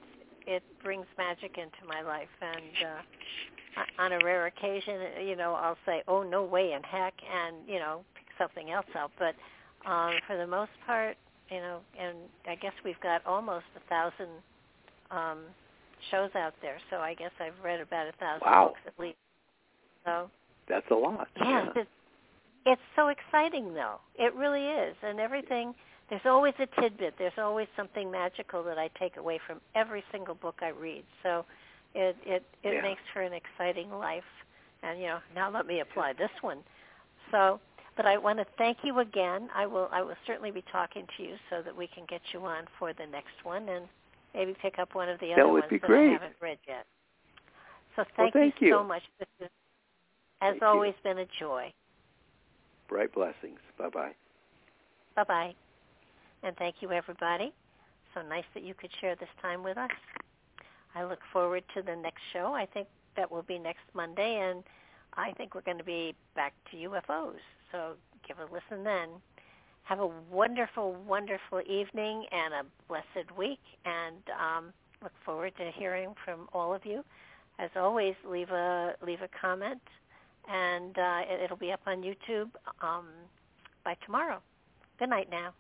it 0.48 0.64
brings 0.84 1.06
magic 1.18 1.58
into 1.58 1.82
my 1.88 2.02
life 2.02 2.28
and 2.42 2.88
uh 2.88 3.02
on 4.04 4.12
a 4.14 4.20
rare 4.26 4.48
occasion 4.48 5.00
you 5.26 5.36
know 5.36 5.54
i'll 5.54 5.78
say 5.86 6.02
oh 6.08 6.24
no 6.24 6.44
way 6.44 6.74
in 6.74 6.82
heck 6.84 7.14
and 7.34 7.56
you 7.68 7.80
know 7.80 8.02
pick 8.16 8.26
something 8.38 8.72
else 8.72 8.86
up 8.98 9.12
but 9.20 9.36
um 9.90 10.12
for 10.28 10.38
the 10.38 10.48
most 10.48 10.72
part 10.86 11.16
you 11.50 11.58
know 11.58 11.80
and 12.00 12.18
i 12.48 12.56
guess 12.56 12.74
we've 12.84 13.00
got 13.02 13.26
almost 13.26 13.66
a 13.78 13.90
thousand 13.90 14.30
um 15.12 15.40
shows 16.12 16.30
out 16.36 16.54
there 16.62 16.78
so 16.90 16.98
i 16.98 17.14
guess 17.14 17.32
i've 17.40 17.54
read 17.64 17.80
about 17.80 18.08
a 18.08 18.12
thousand 18.14 18.42
Wow. 18.46 18.68
books 18.70 18.82
at 18.88 19.00
least 19.00 19.18
so 20.06 20.30
That's 20.68 20.86
a 20.92 20.96
lot. 20.96 21.28
yeah, 21.38 21.66
it's, 21.76 21.90
it's 22.66 22.82
so 22.96 23.10
exciting 23.10 23.74
though. 23.74 23.98
It 24.18 24.34
really 24.36 24.64
is, 24.66 24.96
and 25.04 25.20
everything. 25.20 25.74
There's 26.10 26.26
always 26.26 26.54
a 26.60 26.82
tidbit. 26.82 27.16
There's 27.18 27.38
always 27.38 27.68
something 27.76 28.10
magical 28.10 28.64
that 28.64 28.78
I 28.78 28.90
take 29.00 29.18
away 29.18 29.40
from 29.46 29.62
every 29.76 30.04
single 30.12 30.36
book 30.36 30.56
I 30.62 30.70
read. 30.70 31.04
So, 31.24 31.46
it 31.96 32.16
it 32.26 32.44
it 32.64 32.74
Yeah. 32.76 32.82
makes 32.82 33.02
for 33.14 33.22
an 33.22 33.34
exciting 33.34 33.92
life. 33.92 34.24
And 34.84 35.00
you 35.00 35.08
know, 35.08 35.20
now 35.36 35.50
let 35.50 35.66
me 35.66 35.82
apply 35.82 36.14
this 36.14 36.32
one. 36.42 36.64
So, 37.32 37.60
but 37.96 38.06
I 38.06 38.18
want 38.18 38.40
to 38.40 38.46
thank 38.58 38.84
you 38.84 39.00
again. 39.00 39.50
I 39.54 39.66
will 39.66 39.90
I 39.92 40.02
will 40.02 40.16
certainly 40.26 40.52
be 40.52 40.64
talking 40.72 41.06
to 41.18 41.24
you 41.24 41.36
so 41.50 41.62
that 41.62 41.76
we 41.76 41.88
can 41.88 42.06
get 42.06 42.22
you 42.34 42.44
on 42.46 42.66
for 42.78 42.94
the 42.94 43.06
next 43.06 43.44
one 43.44 43.68
and 43.70 43.88
maybe 44.34 44.56
pick 44.62 44.80
up 44.80 44.96
one 44.96 45.10
of 45.10 45.20
the 45.20 45.30
That 45.30 45.40
other 45.42 45.50
would 45.52 45.62
ones 45.62 45.70
be 45.70 45.80
that 45.80 45.88
great. 45.88 46.10
I 46.10 46.14
haven't 46.14 46.36
read 46.42 46.60
yet. 46.68 46.86
So 47.96 48.06
thank, 48.16 48.34
thank 48.34 48.62
you, 48.62 48.72
so 48.72 48.84
much. 48.84 49.04
This 49.20 49.28
has, 49.42 49.50
as 50.42 50.52
Thank 50.52 50.62
you. 50.62 50.68
always, 50.68 50.94
been 51.04 51.18
a 51.20 51.26
joy. 51.40 51.74
Bright 52.88 53.14
blessings. 53.14 53.60
Bye 53.78 53.90
bye. 53.90 54.16
Bye-bye. 55.16 55.54
And 56.44 56.56
thank 56.58 56.76
you, 56.82 56.92
everybody. 56.92 57.52
So 58.14 58.22
nice 58.22 58.46
that 58.54 58.64
you 58.64 58.74
could 58.74 58.90
share 59.02 59.16
this 59.16 59.30
time 59.42 59.64
with 59.64 59.78
us. 59.78 59.92
I 60.96 61.04
look 61.04 61.20
forward 61.32 61.64
to 61.76 61.82
the 61.82 61.96
next 61.96 62.22
show. 62.34 62.54
I 62.54 62.66
think 62.66 62.88
that 63.16 63.32
will 63.32 63.44
be 63.44 63.60
next 63.60 63.84
Monday, 63.94 64.40
and 64.42 64.64
I 65.16 65.32
think 65.34 65.54
we're 65.54 65.62
going 65.62 65.78
to 65.78 65.84
be 65.84 66.16
back 66.36 66.54
to 66.72 66.78
UFOs. 66.78 67.40
So 67.72 67.94
give 68.28 68.38
a 68.40 68.44
listen 68.44 68.84
then. 68.84 69.10
Have 69.84 70.00
a 70.00 70.10
wonderful, 70.32 70.96
wonderful 71.08 71.62
evening 71.68 72.26
and 72.32 72.54
a 72.54 72.64
blessed 72.88 73.36
week, 73.38 73.60
and 73.86 74.18
um, 74.40 74.74
look 75.04 75.14
forward 75.26 75.54
to 75.58 75.72
hearing 75.76 76.14
from 76.26 76.48
all 76.54 76.74
of 76.74 76.86
you. 76.86 77.04
As 77.60 77.70
always, 77.76 78.16
leave 78.28 78.50
a 78.52 78.94
leave 79.06 79.22
a 79.22 79.30
comment, 79.40 79.82
and 80.50 80.98
uh, 80.98 81.22
it, 81.30 81.42
it'll 81.44 81.58
be 81.58 81.72
up 81.72 81.82
on 81.86 82.02
YouTube. 82.02 82.50
Um, 82.82 83.08
by 83.84 83.96
tomorrow. 84.06 84.40
Good 85.00 85.10
night 85.10 85.30
now. 85.32 85.54